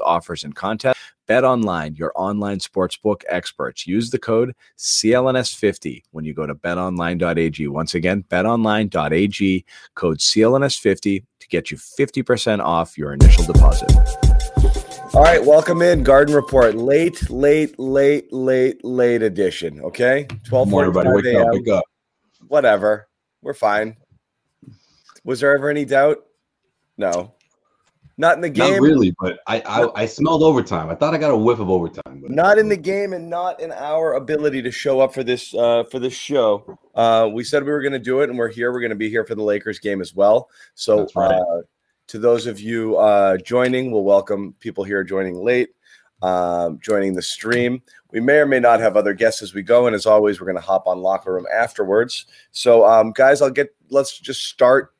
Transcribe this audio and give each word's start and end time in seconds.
offers, 0.00 0.44
and 0.44 0.54
contests. 0.54 0.98
Bet 1.26 1.44
Online, 1.44 1.94
your 1.94 2.12
online 2.16 2.58
sportsbook 2.58 3.22
experts. 3.28 3.86
Use 3.86 4.10
the 4.10 4.18
code 4.18 4.54
CLNS50 4.76 6.02
when 6.10 6.24
you 6.24 6.34
go 6.34 6.46
to 6.46 6.54
betonline.ag. 6.54 7.66
Once 7.68 7.94
again, 7.94 8.24
betonline.ag, 8.28 9.64
code 9.94 10.18
CLNS50 10.18 11.24
to 11.40 11.48
get 11.48 11.70
you 11.70 11.78
50% 11.78 12.60
off 12.60 12.98
your 12.98 13.14
initial 13.14 13.44
deposit. 13.44 13.90
All 15.14 15.22
right, 15.22 15.42
welcome 15.42 15.80
in 15.80 16.02
Garden 16.02 16.34
Report. 16.34 16.74
Late, 16.74 17.30
late, 17.30 17.78
late, 17.78 18.32
late, 18.32 18.84
late 18.84 19.22
edition. 19.22 19.80
Okay, 19.80 20.26
twelve 20.44 20.68
forty-five 20.68 21.06
Wake 21.06 21.36
up, 21.36 21.46
wake 21.52 21.68
up. 21.68 21.84
Whatever, 22.48 23.06
we're 23.40 23.54
fine. 23.54 23.96
Was 25.22 25.38
there 25.38 25.54
ever 25.54 25.70
any 25.70 25.84
doubt? 25.84 26.18
No. 26.96 27.34
Not 28.16 28.36
in 28.36 28.42
the 28.42 28.50
game. 28.50 28.74
Not 28.74 28.80
really, 28.82 29.14
but 29.18 29.40
I, 29.46 29.60
I, 29.60 30.02
I 30.02 30.06
smelled 30.06 30.44
overtime. 30.44 30.88
I 30.88 30.94
thought 30.94 31.14
I 31.14 31.18
got 31.18 31.32
a 31.32 31.36
whiff 31.36 31.58
of 31.58 31.68
overtime. 31.68 32.20
But 32.20 32.30
not 32.30 32.58
in 32.58 32.68
the 32.68 32.76
game, 32.76 33.12
and 33.12 33.28
not 33.28 33.60
in 33.60 33.72
our 33.72 34.14
ability 34.14 34.62
to 34.62 34.70
show 34.70 35.00
up 35.00 35.12
for 35.12 35.24
this 35.24 35.52
uh, 35.52 35.82
for 35.90 35.98
this 35.98 36.14
show. 36.14 36.78
Uh, 36.94 37.28
we 37.32 37.42
said 37.42 37.64
we 37.64 37.72
were 37.72 37.82
going 37.82 37.92
to 37.92 37.98
do 37.98 38.20
it, 38.20 38.30
and 38.30 38.38
we're 38.38 38.50
here. 38.50 38.72
We're 38.72 38.80
going 38.80 38.90
to 38.90 38.96
be 38.96 39.10
here 39.10 39.24
for 39.24 39.34
the 39.34 39.42
Lakers 39.42 39.80
game 39.80 40.00
as 40.00 40.14
well. 40.14 40.48
So, 40.74 41.08
right. 41.16 41.32
uh, 41.32 41.62
to 42.08 42.18
those 42.20 42.46
of 42.46 42.60
you 42.60 42.96
uh, 42.98 43.36
joining, 43.38 43.90
we'll 43.90 44.04
welcome 44.04 44.54
people 44.60 44.84
here 44.84 45.02
joining 45.02 45.34
late, 45.34 45.70
um, 46.22 46.78
joining 46.80 47.14
the 47.14 47.22
stream. 47.22 47.82
We 48.12 48.20
may 48.20 48.36
or 48.36 48.46
may 48.46 48.60
not 48.60 48.78
have 48.78 48.96
other 48.96 49.14
guests 49.14 49.42
as 49.42 49.54
we 49.54 49.62
go, 49.62 49.88
and 49.88 49.94
as 49.96 50.06
always, 50.06 50.40
we're 50.40 50.46
going 50.46 50.54
to 50.54 50.62
hop 50.62 50.86
on 50.86 51.00
locker 51.00 51.34
room 51.34 51.46
afterwards. 51.52 52.26
So, 52.52 52.86
um, 52.86 53.10
guys, 53.10 53.42
I'll 53.42 53.50
get. 53.50 53.74
Let's 53.90 54.20
just 54.20 54.44
start. 54.44 54.94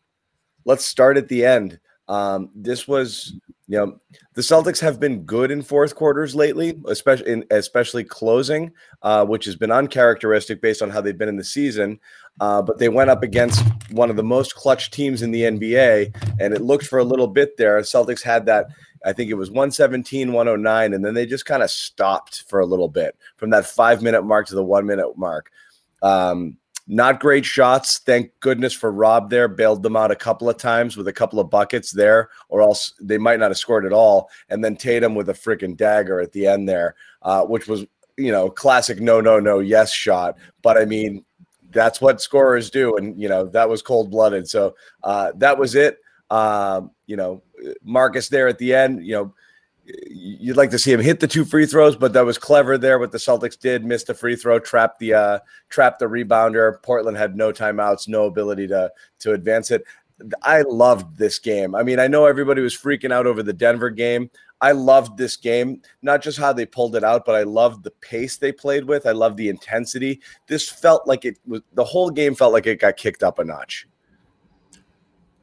Let's 0.65 0.85
start 0.85 1.17
at 1.17 1.29
the 1.29 1.45
end. 1.45 1.79
Um, 2.09 2.51
this 2.55 2.87
was, 2.87 3.35
you 3.67 3.79
know, 3.79 3.99
the 4.35 4.43
Celtics 4.43 4.81
have 4.81 5.01
been 5.01 5.23
good 5.23 5.51
in 5.51 5.63
fourth 5.63 5.95
quarters 5.95 6.35
lately, 6.35 6.79
especially 6.87 7.31
in 7.31 7.45
especially 7.51 8.05
closing, 8.05 8.73
uh, 9.03 9.25
which 9.25 9.47
has 9.47 9.57
been 9.57 9.71
uncharacteristic 9.71 10.61
based 10.61 10.83
on 10.83 10.91
how 10.91 11.01
they've 11.01 11.17
been 11.17 11.29
in 11.29 11.37
the 11.37 11.45
season. 11.45 11.99
Uh, 12.41 12.61
but 12.61 12.79
they 12.79 12.89
went 12.89 13.11
up 13.11 13.23
against 13.23 13.65
one 13.93 14.11
of 14.11 14.17
the 14.17 14.23
most 14.23 14.55
clutch 14.55 14.91
teams 14.91 15.23
in 15.23 15.31
the 15.31 15.43
NBA, 15.43 16.15
and 16.41 16.53
it 16.53 16.61
looked 16.61 16.87
for 16.87 16.99
a 16.99 17.05
little 17.05 17.29
bit 17.29 17.57
there. 17.57 17.79
Celtics 17.81 18.23
had 18.23 18.47
that. 18.47 18.67
I 19.07 19.13
think 19.13 19.31
it 19.31 19.35
was 19.35 19.51
117, 19.51 20.33
109, 20.33 20.95
and 20.95 21.05
then 21.05 21.15
they 21.15 21.27
just 21.27 21.47
kind 21.47 21.63
of 21.63 21.71
stopped 21.71 22.45
for 22.49 22.61
a 22.61 22.67
little 22.67 22.89
bit 22.89 23.17
from 23.37 23.51
that 23.51 23.67
five 23.67 24.03
minute 24.03 24.23
mark 24.23 24.47
to 24.49 24.55
the 24.55 24.65
one 24.65 24.87
minute 24.87 25.17
mark. 25.17 25.51
Um, 26.03 26.59
not 26.87 27.21
great 27.21 27.45
shots. 27.45 27.99
Thank 27.99 28.31
goodness 28.41 28.75
for 28.75 28.93
Rob 28.93 29.31
there. 29.31 29.49
Bailed 29.49 29.83
them 29.83 29.97
out 29.97 30.11
a 30.11 30.17
couple 30.17 30.49
of 30.49 30.59
times 30.59 30.97
with 30.97 31.09
a 31.09 31.13
couple 31.13 31.41
of 31.41 31.51
buckets 31.51 31.91
there, 31.91 32.29
or 32.49 32.61
else 32.61 32.93
they 33.01 33.19
might 33.19 33.41
not 33.41 33.51
have 33.51 33.59
scored 33.59 33.87
at 33.87 33.93
all. 33.93 34.29
And 34.51 34.63
then 34.63 34.77
Tatum 34.77 35.15
with 35.15 35.31
a 35.31 35.35
freaking 35.35 35.77
dagger 35.77 36.21
at 36.21 36.33
the 36.33 36.47
end 36.47 36.69
there, 36.69 36.95
uh, 37.23 37.43
which 37.43 37.67
was, 37.67 37.87
you 38.17 38.33
know, 38.33 38.51
classic 38.51 39.01
no, 39.01 39.21
no, 39.21 39.41
no, 39.41 39.61
yes 39.61 39.93
shot. 39.93 40.37
But 40.63 40.77
I 40.77 40.85
mean, 40.85 41.25
that's 41.71 42.01
what 42.01 42.21
scorers 42.21 42.71
do. 42.71 42.97
And, 42.97 43.21
you 43.21 43.29
know, 43.29 43.47
that 43.47 43.69
was 43.69 43.83
cold 43.83 44.11
blooded. 44.11 44.49
So 44.49 44.77
uh, 45.03 45.33
that 45.37 45.59
was 45.59 45.75
it. 45.75 45.99
Um, 46.31 46.91
you 47.07 47.17
know, 47.17 47.43
Marcus 47.83 48.29
there 48.29 48.49
at 48.49 48.59
the 48.59 48.75
end, 48.75 49.05
you 49.07 49.15
know, 49.15 49.35
you'd 49.87 50.57
like 50.57 50.71
to 50.71 50.79
see 50.79 50.93
him 50.93 51.01
hit 51.01 51.21
the 51.21 51.27
two 51.27 51.45
free 51.45 51.67
throws, 51.67 51.97
but 51.97 52.13
that 52.13 52.25
was 52.25 52.39
clever 52.39 52.79
there. 52.79 52.99
What 52.99 53.13
the 53.13 53.19
Celtics 53.19 53.59
did, 53.59 53.85
missed 53.85 54.09
a 54.09 54.15
free 54.15 54.37
throw, 54.37 54.59
trapped 54.59 54.99
the 54.99 55.15
uh, 55.15 55.39
trapped 55.69 55.99
the 55.99 56.07
rebounder. 56.07 56.83
Portland 56.83 57.17
had 57.17 57.37
no 57.37 57.53
timeouts, 57.53 58.09
no 58.09 58.25
ability 58.25 58.67
to 58.69 58.91
to 59.21 59.33
advance 59.33 59.71
it. 59.71 59.85
I 60.43 60.63
loved 60.63 61.17
this 61.19 61.39
game. 61.39 61.75
I 61.75 61.83
mean, 61.83 61.99
I 61.99 62.07
know 62.07 62.27
everybody 62.27 62.63
was 62.63 62.77
freaking 62.77 63.13
out 63.13 63.27
over 63.27 63.43
the 63.43 63.53
Denver 63.53 63.91
game. 63.91 64.31
I 64.61 64.73
loved 64.73 65.19
this 65.19 65.37
game, 65.37 65.83
not 66.03 66.23
just 66.23 66.39
how 66.39 66.53
they 66.53 66.65
pulled 66.65 66.97
it 66.97 67.05
out, 67.05 67.27
but 67.27 67.35
I 67.35 67.43
loved 67.43 67.83
the 67.83 67.91
pace 67.91 68.37
they 68.37 68.53
played 68.53 68.85
with. 68.85 69.07
I 69.07 69.11
loved 69.11 69.37
the 69.37 69.49
intensity. 69.49 70.23
This 70.47 70.69
felt 70.69 71.07
like 71.07 71.25
it 71.25 71.39
was 71.47 71.63
the 71.75 71.85
whole 71.85 72.11
game 72.11 72.35
felt 72.35 72.53
like 72.53 72.67
it 72.67 72.81
got 72.81 72.97
kicked 72.97 73.23
up 73.23 73.39
a 73.39 73.45
notch. 73.45 73.87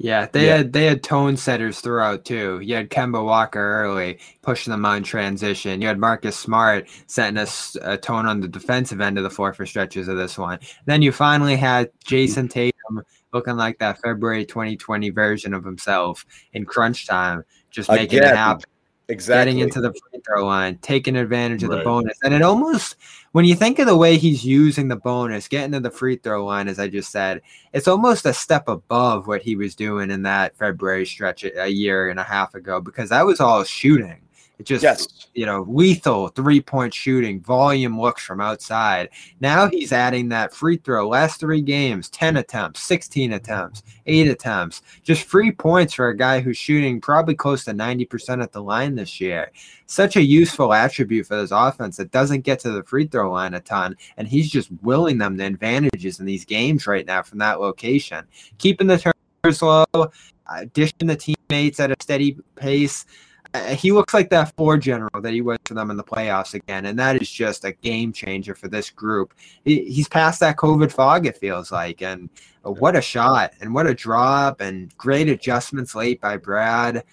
Yeah, 0.04 0.28
they 0.32 0.48
yeah. 0.48 0.58
had 0.58 0.74
they 0.74 0.86
had 0.86 1.04
tone 1.04 1.38
setters 1.38 1.80
throughout 1.80 2.26
too. 2.26 2.60
You 2.60 2.74
had 2.74 2.90
Kemba 2.90 3.24
Walker 3.24 3.60
early 3.84 4.18
pushing 4.42 4.72
them 4.72 4.84
on 4.84 5.04
transition. 5.04 5.80
You 5.80 5.88
had 5.88 6.00
Marcus 6.00 6.36
Smart 6.36 6.88
setting 7.06 7.38
a, 7.38 7.46
a 7.84 7.98
tone 7.98 8.26
on 8.26 8.40
the 8.40 8.48
defensive 8.48 9.00
end 9.00 9.20
of 9.20 9.24
the 9.24 9.30
floor 9.30 9.54
for 9.54 9.66
stretches 9.68 10.08
of 10.08 10.18
this 10.18 10.40
one. 10.40 10.58
Then 10.86 11.04
you 11.04 11.12
finally 11.12 11.56
had 11.56 11.92
Jayson 12.04 12.50
Tatum 12.50 13.04
looking 13.32 13.58
like 13.58 13.78
that 13.78 14.02
February 14.02 14.44
2020 14.44 15.12
version 15.12 15.54
of 15.54 15.64
himself 15.64 16.26
in 16.54 16.66
crunch 16.66 17.06
time, 17.06 17.44
just 17.70 17.90
making 17.90 18.20
Again. 18.20 18.34
it 18.34 18.38
happen. 18.38 18.64
Exactly. 19.08 19.54
Getting 19.54 19.60
into 19.60 19.82
the 19.82 19.92
free 19.92 20.22
throw 20.26 20.46
line, 20.46 20.78
taking 20.78 21.18
advantage 21.18 21.64
of 21.64 21.70
right. 21.70 21.80
the 21.80 21.84
bonus. 21.84 22.18
And 22.24 22.34
it 22.34 22.42
almost, 22.42 22.96
when 23.34 23.46
you 23.46 23.56
think 23.56 23.80
of 23.80 23.88
the 23.88 23.98
way 23.98 24.18
he's 24.18 24.46
using 24.46 24.88
the 24.88 24.96
bonus, 24.96 25.48
getting 25.48 25.74
to 25.74 25.80
the 25.80 25.92
free 25.92 26.16
throw 26.16 26.46
line, 26.46 26.68
as 26.68 26.80
I 26.80 26.88
just 26.88 27.12
said, 27.12 27.42
it's 27.74 27.88
almost 27.88 28.26
a 28.26 28.34
step 28.34 28.70
above 28.70 29.28
what 29.28 29.42
he 29.42 29.56
was 29.56 29.76
doing 29.76 30.12
in 30.12 30.24
that 30.24 30.56
February 30.56 31.06
stretch 31.06 31.44
a 31.44 31.68
year 31.68 32.10
and 32.10 32.20
a 32.20 32.24
half 32.24 32.56
ago 32.56 32.80
because 32.80 33.10
that 33.10 33.26
was 33.26 33.42
all 33.42 33.64
shooting. 33.64 34.22
It 34.62 34.66
just, 34.68 34.84
yes. 34.84 35.08
you 35.34 35.48
know, 35.48 35.66
lethal 35.68 36.28
three 36.28 36.62
point 36.62 36.94
shooting, 36.94 37.42
volume 37.42 38.00
looks 38.00 38.24
from 38.24 38.40
outside. 38.40 39.10
Now 39.40 39.68
he's 39.68 39.92
adding 39.92 40.30
that 40.30 40.54
free 40.54 40.78
throw. 40.78 41.10
Last 41.10 41.40
three 41.40 41.64
games, 41.64 42.12
10 42.12 42.38
attempts, 42.38 42.84
16 42.84 43.34
attempts, 43.34 43.82
eight 44.06 44.28
attempts. 44.28 44.84
Just 45.02 45.24
free 45.24 45.52
points 45.52 45.96
for 45.96 46.10
a 46.10 46.16
guy 46.16 46.42
who's 46.42 46.58
shooting 46.58 47.02
probably 47.02 47.34
close 47.34 47.66
to 47.66 47.72
90% 47.72 48.44
at 48.44 48.52
the 48.52 48.62
line 48.62 48.94
this 48.94 49.20
year. 49.20 49.52
Such 49.88 50.16
a 50.16 50.22
useful 50.22 50.74
attribute 50.74 51.26
for 51.26 51.38
this 51.38 51.50
offense 51.50 51.98
that 51.98 52.12
doesn't 52.12 52.42
get 52.42 52.60
to 52.60 52.70
the 52.70 52.84
free 52.84 53.08
throw 53.08 53.32
line 53.32 53.56
a 53.56 53.62
ton. 53.62 53.98
And 54.18 54.28
he's 54.28 54.48
just 54.48 54.70
willing 54.84 55.18
them 55.18 55.38
the 55.38 55.46
advantages 55.48 56.20
in 56.20 56.28
these 56.28 56.46
games 56.46 56.86
right 56.86 57.08
now 57.08 57.24
from 57.24 57.40
that 57.40 57.60
location. 57.60 58.26
Keeping 58.60 58.86
the 58.86 59.00
turnovers 59.00 59.64
low, 59.64 59.86
uh, 59.96 60.66
dishing 60.72 61.08
the 61.08 61.16
teammates 61.16 61.80
at 61.80 61.90
a 61.90 61.96
steady 62.00 62.38
pace. 62.56 63.08
Uh, 63.54 63.76
he 63.76 63.92
looks 63.92 64.14
like 64.14 64.30
that 64.30 64.56
four 64.56 64.78
general 64.78 65.22
that 65.22 65.34
he 65.34 65.42
was 65.42 65.58
for 65.66 65.74
them 65.74 65.92
in 65.92 65.98
the 65.98 66.04
playoffs 66.04 66.54
again, 66.54 66.86
and 66.86 66.98
that 66.98 67.22
is 67.22 67.30
just 67.30 67.66
a 67.66 67.74
game 67.74 68.14
changer 68.14 68.56
for 68.56 68.70
this 68.70 68.90
group. 68.90 69.34
He, 69.66 69.84
he's 69.86 70.08
past 70.08 70.40
that 70.40 70.56
COVID 70.56 70.92
fog, 70.92 71.26
it 71.26 71.38
feels 71.38 71.72
like, 71.72 72.02
and 72.02 72.30
what 72.64 72.96
a 72.96 73.02
shot 73.02 73.54
and 73.60 73.74
what 73.74 73.88
a 73.88 73.94
drop 73.94 74.62
and 74.62 74.96
great 74.98 75.28
adjustments 75.28 75.96
late 75.96 76.22
by 76.22 76.38
Brad. 76.38 77.04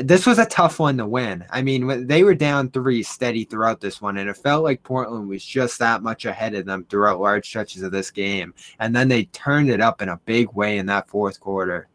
This 0.00 0.26
was 0.26 0.38
a 0.38 0.46
tough 0.46 0.80
one 0.80 0.96
to 0.96 1.06
win. 1.06 1.44
I 1.50 1.60
mean, 1.60 2.06
they 2.06 2.24
were 2.24 2.34
down 2.34 2.70
three 2.70 3.02
steady 3.02 3.44
throughout 3.44 3.80
this 3.80 4.00
one, 4.00 4.16
and 4.16 4.28
it 4.28 4.36
felt 4.36 4.64
like 4.64 4.82
Portland 4.82 5.28
was 5.28 5.44
just 5.44 5.78
that 5.78 6.02
much 6.02 6.24
ahead 6.24 6.54
of 6.54 6.64
them 6.64 6.86
throughout 6.88 7.20
large 7.20 7.46
stretches 7.46 7.82
of 7.82 7.92
this 7.92 8.10
game. 8.10 8.54
And 8.80 8.96
then 8.96 9.08
they 9.08 9.24
turned 9.26 9.68
it 9.70 9.80
up 9.80 10.00
in 10.00 10.08
a 10.08 10.20
big 10.24 10.50
way 10.54 10.78
in 10.78 10.86
that 10.86 11.08
fourth 11.08 11.38
quarter. 11.38 11.88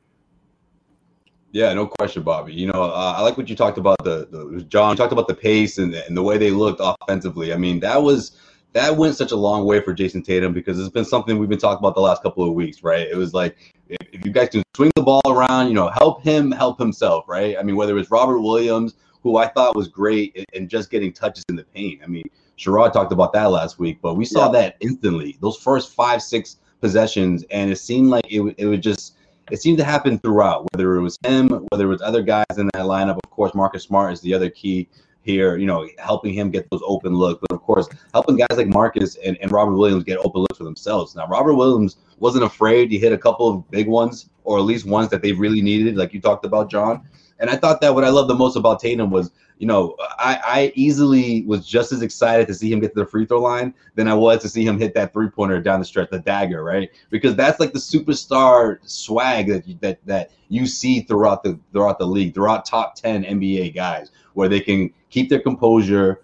Yeah, 1.52 1.74
no 1.74 1.88
question, 1.88 2.24
Bobby. 2.24 2.54
You 2.54 2.68
know, 2.68 2.84
uh, 2.84 3.16
I 3.18 3.22
like 3.22 3.38
what 3.38 3.50
you 3.50 3.56
talked 3.56 3.78
about 3.78 3.98
the, 4.04 4.28
the 4.30 4.64
John 4.64 4.96
talked 4.96 5.12
about 5.12 5.28
the 5.28 5.34
pace 5.34 5.78
and, 5.78 5.94
and 5.94 6.16
the 6.16 6.22
way 6.22 6.38
they 6.38 6.52
looked 6.52 6.80
offensively. 6.84 7.54
I 7.54 7.58
mean, 7.58 7.80
that 7.80 8.04
was 8.04 8.38
that 8.74 8.98
went 8.98 9.16
such 9.16 9.32
a 9.32 9.36
long 9.36 9.66
way 9.66 9.82
for 9.82 9.94
Jayson 9.94 10.24
Tatum 10.24 10.54
because 10.54 10.80
it's 10.80 10.90
been 10.90 11.06
something 11.06 11.40
we've 11.40 11.50
been 11.50 11.58
talking 11.58 11.80
about 11.80 11.96
the 11.96 12.02
last 12.02 12.22
couple 12.22 12.48
of 12.48 12.54
weeks, 12.54 12.84
right? 12.84 13.08
It 13.08 13.18
was 13.18 13.34
like 13.34 13.74
if, 13.88 13.98
if 14.14 14.26
you 14.26 14.32
guys 14.32 14.50
can 14.50 14.62
swing 14.76 14.92
the 14.96 15.02
ball 15.02 15.22
around, 15.26 15.70
you 15.70 15.74
know, 15.74 15.90
help 15.90 16.24
him 16.24 16.52
help 16.52 16.78
himself, 16.78 17.26
right? 17.28 17.58
I 17.58 17.64
mean, 17.64 17.76
whether 17.76 17.98
it's 17.98 18.12
Robert 18.12 18.42
Williams, 18.42 18.94
who 19.24 19.38
I 19.38 19.48
thought 19.48 19.76
was 19.76 19.88
great 19.88 20.46
and 20.54 20.70
just 20.70 20.92
getting 20.92 21.12
touches 21.12 21.44
in 21.50 21.56
the 21.56 21.64
paint. 21.64 22.02
I 22.04 22.08
mean, 22.08 22.30
Sherrod 22.58 22.94
talked 22.94 23.12
about 23.12 23.34
that 23.34 23.46
last 23.46 23.80
week, 23.80 24.00
but 24.02 24.16
we 24.16 24.26
saw 24.26 24.46
yeah. 24.46 24.62
that 24.62 24.78
instantly. 24.82 25.38
Those 25.42 25.58
first 25.58 25.96
five, 25.96 26.22
six 26.22 26.58
possessions, 26.80 27.44
and 27.50 27.72
it 27.72 27.78
seemed 27.78 28.10
like 28.10 28.32
it, 28.32 28.56
it 28.58 28.66
was 28.66 28.80
just 28.80 29.16
it 29.52 29.62
seemed 29.62 29.78
to 29.80 29.84
happen 29.84 30.20
throughout, 30.20 30.68
whether 30.72 30.96
it 30.96 31.02
was 31.02 31.18
him, 31.24 31.50
whether 31.70 31.86
it 31.86 31.90
was 31.90 32.02
other 32.02 32.22
guys 32.22 32.46
in 32.58 32.68
that 32.74 32.84
lineup. 32.84 33.18
Of 33.24 33.30
course, 33.30 33.54
Marcus 33.54 33.84
Smart 33.84 34.14
is 34.14 34.22
the 34.22 34.34
other 34.34 34.50
key 34.50 34.88
here, 35.22 35.58
you 35.58 35.66
know, 35.66 35.88
helping 35.98 36.34
him 36.34 36.50
get 36.50 36.70
those 36.70 36.82
open 36.86 37.14
looks. 37.14 37.44
Course, 37.70 37.88
helping 38.16 38.36
guys 38.36 38.58
like 38.58 38.66
Marcus 38.66 39.16
and, 39.24 39.38
and 39.42 39.52
Robert 39.52 39.76
Williams 39.76 40.04
get 40.04 40.18
open 40.18 40.42
looks 40.42 40.58
for 40.58 40.64
themselves. 40.64 41.16
Now, 41.16 41.28
Robert 41.28 41.54
Williams 41.54 41.98
wasn't 42.18 42.44
afraid. 42.44 42.90
He 42.90 42.98
hit 42.98 43.14
a 43.14 43.18
couple 43.18 43.48
of 43.48 43.70
big 43.70 43.88
ones, 43.88 44.32
or 44.44 44.58
at 44.58 44.64
least 44.64 44.88
ones 44.88 45.10
that 45.10 45.22
they 45.22 45.34
really 45.34 45.62
needed, 45.62 45.96
like 45.96 46.12
you 46.12 46.20
talked 46.20 46.46
about, 46.46 46.72
John. 46.72 47.08
And 47.38 47.48
I 47.48 47.56
thought 47.56 47.80
that 47.82 47.94
what 47.94 48.04
I 48.04 48.10
loved 48.10 48.28
the 48.28 48.34
most 48.34 48.56
about 48.56 48.80
Tatum 48.80 49.12
was, 49.12 49.30
you 49.60 49.68
know, 49.68 49.96
I, 50.00 50.40
I 50.44 50.72
easily 50.74 51.44
was 51.44 51.64
just 51.64 51.92
as 51.92 52.02
excited 52.02 52.48
to 52.48 52.56
see 52.56 52.72
him 52.72 52.80
get 52.80 52.96
to 52.96 53.02
the 53.02 53.06
free 53.06 53.28
throw 53.28 53.40
line 53.40 53.76
than 53.94 54.08
I 54.08 54.16
was 54.16 54.42
to 54.42 54.50
see 54.50 54.66
him 54.66 54.80
hit 54.80 54.96
that 54.96 55.14
three 55.14 55.30
pointer 55.30 55.62
down 55.62 55.80
the 55.80 55.86
stretch, 55.86 56.10
the 56.10 56.18
dagger, 56.18 56.64
right? 56.64 56.90
Because 57.12 57.36
that's 57.36 57.60
like 57.60 57.74
the 57.74 57.78
superstar 57.78 58.80
swag 58.82 59.48
that 59.50 59.68
you, 59.68 59.78
that 59.82 60.04
that 60.08 60.32
you 60.48 60.66
see 60.66 61.02
throughout 61.02 61.44
the 61.44 61.60
throughout 61.72 62.00
the 62.00 62.08
league, 62.08 62.34
throughout 62.34 62.66
top 62.66 62.96
ten 62.96 63.24
NBA 63.24 63.76
guys, 63.76 64.10
where 64.34 64.50
they 64.50 64.60
can 64.60 64.92
keep 65.12 65.30
their 65.30 65.40
composure, 65.40 66.22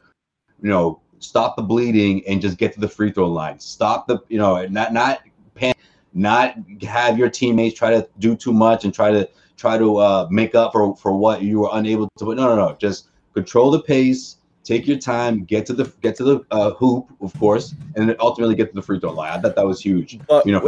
you 0.63 0.69
know, 0.69 1.01
stop 1.27 1.55
the 1.55 1.63
bleeding 1.63 2.25
and 2.27 2.41
just 2.41 2.57
get 2.57 2.73
to 2.73 2.79
the 2.79 2.87
free 2.87 3.11
throw 3.11 3.27
line. 3.27 3.59
Stop 3.59 4.07
the, 4.07 4.19
you 4.29 4.37
know, 4.37 4.65
not 4.67 4.93
not 4.93 5.21
pan, 5.55 5.73
not 6.13 6.55
have 6.81 7.17
your 7.17 7.29
teammates 7.29 7.77
try 7.77 7.89
to 7.91 8.07
do 8.19 8.35
too 8.35 8.53
much 8.53 8.85
and 8.85 8.93
try 8.93 9.11
to 9.11 9.27
try 9.57 9.77
to 9.77 9.97
uh, 9.97 10.27
make 10.29 10.55
up 10.55 10.71
for 10.71 10.95
for 10.95 11.15
what 11.17 11.41
you 11.41 11.59
were 11.59 11.69
unable 11.73 12.09
to. 12.17 12.25
But 12.25 12.37
no, 12.37 12.47
no, 12.47 12.55
no. 12.55 12.75
Just 12.79 13.09
control 13.33 13.71
the 13.71 13.81
pace. 13.81 14.37
Take 14.63 14.87
your 14.87 14.97
time. 14.97 15.43
Get 15.43 15.65
to 15.67 15.73
the 15.73 15.91
get 16.01 16.15
to 16.17 16.23
the 16.23 16.45
uh, 16.51 16.71
hoop, 16.71 17.09
of 17.21 17.37
course, 17.39 17.75
and 17.95 18.09
then 18.09 18.15
ultimately 18.19 18.55
get 18.55 18.69
to 18.69 18.75
the 18.75 18.81
free 18.81 18.99
throw 18.99 19.11
line. 19.11 19.37
I 19.37 19.41
thought 19.41 19.55
that 19.55 19.65
was 19.65 19.79
huge. 19.79 20.19
But, 20.27 20.45
you 20.45 20.51
know, 20.51 20.61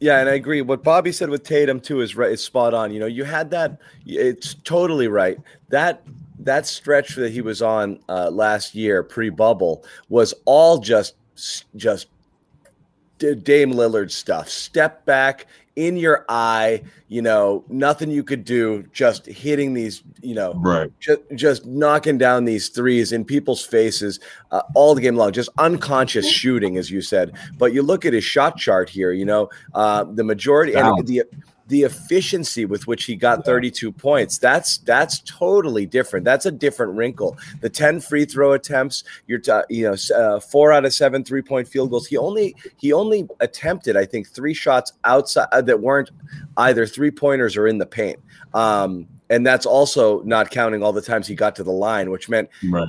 yeah, 0.00 0.18
and 0.18 0.28
I 0.28 0.34
agree. 0.34 0.60
What 0.60 0.82
Bobby 0.82 1.12
said 1.12 1.30
with 1.30 1.44
Tatum 1.44 1.80
too 1.80 2.00
is 2.00 2.16
right. 2.16 2.32
It's 2.32 2.42
spot 2.42 2.74
on. 2.74 2.92
You 2.92 3.00
know, 3.00 3.06
you 3.06 3.24
had 3.24 3.50
that. 3.50 3.78
It's 4.04 4.54
totally 4.64 5.08
right. 5.08 5.38
That 5.68 6.02
that 6.44 6.66
stretch 6.66 7.16
that 7.16 7.32
he 7.32 7.40
was 7.40 7.62
on 7.62 7.98
uh, 8.08 8.30
last 8.30 8.74
year 8.74 9.02
pre-bubble 9.02 9.84
was 10.08 10.34
all 10.44 10.78
just 10.78 11.14
just 11.76 12.08
Dame 13.18 13.72
Lillard 13.72 14.10
stuff. 14.10 14.48
Step 14.48 15.04
back 15.06 15.46
in 15.76 15.96
your 15.96 16.24
eye, 16.28 16.82
you 17.08 17.20
know, 17.20 17.64
nothing 17.68 18.10
you 18.10 18.22
could 18.22 18.44
do, 18.44 18.84
just 18.92 19.26
hitting 19.26 19.74
these, 19.74 20.02
you 20.22 20.34
know, 20.34 20.54
right, 20.56 20.92
just, 21.00 21.20
just 21.34 21.66
knocking 21.66 22.16
down 22.16 22.44
these 22.44 22.68
threes 22.68 23.12
in 23.12 23.24
people's 23.24 23.64
faces 23.64 24.20
uh, 24.52 24.62
all 24.74 24.94
the 24.94 25.00
game 25.00 25.16
long, 25.16 25.32
just 25.32 25.48
unconscious 25.58 26.30
shooting, 26.30 26.76
as 26.76 26.90
you 26.90 27.00
said. 27.00 27.32
But 27.58 27.72
you 27.72 27.82
look 27.82 28.04
at 28.04 28.12
his 28.12 28.24
shot 28.24 28.56
chart 28.56 28.88
here, 28.88 29.12
you 29.12 29.24
know, 29.24 29.48
uh, 29.74 30.04
the 30.04 30.24
majority 30.24 30.74
and 30.74 31.06
the 31.06 31.24
the 31.68 31.82
efficiency 31.82 32.64
with 32.64 32.86
which 32.86 33.04
he 33.04 33.16
got 33.16 33.44
32 33.44 33.90
points 33.92 34.38
that's 34.38 34.78
that's 34.78 35.20
totally 35.20 35.86
different. 35.86 36.24
That's 36.24 36.46
a 36.46 36.50
different 36.50 36.94
wrinkle. 36.94 37.36
The 37.60 37.70
10 37.70 38.00
free 38.00 38.24
throw 38.24 38.52
attempts 38.52 39.04
you're 39.26 39.38
t- 39.38 39.52
you 39.70 39.90
know 39.90 40.16
uh, 40.16 40.40
four 40.40 40.72
out 40.72 40.84
of 40.84 40.92
seven 40.92 41.24
three 41.24 41.42
point 41.42 41.68
field 41.68 41.90
goals. 41.90 42.06
He 42.06 42.16
only 42.16 42.54
he 42.76 42.92
only 42.92 43.28
attempted 43.40 43.96
i 43.96 44.04
think 44.04 44.28
three 44.28 44.54
shots 44.54 44.92
outside 45.04 45.48
uh, 45.52 45.62
that 45.62 45.80
weren't 45.80 46.10
either 46.56 46.86
three 46.86 47.10
pointers 47.10 47.56
or 47.56 47.66
in 47.66 47.78
the 47.78 47.86
paint. 47.86 48.18
Um, 48.52 49.08
and 49.30 49.46
that's 49.46 49.66
also 49.66 50.22
not 50.22 50.50
counting 50.50 50.82
all 50.82 50.92
the 50.92 51.02
times 51.02 51.26
he 51.26 51.34
got 51.34 51.56
to 51.56 51.64
the 51.64 51.72
line, 51.72 52.10
which 52.10 52.28
meant 52.28 52.48
right. 52.70 52.86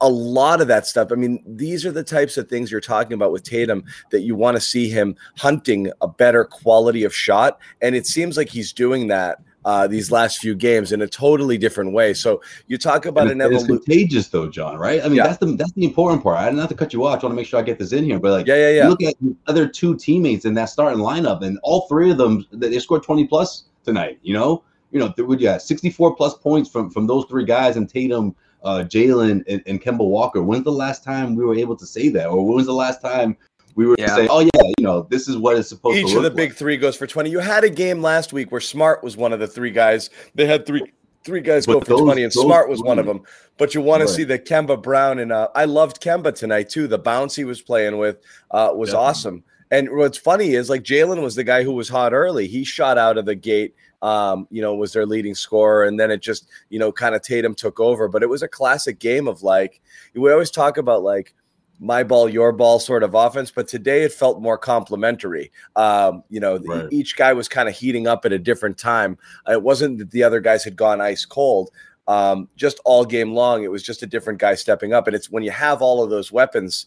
a 0.00 0.08
lot 0.08 0.60
of 0.60 0.68
that 0.68 0.86
stuff. 0.86 1.08
I 1.10 1.14
mean, 1.14 1.42
these 1.46 1.86
are 1.86 1.92
the 1.92 2.04
types 2.04 2.36
of 2.36 2.48
things 2.48 2.70
you're 2.70 2.80
talking 2.80 3.14
about 3.14 3.32
with 3.32 3.42
Tatum 3.42 3.84
that 4.10 4.20
you 4.20 4.34
want 4.34 4.56
to 4.56 4.60
see 4.60 4.88
him 4.88 5.16
hunting 5.36 5.90
a 6.00 6.08
better 6.08 6.44
quality 6.44 7.04
of 7.04 7.14
shot, 7.14 7.58
and 7.80 7.94
it 7.94 8.06
seems 8.06 8.36
like 8.36 8.48
he's 8.48 8.72
doing 8.72 9.08
that. 9.08 9.38
Uh, 9.64 9.86
these 9.86 10.10
last 10.10 10.38
few 10.38 10.54
games 10.54 10.92
in 10.92 11.02
a 11.02 11.06
totally 11.06 11.58
different 11.58 11.92
way. 11.92 12.14
So 12.14 12.40
you 12.68 12.78
talk 12.78 13.04
about 13.04 13.30
an 13.30 13.40
evolution. 13.42 13.74
It's 13.74 13.84
contagious, 13.84 14.28
though, 14.28 14.48
John. 14.48 14.78
Right? 14.78 15.00
I 15.02 15.08
mean, 15.08 15.16
yeah. 15.16 15.24
that's 15.24 15.38
the 15.38 15.46
that's 15.56 15.72
the 15.72 15.84
important 15.84 16.22
part. 16.22 16.38
I 16.38 16.46
didn't 16.46 16.60
have 16.60 16.70
to 16.70 16.74
cut 16.74 16.94
you 16.94 17.04
off. 17.04 17.22
I 17.22 17.26
want 17.26 17.32
to 17.32 17.34
make 17.34 17.46
sure 17.46 17.58
I 17.58 17.62
get 17.62 17.78
this 17.78 17.92
in 17.92 18.04
here. 18.04 18.18
But 18.18 18.30
like, 18.30 18.46
yeah, 18.46 18.54
yeah, 18.54 18.70
yeah. 18.70 18.88
look 18.88 19.02
at 19.02 19.14
the 19.20 19.36
other 19.46 19.68
two 19.68 19.94
teammates 19.96 20.46
in 20.46 20.54
that 20.54 20.66
starting 20.66 21.00
lineup, 21.00 21.42
and 21.42 21.58
all 21.64 21.86
three 21.88 22.10
of 22.10 22.16
them 22.16 22.46
they 22.52 22.78
scored 22.78 23.02
twenty 23.02 23.26
plus 23.26 23.64
tonight. 23.84 24.20
You 24.22 24.32
know, 24.32 24.62
you 24.90 24.98
know, 24.98 25.12
would 25.18 25.40
yeah, 25.40 25.58
64 25.58 26.16
plus 26.16 26.34
points 26.34 26.70
from 26.70 26.90
from 26.90 27.06
those 27.06 27.24
three 27.26 27.44
guys 27.44 27.76
and 27.76 27.88
Tatum, 27.88 28.34
uh, 28.62 28.84
Jaylen, 28.86 29.44
and, 29.46 29.62
and 29.66 29.82
Kemba 29.82 30.06
Walker. 30.06 30.42
When's 30.42 30.64
the 30.64 30.72
last 30.72 31.04
time 31.04 31.34
we 31.34 31.44
were 31.44 31.54
able 31.54 31.76
to 31.76 31.86
say 31.86 32.08
that, 32.10 32.28
or 32.28 32.44
when 32.46 32.56
was 32.56 32.66
the 32.66 32.72
last 32.72 33.00
time 33.00 33.36
we 33.74 33.86
were 33.86 33.96
yeah. 33.98 34.16
say, 34.16 34.26
oh 34.28 34.40
yeah, 34.40 34.62
you 34.78 34.84
know, 34.84 35.02
this 35.02 35.28
is 35.28 35.36
what 35.36 35.56
it's 35.56 35.68
supposed 35.68 35.98
Each 35.98 36.06
to. 36.06 36.10
Each 36.10 36.16
of 36.16 36.22
the 36.24 36.30
big 36.30 36.54
three 36.54 36.76
goes 36.76 36.96
for 36.96 37.06
20. 37.06 37.30
You 37.30 37.38
had 37.38 37.62
a 37.62 37.70
game 37.70 38.02
last 38.02 38.32
week 38.32 38.50
where 38.50 38.60
Smart 38.60 39.04
was 39.04 39.16
one 39.16 39.32
of 39.32 39.38
the 39.38 39.46
three 39.46 39.70
guys. 39.70 40.10
They 40.34 40.46
had 40.46 40.66
three 40.66 40.82
three 41.24 41.40
guys 41.40 41.66
but 41.66 41.74
go 41.74 41.80
for 41.80 41.86
those, 41.86 42.00
20 42.00 42.24
and 42.24 42.32
Smart 42.32 42.68
was 42.68 42.82
one 42.82 42.98
of 42.98 43.06
them. 43.06 43.22
But 43.56 43.74
you 43.74 43.80
want 43.80 44.00
right. 44.00 44.08
to 44.08 44.14
see 44.14 44.24
the 44.24 44.38
Kemba 44.38 44.82
Brown 44.82 45.18
and 45.18 45.30
uh, 45.30 45.48
I 45.54 45.66
loved 45.66 46.00
Kemba 46.00 46.34
tonight 46.34 46.70
too. 46.70 46.88
The 46.88 46.98
bounce 46.98 47.36
he 47.36 47.44
was 47.44 47.60
playing 47.60 47.98
with 47.98 48.16
uh, 48.50 48.70
was 48.74 48.90
Definitely. 48.90 49.06
awesome. 49.08 49.44
And 49.70 49.88
what's 49.96 50.18
funny 50.18 50.54
is 50.54 50.70
like 50.70 50.82
Jaylen 50.82 51.22
was 51.22 51.34
the 51.34 51.44
guy 51.44 51.62
who 51.62 51.72
was 51.72 51.88
hot 51.88 52.12
early. 52.12 52.46
He 52.46 52.64
shot 52.64 52.98
out 52.98 53.18
of 53.18 53.26
the 53.26 53.34
gate 53.34 53.74
um, 54.02 54.46
you 54.50 54.62
know, 54.62 54.74
was 54.74 54.92
their 54.92 55.06
leading 55.06 55.34
scorer. 55.34 55.84
And 55.84 55.98
then 55.98 56.10
it 56.10 56.22
just, 56.22 56.48
you 56.70 56.78
know, 56.78 56.92
kind 56.92 57.14
of 57.14 57.22
Tatum 57.22 57.54
took 57.54 57.80
over. 57.80 58.08
But 58.08 58.22
it 58.22 58.28
was 58.28 58.42
a 58.42 58.48
classic 58.48 58.98
game 58.98 59.26
of 59.26 59.42
like, 59.42 59.80
we 60.14 60.32
always 60.32 60.50
talk 60.50 60.76
about 60.76 61.02
like, 61.02 61.34
my 61.80 62.02
ball, 62.02 62.28
your 62.28 62.50
ball 62.50 62.80
sort 62.80 63.04
of 63.04 63.14
offense, 63.14 63.52
but 63.52 63.68
today 63.68 64.02
it 64.02 64.12
felt 64.12 64.42
more 64.42 64.58
complimentary. 64.58 65.52
Um, 65.76 66.24
you 66.28 66.40
know, 66.40 66.58
right. 66.58 66.88
each 66.90 67.16
guy 67.16 67.32
was 67.32 67.48
kind 67.48 67.68
of 67.68 67.76
heating 67.76 68.08
up 68.08 68.24
at 68.24 68.32
a 68.32 68.38
different 68.38 68.78
time. 68.78 69.16
It 69.46 69.62
wasn't 69.62 69.98
that 69.98 70.10
the 70.10 70.24
other 70.24 70.40
guys 70.40 70.64
had 70.64 70.74
gone 70.74 71.00
ice 71.00 71.24
cold. 71.24 71.70
Um, 72.08 72.48
just 72.56 72.80
all 72.84 73.04
game 73.04 73.32
long, 73.32 73.62
it 73.62 73.70
was 73.70 73.84
just 73.84 74.02
a 74.02 74.08
different 74.08 74.40
guy 74.40 74.56
stepping 74.56 74.92
up. 74.92 75.06
And 75.06 75.14
it's 75.14 75.30
when 75.30 75.44
you 75.44 75.52
have 75.52 75.80
all 75.80 76.02
of 76.02 76.10
those 76.10 76.32
weapons 76.32 76.86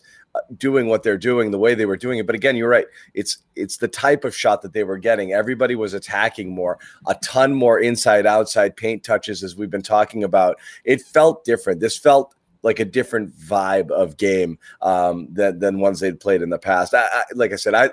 doing 0.58 0.88
what 0.88 1.04
they're 1.04 1.18
doing 1.18 1.52
the 1.52 1.58
way 1.58 1.76
they 1.76 1.86
were 1.86 1.98
doing 1.98 2.20
it. 2.20 2.26
But 2.26 2.36
again 2.36 2.56
you're 2.56 2.70
right. 2.70 2.88
It's 3.14 3.40
it's 3.56 3.78
the 3.78 3.88
type 3.88 4.24
of 4.24 4.36
shot 4.36 4.62
that 4.62 4.74
they 4.74 4.84
were 4.84 4.98
getting. 4.98 5.34
Everybody 5.34 5.76
was 5.76 5.94
attacking 5.94 6.50
more 6.50 6.80
a 7.08 7.16
ton 7.16 7.54
more 7.54 7.80
inside 7.80 8.26
outside 8.26 8.76
paint 8.76 9.04
touches 9.04 9.44
as 9.44 9.56
we've 9.56 9.70
been 9.70 9.82
talking 9.82 10.24
about. 10.24 10.58
It 10.84 11.02
felt 11.02 11.44
different. 11.44 11.80
This 11.80 11.98
felt 11.98 12.36
like 12.64 12.80
a 12.80 12.86
different 12.86 13.36
vibe 13.36 13.92
of 13.92 14.18
game 14.18 14.58
um, 14.82 15.28
than 15.32 15.60
than 15.60 15.80
ones 15.80 16.00
they'd 16.00 16.20
played 16.20 16.42
in 16.42 16.50
the 16.50 16.60
past. 16.60 16.94
I, 16.94 17.08
I, 17.12 17.24
like 17.34 17.54
i 17.54 17.56
said 17.56 17.74
i 17.74 17.90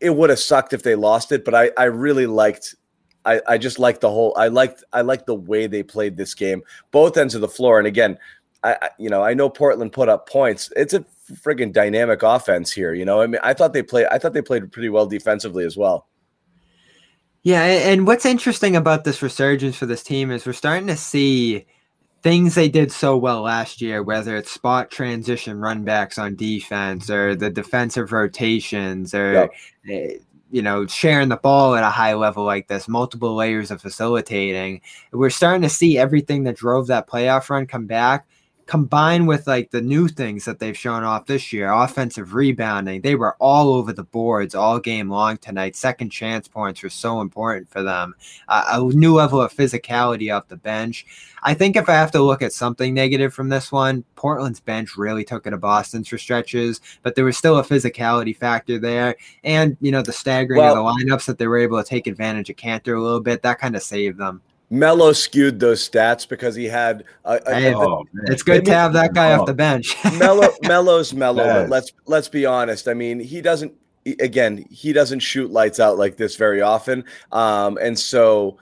it 0.00 0.10
would 0.14 0.28
have 0.28 0.38
sucked 0.38 0.72
if 0.72 0.82
they 0.82 0.94
lost 0.94 1.32
it 1.32 1.44
but 1.44 1.54
i 1.54 1.70
i 1.78 1.84
really 1.84 2.26
liked 2.26 2.74
I, 3.24 3.40
I 3.48 3.58
just 3.58 3.80
like 3.80 3.98
the 3.98 4.08
whole 4.08 4.32
I 4.36 4.46
liked 4.46 4.84
I 4.92 5.00
like 5.00 5.26
the 5.26 5.34
way 5.34 5.66
they 5.66 5.82
played 5.82 6.16
this 6.16 6.32
game, 6.32 6.62
both 6.92 7.16
ends 7.16 7.34
of 7.34 7.40
the 7.40 7.48
floor. 7.48 7.78
And 7.78 7.86
again, 7.88 8.18
I, 8.62 8.90
you 8.98 9.10
know, 9.10 9.22
I 9.22 9.34
know 9.34 9.48
Portland 9.48 9.92
put 9.92 10.08
up 10.08 10.28
points. 10.28 10.72
It's 10.76 10.94
a 10.94 11.04
friggin' 11.32 11.72
dynamic 11.72 12.22
offense 12.22 12.72
here. 12.72 12.94
You 12.94 13.04
know, 13.04 13.20
I 13.20 13.26
mean, 13.26 13.40
I 13.42 13.54
thought 13.54 13.72
they 13.72 13.82
played. 13.82 14.06
I 14.06 14.18
thought 14.18 14.32
they 14.32 14.42
played 14.42 14.70
pretty 14.72 14.88
well 14.88 15.06
defensively 15.06 15.64
as 15.64 15.76
well. 15.76 16.06
Yeah, 17.42 17.62
and 17.62 18.06
what's 18.06 18.26
interesting 18.26 18.74
about 18.74 19.04
this 19.04 19.22
resurgence 19.22 19.76
for 19.76 19.86
this 19.86 20.02
team 20.02 20.32
is 20.32 20.44
we're 20.44 20.52
starting 20.52 20.88
to 20.88 20.96
see 20.96 21.64
things 22.22 22.56
they 22.56 22.68
did 22.68 22.90
so 22.90 23.16
well 23.16 23.42
last 23.42 23.80
year, 23.80 24.02
whether 24.02 24.36
it's 24.36 24.50
spot 24.50 24.90
transition 24.90 25.58
runbacks 25.58 26.18
on 26.18 26.34
defense 26.34 27.08
or 27.08 27.36
the 27.36 27.48
defensive 27.48 28.10
rotations 28.10 29.14
or 29.14 29.32
yep. 29.32 29.50
Eh, 29.88 30.18
you 30.50 30.62
know 30.62 30.86
sharing 30.86 31.28
the 31.28 31.36
ball 31.36 31.76
at 31.76 31.84
a 31.84 31.90
high 31.90 32.14
level 32.14 32.42
like 32.42 32.66
this, 32.66 32.88
multiple 32.88 33.36
layers 33.36 33.70
of 33.70 33.80
facilitating. 33.80 34.80
We're 35.12 35.30
starting 35.30 35.62
to 35.62 35.68
see 35.68 35.98
everything 35.98 36.42
that 36.44 36.56
drove 36.56 36.88
that 36.88 37.08
playoff 37.08 37.48
run 37.48 37.68
come 37.68 37.86
back 37.86 38.26
combined 38.66 39.28
with 39.28 39.46
like 39.46 39.70
the 39.70 39.80
new 39.80 40.08
things 40.08 40.44
that 40.44 40.58
they've 40.58 40.76
shown 40.76 41.04
off 41.04 41.26
this 41.26 41.52
year 41.52 41.70
offensive 41.70 42.34
rebounding 42.34 43.00
they 43.00 43.14
were 43.14 43.36
all 43.38 43.72
over 43.72 43.92
the 43.92 44.02
boards 44.02 44.54
all 44.54 44.78
game 44.80 45.08
long 45.08 45.36
tonight. 45.38 45.76
Second 45.76 46.10
chance 46.10 46.48
points 46.48 46.82
were 46.82 46.90
so 46.90 47.20
important 47.20 47.68
for 47.68 47.82
them. 47.82 48.14
Uh, 48.48 48.64
a 48.68 48.94
new 48.94 49.14
level 49.14 49.40
of 49.40 49.52
physicality 49.52 50.34
off 50.34 50.48
the 50.48 50.56
bench. 50.56 51.06
I 51.42 51.54
think 51.54 51.76
if 51.76 51.88
i 51.88 51.92
have 51.92 52.10
to 52.12 52.22
look 52.22 52.42
at 52.42 52.52
something 52.52 52.92
negative 52.92 53.32
from 53.32 53.48
this 53.48 53.70
one 53.70 54.04
portland's 54.16 54.60
bench 54.60 54.96
really 54.96 55.24
took 55.24 55.46
it 55.46 55.50
to 55.50 55.56
boston's 55.56 56.08
for 56.08 56.18
stretches 56.18 56.80
but 57.02 57.14
there 57.14 57.24
was 57.24 57.36
still 57.36 57.58
a 57.58 57.62
physicality 57.62 58.36
factor 58.36 58.78
there. 58.78 59.16
And 59.44 59.76
you 59.80 59.92
know 59.92 60.02
the 60.02 60.12
staggering 60.12 60.60
well, 60.60 60.76
of 60.86 60.96
the 60.98 61.04
lineups 61.04 61.26
that 61.26 61.38
they 61.38 61.46
were 61.46 61.58
able 61.58 61.82
to 61.82 61.88
take 61.88 62.06
advantage 62.06 62.50
of 62.50 62.56
Kanter 62.56 62.96
a 62.96 63.00
little 63.00 63.20
bit 63.20 63.42
that 63.42 63.60
kind 63.60 63.76
of 63.76 63.82
saved 63.82 64.18
them 64.18 64.42
Melo 64.70 65.12
skewed 65.12 65.60
those 65.60 65.88
stats 65.88 66.28
because 66.28 66.54
he 66.54 66.64
had. 66.64 67.04
A, 67.24 67.40
a, 67.46 67.54
hey, 67.54 67.74
oh, 67.74 68.04
it's 68.24 68.42
good 68.42 68.64
to 68.64 68.74
have 68.74 68.92
that 68.94 69.14
guy 69.14 69.32
off 69.32 69.46
the 69.46 69.54
bench. 69.54 69.96
Melo, 70.18 70.48
Melo's 70.62 71.14
Melo, 71.14 71.44
but 71.44 71.68
let's 71.68 71.92
let's 72.06 72.28
be 72.28 72.46
honest. 72.46 72.88
I 72.88 72.94
mean, 72.94 73.20
he 73.20 73.40
doesn't. 73.40 73.72
Again, 74.20 74.64
he 74.70 74.92
doesn't 74.92 75.20
shoot 75.20 75.50
lights 75.50 75.80
out 75.80 75.98
like 75.98 76.16
this 76.16 76.36
very 76.36 76.62
often, 76.62 77.04
um, 77.32 77.78
and 77.80 77.98
so 77.98 78.58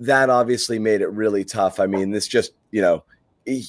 that 0.00 0.30
obviously 0.30 0.78
made 0.78 1.00
it 1.00 1.08
really 1.08 1.44
tough. 1.44 1.80
I 1.80 1.86
mean, 1.86 2.10
this 2.10 2.26
just 2.26 2.52
you 2.70 2.82
know. 2.82 3.04
He, 3.44 3.64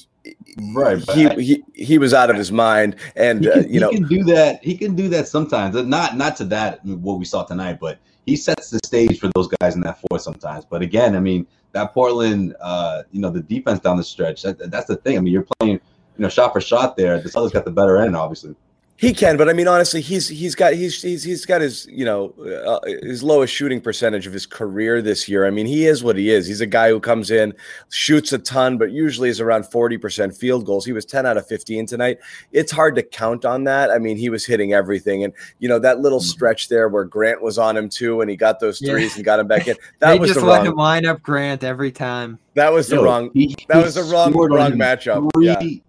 right 0.74 1.02
he, 1.12 1.28
he 1.30 1.64
he 1.74 1.98
was 1.98 2.14
out 2.14 2.30
of 2.30 2.38
his 2.38 2.50
mind 2.50 2.96
and 3.18 3.46
uh, 3.46 3.54
can, 3.54 3.64
uh, 3.66 3.68
you 3.68 3.80
know 3.80 3.90
he 3.90 3.98
can 3.98 4.08
do 4.08 4.24
that 4.24 4.64
he 4.64 4.78
can 4.78 4.96
do 4.96 5.10
that 5.10 5.28
sometimes 5.28 5.76
not 5.84 6.16
not 6.16 6.38
to 6.38 6.46
that 6.46 6.84
what 6.86 7.20
we 7.20 7.26
saw 7.26 7.44
tonight 7.44 7.78
but 7.82 8.00
he 8.26 8.36
sets 8.36 8.70
the 8.70 8.80
stage 8.86 9.20
for 9.20 9.30
those 9.36 9.50
guys 9.60 9.76
in 9.76 9.82
that 9.82 10.00
four 10.00 10.20
sometimes 10.20 10.66
but 10.66 10.82
again 10.82 11.16
i 11.16 11.20
mean 11.20 11.46
that 11.74 11.94
Portland, 11.94 12.56
uh, 12.62 13.04
you 13.12 13.20
know, 13.20 13.30
the 13.30 13.42
defense 13.42 13.80
down 13.80 13.98
the 13.98 14.04
stretch. 14.04 14.44
That, 14.44 14.72
that's 14.72 14.88
the 14.88 14.96
thing. 14.96 15.18
I 15.18 15.22
mean, 15.22 15.34
you're 15.34 15.46
playing, 15.60 15.74
you 15.74 15.82
know, 16.20 16.30
shot 16.30 16.54
for 16.54 16.62
shot 16.62 16.96
there. 16.96 17.20
The 17.20 17.30
Celtics 17.30 17.52
got 17.52 17.66
the 17.66 17.72
better 17.72 17.98
end, 17.98 18.16
obviously. 18.16 18.56
He 18.96 19.12
can, 19.12 19.38
but 19.38 19.50
I 19.50 19.54
mean, 19.54 19.68
honestly, 19.68 20.02
he's 20.02 20.30
he's 20.30 20.54
got 20.54 20.74
he's 20.74 21.02
he's 21.02 21.24
he's 21.24 21.46
got 21.46 21.62
his 21.62 21.88
you 21.92 22.06
know 22.06 22.32
uh, 22.66 22.80
his 23.02 23.24
lowest 23.24 23.52
shooting 23.52 23.82
percentage 23.82 24.28
of 24.28 24.34
his 24.34 24.46
career 24.46 25.02
this 25.02 25.28
year. 25.28 25.48
I 25.48 25.50
mean, 25.50 25.66
he 25.66 25.88
is 25.88 26.04
what 26.04 26.16
he 26.16 26.30
is. 26.30 26.46
He's 26.46 26.62
a 26.62 26.68
guy 26.68 26.90
who 26.90 27.00
comes 27.00 27.32
in, 27.32 27.54
shoots 27.90 28.32
a 28.34 28.38
ton, 28.38 28.78
but 28.78 28.92
usually 28.92 29.30
is 29.30 29.42
around 29.42 29.64
forty 29.64 29.98
percent 29.98 30.38
field 30.38 30.66
goals. 30.66 30.86
He 30.86 30.94
was 30.94 31.06
ten 31.06 31.26
out 31.26 31.38
of 31.38 31.48
fifteen 31.48 31.88
tonight. 31.88 32.20
It's 32.52 32.72
hard 32.72 32.96
to 32.96 33.04
count 33.04 33.46
on 33.46 33.64
that. 33.64 33.90
I 33.90 33.98
mean, 33.98 34.16
he 34.16 34.30
was 34.30 34.46
hitting 34.46 34.74
everything, 34.74 35.24
and 35.24 35.34
you 35.58 35.68
know 35.68 35.80
that 35.80 36.00
little 36.00 36.20
mm-hmm. 36.20 36.28
stretch 36.28 36.70
there 36.70 36.88
where 36.88 37.04
Grant 37.04 37.42
was 37.42 37.58
on 37.58 37.76
him 37.76 37.90
too, 37.90 38.22
and 38.22 38.30
he 38.30 38.38
got 38.38 38.60
those 38.60 38.78
threes 38.78 39.14
yeah. 39.14 39.16
and 39.18 39.26
got 39.26 39.40
him 39.40 39.48
back 39.48 39.68
in. 39.68 39.76
That 40.00 40.20
was 40.20 40.30
just 40.30 40.40
the 40.40 40.46
let 40.46 40.58
wrong. 40.58 40.68
him 40.68 40.76
line 40.76 41.06
up 41.06 41.22
Grant 41.24 41.64
every 41.64 41.92
time. 41.92 42.38
That 42.54 42.72
was 42.72 42.88
the 42.88 42.98
Yo, 42.98 43.04
wrong. 43.04 43.32
He, 43.34 43.56
that 43.70 43.84
was 43.84 43.96
the 43.96 44.04
wrong 44.04 44.34
wrong 44.34 44.74
matchup. 44.74 45.30
Three 45.34 45.48
yeah. 45.48 45.80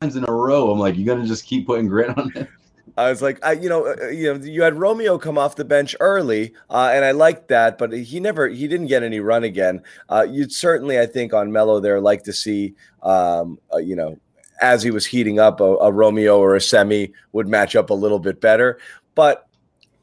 Times 0.00 0.16
in 0.16 0.24
a 0.28 0.32
row. 0.32 0.70
I'm 0.70 0.78
like, 0.78 0.96
you're 0.96 1.06
gonna 1.06 1.26
just 1.26 1.44
keep 1.44 1.66
putting 1.66 1.88
grit 1.88 2.16
on 2.16 2.30
him? 2.32 2.48
I 2.96 3.08
was 3.08 3.22
like, 3.22 3.44
I, 3.44 3.52
you 3.52 3.68
know, 3.68 3.86
uh, 3.86 4.08
you 4.08 4.34
know, 4.34 4.44
you 4.44 4.62
had 4.62 4.78
Romeo 4.78 5.16
come 5.16 5.38
off 5.38 5.56
the 5.56 5.64
bench 5.64 5.96
early, 6.00 6.52
uh, 6.68 6.90
and 6.92 7.04
I 7.04 7.12
liked 7.12 7.48
that, 7.48 7.78
but 7.78 7.92
he 7.92 8.20
never, 8.20 8.48
he 8.48 8.68
didn't 8.68 8.88
get 8.88 9.02
any 9.02 9.20
run 9.20 9.44
again. 9.44 9.82
Uh, 10.08 10.26
you'd 10.28 10.52
certainly, 10.52 10.98
I 10.98 11.06
think, 11.06 11.32
on 11.32 11.52
Melo 11.52 11.80
there, 11.80 12.00
like 12.00 12.24
to 12.24 12.32
see, 12.32 12.74
um, 13.02 13.58
uh, 13.72 13.78
you 13.78 13.96
know, 13.96 14.18
as 14.60 14.82
he 14.82 14.90
was 14.90 15.06
heating 15.06 15.38
up, 15.38 15.60
a, 15.60 15.76
a, 15.76 15.90
Romeo 15.90 16.38
or 16.38 16.54
a 16.54 16.60
Semi 16.60 17.12
would 17.32 17.48
match 17.48 17.74
up 17.74 17.90
a 17.90 17.94
little 17.94 18.18
bit 18.18 18.40
better. 18.40 18.78
But 19.14 19.48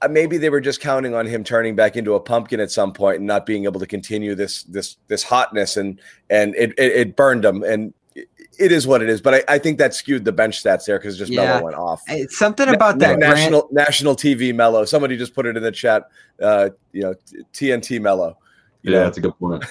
uh, 0.01 0.07
maybe 0.07 0.37
they 0.37 0.49
were 0.49 0.61
just 0.61 0.81
counting 0.81 1.13
on 1.13 1.27
him 1.27 1.43
turning 1.43 1.75
back 1.75 1.95
into 1.95 2.15
a 2.15 2.19
pumpkin 2.19 2.59
at 2.59 2.71
some 2.71 2.93
point 2.93 3.17
and 3.17 3.27
not 3.27 3.45
being 3.45 3.65
able 3.65 3.79
to 3.79 3.87
continue 3.87 4.33
this 4.33 4.63
this 4.63 4.97
this 5.07 5.23
hotness, 5.23 5.77
and 5.77 5.99
and 6.29 6.55
it 6.55 6.71
it, 6.77 6.91
it 6.91 7.15
burned 7.15 7.45
him. 7.45 7.63
And 7.63 7.93
it 8.59 8.71
is 8.71 8.87
what 8.87 9.01
it 9.01 9.09
is, 9.09 9.21
but 9.21 9.33
I, 9.35 9.43
I 9.47 9.57
think 9.59 9.77
that 9.77 9.93
skewed 9.93 10.25
the 10.25 10.31
bench 10.31 10.63
stats 10.63 10.85
there 10.85 10.97
because 10.97 11.17
just 11.17 11.31
yeah. 11.31 11.45
Melo 11.45 11.63
went 11.63 11.75
off. 11.75 12.01
It's 12.07 12.37
something 12.37 12.67
about 12.67 12.97
Na- 12.97 13.07
that 13.07 13.19
national 13.19 13.67
national 13.71 14.15
TV 14.15 14.53
Melo. 14.53 14.85
Somebody 14.85 15.17
just 15.17 15.33
put 15.33 15.45
it 15.45 15.55
in 15.57 15.63
the 15.63 15.71
chat. 15.71 16.09
Uh, 16.41 16.69
you 16.91 17.01
know, 17.01 17.15
TNT 17.53 18.01
Melo. 18.01 18.37
Yeah, 18.83 19.03
that's 19.03 19.17
a 19.17 19.21
good 19.21 19.37
point. 19.37 19.65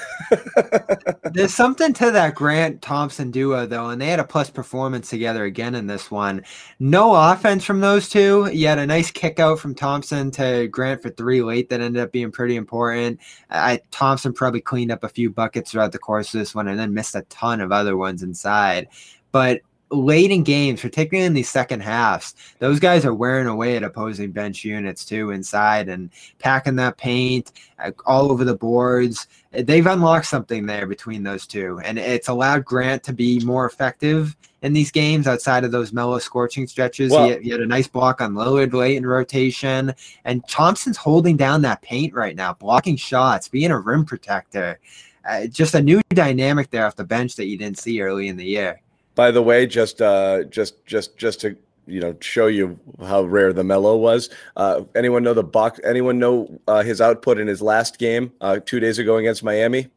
There's 1.32 1.54
something 1.54 1.92
to 1.94 2.10
that 2.10 2.34
Grant 2.34 2.82
Thompson 2.82 3.30
duo 3.30 3.64
though, 3.64 3.90
and 3.90 4.00
they 4.00 4.08
had 4.08 4.20
a 4.20 4.24
plus 4.24 4.50
performance 4.50 5.08
together 5.08 5.44
again 5.44 5.74
in 5.74 5.86
this 5.86 6.10
one. 6.10 6.44
No 6.80 7.14
offense 7.14 7.64
from 7.64 7.80
those 7.80 8.08
two. 8.08 8.44
Had 8.44 8.78
a 8.78 8.86
nice 8.86 9.10
kick 9.10 9.38
out 9.38 9.58
from 9.58 9.74
Thompson 9.74 10.30
to 10.32 10.68
Grant 10.68 11.02
for 11.02 11.10
three 11.10 11.42
late 11.42 11.70
that 11.70 11.80
ended 11.80 12.02
up 12.02 12.12
being 12.12 12.32
pretty 12.32 12.56
important. 12.56 13.20
I, 13.48 13.80
Thompson 13.90 14.32
probably 14.32 14.60
cleaned 14.60 14.92
up 14.92 15.04
a 15.04 15.08
few 15.08 15.30
buckets 15.30 15.70
throughout 15.70 15.92
the 15.92 15.98
course 15.98 16.34
of 16.34 16.40
this 16.40 16.54
one, 16.54 16.68
and 16.68 16.78
then 16.78 16.92
missed 16.92 17.14
a 17.14 17.22
ton 17.22 17.60
of 17.60 17.72
other 17.72 17.96
ones 17.96 18.22
inside. 18.22 18.88
But 19.32 19.60
late 19.90 20.30
in 20.30 20.42
games, 20.42 20.80
particularly 20.80 21.26
in 21.26 21.34
these 21.34 21.48
second 21.48 21.80
halves, 21.80 22.34
those 22.58 22.80
guys 22.80 23.04
are 23.04 23.14
wearing 23.14 23.46
away 23.46 23.76
at 23.76 23.82
opposing 23.82 24.32
bench 24.32 24.64
units 24.64 25.04
too 25.04 25.30
inside 25.30 25.88
and 25.88 26.10
packing 26.38 26.76
that 26.76 26.96
paint 26.96 27.52
uh, 27.78 27.92
all 28.04 28.32
over 28.32 28.44
the 28.44 28.56
boards. 28.56 29.28
They've 29.52 29.86
unlocked 29.86 30.26
something 30.26 30.66
there 30.66 30.86
between 30.86 31.22
those 31.22 31.46
two, 31.46 31.80
and 31.84 31.98
it's 31.98 32.28
allowed 32.28 32.64
Grant 32.64 33.04
to 33.04 33.12
be 33.12 33.40
more 33.40 33.64
effective 33.64 34.36
in 34.62 34.72
these 34.72 34.90
games 34.90 35.28
outside 35.28 35.64
of 35.64 35.70
those 35.70 35.92
Melo 35.92 36.18
scorching 36.18 36.66
stretches. 36.66 37.12
Well, 37.12 37.24
he, 37.24 37.30
had, 37.30 37.42
he, 37.42 37.50
had, 37.50 37.60
a 37.60 37.66
nice 37.66 37.86
block 37.86 38.20
on 38.20 38.34
Lillard 38.34 38.72
late 38.72 38.96
in 38.96 39.06
rotation, 39.06 39.94
and 40.24 40.46
Thompson's 40.48 40.96
holding 40.96 41.36
down 41.36 41.62
that 41.62 41.82
paint 41.82 42.12
right 42.12 42.34
now, 42.34 42.54
blocking 42.54 42.96
shots, 42.96 43.48
being 43.48 43.70
a 43.70 43.78
rim 43.78 44.04
protector. 44.04 44.78
Uh, 45.26 45.46
just 45.46 45.74
a 45.74 45.82
new 45.82 46.00
dynamic 46.10 46.70
there 46.70 46.86
off 46.86 46.96
the 46.96 47.04
bench 47.04 47.36
that 47.36 47.46
you 47.46 47.56
didn't 47.56 47.78
see 47.78 48.00
early 48.00 48.28
in 48.28 48.36
the 48.36 48.44
year. 48.44 48.80
By 49.16 49.32
the 49.32 49.42
way, 49.42 49.66
just 49.66 50.00
uh, 50.00 50.44
just 50.44 50.86
just 50.86 51.16
just 51.16 51.40
to 51.40 51.56
you 51.86 52.00
know 52.00 52.16
show 52.20 52.46
you 52.46 52.78
how 53.00 53.22
rare 53.24 53.52
the 53.52 53.64
Melo 53.64 53.96
was. 53.96 54.30
Uh, 54.56 54.82
anyone 54.94 55.24
know 55.24 55.34
the 55.34 55.42
box? 55.42 55.80
Anyone 55.84 56.20
know 56.20 56.60
uh, 56.68 56.82
his 56.82 57.00
output 57.00 57.38
in 57.38 57.48
his 57.48 57.60
last 57.60 57.98
game 57.98 58.32
uh, 58.40 58.60
two 58.64 58.78
days 58.78 59.00
ago 59.00 59.16
against 59.16 59.42
Miami? 59.42 59.88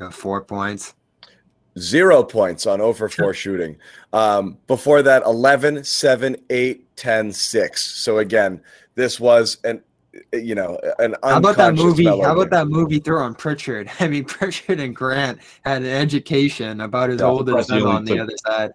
Yeah, 0.00 0.10
four 0.10 0.42
points. 0.42 0.94
Zero 1.78 2.22
points 2.22 2.64
on 2.66 2.80
over 2.80 3.06
4 3.06 3.34
shooting. 3.34 3.76
Um, 4.14 4.56
before 4.66 5.02
that, 5.02 5.22
11, 5.24 5.84
7, 5.84 6.36
8, 6.48 6.96
10, 6.96 7.32
6. 7.32 7.84
So 7.84 8.16
again, 8.16 8.62
this 8.94 9.20
was 9.20 9.58
an 9.62 9.82
you 10.32 10.54
know, 10.54 10.78
an 10.98 11.14
how 11.22 11.38
about 11.38 11.56
that 11.56 11.74
movie? 11.74 12.04
How 12.04 12.32
about 12.32 12.50
that 12.50 12.68
movie 12.68 12.98
throw 12.98 13.22
on 13.22 13.34
Pritchard? 13.34 13.90
I 14.00 14.08
mean, 14.08 14.24
Pritchard 14.24 14.80
and 14.80 14.94
Grant 14.94 15.38
had 15.64 15.82
an 15.82 15.88
education 15.88 16.80
about 16.80 17.10
as 17.10 17.22
old 17.22 17.48
as 17.50 17.66
them 17.66 17.86
on 17.86 18.04
the 18.04 18.18
other 18.18 18.36
side. 18.46 18.72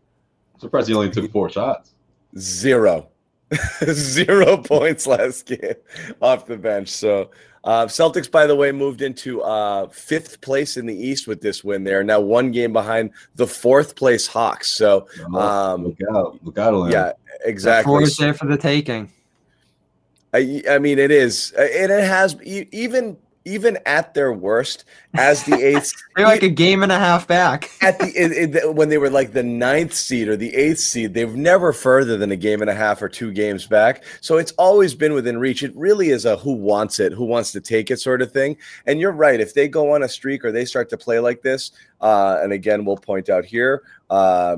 Surprised 0.59 0.87
he 0.87 0.93
only 0.93 1.09
took 1.09 1.31
four 1.31 1.49
shots. 1.49 1.93
Zero, 2.37 3.09
zero 3.91 4.57
points 4.63 5.07
last 5.07 5.45
game 5.45 5.75
off 6.21 6.45
the 6.45 6.57
bench. 6.57 6.89
So 6.89 7.31
uh, 7.63 7.85
Celtics, 7.85 8.29
by 8.29 8.47
the 8.47 8.55
way, 8.55 8.71
moved 8.71 9.01
into 9.01 9.41
uh, 9.41 9.87
fifth 9.89 10.41
place 10.41 10.77
in 10.77 10.85
the 10.85 10.95
East 10.95 11.27
with 11.27 11.41
this 11.41 11.63
win. 11.63 11.83
They're 11.83 12.03
now 12.03 12.19
one 12.19 12.51
game 12.51 12.73
behind 12.73 13.11
the 13.35 13.47
fourth 13.47 13.95
place 13.95 14.27
Hawks. 14.27 14.75
So 14.75 15.07
um, 15.35 15.85
look 15.85 15.99
out, 16.13 16.39
look 16.43 16.57
out! 16.57 16.91
Yeah, 16.91 17.11
exactly. 17.43 17.89
Four 17.89 18.07
there 18.17 18.33
for 18.33 18.47
the 18.47 18.57
taking. 18.57 19.11
I, 20.33 20.63
I 20.69 20.79
mean, 20.79 20.99
it 20.99 21.11
is, 21.11 21.53
uh, 21.57 21.61
and 21.61 21.91
it 21.91 22.03
has 22.03 22.41
even 22.43 23.17
even 23.43 23.77
at 23.85 24.13
their 24.13 24.31
worst 24.31 24.85
as 25.15 25.43
the 25.43 25.55
eighth. 25.65 25.93
They're 26.15 26.25
like 26.25 26.43
a 26.43 26.49
game 26.49 26.83
and 26.83 26.91
a 26.91 26.99
half 26.99 27.27
back 27.27 27.71
at 27.81 27.97
the 27.99 28.05
it, 28.07 28.55
it, 28.55 28.75
when 28.75 28.89
they 28.89 28.97
were 28.97 29.09
like 29.09 29.33
the 29.33 29.43
ninth 29.43 29.93
seed 29.93 30.27
or 30.27 30.35
the 30.35 30.53
eighth 30.55 30.79
seed. 30.79 31.13
They've 31.13 31.35
never 31.35 31.73
further 31.73 32.17
than 32.17 32.31
a 32.31 32.35
game 32.35 32.61
and 32.61 32.69
a 32.69 32.75
half 32.75 33.01
or 33.01 33.09
two 33.09 33.31
games 33.31 33.65
back. 33.65 34.03
So 34.21 34.37
it's 34.37 34.51
always 34.53 34.93
been 34.93 35.13
within 35.13 35.39
reach. 35.39 35.63
It 35.63 35.75
really 35.75 36.09
is 36.09 36.25
a 36.25 36.37
who 36.37 36.53
wants 36.53 36.99
it, 36.99 37.13
who 37.13 37.25
wants 37.25 37.51
to 37.53 37.61
take 37.61 37.89
it 37.91 37.99
sort 37.99 38.21
of 38.21 38.31
thing. 38.31 38.57
And 38.85 38.99
you're 38.99 39.11
right. 39.11 39.39
If 39.39 39.53
they 39.53 39.67
go 39.67 39.93
on 39.95 40.03
a 40.03 40.09
streak 40.09 40.45
or 40.45 40.51
they 40.51 40.65
start 40.65 40.89
to 40.89 40.97
play 40.97 41.19
like 41.19 41.41
this, 41.41 41.71
uh, 41.99 42.39
and 42.41 42.53
again, 42.53 42.85
we'll 42.85 42.97
point 42.97 43.29
out 43.29 43.45
here. 43.45 43.83
Uh, 44.09 44.57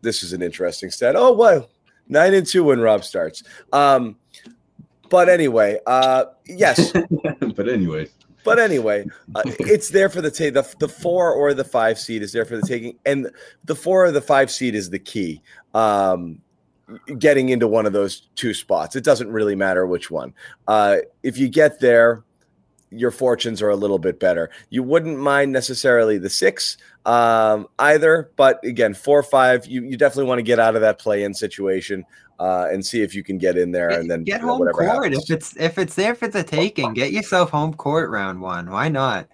this 0.00 0.22
is 0.22 0.32
an 0.32 0.42
interesting 0.42 0.90
stat. 0.90 1.14
Oh, 1.16 1.32
well, 1.32 1.68
nine 2.08 2.34
and 2.34 2.46
two 2.46 2.64
when 2.64 2.80
Rob 2.80 3.04
starts. 3.04 3.42
Um, 3.72 4.16
but 5.14 5.28
anyway, 5.28 5.78
uh, 5.86 6.24
yes. 6.44 6.92
but 7.54 7.68
anyway. 7.68 8.08
But 8.44 8.58
anyway, 8.58 9.06
uh, 9.36 9.42
it's 9.60 9.90
there 9.90 10.08
for 10.08 10.20
the 10.20 10.30
take. 10.30 10.54
The, 10.54 10.68
the 10.80 10.88
four 10.88 11.32
or 11.32 11.54
the 11.54 11.62
five 11.62 12.00
seed 12.00 12.20
is 12.20 12.32
there 12.32 12.44
for 12.44 12.56
the 12.56 12.66
taking, 12.66 12.98
and 13.06 13.30
the 13.64 13.76
four 13.76 14.04
or 14.04 14.10
the 14.10 14.20
five 14.20 14.50
seed 14.50 14.74
is 14.74 14.90
the 14.90 14.98
key. 14.98 15.40
Um, 15.72 16.40
getting 17.16 17.50
into 17.50 17.68
one 17.68 17.86
of 17.86 17.92
those 17.92 18.28
two 18.34 18.52
spots, 18.54 18.96
it 18.96 19.04
doesn't 19.04 19.30
really 19.30 19.54
matter 19.54 19.86
which 19.86 20.10
one. 20.10 20.34
Uh, 20.66 20.96
if 21.22 21.38
you 21.38 21.48
get 21.48 21.78
there, 21.78 22.24
your 22.90 23.12
fortunes 23.12 23.62
are 23.62 23.70
a 23.70 23.76
little 23.76 24.00
bit 24.00 24.18
better. 24.18 24.50
You 24.68 24.82
wouldn't 24.82 25.18
mind 25.20 25.52
necessarily 25.52 26.18
the 26.18 26.28
six 26.28 26.76
um, 27.06 27.68
either, 27.78 28.32
but 28.34 28.58
again, 28.64 28.94
four 28.94 29.20
or 29.20 29.22
five, 29.22 29.64
you, 29.66 29.84
you 29.84 29.96
definitely 29.96 30.28
want 30.28 30.40
to 30.40 30.44
get 30.44 30.58
out 30.58 30.74
of 30.74 30.80
that 30.80 30.98
play 30.98 31.22
in 31.22 31.34
situation 31.34 32.04
uh, 32.38 32.68
and 32.72 32.84
see 32.84 33.02
if 33.02 33.14
you 33.14 33.22
can 33.22 33.38
get 33.38 33.56
in 33.56 33.70
there 33.70 33.90
and 33.90 34.10
then 34.10 34.24
get 34.24 34.40
home 34.40 34.58
court 34.58 34.86
happens. 34.86 35.18
if 35.18 35.30
it's 35.30 35.56
if 35.56 35.78
it's 35.78 35.94
there 35.94 36.14
for 36.14 36.28
the 36.28 36.42
taking. 36.42 36.92
Get 36.94 37.12
yourself 37.12 37.50
home 37.50 37.74
court 37.74 38.10
round 38.10 38.40
one. 38.40 38.70
Why 38.70 38.88
not? 38.88 39.28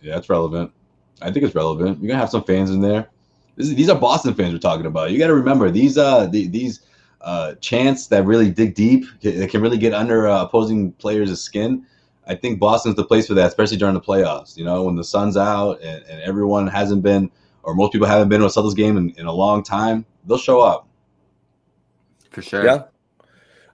Yeah, 0.00 0.18
it's 0.18 0.28
relevant. 0.28 0.72
I 1.20 1.30
think 1.30 1.44
it's 1.44 1.54
relevant. 1.54 2.00
You're 2.00 2.08
gonna 2.08 2.20
have 2.20 2.30
some 2.30 2.44
fans 2.44 2.70
in 2.70 2.80
there. 2.80 3.08
Is, 3.56 3.74
these 3.74 3.88
are 3.88 3.98
Boston 3.98 4.34
fans 4.34 4.52
we're 4.52 4.58
talking 4.58 4.86
about. 4.86 5.10
You 5.10 5.18
got 5.18 5.26
to 5.28 5.34
remember 5.34 5.70
these 5.70 5.98
uh 5.98 6.26
the, 6.26 6.46
these 6.48 6.80
uh 7.20 7.54
chants 7.56 8.08
that 8.08 8.24
really 8.24 8.50
dig 8.50 8.74
deep 8.74 9.06
that 9.22 9.50
can 9.50 9.60
really 9.60 9.78
get 9.78 9.94
under 9.94 10.28
uh, 10.28 10.42
opposing 10.42 10.92
players' 10.92 11.40
skin. 11.40 11.86
I 12.26 12.34
think 12.34 12.60
Boston's 12.60 12.96
the 12.96 13.04
place 13.04 13.26
for 13.26 13.34
that, 13.34 13.48
especially 13.48 13.78
during 13.78 13.94
the 13.94 14.00
playoffs. 14.00 14.56
You 14.56 14.64
know, 14.64 14.84
when 14.84 14.94
the 14.94 15.04
sun's 15.04 15.36
out 15.36 15.80
and, 15.82 16.04
and 16.04 16.20
everyone 16.22 16.68
hasn't 16.68 17.02
been, 17.02 17.30
or 17.64 17.74
most 17.74 17.92
people 17.92 18.06
haven't 18.06 18.28
been 18.28 18.40
to 18.40 18.46
a 18.46 18.48
Celtics 18.48 18.76
game 18.76 18.96
in, 18.96 19.10
in 19.10 19.26
a 19.26 19.32
long 19.32 19.62
time, 19.62 20.06
they'll 20.26 20.38
show 20.38 20.60
up 20.60 20.86
for 22.32 22.42
sure. 22.42 22.64
Yeah. 22.64 22.82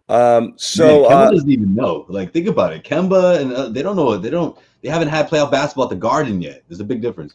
Um, 0.08 0.54
so 0.56 1.02
Man, 1.02 1.10
Kemba 1.10 1.26
uh, 1.26 1.30
doesn't 1.30 1.50
even 1.50 1.74
know. 1.74 2.06
Like, 2.08 2.32
think 2.32 2.46
about 2.46 2.72
it. 2.72 2.84
Kemba 2.84 3.40
and 3.40 3.52
uh, 3.52 3.68
they 3.68 3.82
don't 3.82 3.96
know. 3.96 4.16
They 4.16 4.30
don't. 4.30 4.58
They 4.82 4.88
haven't 4.88 5.08
had 5.08 5.28
playoff 5.28 5.50
basketball 5.50 5.84
at 5.84 5.90
the 5.90 5.96
Garden 5.96 6.40
yet. 6.40 6.62
There's 6.68 6.80
a 6.80 6.84
big 6.84 7.02
difference. 7.02 7.34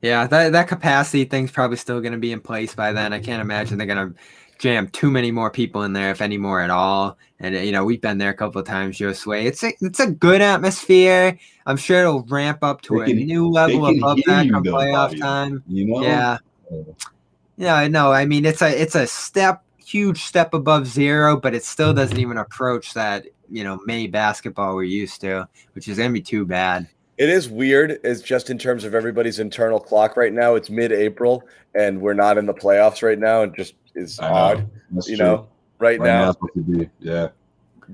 Yeah, 0.00 0.26
that 0.28 0.52
that 0.52 0.68
capacity 0.68 1.24
thing's 1.24 1.50
probably 1.50 1.76
still 1.76 2.00
going 2.00 2.12
to 2.12 2.18
be 2.18 2.32
in 2.32 2.40
place 2.40 2.74
by 2.74 2.92
then. 2.92 3.12
I 3.12 3.18
can't 3.18 3.42
imagine 3.42 3.78
they're 3.78 3.86
going 3.86 4.12
to 4.12 4.20
jam 4.58 4.88
too 4.88 5.10
many 5.10 5.30
more 5.30 5.50
people 5.50 5.82
in 5.82 5.92
there, 5.92 6.10
if 6.10 6.20
any 6.20 6.36
more 6.36 6.60
at 6.60 6.70
all. 6.70 7.18
And 7.40 7.54
you 7.54 7.72
know, 7.72 7.84
we've 7.84 8.00
been 8.00 8.18
there 8.18 8.30
a 8.30 8.34
couple 8.34 8.60
of 8.60 8.66
times, 8.66 8.98
Josue. 8.98 9.44
It's 9.44 9.62
a 9.62 9.72
it's 9.80 10.00
a 10.00 10.10
good 10.10 10.40
atmosphere. 10.40 11.38
I'm 11.66 11.76
sure 11.76 12.00
it'll 12.00 12.22
ramp 12.24 12.58
up 12.62 12.80
to 12.82 12.98
they 12.98 13.02
a 13.02 13.06
can, 13.06 13.26
new 13.26 13.48
level 13.48 13.86
above 13.86 14.18
that 14.26 14.50
come 14.50 14.64
playoff 14.64 14.92
Bobby. 14.92 15.18
time. 15.18 15.62
You 15.68 15.86
know, 15.86 16.02
yeah, 16.02 16.38
yeah. 17.56 17.74
I 17.74 17.88
know. 17.88 18.12
I 18.12 18.24
mean, 18.24 18.44
it's 18.44 18.62
a 18.62 18.68
it's 18.68 18.94
a 18.94 19.06
step 19.06 19.64
huge 19.88 20.22
step 20.22 20.54
above 20.54 20.86
zero, 20.86 21.38
but 21.38 21.54
it 21.54 21.64
still 21.64 21.94
doesn't 21.94 22.16
mm-hmm. 22.16 22.22
even 22.22 22.38
approach 22.38 22.94
that, 22.94 23.24
you 23.50 23.64
know, 23.64 23.80
May 23.86 24.06
basketball 24.06 24.74
we're 24.74 24.82
used 24.84 25.20
to, 25.22 25.48
which 25.72 25.88
is 25.88 25.98
going 25.98 26.10
to 26.10 26.14
be 26.14 26.20
too 26.20 26.44
bad. 26.44 26.88
It 27.16 27.28
is 27.28 27.48
weird. 27.48 27.98
It's 28.04 28.22
just 28.22 28.50
in 28.50 28.58
terms 28.58 28.84
of 28.84 28.94
everybody's 28.94 29.40
internal 29.40 29.80
clock 29.80 30.16
right 30.16 30.32
now. 30.32 30.54
It's 30.54 30.70
mid-April, 30.70 31.42
and 31.74 32.00
we're 32.00 32.14
not 32.14 32.38
in 32.38 32.46
the 32.46 32.54
playoffs 32.54 33.02
right 33.02 33.18
now. 33.18 33.42
It 33.42 33.54
just 33.54 33.74
is 33.94 34.20
odd, 34.20 34.70
you 35.06 35.16
true. 35.16 35.26
know. 35.26 35.48
right, 35.78 35.98
right 35.98 36.06
now. 36.06 36.34
now 36.54 36.86
yeah. 37.00 37.28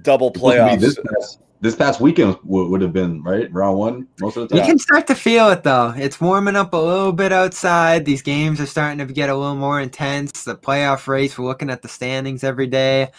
Double 0.03 0.31
playoffs. 0.31 0.81
This 0.81 0.99
past, 0.99 1.41
this 1.61 1.75
past 1.75 2.01
weekend 2.01 2.37
would, 2.45 2.69
would 2.69 2.83
have 2.83 2.93
been 2.93 3.23
right 3.23 3.51
round 3.53 3.79
one 3.79 4.09
most 4.21 4.37
of 4.37 4.49
the 4.49 4.55
time. 4.55 4.59
You 4.59 4.71
can 4.71 4.79
start 4.79 5.07
to 5.07 5.15
feel 5.15 5.49
it 5.51 5.63
though. 5.63 5.95
It's 5.97 6.21
warming 6.21 6.57
up 6.57 6.75
a 6.75 6.77
little 6.77 7.13
bit 7.13 7.33
outside. 7.33 8.05
These 8.05 8.23
games 8.23 8.61
are 8.61 8.67
starting 8.67 8.99
to 8.99 9.13
get 9.13 9.31
a 9.31 9.35
little 9.35 9.57
more 9.57 9.81
intense. 9.81 10.45
The 10.45 10.57
playoff 10.57 11.07
race. 11.07 11.39
We're 11.39 11.47
looking 11.47 11.71
at 11.71 11.83
the 11.83 11.89
standings 11.89 12.45
every 12.45 12.67
day. 12.67 13.11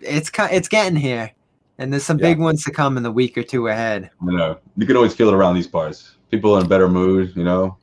It's 0.00 0.30
it's 0.36 0.68
getting 0.68 0.96
here, 0.96 1.32
and 1.78 1.92
there's 1.92 2.04
some 2.04 2.18
yeah. 2.18 2.30
big 2.30 2.38
ones 2.38 2.64
to 2.64 2.70
come 2.70 2.96
in 2.96 3.02
the 3.02 3.12
week 3.12 3.38
or 3.38 3.42
two 3.42 3.68
ahead. 3.68 4.10
You 4.22 4.36
know, 4.36 4.58
you 4.76 4.86
can 4.86 4.96
always 4.96 5.14
feel 5.14 5.28
it 5.28 5.34
around 5.34 5.54
these 5.54 5.66
parts. 5.66 6.16
People 6.30 6.54
are 6.54 6.60
in 6.60 6.66
a 6.66 6.68
better 6.68 6.88
mood. 6.88 7.34
You 7.34 7.44
know, 7.44 7.78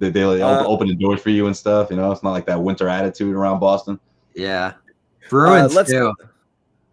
they 0.00 0.10
they 0.10 0.42
uh, 0.42 0.64
open 0.64 0.88
the 0.88 0.96
doors 0.96 1.20
for 1.20 1.30
you 1.30 1.46
and 1.46 1.56
stuff. 1.56 1.88
You 1.90 1.96
know, 1.96 2.10
it's 2.10 2.24
not 2.24 2.32
like 2.32 2.46
that 2.46 2.60
winter 2.60 2.88
attitude 2.88 3.34
around 3.34 3.60
Boston. 3.60 4.00
Yeah, 4.34 4.72
Bruins 5.28 5.76
uh, 5.76 5.84
too. 5.84 6.12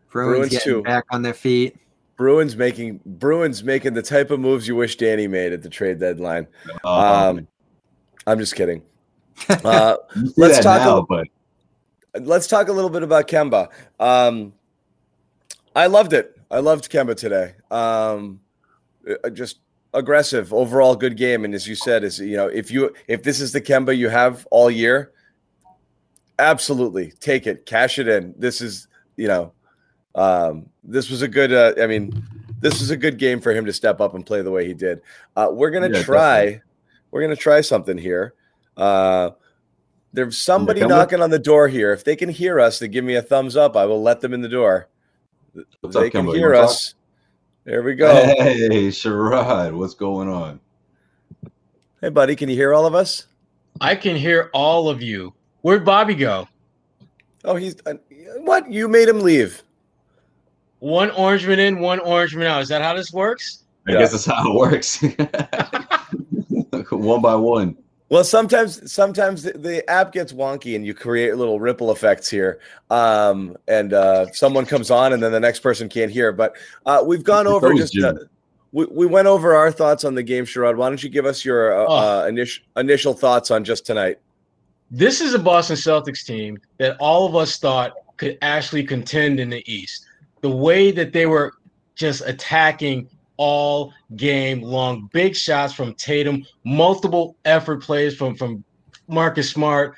Bruins, 0.09 0.37
Bruins 0.37 0.51
getting 0.51 0.73
too. 0.73 0.83
back 0.83 1.05
on 1.11 1.21
their 1.21 1.33
feet. 1.33 1.77
Bruins 2.17 2.57
making 2.57 2.99
Bruins 3.05 3.63
making 3.63 3.93
the 3.93 4.01
type 4.01 4.29
of 4.29 4.39
moves 4.39 4.67
you 4.67 4.75
wish 4.75 4.97
Danny 4.97 5.27
made 5.27 5.53
at 5.53 5.61
the 5.61 5.69
trade 5.69 5.99
deadline. 5.99 6.47
Uh-huh. 6.83 7.29
Um, 7.29 7.47
I'm 8.27 8.39
just 8.39 8.55
kidding. 8.55 8.81
Uh, 9.49 9.95
let's 10.35 10.59
talk. 10.59 10.81
Now, 10.81 10.97
a, 10.97 11.05
but... 11.05 11.27
Let's 12.19 12.45
talk 12.45 12.67
a 12.67 12.73
little 12.73 12.89
bit 12.89 13.03
about 13.03 13.29
Kemba. 13.29 13.69
Um, 13.97 14.51
I 15.73 15.87
loved 15.87 16.11
it. 16.11 16.37
I 16.51 16.59
loved 16.59 16.91
Kemba 16.91 17.15
today. 17.15 17.53
Um, 17.71 18.41
uh, 19.09 19.29
just 19.29 19.59
aggressive 19.93 20.53
overall, 20.53 20.95
good 20.95 21.15
game. 21.15 21.45
And 21.45 21.53
as 21.53 21.67
you 21.67 21.75
said, 21.75 22.03
is 22.03 22.19
you 22.19 22.35
know 22.35 22.47
if 22.47 22.69
you 22.69 22.93
if 23.07 23.23
this 23.23 23.39
is 23.39 23.53
the 23.53 23.61
Kemba 23.61 23.95
you 23.95 24.09
have 24.09 24.45
all 24.51 24.69
year, 24.69 25.13
absolutely 26.37 27.13
take 27.21 27.47
it, 27.47 27.65
cash 27.65 27.97
it 27.97 28.09
in. 28.09 28.33
This 28.37 28.59
is 28.59 28.87
you 29.15 29.29
know 29.29 29.53
um, 30.19 30.65
this 30.83 31.09
was 31.09 31.21
a 31.21 31.27
good. 31.27 31.53
Uh, 31.53 31.73
I 31.81 31.87
mean, 31.87 32.23
this 32.59 32.81
was 32.81 32.89
a 32.89 32.97
good 32.97 33.17
game 33.17 33.39
for 33.39 33.53
him 33.53 33.65
to 33.65 33.73
step 33.73 34.01
up 34.01 34.13
and 34.13 34.25
play 34.25 34.41
the 34.41 34.51
way 34.51 34.67
he 34.67 34.73
did. 34.73 35.01
Uh, 35.35 35.47
we're 35.49 35.71
gonna 35.71 35.89
yeah, 35.89 36.03
try. 36.03 36.39
Definitely. 36.39 36.61
We're 37.11 37.21
gonna 37.21 37.35
try 37.37 37.61
something 37.61 37.97
here. 37.97 38.33
Uh, 38.75 39.31
there's 40.11 40.37
somebody 40.37 40.85
knocking 40.85 41.21
on 41.21 41.29
the 41.29 41.39
door 41.39 41.69
here. 41.69 41.93
If 41.93 42.03
they 42.03 42.17
can 42.17 42.27
hear 42.27 42.59
us, 42.59 42.79
they 42.79 42.89
give 42.89 43.05
me 43.05 43.15
a 43.15 43.21
thumbs 43.21 43.55
up. 43.55 43.77
I 43.77 43.85
will 43.85 44.01
let 44.01 44.19
them 44.19 44.33
in 44.33 44.41
the 44.41 44.49
door. 44.49 44.89
What's 45.79 45.95
they 45.95 46.07
up, 46.07 46.11
can 46.11 46.27
hear 46.27 46.53
us. 46.53 46.89
Talk? 46.89 46.99
There 47.63 47.83
we 47.83 47.95
go. 47.95 48.13
Hey, 48.13 48.89
Sherrod, 48.89 49.73
what's 49.73 49.93
going 49.93 50.27
on? 50.27 50.59
Hey, 52.01 52.09
buddy, 52.09 52.35
can 52.35 52.49
you 52.49 52.55
hear 52.55 52.73
all 52.73 52.85
of 52.85 52.93
us? 52.93 53.27
I 53.79 53.95
can 53.95 54.15
hear 54.17 54.49
all 54.53 54.89
of 54.89 55.01
you. 55.01 55.33
Where'd 55.61 55.85
Bobby 55.85 56.15
go? 56.15 56.47
Oh, 57.45 57.55
he's 57.55 57.75
uh, 57.85 57.93
what? 58.39 58.69
You 58.69 58.89
made 58.89 59.07
him 59.07 59.21
leave. 59.21 59.63
One 60.79 61.11
orangeman 61.11 61.59
in, 61.59 61.79
one 61.79 61.99
orangeman 61.99 62.45
out. 62.45 62.61
Is 62.61 62.69
that 62.69 62.81
how 62.81 62.93
this 62.95 63.11
works? 63.11 63.63
I 63.87 63.93
yeah. 63.93 63.99
guess 63.99 64.11
that's 64.11 64.25
how 64.25 64.51
it 64.51 64.55
works. 64.55 65.01
one 66.91 67.21
by 67.21 67.35
one. 67.35 67.77
Well, 68.09 68.23
sometimes 68.23 68.91
sometimes 68.91 69.43
the, 69.43 69.51
the, 69.53 69.87
app 69.89 70.11
gets 70.11 70.33
wonky 70.33 70.75
and 70.75 70.83
you 70.85 70.95
create 70.95 71.35
little 71.35 71.59
ripple 71.59 71.91
effects 71.91 72.27
here. 72.27 72.59
Um, 72.89 73.55
and 73.67 73.93
uh, 73.93 74.31
someone 74.31 74.65
comes 74.65 74.89
on 74.89 75.13
and 75.13 75.21
then 75.21 75.31
the 75.31 75.39
next 75.39 75.59
person 75.59 75.87
can't 75.89 76.11
hear. 76.11 76.31
But 76.31 76.55
uh, 76.87 77.03
we've 77.05 77.23
gone 77.23 77.45
over 77.45 77.71
just 77.75 77.97
uh, 78.01 78.13
we, 78.71 78.85
we 78.85 79.05
went 79.05 79.27
over 79.27 79.53
our 79.55 79.71
thoughts 79.71 80.03
on 80.03 80.15
the 80.15 80.23
game, 80.23 80.45
Sherrod. 80.45 80.75
Why 80.75 80.89
don't 80.89 81.03
you 81.03 81.09
give 81.09 81.25
us 81.25 81.45
your 81.45 81.79
uh, 81.79 81.85
oh. 81.87 82.21
Uh, 82.23 82.27
initial 82.27 82.63
initial 82.77 83.13
thoughts 83.13 83.51
on 83.51 83.63
just 83.63 83.85
tonight? 83.85 84.17
This 84.89 85.21
is 85.21 85.35
a 85.35 85.39
Boston 85.39 85.75
Celtics 85.75 86.25
team 86.25 86.57
that 86.79 86.97
all 86.99 87.27
of 87.27 87.35
us 87.35 87.57
thought 87.57 87.93
could 88.17 88.39
actually 88.41 88.83
contend 88.83 89.39
in 89.39 89.51
the 89.51 89.63
East 89.71 90.07
the 90.41 90.49
way 90.49 90.91
that 90.91 91.13
they 91.13 91.25
were 91.25 91.53
just 91.95 92.21
attacking 92.25 93.09
all 93.37 93.93
game 94.15 94.61
long. 94.61 95.09
Big 95.13 95.35
shots 95.35 95.73
from 95.73 95.93
Tatum, 95.95 96.45
multiple 96.65 97.35
effort 97.45 97.81
plays 97.81 98.15
from 98.15 98.35
from 98.35 98.63
Marcus 99.07 99.49
Smart. 99.49 99.95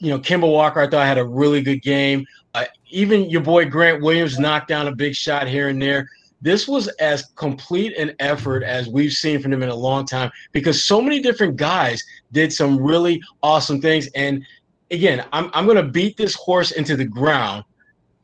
You 0.00 0.10
know, 0.10 0.18
Kemba 0.18 0.50
Walker, 0.50 0.80
I 0.80 0.88
thought 0.88 1.06
had 1.06 1.18
a 1.18 1.24
really 1.24 1.62
good 1.62 1.82
game. 1.82 2.24
Uh, 2.54 2.66
even 2.90 3.28
your 3.28 3.40
boy 3.40 3.64
Grant 3.68 4.02
Williams 4.02 4.38
knocked 4.38 4.68
down 4.68 4.86
a 4.86 4.94
big 4.94 5.14
shot 5.14 5.48
here 5.48 5.68
and 5.68 5.80
there. 5.80 6.08
This 6.40 6.68
was 6.68 6.86
as 7.00 7.26
complete 7.34 7.96
an 7.96 8.14
effort 8.20 8.62
as 8.62 8.88
we've 8.88 9.12
seen 9.12 9.42
from 9.42 9.50
them 9.50 9.62
in 9.62 9.70
a 9.70 9.74
long 9.74 10.06
time 10.06 10.30
because 10.52 10.84
so 10.84 11.00
many 11.02 11.20
different 11.20 11.56
guys 11.56 12.02
did 12.32 12.52
some 12.52 12.80
really 12.80 13.20
awesome 13.42 13.80
things. 13.80 14.08
And 14.14 14.44
again, 14.90 15.24
I'm, 15.32 15.50
I'm 15.52 15.64
going 15.64 15.84
to 15.84 15.90
beat 15.90 16.16
this 16.16 16.34
horse 16.34 16.70
into 16.70 16.96
the 16.96 17.04
ground. 17.04 17.64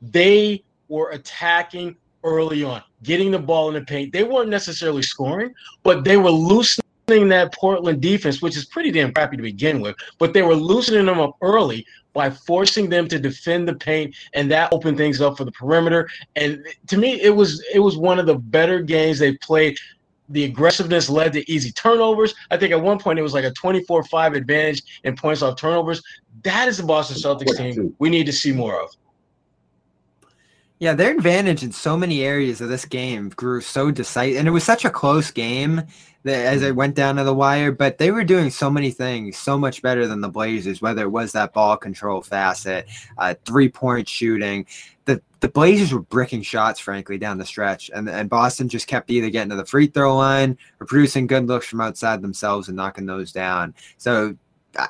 They 0.01 0.63
were 0.95 1.11
attacking 1.11 1.97
early 2.23 2.65
on, 2.65 2.83
getting 3.03 3.31
the 3.31 3.39
ball 3.39 3.69
in 3.69 3.75
the 3.75 3.83
paint. 3.83 4.13
They 4.13 4.25
weren't 4.25 4.49
necessarily 4.49 5.03
scoring, 5.03 5.53
but 5.83 6.05
they 6.05 6.17
were 6.17 6.31
loosening 6.31 7.29
that 7.29 7.53
Portland 7.53 8.01
defense, 8.01 8.41
which 8.41 8.57
is 8.57 8.65
pretty 8.65 8.91
damn 8.91 9.13
crappy 9.13 9.37
to 9.37 9.43
begin 9.43 9.81
with. 9.81 9.97
But 10.19 10.33
they 10.33 10.43
were 10.43 10.55
loosening 10.55 11.05
them 11.07 11.21
up 11.21 11.37
early 11.43 11.85
by 12.15 12.31
forcing 12.31 12.89
them 12.89 13.09
to 13.09 13.19
defend 13.19 13.69
the 13.69 13.75
paint, 13.75 14.15
and 14.33 14.51
that 14.51 14.73
opened 14.73 14.97
things 14.97 15.21
up 15.21 15.37
for 15.37 15.45
the 15.45 15.53
perimeter. 15.53 16.09
And 16.37 16.65
to 16.87 16.97
me, 16.97 17.21
it 17.21 17.35
was 17.35 17.63
it 17.75 17.81
was 17.81 17.97
one 17.97 18.19
of 18.19 18.27
the 18.27 18.37
better 18.37 18.81
games 18.81 19.19
they 19.19 19.37
played. 19.39 19.77
The 20.31 20.45
aggressiveness 20.45 21.11
led 21.11 21.35
to 21.35 21.51
easy 21.53 21.71
turnovers. 21.73 22.35
I 22.51 22.57
think 22.57 22.73
at 22.73 22.81
one 22.81 22.99
point 22.99 23.19
it 23.19 23.23
was 23.23 23.35
like 23.35 23.45
a 23.45 23.51
24-5 23.51 24.35
advantage 24.35 25.03
in 25.05 25.15
points 25.17 25.43
off 25.43 25.59
turnovers. 25.59 26.01
That 26.45 26.67
is 26.67 26.79
the 26.79 26.83
Boston 26.83 27.19
Celtics 27.19 27.59
team 27.59 27.95
we 27.99 28.09
need 28.09 28.25
to 28.25 28.33
see 28.33 28.51
more 28.51 28.83
of. 28.83 28.91
Yeah, 30.81 30.95
their 30.95 31.13
advantage 31.13 31.63
in 31.63 31.73
so 31.73 31.97
many 31.97 32.23
areas 32.23 32.61
of 32.61 32.69
this 32.69 32.85
game 32.85 33.29
grew 33.31 33.61
so 33.61 33.91
decisive, 33.91 34.39
and 34.39 34.49
it 34.49 34.51
was 34.51 34.65
such 34.65 34.85
a 34.85 34.91
close 34.91 35.31
game 35.31 35.83
that 36.25 36.47
as 36.47 36.63
it 36.63 36.75
went 36.75 36.97
down 36.97 37.17
to 37.17 37.25
the 37.25 37.35
wire. 37.35 37.71
But 37.71 37.99
they 37.99 38.11
were 38.11 38.25
doing 38.25 38.51
so 38.51 38.69
many 38.69 38.91
things 38.91 39.39
so 39.39 39.57
much 39.57 39.83
better 39.83 40.07
than 40.09 40.21
the 40.21 40.29
Blazers. 40.29 40.83
Whether 40.83 41.03
it 41.03 41.11
was 41.11 41.33
that 41.33 41.53
ball 41.53 41.77
control 41.77 42.23
facet, 42.23 42.89
uh, 43.19 43.35
three 43.45 43.69
point 43.69 44.09
shooting, 44.09 44.67
the 45.05 45.23
the 45.39 45.49
Blazers 45.49 45.93
were 45.93 46.03
bricking 46.03 46.43
shots, 46.43 46.81
frankly, 46.81 47.19
down 47.19 47.39
the 47.39 47.47
stretch, 47.47 47.89
and 47.95 48.09
and 48.09 48.29
Boston 48.29 48.69
just 48.69 48.89
kept 48.89 49.11
either 49.11 49.31
getting 49.31 49.51
to 49.51 49.57
the 49.57 49.67
free 49.67 49.87
throw 49.87 50.17
line 50.17 50.59
or 50.81 50.87
producing 50.87 51.29
good 51.29 51.47
looks 51.47 51.67
from 51.67 51.81
outside 51.81 52.21
themselves 52.21 52.67
and 52.67 52.77
knocking 52.77 53.07
those 53.07 53.31
down. 53.31 53.75
So 53.97 54.37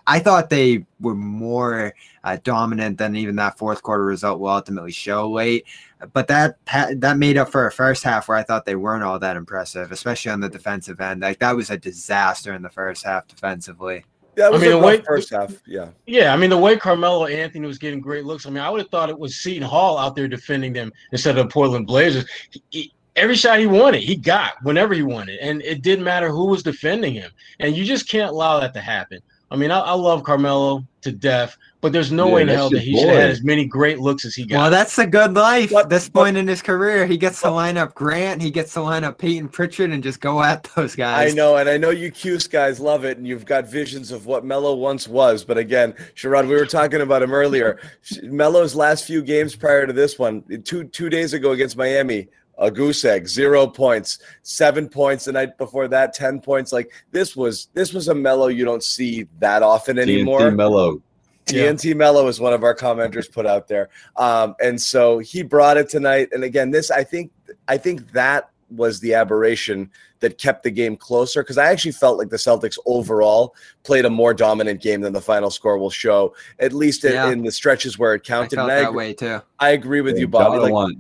I 0.07 0.18
thought 0.18 0.51
they 0.51 0.85
were 1.01 1.14
more 1.14 1.94
uh, 2.23 2.38
dominant 2.42 2.99
than 2.99 3.16
even 3.16 3.37
that 3.37 3.59
fourth 3.59 3.83
quarter 3.83 4.05
result 4.05 4.40
will 4.40 4.49
ultimately 4.49 4.92
show 4.92 5.31
late. 5.31 5.66
But 6.12 6.29
that 6.29 6.59
that 6.66 7.16
made 7.16 7.38
up 7.38 7.51
for 7.51 7.66
a 7.66 7.73
first 7.73 8.05
half 8.05 8.29
where 8.29 8.37
I 8.37 8.42
thought 8.42 8.64
they 8.64 8.77
weren't 8.77 9.05
all 9.05 9.18
that 9.18 9.37
impressive, 9.37 9.92
especially 9.92 10.33
on 10.33 10.40
the 10.40 10.49
defensive 10.49 11.01
end. 11.01 11.23
Like 11.23 11.38
that 11.38 11.57
was 11.57 11.70
a 11.70 11.79
disaster 11.79 12.53
in 12.53 12.62
the 12.62 12.70
first 12.70 13.05
half 13.05 13.27
defensively. 13.27 14.05
Yeah, 14.37 14.49
I 14.49 14.59
mean 14.59 14.70
the 14.70 14.79
way 14.79 15.01
first 15.01 15.31
half. 15.31 15.62
Yeah, 15.66 15.90
yeah. 16.07 16.33
I 16.33 16.37
mean 16.37 16.51
the 16.51 16.59
way 16.59 16.77
Carmelo 16.77 17.27
Anthony 17.27 17.66
was 17.66 17.79
getting 17.79 18.01
great 18.01 18.25
looks. 18.25 18.47
I 18.47 18.51
mean, 18.51 18.59
I 18.59 18.68
would 18.68 18.81
have 18.81 18.90
thought 18.90 19.09
it 19.09 19.18
was 19.18 19.37
Seton 19.37 19.62
Hall 19.62 19.97
out 19.97 20.16
there 20.16 20.29
defending 20.29 20.73
them 20.73 20.92
instead 21.12 21.38
of 21.38 21.47
the 21.47 21.53
Portland 21.53 21.87
Blazers. 21.87 22.27
He, 22.51 22.62
he, 22.70 22.94
every 23.16 23.37
shot 23.37 23.61
he 23.61 23.66
wanted, 23.66 24.03
he 24.03 24.16
got 24.16 24.55
whenever 24.62 24.94
he 24.94 25.03
wanted, 25.03 25.38
and 25.38 25.62
it 25.62 25.83
didn't 25.83 26.05
matter 26.05 26.29
who 26.29 26.47
was 26.47 26.62
defending 26.62 27.14
him. 27.14 27.31
And 27.61 27.77
you 27.77 27.85
just 27.85 28.09
can't 28.09 28.31
allow 28.31 28.61
that 28.61 28.75
to 28.75 28.81
happen. 28.81 29.20
I 29.50 29.57
mean, 29.57 29.70
I, 29.70 29.78
I 29.80 29.92
love 29.92 30.24
Carmelo 30.24 30.85
to 31.02 31.12
death, 31.12 31.57
but 31.80 31.92
there's 31.92 32.11
no 32.11 32.28
yeah, 32.28 32.35
way 32.35 32.42
in 32.42 32.48
hell 32.48 32.70
that 32.70 32.80
he 32.80 32.98
should 32.98 33.09
have 33.09 33.18
had 33.18 33.30
as 33.30 33.44
many 33.44 33.66
great 33.66 34.00
looks 34.00 34.24
as 34.24 34.35
he 34.35 34.46
got. 34.46 34.57
Well, 34.57 34.70
that's 34.70 34.98
a 34.98 35.07
good 35.07 35.35
life. 35.35 35.72
At 35.74 35.90
this 35.90 36.09
point 36.09 36.37
in 36.37 36.48
his 36.48 36.62
career, 36.62 37.07
he 37.07 37.16
gets 37.18 37.42
to 37.42 37.50
line 37.50 37.76
up 37.76 37.94
Grant, 37.94 38.40
he 38.40 38.50
gets 38.50 38.72
to 38.72 38.80
line 38.80 39.04
up 39.04 39.18
Peyton 39.18 39.48
Pritchard, 39.48 39.90
and 39.90 40.02
just 40.02 40.20
go 40.20 40.42
at 40.42 40.64
those 40.74 40.96
guys. 40.96 41.33
I 41.33 41.35
know, 41.35 41.57
and 41.57 41.68
I 41.68 41.76
know 41.76 41.90
you 41.90 42.11
Cuse 42.11 42.48
guys 42.48 42.80
love 42.80 43.04
it, 43.04 43.18
and 43.18 43.28
you've 43.28 43.44
got 43.44 43.68
visions 43.68 44.11
of 44.11 44.26
what 44.26 44.44
Melo 44.44 44.74
once 44.74 45.07
was. 45.07 45.44
But 45.44 45.59
again, 45.59 45.92
Sherrod, 46.14 46.48
we 46.48 46.54
were 46.54 46.66
talking 46.66 47.02
about 47.02 47.22
him 47.22 47.33
earlier. 47.33 47.78
Melo's 48.22 48.74
last 48.74 49.04
few 49.04 49.22
games 49.22 49.54
prior 49.54 49.87
to 49.87 49.92
this 49.92 50.18
one, 50.18 50.42
two 50.64 50.85
two 50.85 51.11
days 51.11 51.35
ago 51.35 51.52
against 51.52 51.76
Miami, 51.76 52.28
a 52.58 52.70
goose 52.70 53.04
egg, 53.04 53.28
zero 53.28 53.66
points, 53.66 54.18
seven 54.42 54.88
points 54.88 55.24
the 55.24 55.32
night 55.32 55.58
before 55.58 55.88
that, 55.88 56.12
ten 56.12 56.40
points. 56.40 56.72
Like 56.72 56.92
this 57.10 57.36
was 57.36 57.68
this 57.74 57.92
was 57.92 58.08
a 58.08 58.14
Melo 58.14 58.48
you 58.48 58.64
don't 58.64 58.82
see 58.82 59.26
that 59.38 59.62
often 59.62 59.98
anymore. 59.98 60.40
TNT 60.40 60.56
Melo. 60.56 61.02
TNT 61.46 61.84
yeah. 61.84 61.94
Melo 61.94 62.26
is 62.28 62.40
one 62.40 62.54
of 62.54 62.64
our 62.64 62.74
commenters 62.74 63.30
put 63.30 63.46
out 63.46 63.68
there, 63.68 63.90
um, 64.16 64.54
and 64.62 64.80
so 64.80 65.18
he 65.18 65.42
brought 65.42 65.76
it 65.76 65.88
tonight. 65.88 66.28
And 66.32 66.44
again, 66.44 66.70
this 66.70 66.90
I 66.90 67.04
think 67.04 67.30
I 67.68 67.76
think 67.76 68.12
that 68.12 68.50
was 68.70 69.00
the 69.00 69.14
aberration 69.14 69.90
that 70.20 70.38
kept 70.38 70.62
the 70.62 70.70
game 70.70 70.96
closer 70.96 71.42
because 71.42 71.58
I 71.58 71.66
actually 71.66 71.92
felt 71.92 72.18
like 72.18 72.30
the 72.30 72.36
Celtics 72.36 72.78
overall 72.86 73.54
played 73.82 74.06
a 74.06 74.10
more 74.10 74.32
dominant 74.32 74.80
game 74.80 75.02
than 75.02 75.12
the 75.12 75.20
final 75.20 75.50
score 75.50 75.76
will 75.76 75.90
show, 75.90 76.34
at 76.58 76.72
least 76.72 77.04
yeah. 77.04 77.26
in, 77.26 77.40
in, 77.40 77.44
the 77.44 77.52
stretches 77.52 77.98
where 77.98 78.14
it 78.14 78.24
counted. 78.24 78.58
I 78.58 78.66
felt 78.66 78.68
that 78.68 78.94
way 78.94 79.12
too. 79.12 79.42
I 79.58 79.70
agree 79.70 80.00
with 80.00 80.14
yeah, 80.14 80.20
you, 80.20 80.28
Bobby. 80.28 80.70
Like, 80.70 80.96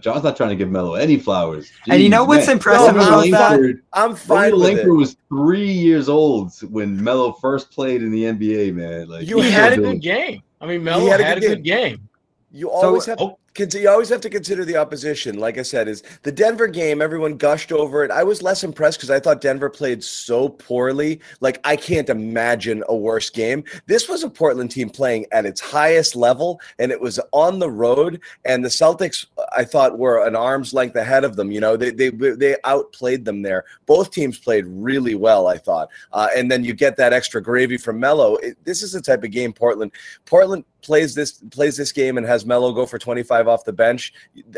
John's 0.00 0.24
not 0.24 0.36
trying 0.36 0.50
to 0.50 0.56
give 0.56 0.70
Melo 0.70 0.94
any 0.94 1.18
flowers. 1.18 1.66
Jeez, 1.86 1.94
and 1.94 2.02
you 2.02 2.08
know 2.08 2.24
what's 2.24 2.46
man. 2.46 2.56
impressive 2.56 2.96
about 2.96 3.30
that? 3.30 3.80
I'm 3.92 4.14
fine 4.14 4.52
Romeo 4.52 4.56
with 4.56 4.62
Langford 4.76 4.96
was 4.96 5.16
three 5.28 5.70
years 5.70 6.08
old 6.08 6.52
when 6.70 7.02
Melo 7.02 7.32
first 7.32 7.70
played 7.70 8.02
in 8.02 8.10
the 8.10 8.24
NBA. 8.24 8.74
Man, 8.74 9.08
like 9.08 9.26
you 9.26 9.38
had 9.38 9.74
a 9.74 9.76
good 9.76 10.00
game. 10.00 10.42
I 10.60 10.66
mean, 10.66 10.82
Melo 10.82 11.06
had, 11.06 11.20
had, 11.20 11.38
a, 11.38 11.40
good, 11.40 11.62
game. 11.62 11.96
game. 11.96 12.08
You 12.52 12.70
always 12.70 13.04
so, 13.04 13.12
have 13.12 13.20
oh. 13.20 13.38
You 13.56 13.88
always 13.88 14.08
have 14.08 14.20
to 14.22 14.30
consider 14.30 14.64
the 14.64 14.76
opposition. 14.76 15.38
Like 15.38 15.58
I 15.58 15.62
said, 15.62 15.86
is 15.86 16.02
the 16.22 16.32
Denver 16.32 16.66
game. 16.66 17.00
Everyone 17.00 17.36
gushed 17.36 17.70
over 17.70 18.04
it. 18.04 18.10
I 18.10 18.24
was 18.24 18.42
less 18.42 18.64
impressed 18.64 18.98
because 18.98 19.10
I 19.10 19.20
thought 19.20 19.40
Denver 19.40 19.70
played 19.70 20.02
so 20.02 20.48
poorly. 20.48 21.20
Like 21.40 21.60
I 21.64 21.76
can't 21.76 22.08
imagine 22.08 22.82
a 22.88 22.96
worse 22.96 23.30
game. 23.30 23.62
This 23.86 24.08
was 24.08 24.24
a 24.24 24.30
Portland 24.30 24.72
team 24.72 24.90
playing 24.90 25.26
at 25.30 25.46
its 25.46 25.60
highest 25.60 26.16
level, 26.16 26.60
and 26.78 26.90
it 26.90 27.00
was 27.00 27.20
on 27.32 27.60
the 27.60 27.70
road. 27.70 28.20
And 28.44 28.64
the 28.64 28.68
Celtics, 28.68 29.26
I 29.56 29.64
thought, 29.64 29.98
were 29.98 30.26
an 30.26 30.34
arm's 30.34 30.74
length 30.74 30.96
ahead 30.96 31.22
of 31.24 31.36
them. 31.36 31.52
You 31.52 31.60
know, 31.60 31.76
they 31.76 31.90
they 31.90 32.10
they 32.10 32.56
outplayed 32.64 33.24
them 33.24 33.42
there. 33.42 33.64
Both 33.86 34.10
teams 34.10 34.38
played 34.38 34.64
really 34.66 35.14
well. 35.14 35.46
I 35.46 35.58
thought, 35.58 35.90
uh, 36.12 36.28
and 36.36 36.50
then 36.50 36.64
you 36.64 36.74
get 36.74 36.96
that 36.96 37.12
extra 37.12 37.40
gravy 37.40 37.76
from 37.76 38.00
Melo. 38.00 38.36
This 38.64 38.82
is 38.82 38.92
the 38.92 39.00
type 39.00 39.22
of 39.22 39.30
game 39.30 39.52
Portland 39.52 39.92
Portland 40.24 40.64
plays 40.84 41.14
this 41.14 41.32
plays 41.50 41.76
this 41.76 41.90
game 41.90 42.16
and 42.18 42.26
has 42.26 42.46
Melo 42.46 42.72
go 42.72 42.86
for 42.86 42.98
25 42.98 43.48
off 43.48 43.64
the 43.64 43.72
bench, 43.72 44.12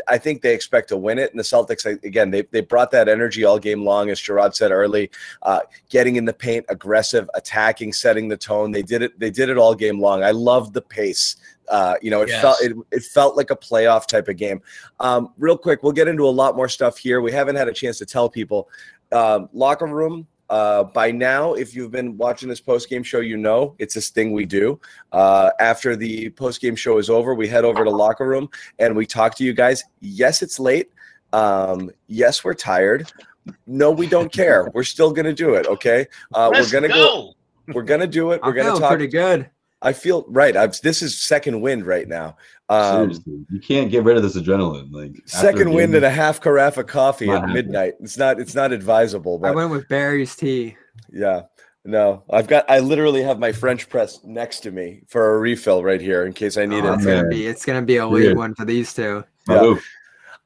I 0.07 0.17
think 0.17 0.41
they 0.41 0.53
expect 0.53 0.89
to 0.89 0.97
win 0.97 1.17
it. 1.17 1.31
And 1.31 1.39
the 1.39 1.43
Celtics, 1.43 1.85
again, 2.03 2.29
they, 2.29 2.43
they 2.43 2.61
brought 2.61 2.91
that 2.91 3.07
energy 3.07 3.43
all 3.43 3.57
game 3.57 3.83
long, 3.83 4.09
as 4.09 4.19
Sherrod 4.19 4.53
said 4.53 4.71
early, 4.71 5.09
uh, 5.41 5.61
getting 5.89 6.17
in 6.17 6.25
the 6.25 6.33
paint, 6.33 6.65
aggressive, 6.69 7.29
attacking, 7.33 7.93
setting 7.93 8.27
the 8.27 8.37
tone. 8.37 8.71
They 8.71 8.83
did 8.83 9.01
it. 9.01 9.19
They 9.19 9.31
did 9.31 9.49
it 9.49 9.57
all 9.57 9.73
game 9.73 9.99
long. 9.99 10.23
I 10.23 10.31
loved 10.31 10.73
the 10.73 10.81
pace. 10.81 11.37
Uh, 11.69 11.95
you 12.01 12.11
know, 12.11 12.21
it 12.21 12.29
yes. 12.29 12.41
felt 12.41 12.61
it, 12.61 12.77
it 12.91 13.03
felt 13.03 13.35
like 13.35 13.49
a 13.49 13.55
playoff 13.55 14.05
type 14.07 14.27
of 14.27 14.37
game. 14.37 14.61
Um, 14.99 15.33
real 15.37 15.57
quick, 15.57 15.83
we'll 15.83 15.91
get 15.91 16.07
into 16.07 16.27
a 16.27 16.29
lot 16.29 16.55
more 16.55 16.69
stuff 16.69 16.97
here. 16.97 17.21
We 17.21 17.31
haven't 17.31 17.55
had 17.55 17.67
a 17.67 17.73
chance 17.73 17.97
to 17.97 18.05
tell 18.05 18.29
people. 18.29 18.69
Um, 19.11 19.49
locker 19.53 19.87
room 19.87 20.27
uh, 20.49 20.83
by 20.83 21.11
now, 21.11 21.53
if 21.53 21.75
you've 21.75 21.91
been 21.91 22.17
watching 22.17 22.49
this 22.49 22.61
post 22.61 22.89
game 22.89 23.03
show, 23.03 23.19
you 23.19 23.37
know 23.37 23.75
it's 23.79 23.93
this 23.93 24.09
thing 24.09 24.31
we 24.31 24.45
do. 24.45 24.79
Uh, 25.11 25.51
after 25.59 25.95
the 25.95 26.29
post 26.31 26.61
game 26.61 26.75
show 26.75 26.97
is 26.97 27.09
over, 27.09 27.33
we 27.33 27.47
head 27.47 27.65
over 27.65 27.83
to 27.83 27.89
locker 27.89 28.27
room 28.27 28.49
and 28.79 28.95
we 28.95 29.05
talk 29.05 29.35
to 29.35 29.43
you 29.43 29.53
guys. 29.53 29.83
Yes, 29.99 30.41
it's 30.41 30.59
late. 30.59 30.91
Um, 31.33 31.91
yes, 32.07 32.43
we're 32.43 32.53
tired. 32.53 33.11
No, 33.65 33.91
we 33.91 34.07
don't 34.07 34.31
care. 34.31 34.69
We're 34.73 34.83
still 34.83 35.11
gonna 35.11 35.33
do 35.33 35.55
it. 35.55 35.67
Okay. 35.67 36.07
Uh, 36.33 36.49
we're 36.53 36.69
gonna 36.69 36.87
go. 36.87 36.93
go. 36.93 37.33
We're 37.73 37.83
gonna 37.83 38.07
do 38.07 38.31
it. 38.31 38.41
We're 38.41 38.49
I'm 38.49 38.55
gonna 38.55 38.79
talk. 38.79 38.89
Pretty 38.89 39.07
good. 39.07 39.49
I 39.81 39.93
feel 39.93 40.25
right. 40.27 40.55
I've, 40.55 40.79
this 40.81 41.01
is 41.01 41.21
second 41.21 41.61
wind 41.61 41.85
right 41.85 42.07
now. 42.07 42.37
Um, 42.69 43.11
Seriously, 43.11 43.45
you 43.49 43.59
can't 43.59 43.91
get 43.91 44.03
rid 44.03 44.17
of 44.17 44.23
this 44.23 44.35
adrenaline. 44.35 44.91
Like 44.91 45.15
second 45.25 45.73
wind 45.73 45.95
and 45.95 46.03
a 46.03 46.09
half 46.09 46.41
carafe 46.41 46.77
of 46.77 46.87
coffee 46.87 47.29
at 47.29 47.47
midnight. 47.49 47.93
It's 47.99 48.17
not. 48.17 48.39
It's 48.39 48.55
not 48.55 48.71
advisable. 48.71 49.39
But 49.39 49.51
I 49.51 49.55
went 49.55 49.71
with 49.71 49.87
Barry's 49.87 50.35
tea. 50.35 50.75
Yeah. 51.11 51.43
No, 51.85 52.23
I've 52.29 52.47
got. 52.47 52.69
I 52.69 52.79
literally 52.79 53.23
have 53.23 53.39
my 53.39 53.53
French 53.53 53.87
press 53.87 54.19
next 54.25 54.59
to 54.61 54.71
me 54.71 55.03
for 55.07 55.35
a 55.35 55.39
refill 55.39 55.83
right 55.83 56.01
here 56.01 56.25
in 56.25 56.33
case 56.33 56.57
I 56.57 56.65
need 56.65 56.83
oh, 56.83 56.91
it. 56.91 56.95
It's 56.95 57.05
gonna 57.05 57.29
be. 57.29 57.47
It's 57.47 57.65
gonna 57.65 57.81
be 57.81 57.97
a 57.97 58.05
late 58.05 58.35
one 58.35 58.53
for 58.55 58.65
these 58.65 58.93
two. 58.93 59.23
Yeah. 59.47 59.75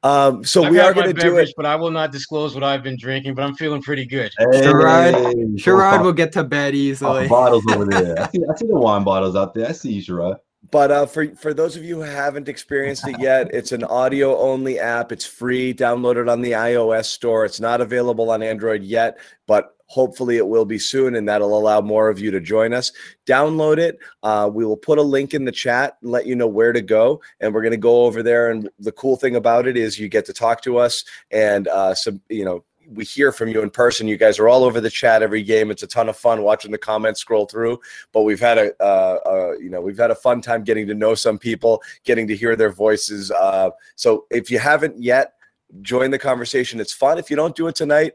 Um, 0.04 0.44
so 0.44 0.64
I 0.64 0.70
we 0.70 0.78
are 0.80 0.92
going 0.92 1.14
to 1.14 1.20
do 1.20 1.38
it, 1.38 1.52
but 1.56 1.64
I 1.64 1.76
will 1.76 1.90
not 1.90 2.10
disclose 2.10 2.54
what 2.54 2.64
I've 2.64 2.82
been 2.82 2.96
drinking. 2.98 3.34
But 3.34 3.44
I'm 3.44 3.54
feeling 3.54 3.82
pretty 3.82 4.04
good. 4.04 4.32
Hey, 4.36 4.44
Sherrod, 4.46 5.58
Sherrod 5.58 6.02
will 6.02 6.12
get 6.12 6.32
to 6.32 6.44
bed 6.44 6.74
easily. 6.74 7.28
bottles 7.28 7.64
over 7.68 7.84
there. 7.90 8.20
I 8.20 8.28
see, 8.28 8.40
I 8.50 8.54
see, 8.56 8.66
the 8.66 8.74
wine 8.74 9.04
bottles 9.04 9.36
out 9.36 9.54
there. 9.54 9.68
I 9.68 9.72
see 9.72 9.92
you, 9.92 10.02
Sherrod. 10.02 10.38
But 10.70 10.90
uh, 10.90 11.06
for 11.06 11.28
for 11.36 11.52
those 11.54 11.76
of 11.76 11.84
you 11.84 11.96
who 11.96 12.02
haven't 12.02 12.48
experienced 12.48 13.06
it 13.06 13.20
yet, 13.20 13.52
it's 13.52 13.72
an 13.72 13.84
audio 13.84 14.38
only 14.38 14.78
app. 14.78 15.12
It's 15.12 15.26
free. 15.26 15.74
Download 15.74 16.16
it 16.16 16.28
on 16.28 16.40
the 16.40 16.52
iOS 16.52 17.06
store. 17.06 17.44
It's 17.44 17.60
not 17.60 17.80
available 17.80 18.30
on 18.30 18.42
Android 18.42 18.82
yet, 18.82 19.18
but 19.46 19.76
hopefully 19.92 20.38
it 20.38 20.48
will 20.48 20.64
be 20.64 20.78
soon, 20.78 21.14
and 21.14 21.28
that'll 21.28 21.58
allow 21.58 21.82
more 21.82 22.08
of 22.08 22.18
you 22.18 22.30
to 22.30 22.40
join 22.40 22.72
us. 22.72 22.92
Download 23.26 23.76
it. 23.76 23.98
Uh, 24.22 24.48
we 24.50 24.64
will 24.64 24.76
put 24.76 24.98
a 24.98 25.02
link 25.02 25.34
in 25.34 25.44
the 25.44 25.52
chat 25.52 25.98
and 26.00 26.10
let 26.10 26.26
you 26.26 26.34
know 26.34 26.46
where 26.46 26.72
to 26.72 26.80
go, 26.80 27.20
and 27.40 27.52
we're 27.52 27.60
going 27.60 27.72
to 27.72 27.76
go 27.76 28.06
over 28.06 28.22
there. 28.22 28.50
And 28.50 28.70
the 28.78 28.92
cool 28.92 29.16
thing 29.16 29.36
about 29.36 29.66
it 29.66 29.76
is 29.76 29.98
you 29.98 30.08
get 30.08 30.24
to 30.26 30.32
talk 30.32 30.62
to 30.62 30.78
us 30.78 31.04
and 31.30 31.68
uh, 31.68 31.94
some, 31.94 32.22
you 32.30 32.42
know, 32.42 32.64
we 32.88 33.04
hear 33.04 33.32
from 33.32 33.48
you 33.48 33.62
in 33.62 33.68
person. 33.70 34.08
You 34.08 34.16
guys 34.16 34.38
are 34.38 34.48
all 34.48 34.64
over 34.64 34.80
the 34.80 34.90
chat 34.90 35.22
every 35.22 35.42
game. 35.42 35.70
It's 35.70 35.82
a 35.82 35.86
ton 35.86 36.08
of 36.08 36.16
fun 36.16 36.42
watching 36.42 36.72
the 36.72 36.78
comments 36.78 37.20
scroll 37.20 37.46
through. 37.46 37.78
But 38.12 38.22
we've 38.22 38.40
had 38.40 38.58
a, 38.58 38.72
uh, 38.82 39.18
uh, 39.26 39.52
you 39.58 39.70
know, 39.70 39.80
we've 39.80 39.98
had 39.98 40.10
a 40.10 40.14
fun 40.16 40.40
time 40.40 40.64
getting 40.64 40.86
to 40.88 40.94
know 40.94 41.14
some 41.14 41.38
people, 41.38 41.82
getting 42.04 42.26
to 42.28 42.36
hear 42.36 42.56
their 42.56 42.72
voices. 42.72 43.30
Uh, 43.30 43.70
so 43.94 44.26
if 44.30 44.50
you 44.50 44.58
haven't 44.58 45.00
yet, 45.00 45.34
join 45.80 46.10
the 46.10 46.18
conversation. 46.18 46.80
It's 46.80 46.92
fun. 46.92 47.18
If 47.18 47.30
you 47.30 47.36
don't 47.36 47.56
do 47.56 47.66
it 47.66 47.74
tonight, 47.74 48.12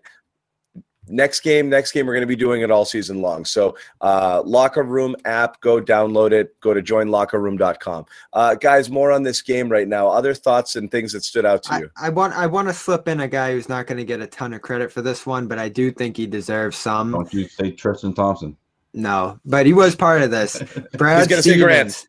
next 1.10 1.42
game 1.42 1.70
next 1.70 1.92
game 1.92 2.06
we're 2.06 2.14
going 2.14 2.22
to 2.22 2.28
be 2.28 2.36
doing 2.36 2.62
it 2.62 2.72
all 2.72 2.86
season 2.86 3.22
long. 3.22 3.46
So 3.46 3.78
uh, 4.02 4.42
locker 4.46 4.84
room 4.84 5.16
app 5.26 5.60
go 5.62 5.82
download 5.82 6.32
it. 6.32 6.60
Go 6.60 6.74
to 6.74 6.82
joinlockerroom.com 6.82 8.06
uh, 8.34 8.56
guys 8.56 8.90
more 8.90 9.12
on 9.12 9.24
this 9.24 9.42
game 9.42 9.70
right 9.70 9.88
now. 9.88 10.08
Other 10.08 10.34
thoughts 10.34 10.76
and 10.76 10.92
things 10.92 11.14
that 11.14 11.24
stood 11.24 11.46
out 11.46 11.64
to 11.64 11.80
you? 11.80 11.92
I, 11.98 12.08
I 12.08 12.10
want 12.10 12.34
i 12.34 12.46
want 12.46 12.68
to 12.68 12.74
slip 12.74 13.08
in 13.08 13.20
a 13.22 13.28
guy 13.28 13.52
who's 13.52 13.70
not 13.70 13.88
going 13.88 13.98
to 13.98 14.06
get 14.06 14.22
a 14.22 14.28
ton 14.28 14.54
of 14.54 14.62
credit 14.62 14.92
for 14.92 15.02
this 15.02 15.26
one 15.26 15.48
but 15.48 15.60
i 15.60 15.70
do 15.70 15.92
think 15.92 16.18
he 16.18 16.28
deserves 16.28 16.78
some. 16.78 17.12
Don't 17.12 17.34
you 17.34 17.48
say 17.48 17.72
tristan 17.72 18.14
thompson. 18.14 18.58
No 18.94 19.40
but 19.46 19.66
he 19.66 19.74
was 19.74 19.96
part 19.96 20.22
of 20.22 20.32
this. 20.32 20.62
Brad 20.94 21.30
stevens. 21.32 22.08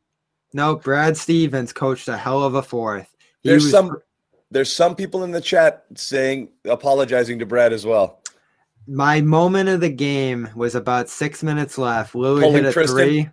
No 0.53 0.77
brad 0.77 1.17
stevens 1.17 1.73
coached 1.73 2.09
a 2.09 2.17
hell 2.17 2.43
of 2.43 2.55
a 2.55 2.63
fourth. 2.63 3.15
He 3.41 3.51
there's 3.51 3.65
was, 3.65 3.73
some 3.73 3.99
there's 4.51 4.75
some 4.75 4.95
people 4.95 5.25
in 5.25 5.31
the 5.31 5.41
chat 5.41 5.85
saying 5.95 6.49
apologizing 6.65 7.39
to 7.39 7.47
brad 7.47 7.73
as 7.73 7.85
well 7.85 8.18
my 8.89 9.21
moment 9.21 9.69
of 9.69 9.81
the 9.81 9.91
game 9.91 10.49
was 10.57 10.75
about 10.75 11.11
six 11.11 11.43
minutes 11.43 11.77
left. 11.77 12.15
Lillard 12.15 12.53
hit 12.53 12.65
a 12.65 12.73
Tristan. 12.73 12.97
three. 12.97 13.29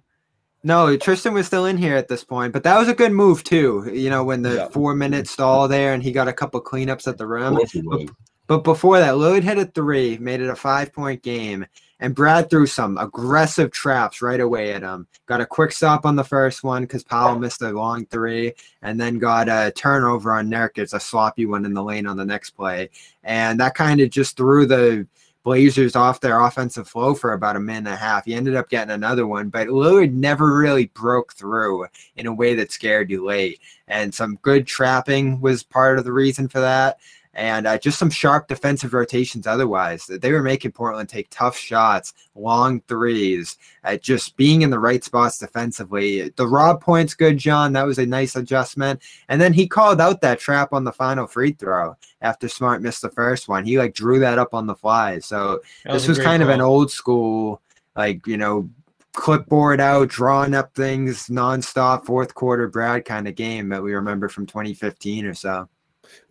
No, 0.64 0.98
Tristan 0.98 1.34
was 1.34 1.46
still 1.46 1.66
in 1.66 1.78
here 1.78 1.96
at 1.96 2.08
this 2.08 2.24
point, 2.24 2.52
but 2.52 2.64
that 2.64 2.78
was 2.78 2.90
a 2.90 2.94
good 2.94 3.12
move 3.12 3.44
too. 3.44 3.90
You 3.94 4.10
know, 4.10 4.24
when 4.24 4.42
the 4.42 4.56
yeah. 4.56 4.68
four 4.70 4.96
minute 4.96 5.28
stall 5.28 5.68
there 5.68 5.94
and 5.94 6.04
he 6.04 6.12
got 6.12 6.28
a 6.28 6.34
couple 6.34 6.62
cleanups 6.62 7.08
at 7.08 7.18
the 7.18 7.28
rim. 7.28 7.56
But, 7.56 8.10
but 8.48 8.64
before 8.64 9.00
that, 9.00 9.14
Lillard 9.14 9.44
hit 9.44 9.58
a 9.58 9.66
three, 9.66 10.18
made 10.18 10.42
it 10.42 10.50
a 10.50 10.56
five 10.56 10.92
point 10.92 11.22
game, 11.22 11.66
and 12.00 12.16
Brad 12.16 12.50
threw 12.50 12.66
some 12.66 12.98
aggressive 12.98 13.72
traps 13.72 14.22
right 14.22 14.40
away 14.40 14.74
at 14.74 14.82
him. 14.82 15.08
Got 15.28 15.42
a 15.42 15.46
quick 15.46 15.72
stop 15.72 16.06
on 16.06 16.16
the 16.16 16.24
first 16.24 16.64
one 16.64 16.82
because 16.82 17.04
Powell 17.04 17.40
missed 17.40 17.62
a 17.62 17.70
long 17.70 18.08
three, 18.08 18.54
and 18.82 19.00
then 19.00 19.20
got 19.20 19.48
a 19.48 19.72
turnover 19.72 20.34
on 20.34 20.50
Nurkic, 20.50 20.94
a 20.94 21.00
sloppy 21.00 21.46
one 21.46 21.64
in 21.64 21.74
the 21.74 21.84
lane 21.84 22.08
on 22.08 22.18
the 22.18 22.26
next 22.26 22.52
play, 22.52 22.90
and 23.24 23.60
that 23.60 23.76
kind 23.76 24.02
of 24.02 24.10
just 24.10 24.36
threw 24.36 24.66
the 24.66 25.08
Blazers 25.46 25.96
off 25.96 26.22
their 26.22 26.42
offensive 26.42 26.88
flow 26.88 27.14
for 27.14 27.34
about 27.34 27.56
a 27.56 27.60
minute 27.60 27.78
and 27.78 27.88
a 27.90 27.96
half. 27.96 28.26
He 28.26 28.34
ended 28.34 28.56
up 28.56 28.68
getting 28.68 28.92
another 28.92 29.28
one, 29.28 29.50
but 29.50 29.68
Lillard 29.68 30.12
never 30.12 30.58
really 30.58 30.88
broke 30.88 31.34
through 31.34 31.86
in 32.18 32.26
a 32.26 32.34
way 32.34 32.56
that 32.56 32.72
scared 32.72 33.12
you 33.12 33.24
late. 33.24 33.62
And 33.88 34.12
some 34.12 34.40
good 34.42 34.66
trapping 34.66 35.40
was 35.40 35.62
part 35.62 36.00
of 36.00 36.04
the 36.04 36.12
reason 36.12 36.48
for 36.48 36.62
that 36.62 36.98
and 37.36 37.68
uh, 37.68 37.78
just 37.78 38.00
some 38.00 38.10
sharp 38.10 38.48
defensive 38.48 38.94
rotations 38.94 39.46
otherwise. 39.46 40.08
They 40.08 40.32
were 40.32 40.42
making 40.42 40.72
Portland 40.72 41.10
take 41.10 41.28
tough 41.30 41.58
shots, 41.58 42.14
long 42.34 42.82
threes, 42.88 43.58
uh, 43.84 43.98
just 43.98 44.38
being 44.38 44.62
in 44.62 44.70
the 44.70 44.80
right 44.80 45.04
spots 45.04 45.38
defensively. 45.38 46.30
The 46.30 46.48
Rob 46.48 46.82
point's 46.82 47.14
good, 47.14 47.38
John. 47.38 47.74
That 47.74 47.86
was 47.86 48.00
a 48.00 48.06
nice 48.06 48.36
adjustment. 48.36 49.02
And 49.28 49.40
then 49.40 49.54
he 49.54 49.68
called 49.68 50.00
out 50.00 50.22
that 50.22 50.40
trap 50.40 50.72
on 50.72 50.86
the 50.86 50.94
final 50.94 51.28
free 51.28 51.52
throw 51.52 51.96
after 52.22 52.48
Smart 52.48 52.82
missed 52.82 53.02
the 53.02 53.10
first 53.10 53.50
one. 53.50 53.66
He 53.66 53.78
like 53.78 53.94
drew 53.94 54.20
that 54.20 54.40
up 54.40 54.54
on 54.54 54.66
the 54.66 54.76
fly. 54.76 55.20
So 55.20 55.62
this 55.84 56.08
was, 56.08 56.18
was 56.18 56.26
kind 56.26 56.42
of 56.42 56.50
an 56.50 56.62
old 56.62 56.90
school, 56.90 57.62
like, 57.98 58.26
you 58.26 58.38
know, 58.38 58.70
clipboard 59.12 59.82
out, 59.82 60.08
drawing 60.08 60.54
up 60.54 60.74
things 60.74 61.28
nonstop, 61.28 62.06
fourth 62.06 62.34
quarter 62.34 62.68
Brad 62.68 63.04
kind 63.04 63.28
of 63.28 63.36
game 63.36 63.70
that 63.70 63.84
we 63.84 63.94
remember 63.94 64.30
from 64.30 64.46
2015 64.46 65.26
or 65.26 65.34
so. 65.34 65.68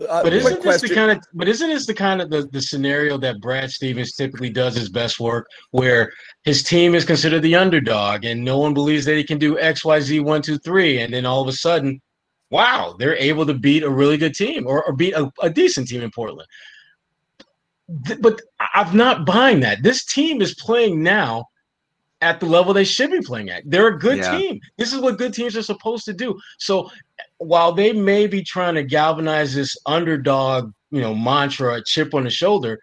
Uh, 0.08 0.22
but 0.22 0.32
isn't 0.32 0.62
this 0.62 0.82
the 0.82 0.94
kind 0.94 1.10
of 1.10 1.18
but 1.34 1.48
isn't 1.48 1.68
this 1.68 1.86
the 1.86 1.94
kind 1.94 2.20
of 2.20 2.30
the, 2.30 2.46
the 2.52 2.60
scenario 2.60 3.16
that 3.18 3.40
Brad 3.40 3.70
Stevens 3.70 4.12
typically 4.12 4.50
does 4.50 4.74
his 4.74 4.88
best 4.88 5.20
work 5.20 5.48
where 5.70 6.12
his 6.42 6.62
team 6.62 6.94
is 6.94 7.04
considered 7.04 7.40
the 7.40 7.54
underdog 7.54 8.24
and 8.24 8.44
no 8.44 8.58
one 8.58 8.74
believes 8.74 9.04
that 9.04 9.16
he 9.16 9.24
can 9.24 9.38
do 9.38 9.58
X, 9.58 9.84
Y, 9.84 10.00
Z 10.00 10.20
one, 10.20 10.42
two, 10.42 10.58
three, 10.58 11.00
and 11.00 11.12
then 11.12 11.26
all 11.26 11.42
of 11.42 11.48
a 11.48 11.52
sudden, 11.52 12.00
wow, 12.50 12.96
they're 12.98 13.16
able 13.16 13.46
to 13.46 13.54
beat 13.54 13.82
a 13.82 13.90
really 13.90 14.16
good 14.16 14.34
team 14.34 14.66
or, 14.66 14.84
or 14.84 14.92
beat 14.92 15.14
a, 15.14 15.30
a 15.42 15.50
decent 15.50 15.88
team 15.88 16.02
in 16.02 16.10
Portland. 16.10 16.48
But 18.20 18.40
I'm 18.74 18.96
not 18.96 19.26
buying 19.26 19.60
that. 19.60 19.82
This 19.82 20.04
team 20.04 20.40
is 20.40 20.54
playing 20.54 21.02
now 21.02 21.46
at 22.24 22.40
the 22.40 22.46
level 22.46 22.72
they 22.72 22.84
should 22.84 23.10
be 23.10 23.20
playing 23.20 23.50
at. 23.50 23.62
They're 23.66 23.88
a 23.88 23.98
good 23.98 24.18
yeah. 24.18 24.38
team. 24.38 24.60
This 24.78 24.94
is 24.94 25.00
what 25.00 25.18
good 25.18 25.34
teams 25.34 25.56
are 25.56 25.62
supposed 25.62 26.06
to 26.06 26.14
do. 26.14 26.38
So 26.58 26.90
while 27.38 27.72
they 27.72 27.92
may 27.92 28.26
be 28.26 28.42
trying 28.42 28.74
to 28.74 28.82
galvanize 28.82 29.54
this 29.54 29.76
underdog, 29.86 30.72
you 30.90 31.00
know, 31.00 31.14
mantra, 31.14 31.74
a 31.74 31.84
chip 31.84 32.14
on 32.14 32.24
the 32.24 32.30
shoulder, 32.30 32.78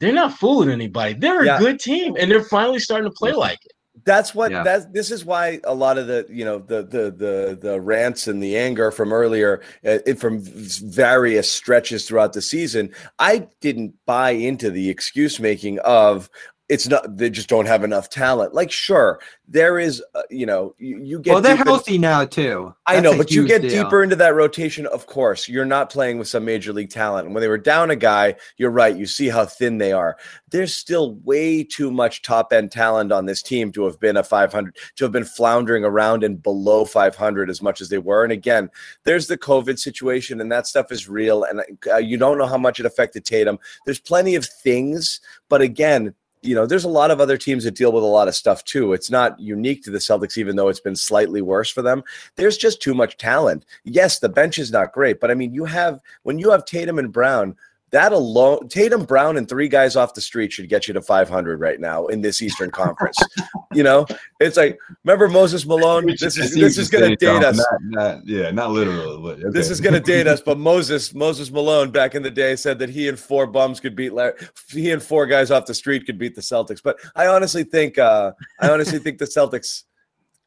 they're 0.00 0.12
not 0.12 0.32
fooling 0.32 0.70
anybody. 0.70 1.14
They're 1.14 1.42
a 1.42 1.58
good 1.58 1.78
team, 1.78 2.16
and 2.18 2.30
they're 2.30 2.42
finally 2.44 2.78
starting 2.78 3.10
to 3.10 3.14
play 3.14 3.32
like 3.32 3.58
it. 3.64 3.72
That's 4.04 4.34
what 4.34 4.50
yeah. 4.50 4.62
that's 4.62 4.86
this 4.86 5.10
is 5.10 5.26
why 5.26 5.60
a 5.64 5.74
lot 5.74 5.98
of 5.98 6.06
the 6.06 6.26
you 6.30 6.44
know 6.44 6.58
the 6.58 6.82
the 6.82 7.10
the 7.10 7.58
the 7.60 7.80
rants 7.80 8.28
and 8.28 8.42
the 8.42 8.56
anger 8.56 8.90
from 8.90 9.12
earlier 9.12 9.60
uh, 9.84 9.98
from 10.16 10.40
various 10.40 11.50
stretches 11.50 12.06
throughout 12.06 12.32
the 12.32 12.40
season 12.40 12.94
I 13.18 13.48
didn't 13.60 13.94
buy 14.06 14.30
into 14.30 14.70
the 14.70 14.88
excuse 14.88 15.38
making 15.38 15.80
of 15.80 16.30
it's 16.70 16.86
not 16.86 17.16
they 17.16 17.28
just 17.28 17.48
don't 17.48 17.66
have 17.66 17.82
enough 17.82 18.08
talent. 18.08 18.54
Like 18.54 18.70
sure, 18.70 19.20
there 19.48 19.80
is 19.80 20.02
uh, 20.14 20.22
you 20.30 20.46
know, 20.46 20.76
you, 20.78 20.98
you 21.02 21.18
get 21.18 21.32
Well, 21.32 21.42
they're 21.42 21.56
deep 21.56 21.66
in- 21.66 21.66
healthy 21.66 21.98
now 21.98 22.24
too. 22.24 22.72
I 22.86 23.00
know, 23.00 23.16
but 23.16 23.32
you 23.32 23.46
get 23.46 23.62
deal. 23.62 23.82
deeper 23.84 24.04
into 24.04 24.14
that 24.16 24.36
rotation, 24.36 24.86
of 24.86 25.06
course. 25.06 25.48
You're 25.48 25.64
not 25.64 25.90
playing 25.90 26.18
with 26.18 26.28
some 26.28 26.44
major 26.44 26.72
league 26.72 26.90
talent. 26.90 27.26
And 27.26 27.34
when 27.34 27.40
they 27.42 27.48
were 27.48 27.58
down 27.58 27.90
a 27.90 27.96
guy, 27.96 28.36
you're 28.56 28.70
right. 28.70 28.96
You 28.96 29.06
see 29.06 29.28
how 29.28 29.46
thin 29.46 29.78
they 29.78 29.92
are. 29.92 30.16
There's 30.50 30.72
still 30.72 31.16
way 31.24 31.64
too 31.64 31.90
much 31.90 32.22
top 32.22 32.52
end 32.52 32.70
talent 32.70 33.10
on 33.10 33.26
this 33.26 33.42
team 33.42 33.72
to 33.72 33.84
have 33.84 33.98
been 33.98 34.16
a 34.16 34.22
500, 34.22 34.76
to 34.96 35.04
have 35.04 35.12
been 35.12 35.24
floundering 35.24 35.84
around 35.84 36.22
and 36.22 36.40
below 36.40 36.84
500 36.84 37.50
as 37.50 37.60
much 37.60 37.80
as 37.80 37.88
they 37.88 37.98
were. 37.98 38.22
And 38.22 38.32
again, 38.32 38.70
there's 39.02 39.26
the 39.26 39.38
COVID 39.38 39.78
situation, 39.80 40.40
and 40.40 40.52
that 40.52 40.68
stuff 40.68 40.92
is 40.92 41.08
real. 41.08 41.42
And 41.42 41.62
uh, 41.90 41.96
you 41.96 42.16
don't 42.16 42.38
know 42.38 42.46
how 42.46 42.58
much 42.58 42.78
it 42.78 42.86
affected 42.86 43.24
Tatum. 43.24 43.58
There's 43.86 44.00
plenty 44.00 44.36
of 44.36 44.46
things, 44.46 45.20
but 45.48 45.60
again, 45.62 46.14
you 46.42 46.54
know, 46.54 46.66
there's 46.66 46.84
a 46.84 46.88
lot 46.88 47.10
of 47.10 47.20
other 47.20 47.36
teams 47.36 47.64
that 47.64 47.74
deal 47.74 47.92
with 47.92 48.02
a 48.02 48.06
lot 48.06 48.28
of 48.28 48.34
stuff 48.34 48.64
too. 48.64 48.92
It's 48.92 49.10
not 49.10 49.38
unique 49.38 49.82
to 49.84 49.90
the 49.90 49.98
Celtics, 49.98 50.38
even 50.38 50.56
though 50.56 50.68
it's 50.68 50.80
been 50.80 50.96
slightly 50.96 51.42
worse 51.42 51.70
for 51.70 51.82
them. 51.82 52.02
There's 52.36 52.56
just 52.56 52.80
too 52.80 52.94
much 52.94 53.18
talent. 53.18 53.66
Yes, 53.84 54.18
the 54.18 54.28
bench 54.28 54.58
is 54.58 54.72
not 54.72 54.92
great, 54.92 55.20
but 55.20 55.30
I 55.30 55.34
mean, 55.34 55.52
you 55.52 55.64
have 55.66 56.00
when 56.22 56.38
you 56.38 56.50
have 56.50 56.64
Tatum 56.64 56.98
and 56.98 57.12
Brown, 57.12 57.56
that 57.92 58.12
alone, 58.12 58.68
Tatum, 58.68 59.04
Brown, 59.04 59.36
and 59.36 59.48
three 59.48 59.68
guys 59.68 59.96
off 59.96 60.14
the 60.14 60.20
street 60.20 60.52
should 60.52 60.68
get 60.68 60.86
you 60.86 60.94
to 60.94 61.02
500 61.02 61.60
right 61.60 61.80
now 61.80 62.06
in 62.06 62.20
this 62.20 62.40
Eastern 62.40 62.70
Conference. 62.70 63.16
you 63.74 63.82
know, 63.82 64.06
it's 64.38 64.56
like 64.56 64.78
remember 65.04 65.28
Moses 65.28 65.66
Malone. 65.66 66.06
This 66.06 66.36
is 66.36 66.54
this 66.54 66.78
is 66.78 66.88
going 66.88 67.10
to 67.10 67.16
date 67.16 67.42
us. 67.42 67.56
Not, 67.56 67.66
not, 67.82 68.26
yeah, 68.26 68.50
not 68.52 68.70
literally. 68.70 69.20
But 69.20 69.44
okay. 69.44 69.50
This 69.50 69.70
is 69.70 69.80
going 69.80 69.94
to 69.94 70.00
date 70.00 70.26
us, 70.26 70.40
but 70.40 70.58
Moses 70.58 71.14
Moses 71.14 71.50
Malone 71.50 71.90
back 71.90 72.14
in 72.14 72.22
the 72.22 72.30
day 72.30 72.54
said 72.54 72.78
that 72.78 72.90
he 72.90 73.08
and 73.08 73.18
four 73.18 73.46
bums 73.46 73.80
could 73.80 73.96
beat 73.96 74.12
Larry, 74.12 74.34
he 74.68 74.92
and 74.92 75.02
four 75.02 75.26
guys 75.26 75.50
off 75.50 75.66
the 75.66 75.74
street 75.74 76.06
could 76.06 76.18
beat 76.18 76.36
the 76.36 76.42
Celtics. 76.42 76.82
But 76.82 76.98
I 77.16 77.26
honestly 77.26 77.64
think 77.64 77.98
uh, 77.98 78.32
I 78.60 78.70
honestly 78.70 79.00
think 79.00 79.18
the 79.18 79.24
Celtics 79.24 79.82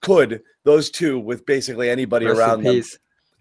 could 0.01 0.41
those 0.63 0.89
two 0.89 1.19
with 1.19 1.45
basically 1.45 1.89
anybody 1.89 2.25
Rest 2.25 2.39
around 2.39 2.63
them. 2.63 2.82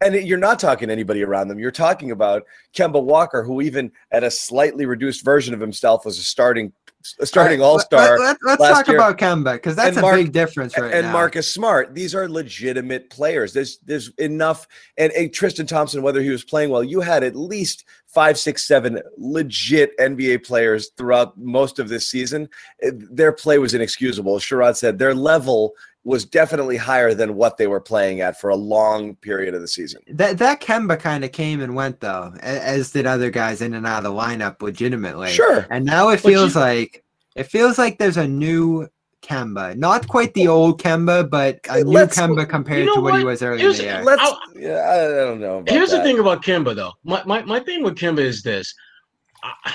And 0.05 0.15
you're 0.27 0.39
not 0.39 0.59
talking 0.59 0.89
to 0.89 0.93
anybody 0.93 1.23
around 1.23 1.49
them. 1.49 1.59
You're 1.59 1.71
talking 1.71 2.11
about 2.11 2.45
Kemba 2.75 3.03
Walker, 3.03 3.43
who 3.43 3.61
even 3.63 3.93
at 4.11 4.25
a 4.25 4.31
slightly 4.31 4.87
reduced 4.87 5.25
version 5.25 5.55
of 5.55 5.61
himself 5.61 6.05
was 6.05 6.19
a 6.19 6.23
starting 6.23 6.73
a 7.19 7.27
starting 7.27 7.61
All 7.61 7.77
right, 7.77 7.85
star. 7.85 8.19
Let, 8.19 8.37
us 8.47 8.59
talk 8.59 8.87
year. 8.87 8.97
about 8.97 9.19
Kemba 9.19 9.55
because 9.55 9.75
that's 9.75 9.89
And 9.89 9.99
a 9.99 10.03
Mark- 10.03 10.17
big 10.17 10.33
difference 10.33 10.79
right 10.79 10.93
and 10.93 11.07
now. 11.07 11.13
Marcus 11.13 11.53
Smart. 11.53 11.95
These 11.95 12.15
are 12.15 12.29
legitimate 12.29 13.11
players. 13.11 13.53
There's 13.53 13.79
there's 13.79 14.11
enough. 14.19 14.69
And, 14.99 15.13
and 15.13 15.33
Tristan 15.33 15.67
Thompson, 15.67 16.03
whether 16.03 16.21
he 16.23 16.31
was 16.31 16.45
playing 16.45 16.71
well, 16.71 16.85
you 16.85 17.01
had 17.01 17.25
at 17.25 17.35
least 17.35 17.85
five, 18.07 18.39
six, 18.39 18.65
seven 18.65 19.01
legit 19.17 19.97
NBA 19.99 20.45
players 20.47 20.91
throughout 20.97 21.37
most 21.37 21.79
of 21.79 21.89
this 21.89 22.07
season. 22.09 22.49
Their 22.81 23.33
play 23.33 23.59
was 23.59 23.75
inexcusable. 23.75 24.39
Sherrod 24.39 24.77
said, 24.77 24.99
their 24.99 25.15
level 25.15 25.73
was 26.05 26.25
definitely 26.25 26.77
higher 26.77 27.15
than 27.15 27.35
what 27.37 27.57
they 27.57 27.67
were 27.69 27.81
playing 27.81 28.21
at 28.21 28.41
for 28.41 28.51
a 28.51 28.57
long 28.57 29.15
period 29.17 29.55
of 29.55 29.61
the 29.61 29.69
season. 29.69 30.03
That 30.09 30.37
that 30.39 30.61
Kemba 30.61 30.99
kind 30.99 31.25
of 31.25 31.31
came 31.33 31.61
and 31.61 31.75
went 31.77 32.01
though, 32.01 32.35
as 32.41 32.91
did 32.91 33.07
other 33.07 33.31
guys 33.31 33.63
in 33.63 33.75
and 33.75 33.87
out 33.87 33.99
of 34.05 34.13
the 34.13 34.19
lineup 34.21 34.61
legitimately. 34.63 35.31
Sure. 35.31 35.67
And 35.71 35.85
now 35.85 36.09
it 36.09 36.21
But 36.23 36.33
you- 36.33 36.39
feels 36.39 36.57
like 36.57 37.05
it 37.37 37.45
feels 37.45 37.79
like 37.79 37.99
there's 37.99 38.17
a 38.17 38.27
new 38.27 38.89
Kemba, 39.23 39.77
not 39.77 40.09
quite 40.09 40.35
the 40.35 40.49
old 40.49 40.83
Kemba, 40.83 41.31
but 41.31 41.61
a 41.71 41.85
new 41.85 41.93
Let's- 41.93 42.19
Kemba 42.19 42.49
compared 42.49 42.81
you 42.81 42.87
know 42.87 42.95
to 42.97 43.01
what, 43.01 43.17
he 43.19 43.25
was 43.25 43.41
earlier 43.41 43.61
Here's- 43.61 43.79
in 43.79 43.87
the 43.87 43.93
year. 43.93 44.03
Let's. 44.05 44.21
I'll- 44.21 44.41
yeah, 44.57 44.71
I, 44.79 45.05
I 45.05 45.25
don't 45.25 45.41
know. 45.41 45.59
about 45.59 45.71
Here's 45.71 45.91
that. 45.93 45.99
the 45.99 46.03
thing 46.03 46.19
about 46.19 46.43
Kemba 46.43 46.75
though. 46.75 46.93
My, 47.05 47.23
my, 47.25 47.43
my 47.45 47.61
thing 47.61 47.85
with 47.85 47.95
Kemba 47.95 48.19
is 48.19 48.43
this. 48.43 48.75
I- 49.45 49.73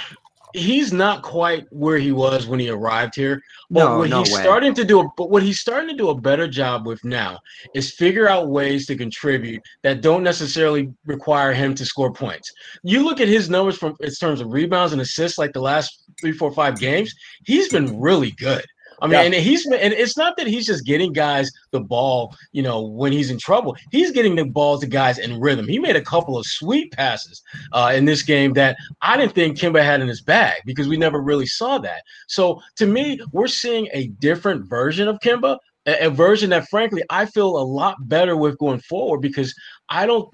He's 0.57 0.91
not 0.91 1.21
quite 1.21 1.65
where 1.69 1.97
he 1.97 2.11
was 2.11 2.47
when 2.47 2.59
he 2.59 2.69
arrived 2.69 3.15
here. 3.15 3.41
But 3.69 3.79
No, 3.85 3.97
what 3.99 4.09
no 4.09 4.23
he's 4.23 4.33
way. 4.33 4.41
starting 4.41 4.73
to 4.73 4.83
do, 4.83 5.09
but 5.15 5.29
what 5.29 5.43
he's 5.43 5.59
starting 5.59 5.89
to 5.89 5.95
do 5.95 6.09
a 6.09 6.19
better 6.19 6.47
job 6.47 6.87
with 6.87 7.03
now 7.03 7.39
is 7.75 7.93
figure 7.93 8.27
out 8.27 8.49
ways 8.49 8.87
to 8.87 8.95
contribute 8.95 9.61
that 9.83 10.01
don't 10.01 10.23
necessarily 10.23 10.91
require 11.05 11.53
him 11.53 11.75
to 11.75 11.85
score 11.85 12.11
points. 12.11 12.51
You 12.83 13.03
look 13.03 13.21
at 13.21 13.27
his 13.27 13.49
numbers 13.49 13.77
from 13.77 13.95
in 14.01 14.11
terms 14.11 14.41
of 14.41 14.51
rebounds 14.51 14.93
and 14.93 15.01
assists, 15.01 15.37
like 15.37 15.53
the 15.53 15.61
last 15.61 16.03
three, 16.19 16.31
four, 16.31 16.51
five 16.51 16.79
games. 16.79 17.13
He's 17.45 17.69
been 17.69 17.99
really 17.99 18.31
good. 18.31 18.65
I 19.01 19.07
mean, 19.07 19.13
Yeah. 19.13 19.21
and 19.23 19.33
he's 19.35 19.65
and 19.65 19.93
it's 19.93 20.17
not 20.17 20.37
that 20.37 20.47
he's 20.47 20.65
just 20.65 20.85
getting 20.85 21.13
guys 21.13 21.51
the 21.71 21.79
ball, 21.79 22.35
you 22.51 22.63
know, 22.63 22.81
when 22.81 23.11
he's 23.11 23.29
in 23.29 23.37
trouble. 23.37 23.75
He's 23.91 24.11
getting 24.11 24.35
the 24.35 24.45
balls 24.45 24.81
to 24.81 24.87
guys 24.87 25.17
in 25.19 25.39
rhythm. 25.39 25.67
He 25.67 25.79
made 25.79 25.95
a 25.95 26.01
couple 26.01 26.37
of 26.37 26.45
sweet 26.45 26.91
passes 26.93 27.41
uh, 27.73 27.91
in 27.95 28.05
this 28.05 28.23
game 28.23 28.53
that 28.53 28.75
I 29.01 29.17
didn't 29.17 29.33
think 29.33 29.57
Kemba 29.57 29.83
had 29.83 30.01
in 30.01 30.07
his 30.07 30.21
bag 30.21 30.61
because 30.65 30.87
we 30.87 30.97
never 30.97 31.21
really 31.21 31.45
saw 31.45 31.77
that. 31.79 32.01
So 32.27 32.61
to 32.77 32.85
me, 32.87 33.19
we're 33.31 33.47
seeing 33.47 33.87
a 33.93 34.07
different 34.19 34.67
version 34.67 35.07
of 35.07 35.19
Kemba, 35.19 35.57
a, 35.85 36.07
a 36.07 36.09
version 36.09 36.49
that 36.49 36.67
frankly 36.69 37.03
I 37.09 37.25
feel 37.25 37.57
a 37.57 37.61
lot 37.63 37.95
better 38.07 38.35
with 38.35 38.57
going 38.57 38.79
forward 38.79 39.21
because 39.21 39.53
I 39.89 40.05
don't. 40.05 40.27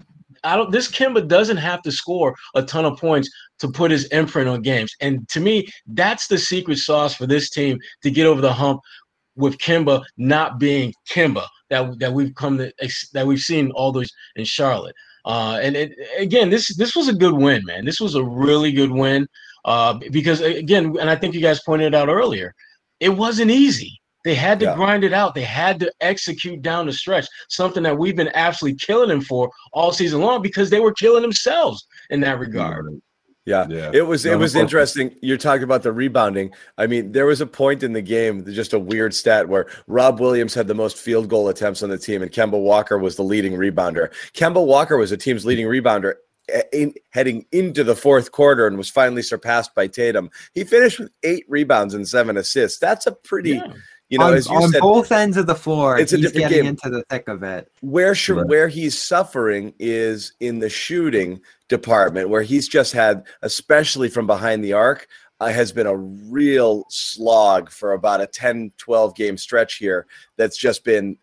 I 0.46 0.58
don't. 0.58 0.72
This 0.72 0.92
Kemba 0.92 1.26
doesn't 1.28 1.56
have 1.58 1.82
to 1.84 1.92
score 1.92 2.36
a 2.56 2.64
ton 2.64 2.84
of 2.84 2.98
points 3.00 3.30
to 3.60 3.70
put 3.70 3.92
his 3.92 4.06
imprint 4.06 4.50
on 4.50 4.62
games, 4.62 4.94
and 5.02 5.28
to 5.30 5.40
me, 5.40 5.68
that's 5.88 6.28
the 6.28 6.38
secret 6.38 6.78
sauce 6.78 7.16
for 7.16 7.28
this 7.28 7.50
team 7.50 7.80
to 8.02 8.12
get 8.12 8.26
over 8.26 8.42
the 8.42 8.52
hump 8.54 8.82
with 9.36 9.58
Kemba 9.58 10.04
not 10.18 10.60
being 10.60 10.94
Kemba 11.10 11.46
that 11.70 12.00
that 12.00 12.14
we've 12.14 12.34
come 12.36 12.58
to 12.58 12.72
that 13.14 13.26
we've 13.26 13.40
seen 13.40 13.72
all 13.72 13.92
those 13.92 14.12
in 14.36 14.46
Charlotte. 14.46 14.96
Uh, 15.26 15.60
and 15.62 15.76
it, 15.76 15.92
again, 16.18 16.50
this 16.50 16.76
this 16.76 16.96
was 16.96 17.08
a 17.08 17.14
good 17.14 17.34
win, 17.34 17.62
man. 17.66 17.86
This 17.86 18.00
was 18.00 18.16
a 18.16 18.24
really 18.24 18.72
good 18.72 18.92
win 18.92 19.28
uh, 19.66 19.94
because 20.12 20.42
again, 20.42 20.96
and 21.00 21.10
I 21.10 21.16
think 21.16 21.34
you 21.34 21.42
guys 21.42 21.62
pointed 21.64 21.96
out 21.96 22.10
earlier, 22.10 22.54
it 23.00 23.10
wasn't 23.10 23.52
easy. 23.52 24.00
They 24.26 24.36
had 24.36 24.60
to 24.60 24.66
Yeah. 24.68 24.76
grind 24.76 25.04
it 25.04 25.14
out. 25.14 25.36
They 25.36 25.44
had 25.44 25.80
to 25.82 25.92
execute 26.00 26.62
down 26.62 26.86
the 26.86 26.94
stretch, 26.94 27.26
something 27.50 27.84
that 27.84 27.98
we've 27.98 28.16
been 28.16 28.32
absolutely 28.36 28.78
killing 28.78 29.10
them 29.10 29.22
for 29.22 29.52
all 29.74 29.92
season 29.92 30.22
long 30.22 30.42
because 30.42 30.70
they 30.70 30.80
were 30.80 30.94
killing 30.94 31.22
themselves 31.22 31.86
in 32.10 32.22
that 32.22 32.40
regard. 32.40 32.88
Yeah. 33.46 33.66
Yeah. 33.70 33.92
It 33.94 34.08
was 34.08 34.26
it 34.26 34.38
was 34.40 34.56
interesting. 34.56 35.16
You're 35.22 35.38
talking 35.38 35.64
about 35.64 35.84
the 35.84 35.92
rebounding. 35.92 36.52
I 36.78 36.88
mean, 36.88 37.12
there 37.12 37.26
was 37.26 37.42
a 37.42 37.46
point 37.46 37.84
in 37.84 37.92
the 37.94 38.02
game, 38.02 38.46
just 38.54 38.72
a 38.74 38.80
weird 38.80 39.14
stat 39.14 39.50
where 39.50 39.68
Rob 39.88 40.20
Williams 40.22 40.54
had 40.54 40.68
the 40.68 40.74
most 40.76 40.98
field 40.98 41.28
goal 41.28 41.50
attempts 41.50 41.84
on 41.84 41.90
the 41.90 41.98
team, 41.98 42.22
and 42.22 42.32
Kemba 42.32 42.60
Walker 42.60 42.98
was 42.98 43.18
the 43.18 43.24
leading 43.24 43.54
rebounder. 43.54 44.14
Kemba 44.34 44.66
Walker 44.66 44.96
was 44.98 45.10
the 45.10 45.18
team's 45.18 45.46
leading 45.46 45.66
rebounder 45.68 46.14
eh, 46.48 46.62
in, 46.72 46.94
heading 47.10 47.46
into 47.52 47.84
the 47.84 47.96
fourth 47.98 48.32
quarter 48.32 48.66
and 48.66 48.78
was 48.78 48.90
finally 48.90 49.22
surpassed 49.22 49.76
by 49.76 49.88
Tatum. 49.88 50.30
He 50.54 50.64
finished 50.64 51.00
with 51.00 51.12
eight 51.24 51.44
rebounds 51.50 51.94
and 51.94 52.08
seven 52.08 52.38
assists. 52.38 52.80
That's 52.80 53.08
a 53.08 53.12
pretty, 53.12 53.52
Yeah. 53.56 53.74
you 54.08 54.20
know, 54.20 54.28
on, 54.28 54.36
as 54.36 54.48
you 54.48 54.56
on 54.56 54.70
said, 54.72 54.80
both 54.82 55.12
ends 55.12 55.36
of 55.36 55.48
the 55.48 55.56
floor, 55.56 55.98
It's 56.00 56.14
a 56.14 56.18
he's 56.18 56.28
different 56.28 56.50
getting 56.50 56.64
game. 56.64 56.78
into 56.82 56.90
the 56.90 57.04
thick 57.10 57.28
of 57.28 57.44
it. 57.44 57.70
where 57.82 58.16
should, 58.16 58.38
Right. 58.38 58.48
where 58.48 58.68
he's 58.70 58.98
suffering 58.98 59.74
is 59.80 60.32
in 60.40 60.60
the 60.60 60.70
shooting 60.70 61.42
department 61.78 62.30
where 62.30 62.44
he's 62.44 62.68
just 62.68 62.94
had 62.94 63.24
especially 63.42 64.08
from 64.10 64.28
behind 64.28 64.64
the 64.64 64.74
arc 64.74 65.08
uh, 65.40 65.48
has 65.48 65.72
been 65.72 65.88
a 65.88 65.96
real 66.38 66.86
slog 66.90 67.70
for 67.72 67.94
about 67.94 68.22
a 68.22 68.28
10 68.28 68.72
12 68.78 69.16
game 69.16 69.38
stretch 69.38 69.78
here 69.78 70.06
that's 70.38 70.56
just 70.58 70.84
been 70.84 71.18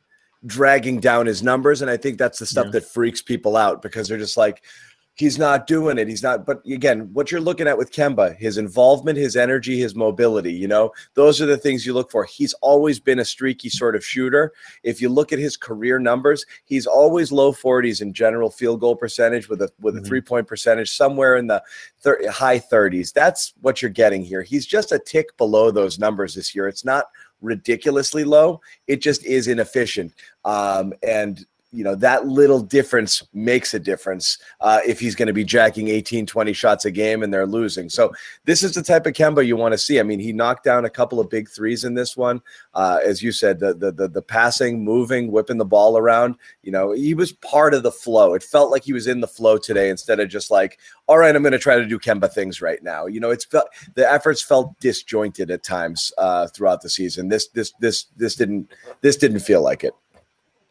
dragging 0.47 0.99
down 0.99 1.25
his 1.27 1.41
numbers 1.43 1.83
and 1.83 1.91
i 1.91 1.97
think 1.97 2.19
that's 2.19 2.41
the 2.41 2.47
stuff 2.47 2.67
Yeah. 2.67 2.73
that 2.81 2.85
freaks 2.97 3.23
people 3.23 3.57
out 3.57 3.81
because 3.81 4.09
they're 4.09 4.19
just 4.27 4.37
like 4.37 4.65
he's 5.15 5.39
not 5.39 5.67
doing 5.67 5.99
it 5.99 6.09
he's 6.09 6.23
not 6.23 6.47
but 6.47 6.65
again 6.67 7.13
what 7.13 7.31
you're 7.31 7.41
looking 7.41 7.67
at 7.69 7.77
with 7.77 7.93
kemba 7.93 8.37
his 8.39 8.57
involvement 8.57 9.19
his 9.19 9.37
energy 9.37 9.79
his 9.79 9.95
mobility 9.95 10.53
you 10.53 10.69
know 10.69 10.91
those 11.15 11.41
are 11.41 11.47
the 11.47 11.59
things 11.59 11.85
you 11.85 11.93
look 11.93 12.11
for 12.11 12.25
he's 12.25 12.55
always 12.63 12.99
been 13.01 13.19
a 13.19 13.25
streaky 13.25 13.69
sort 13.69 13.95
of 13.97 14.05
shooter 14.05 14.53
if 14.83 15.01
you 15.03 15.09
look 15.09 15.33
at 15.33 15.39
his 15.39 15.57
career 15.57 15.99
numbers, 15.99 16.45
he's 16.65 16.87
always 16.87 17.31
low 17.33 17.53
40s 17.53 18.01
in 18.01 18.13
general 18.13 18.51
field 18.51 18.81
goal 18.81 18.97
percentage 18.97 19.49
with 19.49 19.61
a 19.63 19.71
with 19.81 19.97
a 19.97 20.01
Mhm. 20.01 20.07
three 20.07 20.21
point 20.21 20.47
percentage 20.47 20.91
somewhere 20.97 21.37
in 21.37 21.47
the 21.49 21.63
thir- 22.01 22.31
high 22.31 22.59
30s. 22.59 23.13
That's 23.13 23.53
what 23.61 23.83
you're 23.83 23.91
getting 23.91 24.23
here. 24.25 24.43
He's 24.43 24.67
just 24.67 24.93
a 24.93 24.99
tick 24.99 25.37
below 25.37 25.71
those 25.71 25.99
numbers 25.99 26.35
this 26.35 26.55
year. 26.55 26.67
It's 26.69 26.85
not 26.85 27.07
ridiculously 27.41 28.25
low. 28.25 28.61
It 28.87 29.01
just 29.03 29.25
is 29.25 29.49
inefficient. 29.49 30.15
Um, 30.45 30.93
and 31.03 31.45
you 31.73 31.85
know 31.85 31.95
that 31.95 32.27
little 32.27 32.61
difference 32.61 33.23
makes 33.33 33.75
a 33.75 33.79
difference 33.79 34.39
uh, 34.61 34.81
if 34.87 34.99
he's 34.99 35.15
going 35.15 35.29
to 35.29 35.33
be 35.33 35.45
jacking 35.45 35.89
18 35.89 36.27
20 36.27 36.53
shots 36.53 36.85
a 36.85 36.91
game 36.91 37.23
and 37.23 37.33
they're 37.33 37.47
losing 37.47 37.89
so 37.89 38.13
this 38.45 38.63
is 38.63 38.75
the 38.75 38.83
type 38.83 39.07
of 39.07 39.13
kemba 39.13 39.47
you 39.47 39.57
want 39.57 39.73
to 39.73 39.79
see 39.79 40.01
i 40.01 40.03
mean 40.03 40.19
he 40.19 40.33
knocked 40.33 40.65
down 40.65 40.85
a 40.85 40.91
couple 40.91 41.21
of 41.21 41.31
big 41.31 41.49
threes 41.49 41.85
in 41.85 41.95
this 41.95 42.17
one 42.17 42.41
uh, 42.75 42.99
as 43.05 43.23
you 43.23 43.33
said, 43.33 43.59
the, 43.59 43.75
the 43.75 43.91
the 43.91 44.09
the 44.09 44.23
passing, 44.23 44.85
moving, 44.85 45.33
whipping 45.33 45.59
the 45.59 45.65
ball 45.65 45.99
around. 45.99 46.37
You 46.63 46.71
know, 46.71 46.93
he 46.93 47.15
was 47.15 47.33
part 47.33 47.75
of 47.75 47.83
the 47.83 47.91
flow. 47.91 48.35
It 48.35 48.43
felt 48.43 48.71
like 48.71 48.85
he 48.85 48.93
was 48.93 49.07
in 49.07 49.21
the 49.21 49.27
flow 49.27 49.59
today 49.59 49.91
instead 49.91 50.21
of 50.21 50.29
just 50.29 50.51
like, 50.51 50.79
all 51.09 51.19
right, 51.19 51.35
I'm 51.35 51.43
going 51.43 51.53
to 51.53 51.59
try 51.59 51.77
to 51.77 51.87
do 51.87 51.99
Kemba 51.99 52.33
things 52.33 52.63
right 52.63 52.83
now. 52.83 53.07
You 53.07 53.19
know, 53.19 53.31
it's 53.31 53.45
felt 53.45 53.69
the 53.95 54.11
efforts 54.11 54.43
felt 54.43 54.79
disjointed 54.79 55.51
at 55.51 55.63
times 55.63 56.13
uh, 56.19 56.47
throughout 56.49 56.83
the 56.83 56.91
season. 56.91 57.29
This 57.29 57.49
this 57.49 57.73
this 57.81 58.07
this 58.17 58.37
didn't 58.37 58.71
this 59.01 59.17
didn't 59.17 59.41
feel 59.41 59.63
like 59.63 59.83
it. 59.83 59.95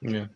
Yeah. 0.02 0.28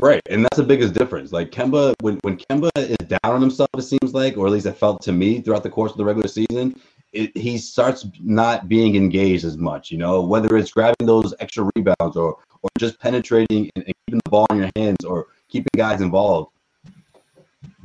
Right, 0.00 0.22
and 0.30 0.42
that's 0.42 0.56
the 0.56 0.62
biggest 0.62 0.94
difference. 0.94 1.32
Like 1.32 1.50
Kemba, 1.50 1.94
when 2.00 2.18
when 2.22 2.38
Kemba 2.38 2.70
is 2.76 2.96
down 2.96 3.18
on 3.24 3.42
himself, 3.42 3.68
it 3.76 3.82
seems 3.82 4.14
like, 4.14 4.38
or 4.38 4.46
at 4.46 4.52
least 4.52 4.64
it 4.66 4.72
felt 4.72 5.02
to 5.02 5.12
me 5.12 5.42
throughout 5.42 5.62
the 5.62 5.70
course 5.70 5.92
of 5.92 5.98
the 5.98 6.04
regular 6.04 6.28
season, 6.28 6.80
it, 7.12 7.36
he 7.36 7.58
starts 7.58 8.06
not 8.20 8.68
being 8.68 8.96
engaged 8.96 9.44
as 9.44 9.58
much. 9.58 9.90
You 9.90 9.98
know, 9.98 10.22
whether 10.22 10.56
it's 10.56 10.70
grabbing 10.70 11.06
those 11.06 11.34
extra 11.40 11.68
rebounds 11.76 12.16
or 12.16 12.38
or 12.62 12.70
just 12.78 12.98
penetrating 13.00 13.70
and, 13.76 13.84
and 13.84 13.94
keeping 14.06 14.20
the 14.24 14.30
ball 14.30 14.46
in 14.50 14.58
your 14.58 14.70
hands 14.76 15.04
or 15.04 15.26
keeping 15.48 15.68
guys 15.76 16.00
involved. 16.00 16.52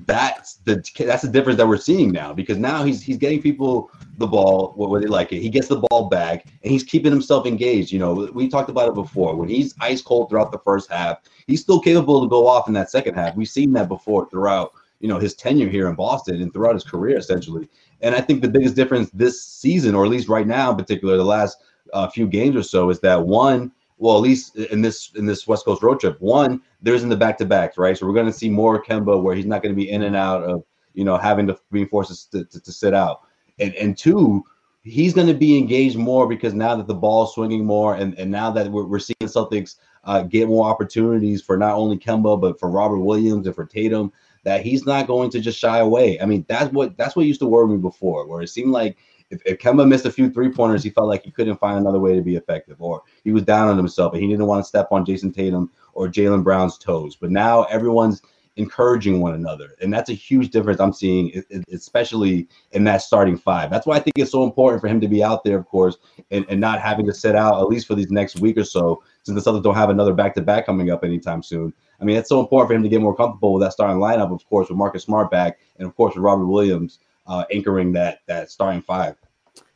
That's 0.06 0.56
the 0.66 0.84
that's 0.98 1.22
the 1.22 1.28
difference 1.28 1.58
that 1.58 1.68
we're 1.68 1.78
seeing 1.78 2.12
now 2.12 2.34
because 2.34 2.58
now 2.58 2.84
he's 2.84 3.02
he's 3.02 3.18
getting 3.18 3.42
people 3.42 3.92
the 4.18 4.28
ball 4.28 4.74
where 4.76 5.02
they 5.02 5.08
like 5.08 5.32
it. 5.32 5.42
He 5.42 5.50
gets 5.50 5.68
the 5.68 5.84
ball 5.90 6.10
back 6.10 6.46
and 6.64 6.72
he's 6.72 6.84
keeping 6.84 7.12
himself 7.12 7.46
engaged. 7.46 7.92
You 7.92 8.00
know, 8.00 8.30
we 8.34 8.48
talked 8.48 8.70
about 8.70 8.90
it 8.90 8.96
before. 8.96 9.36
When 9.36 9.50
he's 9.50 9.76
ice 9.80 10.02
cold 10.02 10.30
throughout 10.30 10.52
the 10.52 10.60
first 10.60 10.92
half, 10.92 11.20
he's 11.48 11.62
still 11.62 11.80
capable 11.80 12.22
to 12.22 12.30
go 12.30 12.48
off 12.48 12.68
in 12.68 12.74
that 12.74 12.90
second 12.90 13.16
half. 13.16 13.36
We've 13.36 13.48
seen 13.48 13.74
that 13.74 13.90
before 13.90 14.30
throughout 14.30 14.74
you 15.02 15.08
know 15.08 15.20
his 15.20 15.36
tenure 15.36 15.70
here 15.70 15.90
in 15.90 15.96
Boston 15.96 16.42
and 16.42 16.54
throughout 16.54 16.76
his 16.76 16.84
career 16.84 17.18
essentially. 17.18 17.68
And 18.02 18.16
I 18.16 18.22
think 18.22 18.42
the 18.42 18.50
biggest 18.50 18.76
difference 18.76 19.10
this 19.12 19.44
season, 19.44 19.94
or 19.94 20.06
at 20.06 20.12
least 20.12 20.30
right 20.30 20.48
now 20.48 20.72
in 20.72 20.78
particular, 20.78 21.18
the 21.18 21.26
last 21.26 21.58
uh, 21.94 22.08
few 22.08 22.28
games 22.28 22.56
or 22.56 22.64
so, 22.64 22.90
is 22.90 23.00
that 23.02 23.22
one, 23.22 23.72
well, 24.02 24.16
at 24.16 24.24
least 24.24 24.56
in 24.56 24.82
this 24.82 25.12
in 25.16 25.28
this 25.28 25.46
West 25.46 25.64
Coast 25.64 25.84
road 25.84 26.00
trip, 26.00 26.20
one, 26.20 26.60
there's 26.82 27.04
in 27.04 27.10
the 27.10 27.16
back 27.16 27.38
to 27.38 27.46
backs, 27.46 27.78
right? 27.78 27.96
So 27.96 28.08
we're 28.08 28.16
going 28.16 28.26
to 28.26 28.34
see 28.34 28.50
more 28.50 28.84
Kemba 28.84 29.22
where 29.22 29.36
he's 29.36 29.46
not 29.46 29.62
going 29.62 29.76
to 29.76 29.80
be 29.80 29.92
in 29.92 30.02
and 30.02 30.16
out 30.16 30.44
of 30.44 30.64
you 30.96 31.06
know 31.06 31.18
having 31.18 31.46
to 31.48 31.58
being 31.72 31.88
forced 31.88 32.32
to, 32.32 32.44
to, 32.44 32.60
to 32.60 32.72
sit 32.72 32.96
out, 32.96 33.22
and 33.60 33.76
and 33.76 33.96
two, 33.96 34.44
he's 34.82 35.14
going 35.14 35.28
to 35.28 35.36
be 35.36 35.56
engaged 35.56 35.98
more 35.98 36.28
because 36.28 36.56
now 36.56 36.76
that 36.76 36.88
the 36.88 36.96
ball's 36.96 37.36
swinging 37.36 37.64
more, 37.64 37.94
and 37.94 38.18
and 38.18 38.32
now 38.32 38.50
that 38.50 38.72
we're, 38.72 38.86
we're 38.86 38.98
seeing 38.98 39.16
Celtics 39.22 39.76
uh, 40.06 40.24
get 40.24 40.48
more 40.48 40.68
opportunities 40.68 41.44
for 41.44 41.56
not 41.56 41.76
only 41.76 41.96
Kemba 41.96 42.42
but 42.42 42.60
for 42.60 42.72
Robert 42.72 43.02
Williams 43.02 43.46
and 43.46 43.56
for 43.56 43.66
Tatum 43.66 44.12
that 44.44 44.66
he's 44.66 44.84
not 44.84 45.06
going 45.06 45.30
to 45.30 45.40
just 45.40 45.60
shy 45.60 45.78
away. 45.78 46.20
I 46.20 46.26
mean, 46.26 46.44
that's 46.50 46.74
what 46.74 46.98
that's 46.98 47.16
what 47.16 47.28
used 47.28 47.42
to 47.42 47.46
worry 47.46 47.68
me 47.68 47.78
before, 47.78 48.26
where 48.26 48.42
it 48.42 48.48
seemed 48.48 48.72
like 48.72 48.98
if, 49.32 49.42
if 49.46 49.58
Kemba 49.58 49.88
missed 49.88 50.06
a 50.06 50.12
few 50.12 50.30
three 50.30 50.50
pointers, 50.50 50.84
he 50.84 50.90
felt 50.90 51.08
like 51.08 51.24
he 51.24 51.32
couldn't 51.32 51.58
find 51.58 51.80
another 51.80 52.00
way 52.00 52.16
to 52.16 52.22
be 52.22 52.36
effective, 52.36 52.80
or 52.80 53.02
he 53.24 53.32
was 53.32 53.44
down 53.44 53.70
on 53.70 53.78
himself 53.78 54.14
and 54.14 54.22
he 54.22 54.30
didn't 54.30 54.46
want 54.46 54.64
to 54.64 54.68
step 54.68 54.90
on 54.92 55.06
Jayson 55.06 55.34
Tatum 55.34 55.72
or 55.94 56.08
Jaylen 56.08 56.44
Brown's 56.44 56.78
toes. 56.78 57.16
But 57.16 57.32
now 57.32 57.64
everyone's 57.64 58.22
encouraging 58.58 59.22
one 59.22 59.34
another, 59.34 59.76
and 59.82 59.94
that's 59.94 60.10
a 60.10 60.14
huge 60.14 60.50
difference 60.50 60.82
I'm 60.82 60.92
seeing, 60.92 61.42
especially 61.72 62.50
in 62.74 62.84
that 62.84 63.02
starting 63.02 63.38
five. 63.38 63.70
That's 63.70 63.88
why 63.88 63.96
I 63.96 64.00
think 64.00 64.18
it's 64.18 64.32
so 64.32 64.44
important 64.44 64.82
for 64.82 64.90
him 64.90 65.00
to 65.00 65.08
be 65.08 65.24
out 65.24 65.46
there, 65.46 65.58
of 65.58 65.66
course, 65.68 65.98
and, 66.32 66.46
and 66.50 66.60
not 66.60 66.82
having 66.82 67.06
to 67.06 67.14
sit 67.14 67.34
out 67.34 67.62
at 67.62 67.70
least 67.70 67.88
for 67.88 67.96
these 67.96 68.12
next 68.12 68.42
week 68.42 68.58
or 68.58 68.66
so, 68.66 69.02
since 69.24 69.42
the 69.42 69.52
Celtics 69.52 69.64
don't 69.64 69.76
have 69.76 69.90
another 69.90 70.14
back 70.14 70.36
to 70.36 70.42
back 70.42 70.66
coming 70.66 70.92
up 70.92 71.06
anytime 71.06 71.42
soon. 71.42 71.74
I 72.02 72.04
mean, 72.04 72.18
it's 72.18 72.28
so 72.28 72.42
important 72.42 72.70
for 72.70 72.76
him 72.76 72.84
to 72.84 72.90
get 72.90 73.02
more 73.02 73.16
comfortable 73.16 73.54
with 73.54 73.64
that 73.64 73.72
starting 73.72 73.98
lineup, 73.98 74.34
of 74.34 74.46
course, 74.50 74.68
with 74.68 74.78
Marcus 74.78 75.04
Smart 75.04 75.32
back, 75.32 75.60
and 75.78 75.88
of 75.88 75.96
course 75.96 76.16
with 76.16 76.24
Robert 76.24 76.48
Williams 76.48 77.00
uh, 77.32 77.46
anchoring 77.50 77.94
that 77.94 78.20
that 78.28 78.52
starting 78.52 78.82
five. 78.82 79.16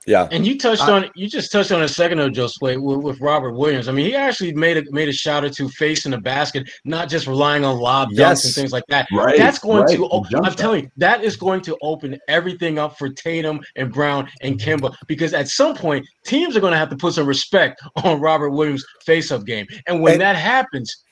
Yeah, 0.08 0.28
and 0.32 0.46
you 0.46 0.58
touched 0.58 0.84
I, 0.84 0.92
on 0.92 1.10
you 1.16 1.28
just 1.28 1.52
touched 1.52 1.72
on 1.72 1.82
a 1.82 1.88
second 1.88 2.20
ago, 2.20 2.30
Josue, 2.30 2.82
with, 2.82 3.00
with, 3.00 3.20
Robert 3.20 3.54
Williams. 3.54 3.88
I 3.88 3.92
mean, 3.92 4.06
he 4.06 4.16
actually 4.16 4.54
made 4.54 4.78
a 4.78 4.92
made 4.92 5.10
a 5.10 5.14
shot 5.14 5.44
or 5.44 5.50
two 5.50 5.68
facing 5.70 6.12
the 6.12 6.20
basket, 6.20 6.70
not 6.84 7.10
just 7.10 7.26
relying 7.28 7.66
on 7.66 7.80
lob 7.80 8.10
yes. 8.12 8.42
dunks 8.42 8.46
and 8.46 8.56
things 8.56 8.72
like 8.72 8.84
that. 8.90 9.08
Right, 9.12 9.38
That's 9.38 9.60
going 9.60 9.84
right. 9.84 9.98
to 9.98 10.38
I'm 10.44 10.54
telling 10.54 10.84
you, 10.84 10.92
that 10.98 11.24
is 11.24 11.36
going 11.36 11.62
to 11.62 11.78
open 11.82 12.20
everything 12.28 12.78
up 12.78 12.98
for 12.98 13.10
Tatum 13.10 13.62
and 13.76 13.92
Brown 13.92 14.30
and 14.42 14.60
Kemba 14.60 14.96
because 15.08 15.34
at 15.34 15.48
some 15.48 15.76
point 15.76 16.06
teams 16.26 16.56
are 16.56 16.62
going 16.62 16.74
to 16.74 16.78
have 16.78 16.90
to 16.90 16.98
put 16.98 17.14
some 17.14 17.28
respect 17.28 17.82
on 18.04 18.20
Robert 18.22 18.52
Williams' 18.52 18.86
face-up 19.06 19.46
game, 19.46 19.66
and 19.88 20.02
when 20.02 20.14
and, 20.14 20.22
that 20.22 20.36
happens, 20.36 21.04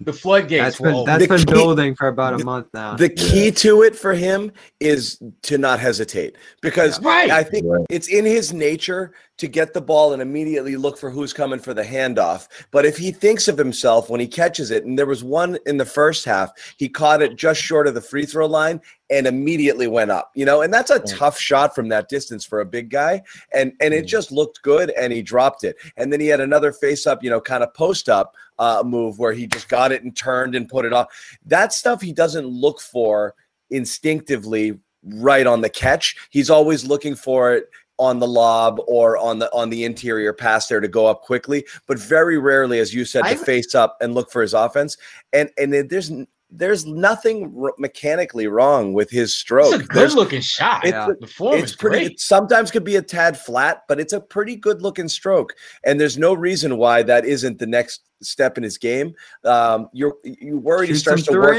the 0.00 0.12
floodgates. 0.12 0.78
That's 0.78 0.80
been, 0.80 1.04
that's 1.04 1.26
been 1.26 1.38
key, 1.38 1.52
building 1.52 1.94
for 1.94 2.08
about 2.08 2.34
a 2.34 2.38
the, 2.38 2.44
month 2.44 2.68
now. 2.72 2.96
The 2.96 3.08
key 3.08 3.46
yeah. 3.46 3.50
to 3.50 3.82
it 3.82 3.94
for 3.94 4.14
him 4.14 4.52
is 4.80 5.20
to 5.42 5.58
not 5.58 5.78
hesitate 5.78 6.36
because 6.62 7.00
right. 7.02 7.30
I 7.30 7.42
think 7.42 7.66
right. 7.66 7.84
it's 7.90 8.08
in 8.20 8.26
his 8.26 8.52
nature 8.52 9.14
to 9.38 9.48
get 9.48 9.72
the 9.72 9.80
ball 9.80 10.12
and 10.12 10.20
immediately 10.20 10.76
look 10.76 10.98
for 10.98 11.10
who's 11.10 11.32
coming 11.32 11.58
for 11.58 11.72
the 11.72 11.82
handoff. 11.82 12.48
But 12.70 12.84
if 12.84 12.98
he 12.98 13.10
thinks 13.10 13.48
of 13.48 13.56
himself 13.56 14.10
when 14.10 14.20
he 14.20 14.28
catches 14.28 14.70
it, 14.70 14.84
and 14.84 14.98
there 14.98 15.06
was 15.06 15.24
one 15.24 15.58
in 15.64 15.78
the 15.78 15.86
first 15.86 16.26
half, 16.26 16.52
he 16.76 16.88
caught 16.88 17.22
it 17.22 17.36
just 17.36 17.62
short 17.62 17.86
of 17.86 17.94
the 17.94 18.02
free 18.02 18.26
throw 18.26 18.46
line 18.46 18.82
and 19.08 19.26
immediately 19.26 19.86
went 19.86 20.10
up. 20.10 20.30
You 20.34 20.44
know, 20.44 20.60
and 20.60 20.72
that's 20.72 20.90
a 20.90 21.00
tough 21.00 21.38
shot 21.38 21.74
from 21.74 21.88
that 21.88 22.10
distance 22.10 22.44
for 22.44 22.60
a 22.60 22.66
big 22.66 22.90
guy. 22.90 23.22
And 23.54 23.72
and 23.80 23.94
it 23.94 24.04
mm. 24.04 24.08
just 24.08 24.30
looked 24.30 24.60
good, 24.60 24.90
and 24.90 25.12
he 25.12 25.22
dropped 25.22 25.64
it. 25.64 25.76
And 25.96 26.12
then 26.12 26.20
he 26.20 26.26
had 26.26 26.40
another 26.40 26.72
face 26.72 27.06
up, 27.06 27.24
you 27.24 27.30
know, 27.30 27.40
kind 27.40 27.64
of 27.64 27.72
post 27.72 28.10
up 28.10 28.34
uh, 28.58 28.82
move 28.84 29.18
where 29.18 29.32
he 29.32 29.46
just 29.46 29.70
got 29.70 29.90
it 29.90 30.04
and 30.04 30.14
turned 30.14 30.54
and 30.54 30.68
put 30.68 30.84
it 30.84 30.92
off. 30.92 31.08
That 31.46 31.72
stuff 31.72 32.02
he 32.02 32.12
doesn't 32.12 32.46
look 32.46 32.80
for 32.80 33.34
instinctively 33.70 34.78
right 35.02 35.46
on 35.46 35.60
the 35.60 35.70
catch. 35.70 36.16
He's 36.30 36.50
always 36.50 36.84
looking 36.84 37.14
for 37.14 37.54
it 37.54 37.70
on 38.00 38.18
the 38.18 38.26
lob 38.26 38.80
or 38.88 39.18
on 39.18 39.38
the 39.38 39.52
on 39.52 39.68
the 39.70 39.84
interior 39.84 40.32
pass 40.32 40.66
there 40.66 40.80
to 40.80 40.88
go 40.88 41.06
up 41.06 41.22
quickly, 41.22 41.64
but 41.86 41.98
very 41.98 42.38
rarely, 42.38 42.80
as 42.80 42.94
you 42.94 43.04
said, 43.04 43.22
to 43.22 43.30
I've, 43.30 43.40
face 43.40 43.74
up 43.74 43.98
and 44.00 44.14
look 44.14 44.32
for 44.32 44.42
his 44.42 44.54
offense. 44.54 44.96
And 45.32 45.50
and 45.58 45.72
there's 45.72 46.10
there's 46.50 46.86
nothing 46.86 47.54
r- 47.62 47.74
mechanically 47.78 48.48
wrong 48.48 48.94
with 48.94 49.10
his 49.10 49.34
stroke. 49.34 49.74
It's 49.74 49.84
a 49.84 49.86
good 49.86 50.12
looking 50.14 50.40
shot. 50.40 50.84
It's, 50.84 50.92
yeah. 50.92 51.08
form 51.36 51.60
it's 51.60 51.76
pretty. 51.76 51.98
Great. 51.98 52.12
It 52.12 52.20
sometimes 52.20 52.70
could 52.70 52.84
be 52.84 52.96
a 52.96 53.02
tad 53.02 53.38
flat, 53.38 53.82
but 53.86 54.00
it's 54.00 54.14
a 54.14 54.20
pretty 54.20 54.56
good 54.56 54.82
looking 54.82 55.08
stroke. 55.08 55.54
And 55.84 56.00
there's 56.00 56.18
no 56.18 56.32
reason 56.32 56.78
why 56.78 57.02
that 57.04 57.24
isn't 57.24 57.58
the 57.58 57.66
next 57.66 58.02
step 58.22 58.56
in 58.56 58.64
his 58.64 58.78
game. 58.78 59.14
Um, 59.44 59.88
you're 59.92 60.14
you 60.24 60.58
worry 60.58 60.86
he 60.88 60.94
starts 60.94 61.24
to 61.24 61.38
work 61.38 61.56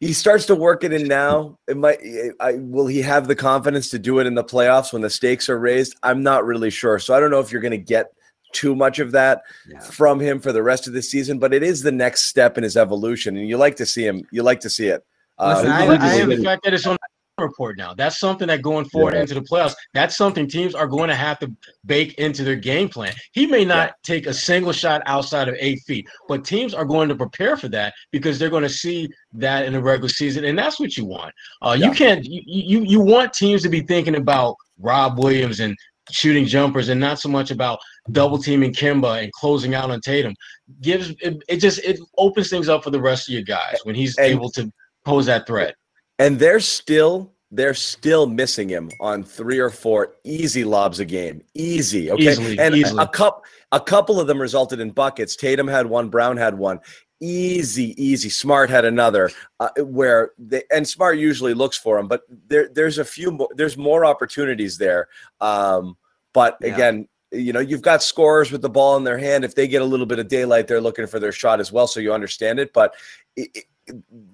he 0.00 0.12
starts 0.12 0.46
to 0.46 0.54
work 0.54 0.84
it 0.84 0.92
in 0.92 1.08
now. 1.08 1.58
It 1.66 1.76
might. 1.76 1.98
I, 2.40 2.54
will 2.54 2.86
he 2.86 3.02
have 3.02 3.26
the 3.26 3.34
confidence 3.34 3.90
to 3.90 3.98
do 3.98 4.20
it 4.20 4.26
in 4.26 4.34
the 4.34 4.44
playoffs 4.44 4.92
when 4.92 5.02
the 5.02 5.10
stakes 5.10 5.48
are 5.48 5.58
raised? 5.58 5.96
I'm 6.02 6.22
not 6.22 6.44
really 6.44 6.70
sure. 6.70 6.98
So 6.98 7.14
I 7.14 7.20
don't 7.20 7.30
know 7.30 7.40
if 7.40 7.50
you're 7.50 7.60
going 7.60 7.72
to 7.72 7.78
get 7.78 8.12
too 8.52 8.74
much 8.76 8.98
of 9.00 9.12
that 9.12 9.42
yeah. 9.66 9.80
from 9.80 10.20
him 10.20 10.40
for 10.40 10.52
the 10.52 10.62
rest 10.62 10.86
of 10.86 10.92
the 10.92 11.02
season. 11.02 11.38
But 11.38 11.52
it 11.52 11.62
is 11.62 11.82
the 11.82 11.92
next 11.92 12.26
step 12.26 12.56
in 12.56 12.64
his 12.64 12.76
evolution, 12.76 13.36
and 13.36 13.48
you 13.48 13.56
like 13.56 13.76
to 13.76 13.86
see 13.86 14.06
him. 14.06 14.22
You 14.30 14.42
like 14.42 14.60
to 14.60 14.70
see 14.70 14.86
it. 14.86 15.04
Listen, 15.40 15.70
uh, 15.70 15.74
I, 15.74 15.84
I, 15.84 16.22
I, 16.22 16.24
the 16.24 16.42
fact 16.42 16.64
that 16.64 16.74
it's 16.74 16.86
on 16.86 16.96
report 17.38 17.78
now. 17.78 17.94
That's 17.94 18.18
something 18.18 18.48
that 18.48 18.62
going 18.62 18.84
forward 18.86 19.14
yeah. 19.14 19.20
into 19.20 19.34
the 19.34 19.40
playoffs, 19.40 19.74
that's 19.94 20.16
something 20.16 20.46
teams 20.46 20.74
are 20.74 20.86
going 20.86 21.08
to 21.08 21.14
have 21.14 21.38
to 21.40 21.52
bake 21.86 22.14
into 22.14 22.44
their 22.44 22.56
game 22.56 22.88
plan. 22.88 23.12
He 23.32 23.46
may 23.46 23.64
not 23.64 23.88
yeah. 23.88 23.92
take 24.02 24.26
a 24.26 24.34
single 24.34 24.72
shot 24.72 25.02
outside 25.06 25.48
of 25.48 25.56
eight 25.58 25.80
feet, 25.86 26.08
but 26.28 26.44
teams 26.44 26.74
are 26.74 26.84
going 26.84 27.08
to 27.08 27.14
prepare 27.14 27.56
for 27.56 27.68
that 27.68 27.94
because 28.12 28.38
they're 28.38 28.50
going 28.50 28.62
to 28.62 28.68
see 28.68 29.08
that 29.32 29.66
in 29.66 29.72
the 29.72 29.82
regular 29.82 30.08
season, 30.08 30.44
and 30.44 30.58
that's 30.58 30.80
what 30.80 30.96
you 30.96 31.04
want. 31.04 31.34
Uh, 31.62 31.76
yeah. 31.78 31.86
You 31.86 31.92
can't 31.92 32.24
you, 32.24 32.42
you 32.46 32.80
you 32.82 33.00
want 33.00 33.32
teams 33.32 33.62
to 33.62 33.68
be 33.68 33.80
thinking 33.80 34.16
about 34.16 34.56
Rob 34.78 35.18
Williams 35.18 35.60
and 35.60 35.76
shooting 36.10 36.46
jumpers 36.46 36.88
and 36.88 37.00
not 37.00 37.18
so 37.18 37.28
much 37.28 37.50
about 37.50 37.78
double 38.12 38.38
teaming 38.38 38.72
Kemba 38.72 39.22
and 39.22 39.32
closing 39.32 39.74
out 39.74 39.90
on 39.90 40.00
Tatum. 40.00 40.34
Gives 40.80 41.10
it, 41.20 41.42
it 41.48 41.56
just 41.58 41.78
it 41.80 41.98
opens 42.16 42.50
things 42.50 42.68
up 42.68 42.84
for 42.84 42.90
the 42.90 43.00
rest 43.00 43.28
of 43.28 43.34
your 43.34 43.42
guys 43.42 43.78
when 43.84 43.94
he's 43.94 44.16
and, 44.16 44.26
able 44.26 44.50
to 44.52 44.72
pose 45.04 45.26
that 45.26 45.46
threat 45.46 45.74
and 46.18 46.38
they're 46.38 46.60
still 46.60 47.32
they're 47.50 47.74
still 47.74 48.26
missing 48.26 48.68
him 48.68 48.90
on 49.00 49.24
three 49.24 49.58
or 49.58 49.70
four 49.70 50.16
easy 50.24 50.64
lobs 50.64 51.00
a 51.00 51.04
game. 51.04 51.42
Easy, 51.54 52.10
okay. 52.10 52.32
Easily, 52.32 52.58
and 52.58 52.74
easily. 52.74 53.02
a 53.02 53.06
couple 53.08 53.42
a 53.72 53.80
couple 53.80 54.20
of 54.20 54.26
them 54.26 54.40
resulted 54.40 54.80
in 54.80 54.90
buckets. 54.90 55.36
Tatum 55.36 55.68
had 55.68 55.86
one, 55.86 56.08
Brown 56.08 56.36
had 56.36 56.56
one. 56.58 56.80
Easy, 57.20 58.00
easy. 58.02 58.28
Smart 58.28 58.70
had 58.70 58.84
another 58.84 59.30
uh, 59.58 59.70
where 59.78 60.32
they 60.38 60.62
and 60.70 60.86
Smart 60.86 61.18
usually 61.18 61.54
looks 61.54 61.76
for 61.76 61.98
him, 61.98 62.06
but 62.06 62.22
there 62.46 62.68
there's 62.68 62.98
a 62.98 63.04
few 63.04 63.30
more. 63.32 63.48
There's 63.56 63.76
more 63.76 64.04
opportunities 64.04 64.78
there. 64.78 65.08
Um, 65.40 65.96
but 66.32 66.58
yeah. 66.60 66.74
again, 66.74 67.08
you 67.32 67.52
know, 67.52 67.60
you've 67.60 67.82
got 67.82 68.02
scorers 68.02 68.52
with 68.52 68.62
the 68.62 68.70
ball 68.70 68.96
in 68.96 69.04
their 69.04 69.18
hand. 69.18 69.44
If 69.44 69.54
they 69.54 69.66
get 69.66 69.82
a 69.82 69.84
little 69.84 70.06
bit 70.06 70.18
of 70.18 70.28
daylight, 70.28 70.68
they're 70.68 70.80
looking 70.80 71.06
for 71.06 71.18
their 71.18 71.32
shot 71.32 71.60
as 71.60 71.72
well. 71.72 71.86
So 71.86 71.98
you 71.98 72.12
understand 72.12 72.60
it. 72.60 72.72
But 72.72 72.94
it, 73.36 73.64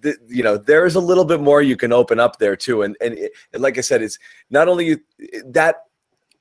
the, 0.01 0.17
you 0.27 0.43
know 0.43 0.57
there's 0.57 0.95
a 0.95 1.01
little 1.01 1.25
bit 1.25 1.41
more 1.41 1.63
you 1.63 1.77
can 1.77 1.93
open 1.93 2.21
up 2.21 2.39
there 2.39 2.57
too 2.57 2.83
and 2.83 2.97
and, 3.01 3.15
it, 3.15 3.33
and 3.53 3.63
like 3.63 3.79
i 3.79 3.81
said 3.81 4.03
it's 4.03 4.19
not 4.51 4.69
only 4.69 4.87
you, 4.87 5.01
that 5.47 5.85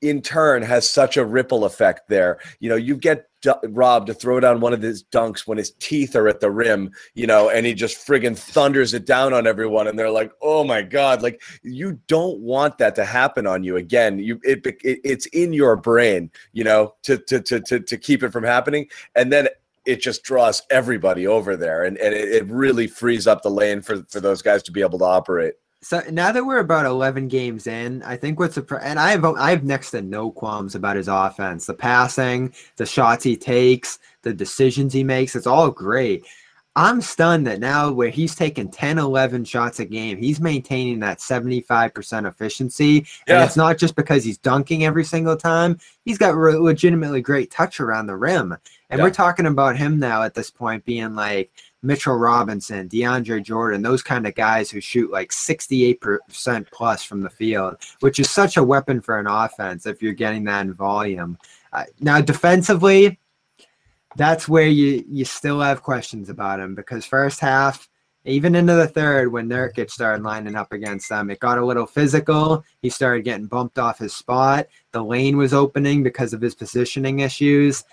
in 0.00 0.20
turn 0.20 0.62
has 0.62 0.88
such 0.88 1.16
a 1.16 1.24
ripple 1.24 1.64
effect 1.64 2.08
there 2.08 2.38
you 2.60 2.68
know 2.68 2.76
you 2.76 2.96
get 2.96 3.26
Rob 3.64 4.06
to 4.06 4.14
throw 4.14 4.40
down 4.40 4.60
one 4.60 4.72
of 4.72 4.82
his 4.82 5.04
dunks 5.04 5.46
when 5.46 5.58
his 5.58 5.72
teeth 5.72 6.16
are 6.16 6.28
at 6.28 6.40
the 6.40 6.50
rim, 6.50 6.90
you 7.14 7.26
know, 7.26 7.50
and 7.50 7.66
he 7.66 7.74
just 7.74 8.06
friggin' 8.06 8.36
thunders 8.36 8.94
it 8.94 9.06
down 9.06 9.32
on 9.32 9.46
everyone, 9.46 9.86
and 9.86 9.98
they're 9.98 10.10
like, 10.10 10.32
"Oh 10.40 10.64
my 10.64 10.82
god!" 10.82 11.22
Like 11.22 11.42
you 11.62 12.00
don't 12.06 12.40
want 12.40 12.78
that 12.78 12.94
to 12.96 13.04
happen 13.04 13.46
on 13.46 13.64
you 13.64 13.76
again. 13.76 14.18
You 14.18 14.40
it, 14.44 14.64
it 14.64 15.00
it's 15.04 15.26
in 15.26 15.52
your 15.52 15.76
brain, 15.76 16.30
you 16.52 16.64
know, 16.64 16.94
to 17.02 17.18
to 17.18 17.40
to 17.40 17.60
to 17.60 17.80
to 17.80 17.96
keep 17.96 18.22
it 18.22 18.32
from 18.32 18.44
happening, 18.44 18.88
and 19.14 19.32
then 19.32 19.48
it 19.84 20.00
just 20.00 20.22
draws 20.22 20.62
everybody 20.70 21.26
over 21.26 21.56
there 21.56 21.84
and, 21.84 21.98
and 21.98 22.14
it, 22.14 22.28
it 22.28 22.46
really 22.46 22.86
frees 22.86 23.26
up 23.26 23.42
the 23.42 23.50
lane 23.50 23.82
for, 23.82 24.02
for 24.08 24.20
those 24.20 24.42
guys 24.42 24.62
to 24.62 24.72
be 24.72 24.80
able 24.80 24.98
to 24.98 25.04
operate. 25.04 25.54
So 25.82 26.02
now 26.10 26.32
that 26.32 26.46
we're 26.46 26.60
about 26.60 26.86
11 26.86 27.28
games 27.28 27.66
in, 27.66 28.02
I 28.04 28.16
think 28.16 28.38
what's 28.38 28.56
a 28.56 28.64
and 28.80 28.98
I 28.98 29.10
have 29.10 29.22
I 29.22 29.50
have 29.50 29.64
next 29.64 29.90
to 29.90 30.00
no 30.00 30.30
qualms 30.30 30.74
about 30.74 30.96
his 30.96 31.08
offense, 31.08 31.66
the 31.66 31.74
passing, 31.74 32.54
the 32.76 32.86
shots 32.86 33.22
he 33.22 33.36
takes, 33.36 33.98
the 34.22 34.32
decisions 34.32 34.94
he 34.94 35.04
makes. 35.04 35.36
It's 35.36 35.46
all 35.46 35.70
great. 35.70 36.24
I'm 36.76 37.00
stunned 37.00 37.46
that 37.46 37.60
now 37.60 37.92
where 37.92 38.10
he's 38.10 38.34
taking 38.34 38.68
10, 38.68 38.98
11 38.98 39.44
shots 39.44 39.78
a 39.78 39.84
game, 39.84 40.18
he's 40.18 40.40
maintaining 40.40 40.98
that 41.00 41.18
75% 41.18 42.28
efficiency. 42.28 43.06
Yeah. 43.28 43.34
And 43.34 43.44
it's 43.44 43.56
not 43.56 43.78
just 43.78 43.94
because 43.94 44.24
he's 44.24 44.38
dunking 44.38 44.84
every 44.84 45.04
single 45.04 45.36
time. 45.36 45.78
He's 46.04 46.18
got 46.18 46.34
re- 46.34 46.56
legitimately 46.56 47.22
great 47.22 47.50
touch 47.52 47.78
around 47.78 48.06
the 48.06 48.16
rim. 48.16 48.56
And 48.90 48.98
yeah. 48.98 49.04
we're 49.04 49.10
talking 49.10 49.46
about 49.46 49.76
him 49.76 50.00
now 50.00 50.22
at 50.22 50.34
this 50.34 50.50
point 50.50 50.84
being 50.84 51.14
like 51.14 51.52
Mitchell 51.84 52.16
Robinson, 52.16 52.88
DeAndre 52.88 53.42
Jordan, 53.42 53.82
those 53.82 54.02
kind 54.02 54.26
of 54.26 54.34
guys 54.34 54.70
who 54.70 54.80
shoot 54.80 55.12
like 55.12 55.30
68% 55.30 56.18
plus 56.72 57.04
from 57.04 57.20
the 57.20 57.30
field, 57.30 57.76
which 58.00 58.18
is 58.18 58.30
such 58.30 58.56
a 58.56 58.64
weapon 58.64 59.00
for 59.00 59.18
an 59.18 59.26
offense 59.28 59.86
if 59.86 60.02
you're 60.02 60.12
getting 60.12 60.44
that 60.44 60.62
in 60.62 60.74
volume. 60.74 61.38
Uh, 61.72 61.84
now, 62.00 62.20
defensively, 62.20 63.18
that's 64.16 64.48
where 64.48 64.66
you 64.66 65.04
you 65.08 65.24
still 65.24 65.60
have 65.60 65.82
questions 65.82 66.28
about 66.28 66.60
him 66.60 66.74
because 66.74 67.04
first 67.04 67.40
half, 67.40 67.88
even 68.24 68.54
into 68.54 68.74
the 68.74 68.86
third, 68.86 69.30
when 69.32 69.48
Nurkic 69.48 69.90
started 69.90 70.22
lining 70.22 70.56
up 70.56 70.72
against 70.72 71.08
them, 71.08 71.30
it 71.30 71.40
got 71.40 71.58
a 71.58 71.64
little 71.64 71.86
physical. 71.86 72.64
He 72.80 72.88
started 72.88 73.24
getting 73.24 73.46
bumped 73.46 73.78
off 73.78 73.98
his 73.98 74.14
spot. 74.14 74.66
The 74.92 75.04
lane 75.04 75.36
was 75.36 75.52
opening 75.52 76.02
because 76.02 76.32
of 76.32 76.40
his 76.40 76.54
positioning 76.54 77.20
issues. 77.20 77.84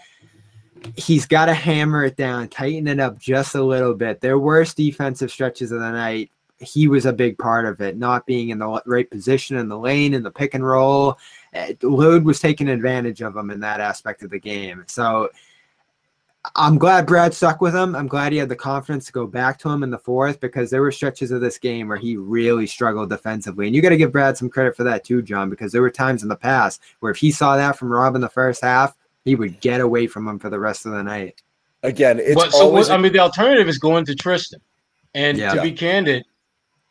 He's 0.96 1.28
got 1.28 1.46
to 1.46 1.54
hammer 1.54 2.06
it 2.06 2.16
down, 2.16 2.48
tighten 2.48 2.88
it 2.88 3.00
up 3.00 3.20
just 3.20 3.56
a 3.56 3.64
little 3.64 3.94
bit. 3.94 4.22
Their 4.22 4.40
worst 4.40 4.78
defensive 4.78 5.32
stretches 5.32 5.72
of 5.72 5.80
the 5.80 5.92
night, 5.92 6.32
he 6.60 6.88
was 6.88 7.06
a 7.06 7.14
big 7.14 7.38
part 7.38 7.66
of 7.66 7.82
it, 7.82 7.98
not 7.98 8.26
being 8.26 8.50
in 8.50 8.60
the 8.60 8.82
right 8.86 9.10
position 9.10 9.58
in 9.58 9.68
the 9.68 9.78
lane, 9.78 10.14
in 10.14 10.24
the 10.24 10.32
pick 10.32 10.54
and 10.54 10.66
roll. 10.66 11.18
Eh, 11.54 11.74
Load 11.82 12.24
was 12.24 12.40
taking 12.40 12.70
advantage 12.70 13.22
of 13.22 13.36
him 13.36 13.52
in 13.52 13.60
that 13.60 13.82
aspect 13.82 14.24
of 14.24 14.30
the 14.30 14.40
game. 14.40 14.84
So 14.88 15.30
I'm 16.56 16.80
glad 16.80 17.06
Brad 17.06 17.34
stuck 17.36 17.62
with 17.62 17.76
him. 17.76 17.96
I'm 17.96 18.08
glad 18.08 18.32
he 18.32 18.40
had 18.40 18.50
the 18.50 18.56
confidence 18.56 19.06
to 19.06 19.12
go 19.12 19.28
back 19.28 19.60
to 19.60 19.70
him 19.70 19.84
in 19.84 19.92
the 19.92 20.00
fourth 20.00 20.40
because 20.40 20.72
there 20.72 20.82
were 20.82 20.92
stretches 20.92 21.30
of 21.30 21.40
this 21.40 21.60
game 21.60 21.88
where 21.88 21.98
he 21.98 22.18
really 22.18 22.66
struggled 22.66 23.10
defensively. 23.10 23.68
And 23.68 23.76
you 23.76 23.82
got 23.82 23.90
to 23.90 23.98
give 23.98 24.12
Brad 24.12 24.38
some 24.38 24.50
credit 24.50 24.76
for 24.76 24.84
that 24.84 25.04
too, 25.04 25.22
John, 25.22 25.52
because 25.52 25.72
there 25.72 25.84
were 25.84 25.92
times 25.92 26.24
in 26.24 26.30
the 26.30 26.36
past 26.36 26.82
where 27.00 27.12
if 27.12 27.18
he 27.18 27.32
saw 27.32 27.56
that 27.58 27.78
from 27.78 27.92
Rob 27.92 28.16
in 28.16 28.22
the 28.22 28.30
first 28.30 28.64
half, 28.64 28.98
he 29.24 29.36
would 29.36 29.60
get 29.60 29.82
away 29.82 30.08
from 30.08 30.28
him 30.28 30.40
for 30.40 30.50
the 30.50 30.60
rest 30.60 30.88
of 30.88 30.94
the 30.94 31.04
night. 31.04 31.44
Again, 31.84 32.20
it's 32.20 32.36
but, 32.36 32.52
so 32.52 32.70
what, 32.70 32.90
I 32.90 32.98
mean, 32.98 33.14
the 33.14 33.20
alternative 33.20 33.68
is 33.68 33.78
going 33.78 34.06
to 34.06 34.16
Tristan. 34.16 34.62
And 35.14 35.38
yeah. 35.38 35.54
to 35.54 35.62
be 35.62 35.72
candid, 35.72 36.26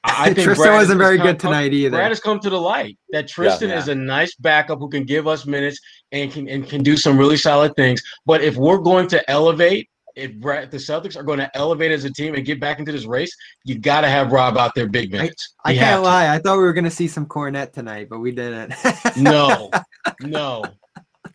I 0.05 0.27
think 0.35 0.47
Tristan 0.47 0.67
Brad 0.69 0.79
wasn't 0.79 0.99
very 0.99 1.19
good 1.19 1.39
come, 1.39 1.53
tonight 1.53 1.73
either. 1.73 1.97
Brad 1.97 2.11
has 2.11 2.21
come 2.21 2.41
to 2.41 2.51
the 2.51 2.61
light 2.61 2.99
that 3.11 3.29
Tristan 3.29 3.69
yeah, 3.69 3.77
yeah. 3.77 3.81
is 3.81 3.89
a 3.89 3.95
nice 3.95 4.35
backup 4.37 4.79
who 4.79 4.89
can 4.89 5.05
give 5.05 5.27
us 5.27 5.47
minutes 5.47 5.79
and 6.13 6.33
can 6.33 6.49
and 6.49 6.67
can 6.67 6.83
do 6.83 6.97
some 6.97 7.19
really 7.19 7.37
solid 7.37 7.75
things. 7.77 8.03
But 8.27 8.43
if 8.43 8.57
we're 8.57 8.79
going 8.79 9.09
to 9.09 9.31
elevate, 9.31 9.91
if 10.17 10.35
Brad, 10.37 10.71
the 10.71 10.79
Celtics 10.79 11.17
are 11.17 11.23
going 11.23 11.39
to 11.39 11.51
elevate 11.57 11.93
as 11.93 12.05
a 12.05 12.13
team 12.13 12.35
and 12.35 12.45
get 12.45 12.61
back 12.61 12.79
into 12.79 12.93
this 12.93 13.05
race, 13.05 13.35
you 13.65 13.79
got 13.79 14.03
to 14.03 14.09
have 14.09 14.33
Rob 14.33 14.57
out 14.57 14.75
there 14.75 14.89
big 14.89 15.13
minutes. 15.13 15.55
I, 15.65 15.73
I 15.73 15.77
can't 15.77 16.03
lie. 16.03 16.35
I 16.35 16.39
thought 16.39 16.57
we 16.57 16.65
were 16.65 16.73
going 16.73 16.85
to 16.85 16.91
see 16.91 17.09
some 17.09 17.27
Kornet 17.27 17.73
tonight, 17.73 18.09
but 18.09 18.21
we 18.21 18.33
didn't. 18.33 18.75
no, 19.17 19.71
no. 20.21 20.65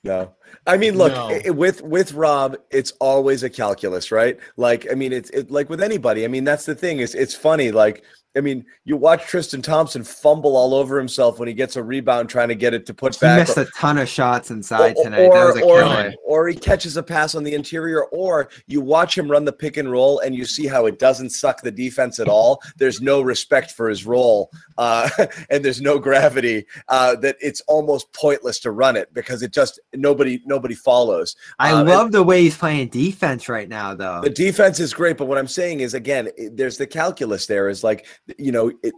No. 0.03 0.33
I 0.67 0.77
mean, 0.77 0.97
look, 0.97 1.13
no. 1.13 1.29
it, 1.29 1.55
with 1.55 1.81
with 1.83 2.13
Rob, 2.13 2.57
it's 2.71 2.93
always 2.99 3.43
a 3.43 3.49
calculus, 3.49 4.11
right? 4.11 4.39
Like, 4.57 4.87
I 4.91 4.95
mean, 4.95 5.13
it's 5.13 5.29
it, 5.31 5.51
like 5.51 5.69
with 5.69 5.81
anybody. 5.81 6.25
I 6.25 6.27
mean, 6.27 6.43
that's 6.43 6.65
the 6.65 6.75
thing. 6.75 6.99
Is 6.99 7.13
it's 7.13 7.35
funny. 7.35 7.71
Like, 7.71 8.03
I 8.37 8.41
mean, 8.41 8.65
you 8.83 8.97
watch 8.97 9.25
Tristan 9.25 9.61
Thompson 9.61 10.03
fumble 10.03 10.57
all 10.57 10.73
over 10.73 10.97
himself 10.97 11.39
when 11.39 11.47
he 11.47 11.53
gets 11.53 11.77
a 11.77 11.83
rebound 11.83 12.29
trying 12.29 12.49
to 12.49 12.55
get 12.55 12.73
it 12.73 12.85
to 12.87 12.93
put 12.93 13.15
he 13.15 13.19
back. 13.19 13.37
He 13.37 13.41
missed 13.41 13.57
a 13.57 13.65
ton 13.77 13.97
of 13.97 14.09
shots 14.09 14.51
inside 14.51 14.97
tonight. 14.97 15.27
Or, 15.27 15.57
or, 15.61 16.13
or, 16.25 16.47
he 16.47 16.55
catches 16.55 16.97
a 16.97 17.03
pass 17.03 17.33
on 17.33 17.43
the 17.43 17.53
interior, 17.53 18.05
or 18.05 18.49
you 18.67 18.81
watch 18.81 19.17
him 19.17 19.31
run 19.31 19.45
the 19.45 19.53
pick 19.53 19.77
and 19.77 19.89
roll 19.89 20.19
and 20.19 20.35
you 20.35 20.43
see 20.45 20.67
how 20.67 20.85
it 20.85 20.99
doesn't 20.99 21.29
suck 21.29 21.61
the 21.61 21.71
defense 21.71 22.19
at 22.19 22.27
all. 22.27 22.61
There's 22.75 23.01
no 23.01 23.21
respect 23.21 23.71
for 23.71 23.87
his 23.87 24.05
role, 24.05 24.51
uh, 24.77 25.09
and 25.49 25.63
there's 25.63 25.81
no 25.81 25.97
gravity. 25.97 26.65
Uh, 26.89 27.15
that 27.17 27.37
it's 27.41 27.61
almost 27.61 28.11
pointless 28.11 28.59
to 28.59 28.71
run 28.71 28.97
it 28.97 29.13
because 29.13 29.43
it 29.43 29.53
just 29.53 29.79
nobody 29.93 30.41
nobody 30.45 30.75
follows. 30.75 31.37
I 31.57 31.71
um, 31.71 31.87
love 31.87 32.11
the 32.11 32.23
way 32.23 32.43
he's 32.43 32.57
playing 32.57 32.89
defense 32.89 33.47
right 33.47 33.69
now, 33.69 33.95
though. 33.95 34.21
The 34.21 34.29
defense 34.29 34.81
is 34.81 34.93
great, 34.93 35.17
but 35.17 35.27
what 35.27 35.37
I'm 35.37 35.47
saying 35.47 35.79
is 35.79 35.93
again, 35.93 36.29
there's 36.51 36.77
the 36.77 36.87
calculus. 36.87 37.45
There 37.45 37.69
is 37.69 37.83
like 37.83 38.05
you 38.37 38.51
know, 38.51 38.71
it, 38.83 38.93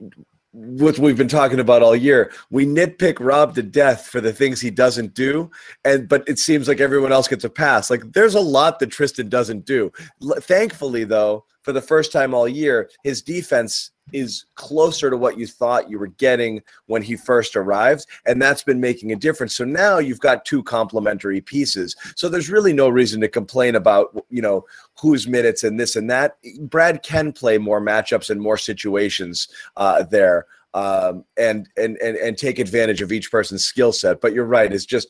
what 0.52 0.98
we've 0.98 1.18
been 1.18 1.28
talking 1.28 1.60
about 1.60 1.84
all 1.84 1.96
year. 1.96 2.32
We 2.50 2.66
nitpick 2.66 3.18
Rob 3.20 3.54
to 3.56 3.64
death 3.64 4.08
for 4.08 4.22
the 4.22 4.34
things 4.34 4.60
he 4.60 4.72
doesn't 4.72 5.14
do, 5.14 5.52
and 5.86 6.08
but 6.10 6.28
it 6.28 6.40
seems 6.40 6.68
like 6.68 6.80
everyone 6.80 7.12
else 7.12 7.28
gets 7.28 7.44
a 7.44 7.50
pass. 7.50 7.90
Like 7.90 8.14
there's 8.14 8.36
a 8.36 8.42
lot 8.42 8.80
that 8.80 8.88
Tristan 8.88 9.30
doesn't 9.30 9.66
do. 9.66 9.92
L- 10.24 10.40
thankfully, 10.40 11.04
though, 11.04 11.46
for 11.62 11.74
the 11.74 11.82
first 11.82 12.12
time 12.12 12.34
all 12.34 12.48
year, 12.48 12.90
his 13.04 13.22
defense 13.22 13.92
is 14.14 14.46
closer 14.56 15.10
to 15.10 15.18
what 15.18 15.38
you 15.38 15.48
thought 15.48 15.90
you 15.90 16.00
were 16.00 16.08
getting 16.08 16.62
when 16.86 17.02
he 17.02 17.16
first 17.16 17.56
arrived. 17.56 18.06
And 18.26 18.42
that's 18.42 18.64
been 18.64 18.80
making 18.80 19.12
a 19.12 19.16
difference. 19.16 19.56
So 19.56 19.66
now 19.66 19.98
you've 19.98 20.20
got 20.20 20.46
two 20.46 20.64
complementary 20.64 21.42
pieces. 21.42 21.96
So 22.16 22.30
there's 22.30 22.50
really 22.50 22.74
no 22.74 22.90
reason 22.90 23.22
to 23.22 23.28
complain 23.28 23.76
about, 23.76 24.16
you 24.30 24.42
know, 24.42 24.66
whose 25.00 25.28
minutes 25.28 25.64
and 25.64 25.80
this 25.80 25.96
and 25.96 26.10
that. 26.10 26.38
Brad 26.62 27.04
can 27.04 27.32
play 27.32 27.58
more 27.58 27.82
matchups 27.82 28.30
and 28.30 28.42
more 28.42 28.58
situations 28.58 29.48
uh, 29.76 30.04
there. 30.04 30.46
Um, 30.74 31.24
and, 31.38 31.68
and 31.76 31.98
and 31.98 32.18
and 32.18 32.38
take 32.38 32.60
advantage 32.60 33.02
of 33.02 33.12
each 33.12 33.32
person's 33.32 33.66
skill 33.66 33.92
set. 33.92 34.22
But 34.22 34.34
you're 34.34 34.46
right; 34.46 34.72
it's 34.72 34.86
just 34.86 35.08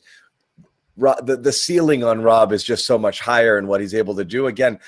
the 0.96 1.38
the 1.40 1.52
ceiling 1.52 2.04
on 2.04 2.22
Rob 2.22 2.52
is 2.52 2.64
just 2.64 2.86
so 2.86 2.96
much 2.96 3.20
higher 3.20 3.58
in 3.58 3.66
what 3.66 3.80
he's 3.80 3.94
able 3.94 4.14
to 4.16 4.24
do. 4.24 4.46
Again, 4.46 4.78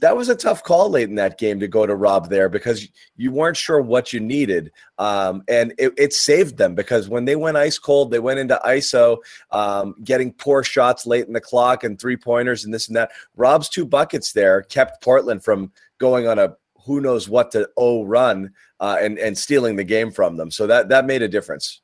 that 0.00 0.16
was 0.16 0.28
a 0.28 0.34
tough 0.34 0.64
call 0.64 0.90
late 0.90 1.08
in 1.08 1.14
that 1.14 1.38
game 1.38 1.60
to 1.60 1.68
go 1.68 1.86
to 1.86 1.94
Rob 1.94 2.28
there 2.28 2.48
because 2.48 2.88
you 3.16 3.30
weren't 3.30 3.56
sure 3.56 3.80
what 3.80 4.12
you 4.12 4.20
needed. 4.20 4.72
Um, 4.98 5.42
and 5.48 5.74
it, 5.78 5.92
it, 5.96 6.12
saved 6.12 6.56
them 6.56 6.74
because 6.74 7.08
when 7.08 7.24
they 7.24 7.36
went 7.36 7.56
ice 7.56 7.78
cold, 7.78 8.10
they 8.10 8.18
went 8.18 8.40
into 8.40 8.60
ISO, 8.64 9.18
um, 9.50 9.94
getting 10.02 10.32
poor 10.32 10.62
shots 10.62 11.06
late 11.06 11.26
in 11.26 11.32
the 11.32 11.40
clock 11.40 11.84
and 11.84 11.98
three 11.98 12.16
pointers 12.16 12.64
and 12.64 12.72
this 12.72 12.88
and 12.88 12.96
that. 12.96 13.12
Rob's 13.36 13.68
two 13.68 13.86
buckets 13.86 14.32
there 14.32 14.62
kept 14.62 15.02
Portland 15.02 15.44
from 15.44 15.70
going 15.98 16.26
on 16.26 16.38
a 16.38 16.56
who 16.86 17.00
knows 17.00 17.28
what 17.28 17.50
to 17.52 17.68
oh 17.76 18.04
run 18.04 18.52
uh, 18.80 18.96
and, 19.00 19.18
and 19.18 19.36
stealing 19.36 19.76
the 19.76 19.84
game 19.84 20.10
from 20.10 20.36
them. 20.36 20.50
So 20.50 20.66
that, 20.66 20.88
that 20.88 21.04
made 21.04 21.22
a 21.22 21.28
difference. 21.28 21.82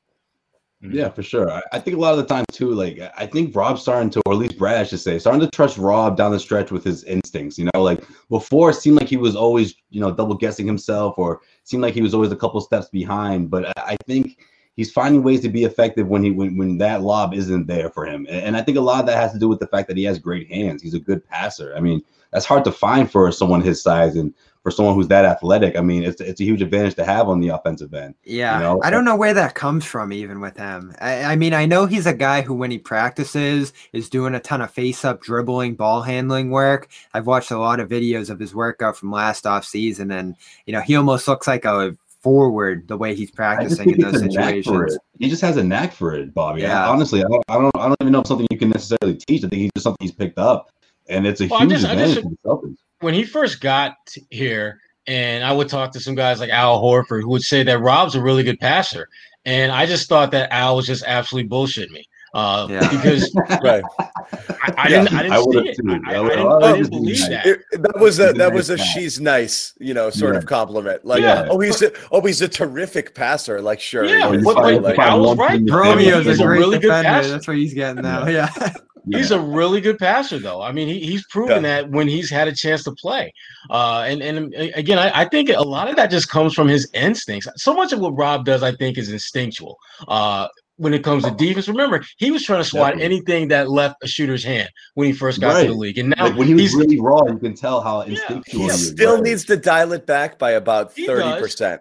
Yeah, 0.92 1.04
mm-hmm. 1.04 1.14
for 1.14 1.22
sure. 1.22 1.50
I, 1.50 1.62
I, 1.72 1.78
think 1.78 1.96
a 1.96 2.00
lot 2.00 2.12
of 2.12 2.18
the 2.18 2.26
time 2.26 2.44
too, 2.50 2.72
like 2.72 3.00
I 3.16 3.26
think 3.26 3.54
Rob's 3.54 3.82
starting 3.82 4.10
to, 4.10 4.22
or 4.26 4.32
at 4.32 4.38
least 4.38 4.58
Brad, 4.58 4.78
I 4.78 4.84
should 4.84 5.00
say, 5.00 5.18
starting 5.18 5.40
to 5.40 5.50
trust 5.50 5.78
Rob 5.78 6.16
down 6.16 6.32
the 6.32 6.40
stretch 6.40 6.70
with 6.70 6.84
his 6.84 7.04
instincts. 7.04 7.58
You 7.58 7.68
know, 7.74 7.82
like 7.82 8.04
before, 8.28 8.70
it 8.70 8.74
seemed 8.74 8.98
like 8.98 9.08
he 9.08 9.16
was 9.16 9.36
always, 9.36 9.74
you 9.90 10.00
know, 10.00 10.12
double 10.12 10.34
guessing 10.34 10.66
himself, 10.66 11.14
or 11.18 11.40
seemed 11.64 11.82
like 11.82 11.94
he 11.94 12.02
was 12.02 12.14
always 12.14 12.32
a 12.32 12.36
couple 12.36 12.60
steps 12.60 12.88
behind. 12.88 13.50
But 13.50 13.66
I, 13.78 13.92
I 13.92 13.96
think 14.06 14.38
he's 14.76 14.92
finding 14.92 15.22
ways 15.22 15.40
to 15.40 15.48
be 15.48 15.64
effective 15.64 16.06
when 16.06 16.22
he 16.22 16.30
when, 16.30 16.56
when 16.56 16.78
that 16.78 17.02
lob 17.02 17.34
isn't 17.34 17.66
there 17.66 17.90
for 17.90 18.06
him. 18.06 18.26
And, 18.28 18.42
and 18.42 18.56
I 18.56 18.62
think 18.62 18.78
a 18.78 18.82
lot 18.82 19.00
of 19.00 19.06
that 19.06 19.16
has 19.16 19.32
to 19.32 19.38
do 19.38 19.48
with 19.48 19.58
the 19.58 19.66
fact 19.66 19.88
that 19.88 19.96
he 19.96 20.04
has 20.04 20.18
great 20.18 20.50
hands. 20.50 20.82
He's 20.82 20.94
a 20.94 21.00
good 21.00 21.26
passer. 21.26 21.74
I 21.76 21.80
mean, 21.80 22.02
that's 22.32 22.46
hard 22.46 22.64
to 22.64 22.72
find 22.72 23.10
for 23.10 23.30
someone 23.32 23.62
his 23.62 23.82
size 23.82 24.16
and 24.16 24.34
for 24.66 24.72
someone 24.72 24.96
who's 24.96 25.06
that 25.06 25.24
athletic, 25.24 25.76
I 25.76 25.80
mean, 25.80 26.02
it's 26.02 26.20
it's 26.20 26.40
a 26.40 26.44
huge 26.44 26.60
advantage 26.60 26.96
to 26.96 27.04
have 27.04 27.28
on 27.28 27.38
the 27.38 27.50
offensive 27.50 27.94
end. 27.94 28.16
Yeah, 28.24 28.56
you 28.56 28.62
know? 28.64 28.80
I 28.82 28.90
don't 28.90 29.04
know 29.04 29.14
where 29.14 29.32
that 29.32 29.54
comes 29.54 29.84
from, 29.84 30.12
even 30.12 30.40
with 30.40 30.56
him. 30.56 30.92
I, 31.00 31.22
I, 31.22 31.36
mean, 31.36 31.54
I 31.54 31.66
know 31.66 31.86
he's 31.86 32.04
a 32.04 32.12
guy 32.12 32.42
who, 32.42 32.52
when 32.52 32.72
he 32.72 32.78
practices, 32.78 33.72
is 33.92 34.10
doing 34.10 34.34
a 34.34 34.40
ton 34.40 34.60
of 34.60 34.72
face-up 34.72 35.22
dribbling, 35.22 35.76
ball 35.76 36.02
handling 36.02 36.50
work. 36.50 36.88
I've 37.14 37.28
watched 37.28 37.52
a 37.52 37.58
lot 37.60 37.78
of 37.78 37.88
videos 37.88 38.28
of 38.28 38.40
his 38.40 38.56
workout 38.56 38.96
from 38.96 39.12
last 39.12 39.46
off 39.46 39.64
season, 39.64 40.10
and 40.10 40.34
you 40.66 40.72
know, 40.72 40.80
he 40.80 40.96
almost 40.96 41.28
looks 41.28 41.46
like 41.46 41.64
a 41.64 41.96
forward 42.20 42.88
the 42.88 42.96
way 42.96 43.14
he's 43.14 43.30
practicing 43.30 43.88
in 43.88 44.00
those 44.00 44.18
situations. 44.18 44.98
He 45.20 45.28
just 45.28 45.42
has 45.42 45.56
a 45.58 45.62
knack 45.62 45.92
for 45.92 46.12
it, 46.16 46.34
Bobby. 46.34 46.62
Yeah. 46.62 46.86
I, 46.86 46.88
honestly, 46.88 47.20
I 47.20 47.28
don't, 47.28 47.44
I 47.46 47.54
don't, 47.54 47.76
I 47.76 47.86
don't 47.86 47.96
even 48.00 48.12
know 48.12 48.22
if 48.22 48.26
something 48.26 48.48
you 48.50 48.58
can 48.58 48.70
necessarily 48.70 49.14
teach. 49.14 49.44
I 49.44 49.48
think 49.48 49.62
he's 49.62 49.70
just 49.76 49.84
something 49.84 50.04
he's 50.04 50.10
picked 50.10 50.40
up, 50.40 50.72
and 51.08 51.24
it's 51.24 51.40
a 51.40 51.46
well, 51.46 51.60
huge 51.60 51.70
just, 51.70 51.84
advantage 51.84 52.14
just, 52.16 52.22
for 52.22 52.30
the 52.30 52.68
Celtics 52.68 52.78
when 53.06 53.14
he 53.14 53.22
first 53.22 53.60
got 53.60 53.94
here, 54.30 54.80
and 55.06 55.44
I 55.44 55.52
would 55.52 55.68
talk 55.68 55.92
to 55.92 56.00
some 56.00 56.16
guys 56.16 56.40
like 56.40 56.50
Al 56.50 56.82
Horford 56.82 57.22
who 57.22 57.28
would 57.28 57.42
say 57.42 57.62
that 57.62 57.78
Rob's 57.78 58.16
a 58.16 58.20
really 58.20 58.42
good 58.42 58.58
passer, 58.58 59.08
and 59.44 59.70
I 59.70 59.86
just 59.86 60.08
thought 60.08 60.32
that 60.32 60.52
Al 60.52 60.74
was 60.74 60.88
just 60.88 61.04
absolutely 61.06 61.46
bullshit 61.46 61.92
me. 61.92 62.04
Uh, 62.34 62.66
yeah. 62.68 62.80
because 62.90 63.32
right. 63.62 63.84
I, 64.00 64.74
I 64.76 64.88
yeah. 64.88 65.04
didn't, 65.04 65.14
I 65.14 65.22
didn't 65.22 65.32
I 65.32 65.40
see 65.40 65.68
it. 65.68 65.78
I, 65.88 66.20
I, 66.20 66.28
didn't, 66.28 66.62
I, 66.64 66.72
didn't, 66.72 66.90
believe 66.90 67.28
that. 67.28 67.46
It, 67.46 67.60
that 67.70 68.00
was 68.00 68.18
a 68.18 68.32
that 68.32 68.52
was 68.52 68.70
a 68.70 68.76
she's 68.76 69.20
nice, 69.20 69.72
you 69.78 69.94
know, 69.94 70.10
sort 70.10 70.34
yeah. 70.34 70.38
of 70.38 70.46
compliment. 70.46 71.04
Like, 71.04 71.22
yeah. 71.22 71.46
oh, 71.48 71.60
he's 71.60 71.80
a, 71.82 71.92
oh, 72.10 72.20
he's 72.22 72.42
a 72.42 72.48
terrific 72.48 73.14
passer. 73.14 73.62
Like, 73.62 73.78
sure, 73.78 74.04
yeah, 74.04 74.28
but, 74.28 74.42
but, 74.42 74.82
like, 74.82 74.98
I 74.98 75.14
was 75.14 75.38
right. 75.38 75.60
Romeo's 75.64 76.26
a, 76.26 76.42
a 76.42 76.48
really 76.48 76.80
defender. 76.80 76.80
good 76.80 77.04
passer. 77.04 77.28
That's 77.28 77.46
what 77.46 77.56
he's 77.56 77.72
getting 77.72 78.02
now. 78.02 78.26
Yeah. 78.26 78.50
He's 79.10 79.30
a 79.30 79.38
really 79.38 79.80
good 79.80 79.98
passer, 79.98 80.38
though. 80.38 80.60
I 80.60 80.72
mean, 80.72 80.88
he, 80.88 81.00
he's 81.00 81.24
proven 81.28 81.62
yeah. 81.62 81.82
that 81.82 81.90
when 81.90 82.08
he's 82.08 82.28
had 82.28 82.48
a 82.48 82.52
chance 82.52 82.82
to 82.84 82.92
play. 82.92 83.32
Uh, 83.70 84.04
and 84.06 84.22
and 84.22 84.54
again, 84.74 84.98
I, 84.98 85.22
I, 85.22 85.24
think 85.28 85.48
a 85.48 85.62
lot 85.62 85.88
of 85.88 85.96
that 85.96 86.10
just 86.10 86.28
comes 86.28 86.54
from 86.54 86.66
his 86.66 86.88
instincts. 86.92 87.48
So 87.56 87.72
much 87.72 87.92
of 87.92 88.00
what 88.00 88.16
Rob 88.16 88.44
does, 88.44 88.62
I 88.62 88.72
think, 88.72 88.98
is 88.98 89.10
instinctual. 89.10 89.78
Uh, 90.08 90.48
when 90.76 90.92
it 90.92 91.02
comes 91.02 91.24
to 91.24 91.30
defense. 91.30 91.68
Remember, 91.68 92.04
he 92.18 92.30
was 92.30 92.44
trying 92.44 92.62
to 92.62 92.68
swat 92.68 92.92
Definitely. 92.92 93.04
anything 93.04 93.48
that 93.48 93.70
left 93.70 93.96
a 94.02 94.06
shooter's 94.06 94.44
hand 94.44 94.68
when 94.94 95.06
he 95.06 95.12
first 95.12 95.40
got 95.40 95.54
right. 95.54 95.62
to 95.62 95.68
the 95.68 95.74
league, 95.74 95.98
and 95.98 96.10
now 96.10 96.26
like 96.26 96.36
when 96.36 96.48
he 96.48 96.54
was 96.54 96.74
really 96.74 97.00
raw, 97.00 97.24
you 97.26 97.38
can 97.38 97.54
tell 97.54 97.80
how 97.80 98.02
instinctual 98.02 98.62
yeah, 98.62 98.66
he, 98.66 98.72
he 98.72 98.78
still 98.78 99.14
right. 99.14 99.22
needs 99.22 99.44
to 99.46 99.56
dial 99.56 99.92
it 99.92 100.06
back 100.06 100.38
by 100.38 100.52
about 100.52 100.92
thirty 100.92 101.40
percent. 101.40 101.80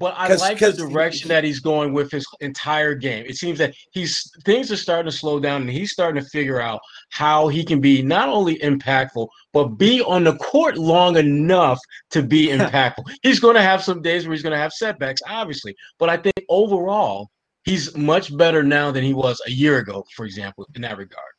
But 0.00 0.14
I 0.16 0.32
like 0.34 0.60
the 0.60 0.72
direction 0.72 1.28
that 1.28 1.42
he's 1.42 1.58
going 1.58 1.92
with 1.92 2.10
his 2.12 2.24
entire 2.40 2.94
game. 2.94 3.24
It 3.26 3.36
seems 3.36 3.58
that 3.58 3.74
he's 3.90 4.30
things 4.44 4.70
are 4.70 4.76
starting 4.76 5.10
to 5.10 5.16
slow 5.16 5.40
down, 5.40 5.62
and 5.62 5.70
he's 5.70 5.90
starting 5.90 6.22
to 6.22 6.28
figure 6.28 6.60
out 6.60 6.80
how 7.10 7.48
he 7.48 7.64
can 7.64 7.80
be 7.80 8.00
not 8.00 8.28
only 8.28 8.58
impactful 8.58 9.26
but 9.52 9.64
be 9.70 10.00
on 10.02 10.22
the 10.22 10.36
court 10.36 10.78
long 10.78 11.16
enough 11.16 11.80
to 12.10 12.22
be 12.22 12.46
impactful. 12.52 13.04
he's 13.22 13.40
going 13.40 13.56
to 13.56 13.62
have 13.62 13.82
some 13.82 14.00
days 14.00 14.24
where 14.24 14.34
he's 14.34 14.42
going 14.42 14.52
to 14.52 14.58
have 14.58 14.72
setbacks, 14.72 15.20
obviously, 15.26 15.74
but 15.98 16.08
I 16.08 16.16
think 16.16 16.44
overall 16.48 17.28
he's 17.64 17.96
much 17.96 18.36
better 18.36 18.62
now 18.62 18.92
than 18.92 19.02
he 19.02 19.14
was 19.14 19.40
a 19.46 19.50
year 19.50 19.78
ago, 19.78 20.04
for 20.14 20.24
example, 20.26 20.66
in 20.76 20.82
that 20.82 20.96
regard. 20.96 21.32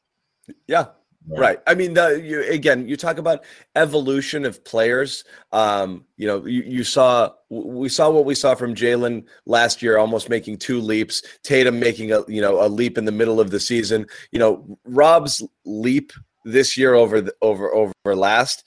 Yeah, 0.67 0.87
Right. 1.29 1.39
right. 1.39 1.59
I 1.67 1.75
mean, 1.75 1.93
the, 1.93 2.21
you, 2.21 2.41
again, 2.43 2.87
you 2.87 2.97
talk 2.97 3.19
about 3.19 3.43
evolution 3.75 4.45
of 4.45 4.63
players. 4.63 5.23
Um, 5.51 6.05
you 6.17 6.25
know, 6.25 6.45
you, 6.45 6.63
you 6.63 6.83
saw 6.83 7.33
we 7.49 7.89
saw 7.89 8.09
what 8.09 8.25
we 8.25 8.35
saw 8.35 8.55
from 8.55 8.73
jaylen 8.73 9.25
last 9.45 9.81
year, 9.81 9.97
almost 9.97 10.29
making 10.29 10.57
two 10.57 10.79
leaps. 10.81 11.21
Tatum 11.43 11.79
making 11.79 12.11
a 12.11 12.23
you 12.27 12.41
know 12.41 12.65
a 12.65 12.67
leap 12.67 12.97
in 12.97 13.05
the 13.05 13.11
middle 13.11 13.39
of 13.39 13.51
the 13.51 13.59
season. 13.59 14.07
You 14.31 14.39
know, 14.39 14.79
Rob's 14.85 15.43
leap 15.65 16.11
this 16.45 16.77
year 16.77 16.95
over 16.95 17.21
the, 17.21 17.33
over 17.41 17.71
over 17.73 17.93
last 18.15 18.63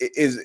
is 0.00 0.38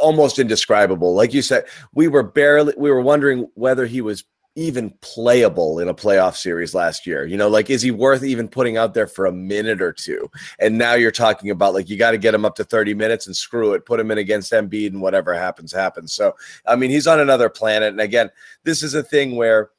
almost 0.00 0.38
indescribable. 0.38 1.14
Like 1.14 1.34
you 1.34 1.42
said, 1.42 1.64
we 1.92 2.08
were 2.08 2.22
barely 2.22 2.74
we 2.76 2.90
were 2.90 3.00
wondering 3.00 3.48
whether 3.54 3.86
he 3.86 4.00
was 4.00 4.24
even 4.58 4.90
playable 5.00 5.78
in 5.78 5.88
a 5.88 5.94
playoff 5.94 6.36
series 6.36 6.74
last 6.74 7.06
year? 7.06 7.24
You 7.24 7.36
know, 7.36 7.48
like 7.48 7.70
is 7.70 7.82
he 7.82 7.90
worth 7.90 8.24
even 8.24 8.48
putting 8.48 8.76
out 8.76 8.94
there 8.94 9.06
for 9.06 9.26
a 9.26 9.32
minute 9.32 9.80
or 9.80 9.92
two? 9.92 10.30
And 10.58 10.76
now 10.76 10.94
you're 10.94 11.10
talking 11.10 11.50
about 11.50 11.74
like 11.74 11.88
you 11.88 11.96
got 11.96 12.10
to 12.10 12.18
get 12.18 12.34
him 12.34 12.44
up 12.44 12.56
to 12.56 12.64
30 12.64 12.94
minutes 12.94 13.26
and 13.26 13.36
screw 13.36 13.72
it, 13.72 13.86
put 13.86 14.00
him 14.00 14.10
in 14.10 14.18
against 14.18 14.52
Embiid 14.52 14.88
and 14.88 15.00
whatever 15.00 15.32
happens 15.34 15.72
happens. 15.72 16.12
So, 16.12 16.34
I 16.66 16.76
mean, 16.76 16.90
he's 16.90 17.06
on 17.06 17.20
another 17.20 17.48
planet. 17.48 17.88
And 17.88 18.00
again, 18.00 18.30
this 18.64 18.82
is 18.82 18.94
a 18.94 19.02
thing 19.02 19.36
where 19.36 19.70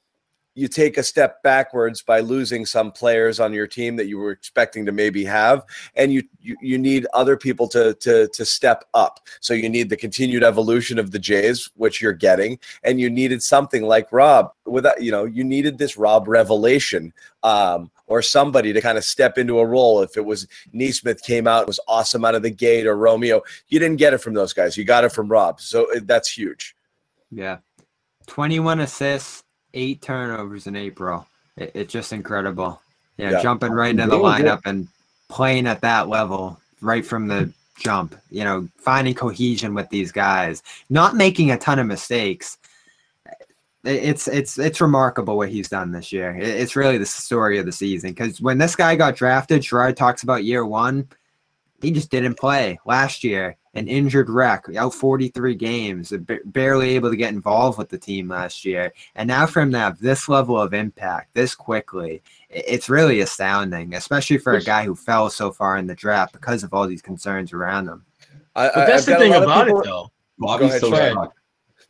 you 0.60 0.68
take 0.68 0.98
a 0.98 1.04
step 1.04 1.42
backwards 1.42 2.02
by 2.02 2.20
losing 2.20 2.66
some 2.66 2.92
players 2.92 3.40
on 3.40 3.54
your 3.54 3.66
team 3.66 3.96
that 3.96 4.08
you 4.08 4.18
were 4.18 4.32
expecting 4.32 4.86
to 4.86 4.92
maybe 4.92 5.24
have 5.24 5.64
and 5.96 6.12
you 6.12 6.24
you, 6.42 6.58
you 6.62 6.78
need 6.78 7.08
other 7.14 7.38
people 7.38 7.68
to 7.70 7.94
to 7.96 8.28
to 8.28 8.46
step 8.46 8.84
up. 8.94 9.22
So 9.40 9.54
you 9.54 9.70
need 9.70 9.90
the 9.90 9.98
continued 9.98 10.44
evolution 10.44 11.00
of 11.00 11.12
the 11.12 11.20
jays 11.20 11.70
which 11.76 12.02
you're 12.02 12.14
getting 12.14 12.60
and 12.84 13.00
you 13.00 13.10
needed 13.10 13.42
something 13.42 13.84
like 13.84 14.12
rob 14.12 14.52
without 14.66 15.02
you 15.02 15.12
know 15.12 15.24
you 15.24 15.44
needed 15.44 15.78
this 15.78 15.98
rob 15.98 16.28
revelation 16.28 17.14
um, 17.44 17.90
or 18.08 18.22
somebody 18.22 18.74
to 18.74 18.82
kind 18.82 18.98
of 18.98 19.06
step 19.06 19.38
into 19.38 19.60
a 19.60 19.66
role. 19.66 20.02
If 20.02 20.18
it 20.18 20.26
was 20.26 20.46
Nesmith 20.74 21.24
came 21.24 21.48
out 21.48 21.68
was 21.68 21.80
awesome 21.88 22.26
out 22.26 22.36
of 22.36 22.44
the 22.44 22.52
gate 22.52 22.86
or 22.86 22.98
romeo 22.98 23.42
you 23.70 23.80
didn't 23.80 23.98
get 23.98 24.14
it 24.14 24.20
from 24.20 24.34
those 24.34 24.52
guys. 24.52 24.76
You 24.76 24.84
got 24.84 25.06
it 25.06 25.14
from 25.14 25.30
rob. 25.30 25.62
So 25.62 25.88
that's 26.04 26.30
huge. 26.30 26.76
Yeah. 27.32 27.60
21 28.28 28.82
assists 28.82 29.44
eight 29.74 30.02
turnovers 30.02 30.68
in 30.68 30.76
April. 30.76 31.28
It, 31.58 31.72
it's 31.74 31.94
just 31.94 32.14
incredible. 32.14 32.82
Yeah, 33.18 33.32
yeah, 33.32 33.42
jumping 33.42 33.72
right 33.72 33.92
into 33.92 34.08
the 34.08 34.16
lineup 34.16 34.62
and 34.66 34.88
playing 35.28 35.68
at 35.68 35.82
that 35.82 36.08
level 36.08 36.60
right 36.82 37.06
from 37.06 37.28
the 37.28 37.52
jump. 37.78 38.16
You 38.32 38.44
know, 38.44 38.68
finding 38.78 39.14
cohesion 39.14 39.74
with 39.74 39.90
these 39.90 40.12
guys, 40.12 40.64
not 40.90 41.16
making 41.16 41.52
a 41.52 41.58
ton 41.58 41.80
of 41.80 41.88
mistakes. 41.88 42.58
It's 43.84 44.28
it's 44.28 44.58
it's 44.58 44.82
remarkable 44.82 45.38
what 45.38 45.50
he's 45.50 45.70
done 45.70 45.92
this 45.92 46.12
year. 46.12 46.36
It's 46.38 46.76
really 46.76 46.98
the 46.98 47.06
story 47.06 47.60
of 47.60 47.66
the 47.66 47.72
season 47.72 48.12
because 48.12 48.42
when 48.42 48.58
this 48.58 48.76
guy 48.76 48.96
got 48.96 49.16
drafted, 49.16 49.62
Sherrod 49.62 49.96
talks 49.96 50.24
about 50.24 50.44
year 50.44 50.66
one. 50.66 51.08
He 51.82 51.92
just 51.92 52.12
didn't 52.12 52.36
play 52.36 52.78
last 52.86 53.24
year 53.24 53.56
an 53.76 53.88
injured 53.88 54.30
wreck, 54.30 54.66
out 54.76 54.94
43 54.94 55.56
games, 55.56 56.14
barely 56.46 56.96
able 56.96 57.10
to 57.10 57.16
get 57.16 57.34
involved 57.34 57.78
with 57.78 57.90
the 57.90 57.98
team 57.98 58.28
last 58.28 58.66
year. 58.66 58.92
And 59.16 59.28
now 59.28 59.46
for 59.46 59.62
him 59.62 59.72
to 59.72 59.80
have 59.80 60.00
this 60.00 60.28
level 60.28 60.60
of 60.60 60.74
impact 60.74 61.34
this 61.34 61.56
quickly, 61.56 62.22
it's 62.50 62.90
really 62.90 63.22
astounding, 63.22 63.94
especially 63.94 64.38
for 64.38 64.54
a 64.54 64.64
guy 64.64 64.84
who 64.86 64.96
fell 64.96 65.30
so 65.30 65.52
far 65.52 65.78
in 65.78 65.88
the 65.88 65.96
draft 65.96 66.34
because 66.34 66.64
of 66.64 66.74
all 66.74 66.88
these 66.88 67.02
concerns 67.02 67.54
around 67.54 67.88
him. 67.88 68.06
I, 68.56 68.72
but 68.74 68.88
that's 68.88 69.06
the 69.06 69.16
thing 69.16 69.34
about 69.34 69.68
people... 69.68 69.82
it, 69.82 69.86
though. 69.86 70.12
Bobby's 70.40 70.80
so 70.80 70.90
shocked. 70.90 71.39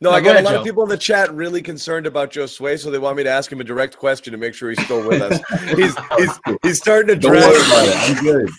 No, 0.02 0.10
no 0.10 0.16
I 0.16 0.20
got 0.20 0.30
ahead, 0.30 0.44
a 0.44 0.46
lot 0.46 0.52
Joe. 0.52 0.58
of 0.60 0.64
people 0.64 0.82
in 0.82 0.88
the 0.88 0.96
chat 0.96 1.32
really 1.34 1.60
concerned 1.60 2.06
about 2.06 2.30
Josue, 2.30 2.78
so 2.78 2.90
they 2.90 2.98
want 2.98 3.18
me 3.18 3.22
to 3.22 3.28
ask 3.28 3.52
him 3.52 3.60
a 3.60 3.64
direct 3.64 3.98
question 3.98 4.32
to 4.32 4.38
make 4.38 4.54
sure 4.54 4.70
he's 4.70 4.82
still 4.82 5.06
with 5.06 5.20
us. 5.20 5.40
he's 5.76 5.94
he's 6.16 6.58
he's 6.62 6.78
starting 6.78 7.08
to 7.08 7.16
dress. 7.16 8.08
I'm 8.08 8.24
good. 8.24 8.50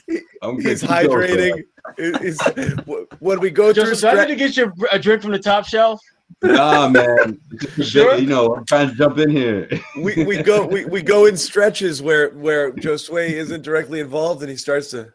I'm 0.43 0.57
good. 0.57 0.67
He's 0.67 0.83
hydrating. 0.83 1.63
Is, 1.97 2.39
when 3.19 3.39
we 3.39 3.49
go 3.49 3.73
Joseph, 3.73 3.99
through, 3.99 4.11
do 4.11 4.17
I 4.19 4.25
need 4.25 4.33
to 4.33 4.35
get 4.35 4.55
you 4.55 4.71
a 4.91 4.99
drink 4.99 5.23
from 5.23 5.31
the 5.31 5.39
top 5.39 5.65
shelf? 5.65 5.99
Nah, 6.43 6.87
man. 6.87 7.39
Sure? 7.81 8.17
You 8.17 8.27
know, 8.27 8.55
I'm 8.55 8.65
trying 8.65 8.89
to 8.89 8.95
jump 8.95 9.17
in 9.17 9.29
here. 9.29 9.67
we, 9.97 10.23
we 10.23 10.43
go 10.43 10.65
we, 10.65 10.85
we 10.85 11.01
go 11.01 11.25
in 11.25 11.35
stretches 11.37 12.01
where 12.01 12.29
where 12.31 12.71
Josue 12.73 13.29
isn't 13.29 13.63
directly 13.63 13.99
involved 13.99 14.41
and 14.41 14.49
he 14.49 14.57
starts 14.57 14.91
to 14.91 15.11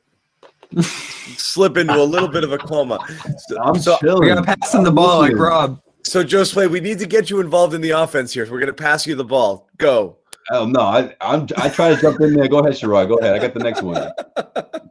slip 1.37 1.77
into 1.77 1.95
a 1.95 2.03
little 2.03 2.29
bit 2.29 2.43
of 2.43 2.53
a 2.53 2.59
coma. 2.59 2.99
So, 3.47 3.63
I'm 3.63 3.79
so, 3.79 3.97
chilling. 3.99 4.29
We 4.29 4.35
got 4.35 4.45
passing 4.45 4.83
the 4.83 4.91
ball 4.91 5.21
like 5.21 5.37
Rob. 5.37 5.81
So 6.07 6.23
Josue, 6.23 6.71
we 6.71 6.79
need 6.79 7.01
to 7.01 7.07
get 7.07 7.31
you 7.31 7.41
involved 7.41 7.75
in 7.75 7.81
the 7.81 7.91
offense 7.91 8.33
here. 8.33 8.49
We're 8.49 8.61
gonna 8.61 8.73
pass 8.73 9.07
you 9.07 9.17
the 9.17 9.25
ball. 9.25 9.69
Go. 9.77 10.19
Oh 10.53 10.65
no, 10.65 10.81
I 10.81 11.15
I'm 11.21 11.49
I 11.57 11.69
try 11.69 11.93
to 11.93 12.01
jump 12.01 12.21
in 12.21 12.35
there. 12.35 12.47
Go 12.47 12.61
ahead, 12.61 12.75
Sherrod. 12.75 13.09
Go 13.09 13.17
ahead. 13.17 13.35
I 13.35 13.39
got 13.41 13.55
the 13.55 13.61
next 13.61 13.83
one. 13.83 14.11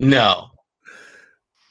No. 0.00 0.48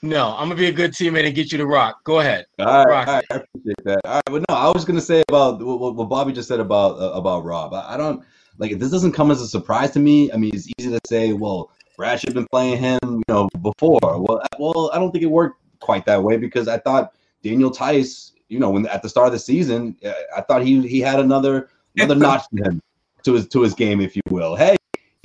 No, 0.03 0.35
I'm 0.37 0.47
gonna 0.47 0.55
be 0.55 0.67
a 0.67 0.71
good 0.71 0.91
teammate 0.91 1.25
and 1.25 1.35
get 1.35 1.51
you 1.51 1.57
to 1.57 1.65
rock. 1.65 2.03
Go 2.03 2.19
ahead. 2.19 2.45
All 2.59 2.85
right, 2.85 2.87
rock. 2.87 3.07
all 3.07 3.13
right 3.15 3.25
I 3.31 3.35
appreciate 3.35 3.83
that. 3.85 4.01
All 4.05 4.13
right, 4.13 4.23
but 4.25 4.45
no, 4.47 4.55
I 4.55 4.69
was 4.69 4.85
gonna 4.85 5.01
say 5.01 5.23
about 5.27 5.61
what, 5.61 5.95
what 5.95 6.07
Bobby 6.07 6.31
just 6.31 6.47
said 6.47 6.59
about 6.59 6.99
uh, 6.99 7.11
about 7.13 7.43
Rob. 7.43 7.73
I, 7.73 7.95
I, 7.95 7.97
don't 7.97 8.23
like 8.59 8.77
this 8.77 8.91
doesn't 8.91 9.13
come 9.13 9.31
as 9.31 9.41
a 9.41 9.47
surprise 9.47 9.91
to 9.91 9.99
me. 9.99 10.31
I 10.31 10.37
mean, 10.37 10.51
it's 10.53 10.69
easy 10.77 10.91
to 10.91 10.99
say, 11.07 11.33
well, 11.33 11.71
Brad 11.97 12.19
should 12.19 12.29
have 12.29 12.35
been 12.35 12.47
playing 12.51 12.77
him, 12.77 12.99
you 13.03 13.23
know, 13.27 13.49
before. 13.61 13.99
Well, 14.01 14.41
well, 14.59 14.91
I 14.93 14.99
don't 14.99 15.11
think 15.11 15.23
it 15.23 15.31
worked 15.31 15.59
quite 15.79 16.05
that 16.05 16.23
way 16.23 16.37
because 16.37 16.67
I 16.67 16.77
thought 16.77 17.13
Daniel 17.43 17.69
Theis, 17.69 18.33
you 18.47 18.59
know, 18.59 18.69
when 18.69 18.85
at 18.87 19.01
the 19.01 19.09
start 19.09 19.27
of 19.27 19.33
the 19.33 19.39
season, 19.39 19.95
uh, 20.05 20.13
I 20.35 20.41
thought 20.41 20.63
he 20.63 20.87
he 20.87 20.99
had 20.99 21.19
another 21.19 21.69
another 21.95 22.15
notch 22.19 22.43
to 22.55 22.63
him 22.63 22.81
to 23.23 23.33
his 23.33 23.47
to 23.49 23.61
his 23.61 23.73
game, 23.73 24.01
if 24.01 24.15
you 24.15 24.21
will. 24.29 24.55
Hey, 24.55 24.75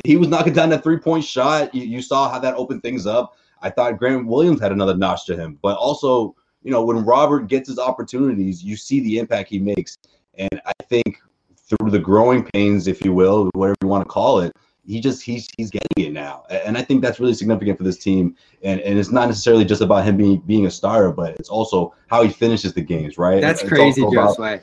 he 0.04 0.16
was 0.16 0.28
knocking 0.28 0.52
down 0.52 0.68
that 0.70 0.82
three 0.82 0.98
point 0.98 1.24
shot. 1.24 1.74
You, 1.74 1.82
you 1.82 2.02
saw 2.02 2.30
how 2.30 2.38
that 2.38 2.54
opened 2.54 2.82
things 2.82 3.06
up. 3.06 3.36
I 3.62 3.70
thought 3.70 3.98
Grant 3.98 4.26
Williams 4.26 4.60
had 4.60 4.72
another 4.72 4.96
notch 4.96 5.24
to 5.26 5.36
him, 5.36 5.58
but 5.62 5.76
also, 5.76 6.36
you 6.62 6.70
know, 6.70 6.84
when 6.84 7.04
Robert 7.04 7.48
gets 7.48 7.68
his 7.68 7.78
opportunities, 7.78 8.62
you 8.62 8.76
see 8.76 9.00
the 9.00 9.18
impact 9.18 9.48
he 9.48 9.58
makes. 9.58 9.96
And 10.36 10.60
I 10.66 10.72
think 10.88 11.20
through 11.56 11.90
the 11.90 11.98
growing 11.98 12.44
pains, 12.44 12.86
if 12.86 13.02
you 13.02 13.14
will, 13.14 13.48
whatever 13.54 13.76
you 13.82 13.88
want 13.88 14.04
to 14.04 14.08
call 14.08 14.40
it, 14.40 14.54
he 14.86 15.00
just 15.00 15.22
he's 15.22 15.48
he's 15.56 15.70
getting 15.70 16.06
it 16.06 16.12
now. 16.12 16.44
And 16.50 16.76
I 16.76 16.82
think 16.82 17.02
that's 17.02 17.20
really 17.20 17.34
significant 17.34 17.78
for 17.78 17.84
this 17.84 17.98
team. 17.98 18.36
And 18.62 18.80
and 18.80 18.98
it's 18.98 19.10
not 19.10 19.28
necessarily 19.28 19.64
just 19.64 19.82
about 19.82 20.04
him 20.04 20.16
being 20.16 20.40
being 20.40 20.66
a 20.66 20.70
starter, 20.70 21.12
but 21.12 21.36
it's 21.36 21.48
also 21.48 21.94
how 22.08 22.22
he 22.22 22.30
finishes 22.30 22.74
the 22.74 22.82
games, 22.82 23.18
right? 23.18 23.40
That's 23.40 23.62
it's 23.62 23.68
crazy, 23.68 24.02
Josue 24.02 24.62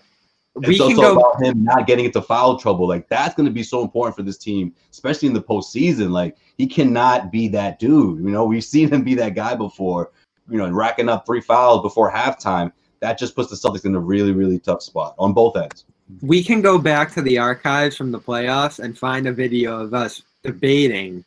we 0.56 0.78
can 0.78 0.96
go 0.96 1.18
about 1.18 1.42
him 1.42 1.64
not 1.64 1.88
getting 1.88 2.06
into 2.06 2.22
foul 2.22 2.58
trouble. 2.58 2.88
Like 2.88 3.08
that's 3.08 3.36
going 3.36 3.46
to 3.46 3.54
be 3.54 3.64
so 3.64 3.82
important 3.82 4.16
for 4.16 4.24
this 4.24 4.38
team, 4.38 4.74
especially 4.92 5.28
in 5.28 5.34
the 5.34 5.42
postseason. 5.42 6.12
Like 6.12 6.38
he 6.58 6.68
cannot 6.68 7.32
be 7.32 7.48
that 7.50 7.80
dude. 7.80 8.20
You 8.20 8.32
know, 8.32 8.46
we've 8.46 8.64
seen 8.64 8.90
him 8.90 9.04
be 9.04 9.16
that 9.16 9.36
guy 9.36 9.56
before. 9.56 10.12
You 10.50 10.58
know, 10.58 10.70
racking 10.70 11.08
up 11.08 11.26
three 11.26 11.42
fouls 11.42 11.82
before 11.82 12.12
halftime. 12.12 12.72
That 13.00 13.18
just 13.18 13.36
puts 13.36 13.50
the 13.50 13.56
Celtics 13.56 13.86
in 13.86 13.96
a 13.96 14.00
really, 14.00 14.32
really 14.32 14.60
tough 14.60 14.84
spot 14.84 15.16
on 15.18 15.34
both 15.34 15.56
ends. 15.56 15.86
We 16.22 16.44
can 16.44 16.62
go 16.62 16.78
back 16.78 17.12
to 17.14 17.22
the 17.22 17.38
archives 17.38 17.96
from 17.96 18.12
the 18.12 18.20
playoffs 18.20 18.80
and 18.80 18.98
find 18.98 19.28
a 19.28 19.34
video 19.34 19.80
of 19.80 19.94
us 19.94 20.22
debating 20.44 21.24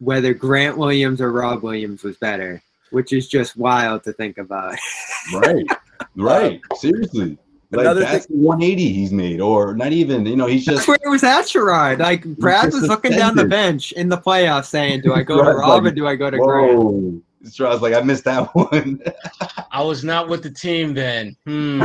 whether 0.00 0.34
Grant 0.34 0.76
Williams 0.76 1.20
or 1.20 1.32
Rob 1.32 1.62
Williams 1.62 2.02
was 2.02 2.16
better, 2.16 2.62
which 2.90 3.12
is 3.12 3.28
just 3.28 3.56
wild 3.56 4.04
to 4.04 4.12
think 4.12 4.38
about. 4.38 4.76
right, 5.34 5.66
right. 6.16 6.60
Seriously. 6.76 7.38
Like 7.70 7.82
Another 7.82 8.00
that's 8.00 8.26
thing, 8.26 8.42
180 8.42 8.92
he's 8.92 9.12
made, 9.12 9.40
or 9.40 9.74
not 9.74 9.92
even. 9.92 10.24
You 10.24 10.36
know, 10.36 10.46
he's 10.46 10.64
just. 10.64 10.78
That's 10.78 10.88
where 10.88 10.98
it 11.04 11.08
was 11.08 11.22
at, 11.22 11.44
Sherrod. 11.44 11.98
Like 11.98 12.24
Brad 12.24 12.72
was 12.72 12.84
looking 12.84 13.12
down 13.12 13.36
the 13.36 13.44
bench 13.44 13.92
in 13.92 14.08
the 14.08 14.16
playoffs, 14.16 14.66
saying, 14.66 15.02
"Do 15.02 15.12
I 15.12 15.22
go 15.22 15.36
to 15.44 15.50
Rob 15.50 15.84
like, 15.84 15.92
or 15.92 15.94
do 15.94 16.06
I 16.06 16.16
go 16.16 16.30
to 16.30 16.38
whoa. 16.38 16.92
Grant?" 16.92 17.24
So 17.44 17.66
I 17.66 17.70
was 17.70 17.82
like, 17.82 17.92
I 17.92 18.00
missed 18.00 18.24
that 18.24 18.46
one. 18.54 19.02
I 19.70 19.82
was 19.82 20.02
not 20.02 20.28
with 20.28 20.42
the 20.42 20.50
team 20.50 20.94
then. 20.94 21.36
Hmm. 21.44 21.82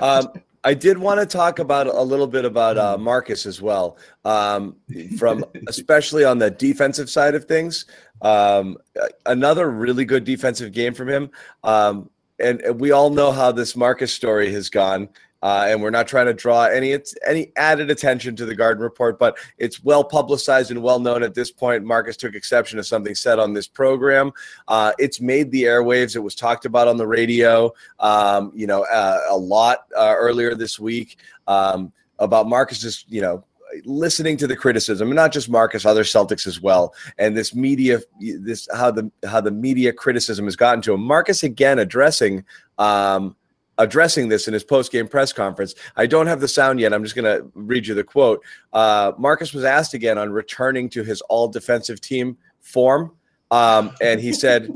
um, 0.00 0.28
I 0.64 0.72
did 0.72 0.96
want 0.96 1.20
to 1.20 1.26
talk 1.26 1.58
about 1.58 1.86
a 1.86 2.02
little 2.02 2.26
bit 2.26 2.46
about 2.46 2.78
uh, 2.78 2.96
Marcus 2.96 3.44
as 3.44 3.60
well, 3.60 3.98
um, 4.24 4.76
from 5.18 5.44
especially 5.68 6.24
on 6.24 6.38
the 6.38 6.50
defensive 6.50 7.10
side 7.10 7.34
of 7.34 7.44
things. 7.44 7.84
Um, 8.22 8.78
another 9.26 9.70
really 9.70 10.06
good 10.06 10.24
defensive 10.24 10.72
game 10.72 10.94
from 10.94 11.08
him. 11.08 11.30
Um, 11.62 12.10
and 12.38 12.80
we 12.80 12.90
all 12.90 13.10
know 13.10 13.30
how 13.30 13.52
this 13.52 13.76
Marcus 13.76 14.12
story 14.12 14.52
has 14.52 14.68
gone. 14.68 15.08
Uh, 15.44 15.66
and 15.68 15.82
we're 15.82 15.90
not 15.90 16.08
trying 16.08 16.24
to 16.24 16.32
draw 16.32 16.64
any 16.64 16.98
any 17.26 17.52
added 17.56 17.90
attention 17.90 18.34
to 18.34 18.46
the 18.46 18.54
Garden 18.54 18.82
Report, 18.82 19.18
but 19.18 19.36
it's 19.58 19.84
well 19.84 20.02
publicized 20.02 20.70
and 20.70 20.82
well 20.82 20.98
known 20.98 21.22
at 21.22 21.34
this 21.34 21.50
point. 21.50 21.84
Marcus 21.84 22.16
took 22.16 22.34
exception 22.34 22.78
to 22.78 22.82
something 22.82 23.14
said 23.14 23.38
on 23.38 23.52
this 23.52 23.68
program. 23.68 24.32
Uh, 24.68 24.92
it's 24.98 25.20
made 25.20 25.50
the 25.50 25.64
airwaves. 25.64 26.16
It 26.16 26.20
was 26.20 26.34
talked 26.34 26.64
about 26.64 26.88
on 26.88 26.96
the 26.96 27.06
radio, 27.06 27.74
um, 28.00 28.52
you 28.54 28.66
know, 28.66 28.84
uh, 28.84 29.20
a 29.28 29.36
lot 29.36 29.84
uh, 29.94 30.14
earlier 30.16 30.54
this 30.54 30.80
week 30.80 31.18
um, 31.46 31.92
about 32.18 32.48
Marcus's, 32.48 33.04
you 33.06 33.20
know, 33.20 33.44
listening 33.84 34.38
to 34.38 34.46
the 34.46 34.56
criticism, 34.56 35.08
and 35.08 35.16
not 35.16 35.30
just 35.30 35.50
Marcus, 35.50 35.84
other 35.84 36.04
Celtics 36.04 36.46
as 36.46 36.62
well, 36.62 36.94
and 37.18 37.36
this 37.36 37.54
media, 37.54 38.00
this 38.18 38.66
how 38.72 38.90
the 38.90 39.10
how 39.26 39.42
the 39.42 39.50
media 39.50 39.92
criticism 39.92 40.46
has 40.46 40.56
gotten 40.56 40.80
to 40.80 40.94
him. 40.94 41.02
Marcus 41.02 41.42
again 41.42 41.78
addressing 41.78 42.46
um, 42.78 43.36
addressing 43.78 44.28
this 44.28 44.46
in 44.48 44.54
his 44.54 44.64
post 44.64 44.92
game 44.92 45.08
press 45.08 45.32
conference. 45.32 45.74
I 45.96 46.06
don't 46.06 46.26
have 46.26 46.40
the 46.40 46.48
sound 46.48 46.80
yet. 46.80 46.92
I'm 46.92 47.02
just 47.02 47.14
going 47.14 47.24
to 47.24 47.50
read 47.54 47.86
you 47.86 47.94
the 47.94 48.04
quote. 48.04 48.42
Uh, 48.72 49.12
Marcus 49.18 49.52
was 49.52 49.64
asked 49.64 49.94
again 49.94 50.18
on 50.18 50.30
returning 50.30 50.88
to 50.90 51.02
his 51.02 51.20
all 51.22 51.48
defensive 51.48 52.00
team 52.00 52.36
form, 52.60 53.12
um, 53.50 53.92
and 54.00 54.20
he 54.20 54.32
said. 54.32 54.70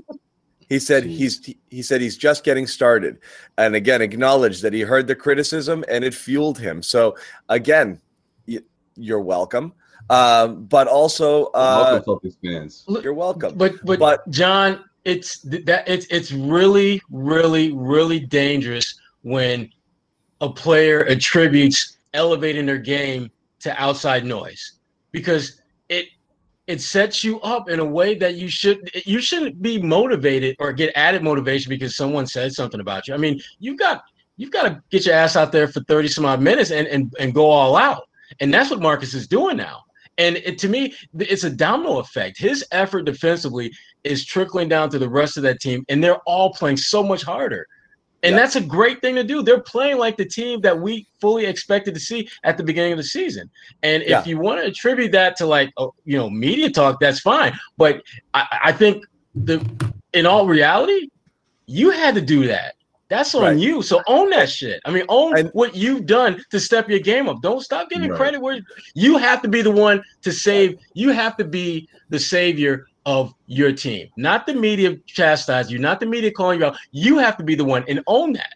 He 0.71 0.79
said 0.79 1.05
he's 1.05 1.51
he 1.71 1.81
said 1.81 2.03
he's 2.03 2.19
just 2.19 2.45
getting 2.45 2.67
started, 2.67 3.21
and 3.57 3.75
again 3.75 4.03
acknowledged 4.03 4.61
that 4.61 4.75
he 4.75 4.83
heard 4.83 5.07
the 5.07 5.15
criticism 5.15 5.83
and 5.89 6.05
it 6.05 6.13
fueled 6.13 6.59
him. 6.59 6.83
So 6.83 7.17
again, 7.49 8.03
you're 8.99 9.23
welcome. 9.23 9.73
Um, 10.11 10.65
but 10.65 10.89
also, 10.89 11.47
uh, 11.55 12.03
welcome, 12.07 12.33
fans. 12.43 12.85
You're 13.03 13.15
welcome. 13.15 13.57
But, 13.57 13.85
but 13.85 13.99
but 13.99 14.29
John, 14.31 14.85
it's 15.09 15.41
that 15.41 15.89
it's 15.89 16.07
it's 16.11 16.33
really 16.33 17.01
really 17.11 17.73
really 17.73 18.21
dangerous 18.21 19.01
when 19.23 19.71
a 20.43 20.51
player 20.51 21.07
attributes 21.07 21.97
elevating 22.13 22.67
their 22.67 22.79
game 22.79 23.31
to 23.59 23.75
outside 23.83 24.27
noise 24.27 24.75
because 25.11 25.63
it 25.89 26.09
it 26.67 26.83
sets 26.83 27.25
you 27.25 27.41
up 27.41 27.71
in 27.71 27.81
a 27.81 27.85
way 27.85 28.15
that 28.17 28.35
you 28.35 28.49
should 28.51 28.91
you 29.07 29.19
shouldn't 29.19 29.63
be 29.63 29.81
motivated 29.81 30.55
or 30.59 30.75
get 30.75 30.93
added 30.95 31.23
motivation 31.23 31.71
because 31.71 31.97
someone 31.97 32.27
said 32.27 32.53
something 32.53 32.81
about 32.81 33.09
you. 33.09 33.15
I 33.15 33.17
mean, 33.17 33.41
you've 33.61 33.79
got 33.79 34.03
you've 34.37 34.51
got 34.51 34.65
to 34.65 34.83
get 34.91 35.07
your 35.07 35.15
ass 35.15 35.37
out 35.37 35.53
there 35.53 35.69
for 35.69 35.81
30 35.81 36.09
some 36.09 36.27
odd 36.27 36.43
minutes 36.43 36.71
and, 36.71 36.87
and, 36.87 37.13
and 37.19 37.35
go 37.35 37.47
all 37.47 37.77
out. 37.77 38.05
And 38.41 38.53
that's 38.53 38.71
what 38.71 38.81
Marcus 38.81 39.15
is 39.15 39.27
doing 39.27 39.57
now. 39.57 39.85
And 40.19 40.37
it, 40.39 40.59
to 40.59 40.69
me, 40.69 40.95
it's 41.19 41.45
a 41.45 41.51
domino 41.51 41.99
effect. 41.99 42.39
His 42.39 42.65
effort 42.73 43.03
defensively 43.03 43.73
is 44.05 44.25
trickling 44.25 44.69
down 44.69 44.91
to 44.91 44.99
the 44.99 45.09
rest 45.09 45.37
of 45.37 45.43
that 45.45 45.61
team, 45.61 45.85
and 45.89 46.03
they're 46.03 46.19
all 46.27 46.53
playing 46.53 46.77
so 46.77 47.03
much 47.03 47.23
harder. 47.23 47.67
And 48.25 48.37
that's 48.37 48.57
a 48.57 48.61
great 48.61 49.01
thing 49.01 49.15
to 49.15 49.23
do. 49.23 49.43
They're 49.43 49.61
playing 49.61 49.99
like 49.99 50.17
the 50.17 50.25
team 50.25 50.61
that 50.63 50.79
we 50.79 51.07
fully 51.21 51.47
expected 51.47 51.95
to 51.95 52.01
see 52.01 52.29
at 52.43 52.57
the 52.57 52.65
beginning 52.65 52.93
of 52.93 52.99
the 52.99 53.05
season. 53.05 53.49
And 53.85 54.03
if 54.03 54.09
yeah. 54.09 54.25
you 54.25 54.39
want 54.39 54.61
to 54.61 54.67
attribute 54.67 55.13
that 55.13 55.37
to 55.37 55.47
like, 55.47 55.73
oh, 55.77 55.95
you 56.05 56.19
know, 56.19 56.29
media 56.29 56.69
talk, 56.69 56.99
that's 56.99 57.21
fine. 57.21 57.57
But 57.77 58.03
I, 58.35 58.59
I 58.65 58.73
think 58.73 59.05
the 59.37 59.65
in 60.15 60.27
all 60.27 60.49
reality, 60.49 61.09
you 61.67 61.91
had 61.91 62.17
to 62.17 62.21
do 62.21 62.47
that. 62.49 62.75
That's 63.09 63.35
on 63.35 63.43
right. 63.43 63.57
you. 63.57 63.83
So 63.83 64.03
own 64.07 64.31
that 64.31 64.51
shit. 64.51 64.81
I 64.85 64.91
mean, 64.91 65.05
own 65.09 65.39
and, 65.39 65.49
what 65.55 65.75
you've 65.75 66.05
done 66.05 66.45
to 66.51 66.61
step 66.61 66.89
your 66.91 66.99
game 66.99 67.29
up. 67.29 67.41
Don't 67.41 67.63
stop 67.63 67.89
giving 67.89 68.11
right. 68.11 68.17
credit 68.17 68.41
where 68.41 68.61
you 68.95 69.17
have 69.17 69.41
to 69.43 69.49
be 69.49 69.63
the 69.63 69.71
one 69.71 70.03
to 70.23 70.33
save. 70.33 70.79
You 70.93 71.11
have 71.11 71.37
to 71.39 71.45
be 71.45 71.89
the 72.11 72.19
savior 72.19 72.87
of 73.07 73.33
your 73.47 73.73
team, 73.73 74.09
not 74.19 74.47
the 74.47 74.53
media 74.53 74.97
chastise 75.07 75.71
you, 75.71 75.79
not 75.79 75.99
the 75.99 76.05
media 76.05 76.31
calling 76.31 76.61
you 76.61 76.67
out. 76.67 76.77
You 76.91 77.17
have 77.17 77.39
to 77.39 77.43
be 77.43 77.55
the 77.55 77.65
one 77.65 77.83
and 77.89 78.03
own 78.07 78.35
that. 78.35 78.55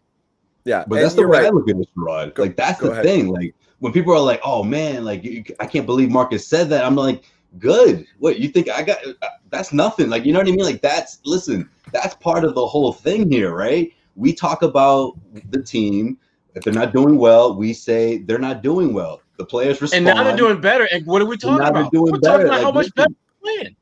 Yeah, 0.65 0.85
but 0.87 1.01
that's 1.01 1.15
the 1.15 1.27
way 1.27 1.39
right. 1.39 1.47
I 1.47 1.51
look 1.51 1.69
at 1.71 1.79
this, 1.79 1.87
Rod. 1.97 2.37
Like 2.39 2.57
that's 2.57 2.81
Go 2.81 2.89
the 2.89 2.93
ahead. 2.93 3.05
thing. 3.05 3.29
Like 3.29 3.55
when 3.79 3.93
people 3.93 4.13
are 4.13 4.21
like, 4.21 4.41
"Oh 4.45 4.63
man, 4.63 5.05
like 5.05 5.25
you, 5.25 5.43
I 5.59 5.67
can't 5.67 5.87
believe 5.87 6.11
Marcus 6.11 6.47
said 6.47 6.69
that," 6.69 6.85
I'm 6.85 6.95
like, 6.95 7.25
"Good. 7.59 8.07
What 8.19 8.39
you 8.39 8.49
think? 8.49 8.69
I 8.69 8.83
got? 8.83 8.99
Uh, 9.05 9.29
that's 9.51 9.73
nothing. 9.73 10.11
Like 10.11 10.25
you 10.25 10.33
know 10.33 10.39
what 10.39 10.49
I 10.49 10.53
mean? 10.53 10.65
Like 10.65 10.83
that's 10.83 11.21
listen. 11.25 11.69
That's 11.91 12.15
part 12.15 12.45
of 12.45 12.55
the 12.55 12.65
whole 12.65 12.93
thing 12.93 13.31
here, 13.31 13.55
right? 13.55 13.93
We 14.17 14.33
talk 14.33 14.63
about 14.63 15.19
the 15.51 15.63
team. 15.63 16.19
If 16.55 16.65
they're 16.65 16.75
not 16.75 16.93
doing 16.93 17.17
well, 17.17 17.57
we 17.57 17.73
say 17.73 18.19
they're 18.19 18.39
not 18.39 18.63
doing 18.63 18.93
well. 18.93 19.21
The 19.39 19.45
players 19.45 19.81
respond. 19.81 20.07
And 20.07 20.17
now 20.17 20.23
they're 20.23 20.37
doing 20.37 20.61
better. 20.61 20.87
And 20.93 21.07
what 21.07 21.23
are 21.23 21.27
we 21.27 21.37
talking 21.37 21.67
about? 21.67 21.93
We're 21.93 22.13
better. 22.19 22.21
talking 22.21 22.47
about 22.47 22.53
like, 22.53 22.63
how 22.63 22.73
much 22.73 22.95
better 22.95 23.15
playing. 23.43 23.77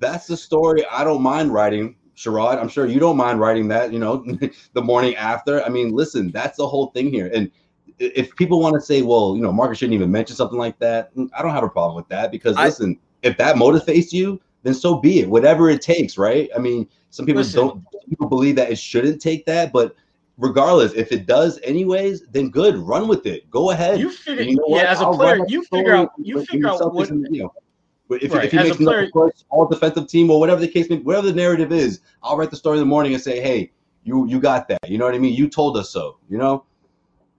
That's 0.00 0.26
the 0.26 0.36
story 0.36 0.84
I 0.90 1.04
don't 1.04 1.22
mind 1.22 1.52
writing. 1.52 1.96
Sherrod, 2.16 2.58
I'm 2.58 2.68
sure 2.68 2.86
you 2.86 2.98
don't 2.98 3.16
mind 3.16 3.38
writing 3.38 3.68
that, 3.68 3.92
you 3.92 4.00
know, 4.00 4.24
the 4.72 4.82
morning 4.82 5.14
after. 5.14 5.64
I 5.64 5.68
mean, 5.68 5.92
listen, 5.92 6.32
that's 6.32 6.56
the 6.56 6.66
whole 6.66 6.88
thing 6.88 7.12
here. 7.12 7.30
And 7.32 7.48
if 8.00 8.34
people 8.34 8.60
want 8.60 8.74
to 8.74 8.80
say, 8.80 9.02
well, 9.02 9.36
you 9.36 9.42
know, 9.42 9.52
Marcus 9.52 9.78
shouldn't 9.78 9.94
even 9.94 10.10
mention 10.10 10.34
something 10.34 10.58
like 10.58 10.78
that, 10.80 11.14
mm, 11.14 11.28
I 11.36 11.42
don't 11.42 11.52
have 11.52 11.62
a 11.62 11.68
problem 11.68 11.94
with 11.94 12.08
that 12.08 12.32
because 12.32 12.56
I, 12.56 12.66
listen, 12.66 12.98
if 13.22 13.36
that 13.38 13.54
motivates 13.54 14.12
you, 14.12 14.40
then 14.62 14.74
so 14.74 14.96
be 14.96 15.20
it. 15.20 15.28
Whatever 15.28 15.70
it 15.70 15.82
takes, 15.82 16.18
right? 16.18 16.50
I 16.54 16.58
mean, 16.58 16.88
some 17.10 17.26
people 17.26 17.42
listen, 17.42 17.60
don't 17.60 17.84
people 18.08 18.28
believe 18.28 18.56
that 18.56 18.70
it 18.70 18.78
shouldn't 18.78 19.20
take 19.20 19.46
that, 19.46 19.72
but 19.72 19.94
regardless, 20.36 20.92
if 20.94 21.12
it 21.12 21.26
does 21.26 21.60
anyways, 21.62 22.26
then 22.28 22.50
good, 22.50 22.76
run 22.76 23.08
with 23.08 23.26
it. 23.26 23.50
Go 23.50 23.70
ahead. 23.70 23.98
You 23.98 24.10
figure, 24.10 24.42
you 24.42 24.56
know 24.56 24.64
yeah, 24.68 24.90
as 24.90 25.00
a 25.00 25.04
I'll 25.04 25.14
player, 25.14 25.40
you 25.48 25.64
figure 25.64 25.94
out, 25.94 26.12
you 26.18 26.44
figure 26.44 26.68
out 26.68 26.94
what. 26.94 27.08
You 27.10 27.42
know, 27.42 27.52
if, 28.10 28.32
right. 28.32 28.46
if 28.46 28.52
he 28.52 28.58
as 28.58 28.64
makes 28.64 28.76
player, 28.76 29.08
course, 29.10 29.44
all 29.50 29.66
defensive 29.66 30.08
team 30.08 30.30
or 30.30 30.40
whatever 30.40 30.60
the 30.60 30.68
case 30.68 30.88
may, 30.88 30.96
whatever 30.96 31.26
the 31.26 31.34
narrative 31.34 31.72
is, 31.72 32.00
I'll 32.22 32.36
write 32.36 32.50
the 32.50 32.56
story 32.56 32.78
in 32.78 32.80
the 32.80 32.86
morning 32.86 33.12
and 33.12 33.22
say, 33.22 33.40
hey, 33.40 33.72
you 34.04 34.26
you 34.26 34.40
got 34.40 34.68
that. 34.68 34.88
You 34.88 34.96
know 34.96 35.04
what 35.04 35.14
I 35.14 35.18
mean? 35.18 35.34
You 35.34 35.48
told 35.48 35.76
us 35.76 35.90
so. 35.90 36.18
You 36.28 36.38
know. 36.38 36.64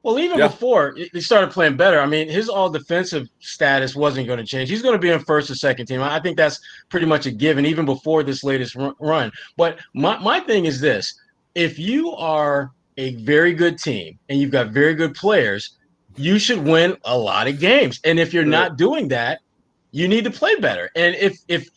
Well, 0.02 0.18
even 0.20 0.40
yeah. 0.40 0.48
before 0.48 0.96
he 0.96 1.20
started 1.20 1.52
playing 1.52 1.76
better, 1.76 2.00
I 2.00 2.06
mean, 2.06 2.30
his 2.30 2.48
all 2.48 2.70
defensive 2.70 3.28
status 3.40 3.96
wasn't 3.96 4.28
going 4.28 4.40
to 4.40 4.46
change. 4.46 4.70
He's 4.70 4.82
going 4.82 4.94
to 4.94 5.00
be 5.00 5.10
in 5.10 5.20
first 5.20 5.50
or 5.50 5.56
second 5.56 5.88
team. 5.88 6.02
I 6.02 6.20
think 6.22 6.38
that's 6.38 6.62
pretty 6.88 7.06
much 7.06 7.26
a 7.26 7.32
given, 7.32 7.66
even 7.66 7.86
before 7.86 8.24
this 8.24 8.44
latest 8.44 8.78
run. 9.00 9.32
But 9.58 9.80
my, 9.94 10.18
my 10.20 10.40
thing 10.40 10.66
is 10.66 10.80
this 10.80 11.20
if 11.56 11.78
you 11.78 12.12
are 12.14 12.72
a 12.98 13.16
very 13.16 13.54
good 13.54 13.78
team 13.78 14.18
and 14.30 14.40
you've 14.40 14.52
got 14.52 14.70
very 14.70 14.94
good 14.94 15.16
players, 15.16 15.78
you 16.16 16.40
should 16.40 16.64
win 16.64 16.96
a 17.04 17.18
lot 17.18 17.48
of 17.48 17.60
games. 17.60 18.00
And 18.06 18.20
if 18.20 18.34
you're 18.34 18.46
not 18.46 18.78
doing 18.78 19.10
that, 19.10 19.40
you 19.92 20.08
need 20.08 20.24
to 20.24 20.32
play 20.32 20.56
better. 20.56 20.90
And 20.96 21.16
if 21.16 21.40
if 21.48 21.70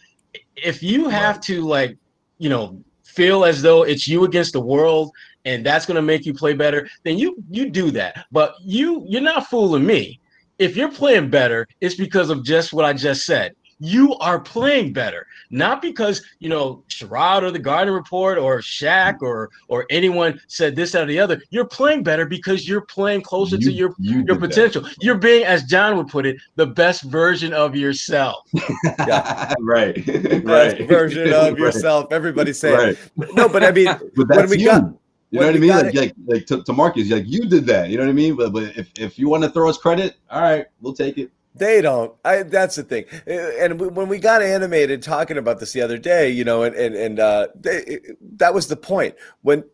if 0.56 0.82
you 0.82 1.08
have 1.08 1.40
to 1.42 1.62
like, 1.62 1.96
you 2.38 2.48
know, 2.48 2.82
feel 3.02 3.44
as 3.44 3.62
though 3.62 3.82
it's 3.82 4.06
you 4.06 4.24
against 4.24 4.52
the 4.52 4.60
world 4.60 5.12
and 5.44 5.64
that's 5.64 5.86
going 5.86 5.96
to 5.96 6.02
make 6.02 6.24
you 6.26 6.34
play 6.34 6.54
better, 6.54 6.88
then 7.04 7.18
you 7.18 7.42
you 7.50 7.70
do 7.70 7.90
that. 7.92 8.26
But 8.30 8.54
you 8.62 9.04
you're 9.06 9.20
not 9.20 9.48
fooling 9.48 9.86
me. 9.86 10.20
If 10.58 10.76
you're 10.76 10.92
playing 10.92 11.30
better, 11.30 11.66
it's 11.80 11.96
because 11.96 12.30
of 12.30 12.44
just 12.44 12.72
what 12.72 12.84
I 12.84 12.92
just 12.92 13.26
said. 13.26 13.54
You 13.84 14.14
are 14.18 14.38
playing 14.38 14.92
better, 14.92 15.26
not 15.50 15.82
because 15.82 16.22
you 16.38 16.48
know 16.48 16.84
Sherrod 16.88 17.42
or 17.42 17.50
the 17.50 17.58
Garden 17.58 17.92
Report 17.92 18.38
or 18.38 18.60
Shaq 18.60 19.22
or 19.22 19.50
or 19.66 19.86
anyone 19.90 20.40
said 20.46 20.76
this 20.76 20.94
or 20.94 21.04
the 21.04 21.18
other. 21.18 21.42
You're 21.50 21.64
playing 21.64 22.04
better 22.04 22.24
because 22.24 22.68
you're 22.68 22.82
playing 22.82 23.22
closer 23.22 23.56
you, 23.56 23.66
to 23.66 23.72
your 23.72 23.94
you 23.98 24.24
your 24.24 24.38
potential. 24.38 24.82
That. 24.82 24.94
You're 25.00 25.18
being, 25.18 25.44
as 25.44 25.64
John 25.64 25.96
would 25.96 26.06
put 26.06 26.26
it, 26.26 26.36
the 26.54 26.66
best 26.66 27.02
version 27.02 27.52
of 27.52 27.74
yourself. 27.74 28.46
yeah, 28.84 29.52
right, 29.58 29.96
best 30.06 30.44
right. 30.44 30.88
version 30.88 31.32
of 31.32 31.58
yourself. 31.64 32.12
Everybody 32.12 32.52
say 32.52 32.72
right. 32.72 32.98
No, 33.34 33.48
but 33.48 33.64
I 33.64 33.72
mean, 33.72 33.86
but 34.14 34.28
when 34.28 34.48
we 34.48 34.58
you. 34.58 34.66
got 34.66 34.84
you 35.32 35.40
know 35.40 35.46
what 35.46 35.56
I 35.56 35.58
mean? 35.58 35.70
Like, 35.70 35.94
like, 35.94 36.14
like 36.26 36.46
to, 36.46 36.62
to 36.62 36.72
Marcus, 36.74 37.10
like 37.10 37.24
you 37.26 37.46
did 37.46 37.64
that. 37.66 37.88
You 37.88 37.96
know 37.96 38.04
what 38.04 38.10
I 38.10 38.14
mean? 38.14 38.36
But, 38.36 38.52
but 38.52 38.64
if, 38.76 38.90
if 38.98 39.18
you 39.18 39.30
want 39.30 39.42
to 39.44 39.50
throw 39.50 39.68
us 39.68 39.78
credit, 39.78 40.16
all 40.30 40.42
right, 40.42 40.66
we'll 40.80 40.92
take 40.92 41.16
it. 41.16 41.30
They 41.54 41.80
don't. 41.80 42.14
I, 42.24 42.42
that's 42.42 42.76
the 42.76 42.82
thing. 42.82 43.04
And 43.26 43.80
when 43.94 44.08
we 44.08 44.18
got 44.18 44.42
animated 44.42 45.02
talking 45.02 45.38
about 45.38 45.58
this 45.58 45.72
the 45.72 45.82
other 45.82 45.98
day, 45.98 46.30
you 46.30 46.44
know, 46.44 46.62
and 46.62 46.74
and 46.74 46.94
and 46.94 47.18
uh, 47.18 47.48
they, 47.54 48.00
that 48.36 48.54
was 48.54 48.68
the 48.68 48.76
point. 48.76 49.14
When 49.42 49.64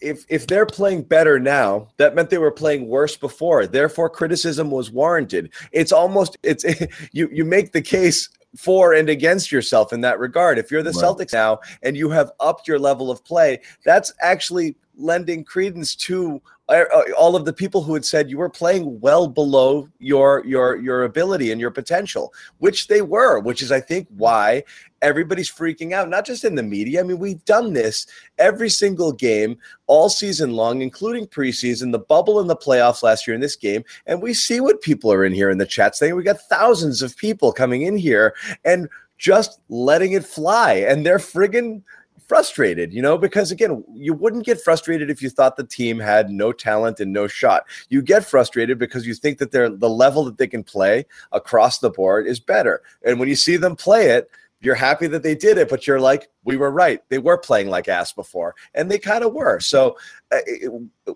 if 0.00 0.24
if 0.28 0.46
they're 0.46 0.66
playing 0.66 1.02
better 1.02 1.38
now, 1.38 1.88
that 1.98 2.14
meant 2.14 2.30
they 2.30 2.38
were 2.38 2.50
playing 2.50 2.88
worse 2.88 3.16
before. 3.16 3.66
Therefore, 3.66 4.08
criticism 4.08 4.70
was 4.70 4.90
warranted. 4.90 5.52
It's 5.72 5.92
almost 5.92 6.38
it's 6.42 6.64
you 7.12 7.28
you 7.32 7.44
make 7.44 7.72
the 7.72 7.82
case 7.82 8.28
for 8.56 8.94
and 8.94 9.08
against 9.08 9.52
yourself 9.52 9.92
in 9.92 10.00
that 10.00 10.18
regard. 10.18 10.58
If 10.58 10.70
you're 10.70 10.82
the 10.82 10.90
right. 10.90 11.04
Celtics 11.04 11.32
now 11.32 11.60
and 11.82 11.96
you 11.96 12.10
have 12.10 12.32
upped 12.40 12.66
your 12.66 12.78
level 12.78 13.10
of 13.10 13.24
play, 13.24 13.60
that's 13.84 14.12
actually 14.20 14.76
lending 15.00 15.44
credence 15.44 15.94
to 15.94 16.40
uh, 16.68 16.84
uh, 16.94 17.02
all 17.18 17.34
of 17.34 17.44
the 17.44 17.52
people 17.52 17.82
who 17.82 17.94
had 17.94 18.04
said 18.04 18.30
you 18.30 18.38
were 18.38 18.48
playing 18.48 19.00
well 19.00 19.26
below 19.26 19.88
your 19.98 20.44
your 20.46 20.76
your 20.76 21.04
ability 21.04 21.50
and 21.50 21.60
your 21.60 21.70
potential 21.70 22.32
which 22.58 22.86
they 22.86 23.02
were 23.02 23.38
which 23.40 23.62
is 23.62 23.72
i 23.72 23.80
think 23.80 24.06
why 24.16 24.62
everybody's 25.02 25.50
freaking 25.50 25.92
out 25.92 26.08
not 26.08 26.26
just 26.26 26.44
in 26.44 26.54
the 26.54 26.62
media. 26.62 27.00
I 27.00 27.02
mean 27.02 27.18
we've 27.18 27.44
done 27.44 27.72
this 27.72 28.06
every 28.38 28.68
single 28.68 29.12
game 29.12 29.58
all 29.86 30.08
season 30.08 30.52
long 30.52 30.82
including 30.82 31.26
preseason 31.26 31.92
the 31.92 31.98
bubble 31.98 32.40
and 32.40 32.50
the 32.50 32.56
playoffs 32.56 33.02
last 33.02 33.26
year 33.26 33.34
in 33.34 33.40
this 33.40 33.56
game 33.56 33.84
and 34.06 34.22
we 34.22 34.34
see 34.34 34.60
what 34.60 34.82
people 34.82 35.12
are 35.12 35.24
in 35.24 35.32
here 35.32 35.50
in 35.50 35.58
the 35.58 35.66
chat 35.66 35.96
saying. 35.96 36.14
We 36.14 36.22
got 36.22 36.40
thousands 36.48 37.02
of 37.02 37.16
people 37.16 37.52
coming 37.52 37.82
in 37.82 37.96
here 37.96 38.34
and 38.64 38.88
just 39.18 39.60
letting 39.68 40.12
it 40.12 40.24
fly 40.24 40.74
and 40.74 41.04
they're 41.04 41.18
friggin 41.18 41.82
frustrated, 42.30 42.92
you 42.92 43.02
know, 43.02 43.18
because 43.18 43.50
again, 43.50 43.82
you 43.92 44.14
wouldn't 44.14 44.46
get 44.46 44.60
frustrated 44.60 45.10
if 45.10 45.20
you 45.20 45.28
thought 45.28 45.56
the 45.56 45.64
team 45.64 45.98
had 45.98 46.30
no 46.30 46.52
talent 46.52 47.00
and 47.00 47.12
no 47.12 47.26
shot. 47.26 47.64
You 47.88 48.02
get 48.02 48.24
frustrated 48.24 48.78
because 48.78 49.04
you 49.04 49.14
think 49.14 49.38
that 49.38 49.50
they're 49.50 49.68
the 49.68 49.90
level 49.90 50.22
that 50.26 50.38
they 50.38 50.46
can 50.46 50.62
play 50.62 51.06
across 51.32 51.80
the 51.80 51.90
board 51.90 52.28
is 52.28 52.38
better. 52.38 52.82
And 53.04 53.18
when 53.18 53.28
you 53.28 53.34
see 53.34 53.56
them 53.56 53.74
play 53.74 54.10
it, 54.10 54.30
you're 54.62 54.74
happy 54.74 55.06
that 55.06 55.22
they 55.22 55.34
did 55.34 55.56
it, 55.56 55.68
but 55.68 55.86
you're 55.86 56.00
like, 56.00 56.28
we 56.44 56.56
were 56.56 56.70
right. 56.70 57.00
They 57.08 57.18
were 57.18 57.38
playing 57.38 57.68
like 57.68 57.88
ass 57.88 58.12
before, 58.12 58.54
and 58.74 58.90
they 58.90 58.98
kind 58.98 59.24
of 59.24 59.32
were. 59.32 59.58
So, 59.60 59.96
uh, 60.30 60.38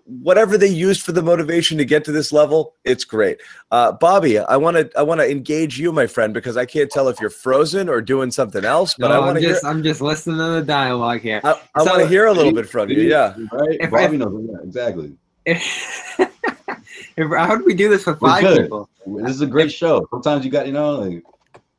whatever 0.05 0.57
they 0.57 0.67
used 0.67 1.03
for 1.03 1.11
the 1.11 1.21
motivation 1.21 1.77
to 1.77 1.85
get 1.85 2.03
to 2.05 2.11
this 2.11 2.31
level, 2.31 2.73
it's 2.83 3.03
great. 3.03 3.41
Uh, 3.71 3.91
Bobby, 3.91 4.39
I 4.39 4.57
want 4.57 4.77
to 4.77 4.89
I 4.97 5.03
want 5.03 5.21
to 5.21 5.29
engage 5.29 5.79
you, 5.79 5.91
my 5.91 6.07
friend, 6.07 6.33
because 6.33 6.57
I 6.57 6.65
can't 6.65 6.89
tell 6.89 7.07
if 7.07 7.19
you're 7.21 7.29
frozen 7.29 7.87
or 7.87 8.01
doing 8.01 8.31
something 8.31 8.65
else. 8.65 8.95
But 8.97 9.09
no, 9.09 9.15
I 9.15 9.19
want 9.19 9.37
to 9.37 9.41
hear. 9.41 9.59
I'm 9.63 9.83
just 9.83 10.01
listening 10.01 10.37
to 10.37 10.45
the 10.45 10.63
dialogue 10.63 11.21
here. 11.21 11.41
I, 11.43 11.61
I 11.75 11.83
so, 11.83 11.91
want 11.91 12.01
to 12.01 12.07
hear 12.07 12.25
a 12.25 12.33
little 12.33 12.53
bit 12.53 12.67
from 12.67 12.89
you. 12.89 13.01
Yeah, 13.01 13.35
right. 13.51 13.77
If, 13.79 13.91
Bobby 13.91 14.15
if, 14.15 14.19
knows 14.21 14.49
yeah, 14.49 14.57
exactly. 14.63 15.13
If, 15.45 16.19
if, 17.17 17.29
how 17.29 17.55
do 17.55 17.63
we 17.63 17.75
do 17.75 17.89
this 17.89 18.07
with 18.07 18.19
five 18.19 18.43
people? 18.43 18.89
This 19.05 19.35
is 19.35 19.41
a 19.41 19.47
great 19.47 19.71
show. 19.71 20.07
Sometimes 20.09 20.43
you 20.43 20.51
got 20.51 20.65
you 20.65 20.73
know 20.73 20.95
like 20.95 21.23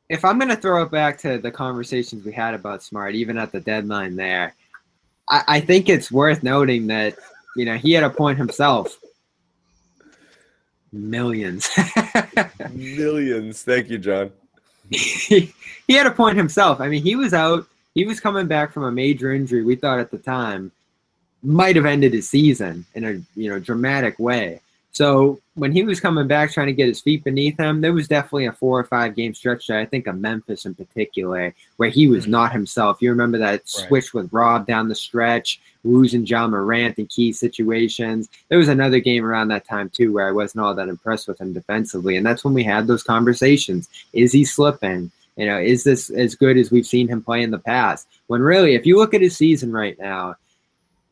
if 0.09 0.23
I'm 0.23 0.39
going 0.39 0.49
to 0.49 0.55
throw 0.55 0.83
it 0.83 0.91
back 0.91 1.17
to 1.19 1.37
the 1.37 1.51
conversations 1.51 2.23
we 2.23 2.31
had 2.31 2.53
about 2.53 2.83
Smart, 2.83 3.15
even 3.15 3.37
at 3.37 3.51
the 3.51 3.59
deadline 3.59 4.15
there, 4.15 4.53
I, 5.29 5.43
I 5.47 5.59
think 5.59 5.89
it's 5.89 6.11
worth 6.11 6.43
noting 6.43 6.87
that, 6.87 7.15
you 7.55 7.65
know, 7.65 7.75
he 7.75 7.91
had 7.93 8.03
a 8.03 8.09
point 8.09 8.37
himself. 8.37 8.97
Millions. 10.93 11.69
Millions. 12.73 13.63
Thank 13.63 13.89
you, 13.89 13.97
John. 13.97 14.31
he, 14.89 15.53
he 15.87 15.93
had 15.93 16.07
a 16.07 16.11
point 16.11 16.37
himself. 16.37 16.79
I 16.79 16.87
mean, 16.87 17.03
he 17.03 17.15
was 17.15 17.33
out, 17.33 17.67
he 17.93 18.05
was 18.05 18.19
coming 18.21 18.47
back 18.47 18.71
from 18.71 18.83
a 18.83 18.91
major 18.91 19.33
injury 19.33 19.63
we 19.63 19.75
thought 19.75 19.99
at 19.99 20.11
the 20.11 20.17
time 20.17 20.71
might 21.43 21.75
have 21.75 21.85
ended 21.85 22.13
his 22.13 22.29
season 22.29 22.85
in 22.95 23.03
a, 23.03 23.39
you 23.39 23.49
know, 23.49 23.59
dramatic 23.59 24.17
way. 24.17 24.61
So 24.91 25.39
when 25.57 25.71
he 25.71 25.81
was 25.81 25.99
coming 25.99 26.27
back 26.27 26.51
trying 26.51 26.67
to 26.67 26.73
get 26.73 26.87
his 26.87 27.01
feet 27.01 27.23
beneath 27.23 27.59
him, 27.59 27.81
there 27.81 27.91
was 27.91 28.07
definitely 28.07 28.45
a 28.45 28.51
four 28.51 28.79
or 28.79 28.83
five 28.83 29.15
game 29.15 29.33
stretch 29.33 29.65
there. 29.65 29.79
I 29.79 29.85
think 29.85 30.05
of 30.05 30.19
Memphis 30.19 30.65
in 30.65 30.75
particular, 30.75 31.53
where 31.77 31.89
he 31.89 32.07
was 32.07 32.23
mm-hmm. 32.23 32.31
not 32.31 32.51
himself. 32.51 33.01
You 33.01 33.09
remember 33.09 33.39
that 33.39 33.51
right. 33.51 33.67
switch 33.67 34.13
with 34.13 34.31
Rob 34.31 34.67
down 34.67 34.87
the 34.87 34.93
stretch, 34.93 35.59
losing 35.83 36.27
Ja 36.27 36.47
Morant 36.47 36.99
in 36.99 37.07
key 37.07 37.33
situations. 37.33 38.29
There 38.49 38.59
was 38.59 38.67
another 38.67 38.99
game 38.99 39.25
around 39.25 39.47
that 39.47 39.67
time 39.67 39.89
too 39.89 40.13
where 40.13 40.27
I 40.27 40.31
wasn't 40.31 40.63
all 40.63 40.75
that 40.75 40.89
impressed 40.89 41.27
with 41.27 41.41
him 41.41 41.53
defensively, 41.53 42.17
and 42.17 42.25
that's 42.25 42.43
when 42.43 42.53
we 42.53 42.63
had 42.63 42.85
those 42.85 43.03
conversations. 43.03 43.89
Is 44.13 44.31
he 44.31 44.45
slipping? 44.45 45.11
You 45.37 45.47
know, 45.47 45.59
is 45.59 45.83
this 45.83 46.11
as 46.11 46.35
good 46.35 46.57
as 46.57 46.69
we've 46.69 46.85
seen 46.85 47.07
him 47.07 47.23
play 47.23 47.41
in 47.41 47.51
the 47.51 47.59
past? 47.59 48.07
When 48.27 48.41
really, 48.41 48.75
if 48.75 48.85
you 48.85 48.97
look 48.97 49.15
at 49.15 49.21
his 49.21 49.35
season 49.35 49.71
right 49.71 49.97
now, 49.97 50.35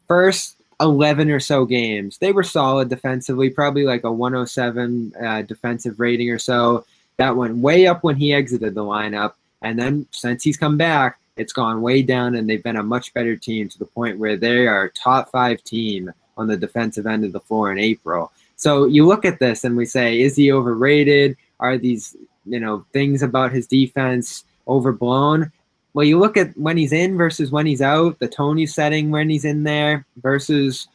first 0.08 0.58
11 0.82 1.30
or 1.32 1.40
so 1.40 1.66
games. 1.66 2.18
They 2.18 2.32
were 2.32 2.44
solid 2.44 2.90
defensively, 2.90 3.50
probably 3.50 3.84
like 3.84 4.04
a 4.04 4.12
107 4.12 5.14
uh, 5.16 5.42
defensive 5.44 6.00
rating 6.00 6.30
or 6.30 6.40
so. 6.40 6.86
That 7.18 7.36
went 7.36 7.58
way 7.58 7.88
up 7.88 8.04
when 8.04 8.16
he 8.16 8.34
exited 8.34 8.76
the 8.76 8.84
lineup. 8.84 9.34
And 9.62 9.80
then 9.80 10.06
since 10.12 10.44
he's 10.44 10.58
come 10.58 10.78
back, 10.78 11.18
it's 11.38 11.54
gone 11.54 11.82
way 11.82 12.02
down, 12.02 12.36
and 12.36 12.50
they've 12.50 12.64
been 12.64 12.78
a 12.78 12.84
much 12.84 13.14
better 13.14 13.36
team 13.36 13.68
to 13.70 13.80
the 13.80 13.86
point 13.86 14.20
where 14.20 14.38
they 14.38 14.68
are 14.68 14.90
top 14.90 15.32
five 15.32 15.64
team 15.64 16.12
on 16.38 16.48
the 16.48 16.58
defensive 16.58 17.06
end 17.08 17.26
of 17.26 17.32
the 17.32 17.40
floor 17.40 17.72
in 17.72 17.80
April. 17.80 18.32
So 18.56 18.86
you 18.86 19.06
look 19.06 19.26
at 19.26 19.40
this 19.40 19.64
and 19.64 19.76
we 19.76 19.86
say, 19.86 20.22
is 20.22 20.36
he 20.36 20.52
overrated? 20.52 21.36
Are 21.60 21.78
these, 21.78 22.16
you 22.46 22.60
know, 22.60 22.86
things 22.94 23.22
about 23.22 23.52
his 23.52 23.68
defense 23.68 24.46
overblown? 24.68 25.52
Well, 25.96 26.04
you 26.04 26.20
look 26.20 26.36
at 26.36 26.56
when 26.58 26.76
he's 26.76 26.92
in 26.92 27.16
versus 27.16 27.52
when 27.52 27.66
he's 27.66 27.82
out, 27.82 28.20
the 28.20 28.28
tone 28.28 28.58
he's 28.58 28.76
setting 28.76 29.12
when 29.12 29.30
he's 29.30 29.46
in 29.46 29.64
there 29.64 30.06
versus 30.18 30.90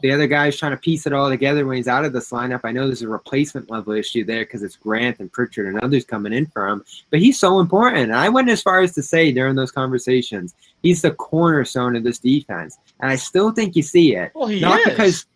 the 0.00 0.10
other 0.10 0.26
guys 0.26 0.56
trying 0.56 0.70
to 0.72 0.78
piece 0.78 1.06
it 1.06 1.12
all 1.12 1.28
together 1.28 1.66
when 1.66 1.76
he's 1.76 1.86
out 1.86 2.06
of 2.06 2.14
this 2.14 2.30
lineup. 2.30 2.60
I 2.64 2.72
know 2.72 2.86
there's 2.86 3.02
a 3.02 3.08
replacement 3.08 3.70
level 3.70 3.92
issue 3.92 4.24
there 4.24 4.44
because 4.44 4.62
it's 4.62 4.76
Grant 4.76 5.20
and 5.20 5.30
Pritchard 5.30 5.66
and 5.66 5.78
others 5.80 6.06
coming 6.06 6.32
in 6.32 6.46
for 6.46 6.66
him, 6.66 6.82
but 7.10 7.20
he's 7.20 7.38
so 7.38 7.60
important. 7.60 8.04
And 8.04 8.14
I 8.14 8.30
went 8.30 8.48
as 8.48 8.62
far 8.62 8.80
as 8.80 8.94
to 8.94 9.02
say 9.02 9.32
during 9.32 9.54
those 9.54 9.70
conversations, 9.70 10.54
he's 10.82 11.02
the 11.02 11.10
cornerstone 11.10 11.94
of 11.94 12.02
this 12.02 12.18
defense. 12.18 12.78
And 13.00 13.10
I 13.10 13.16
still 13.16 13.50
think 13.50 13.76
you 13.76 13.82
see 13.82 14.16
it. 14.16 14.32
Well, 14.34 14.48
he 14.48 14.60
Not 14.60 14.80
is. 14.80 14.86
because 14.86 15.26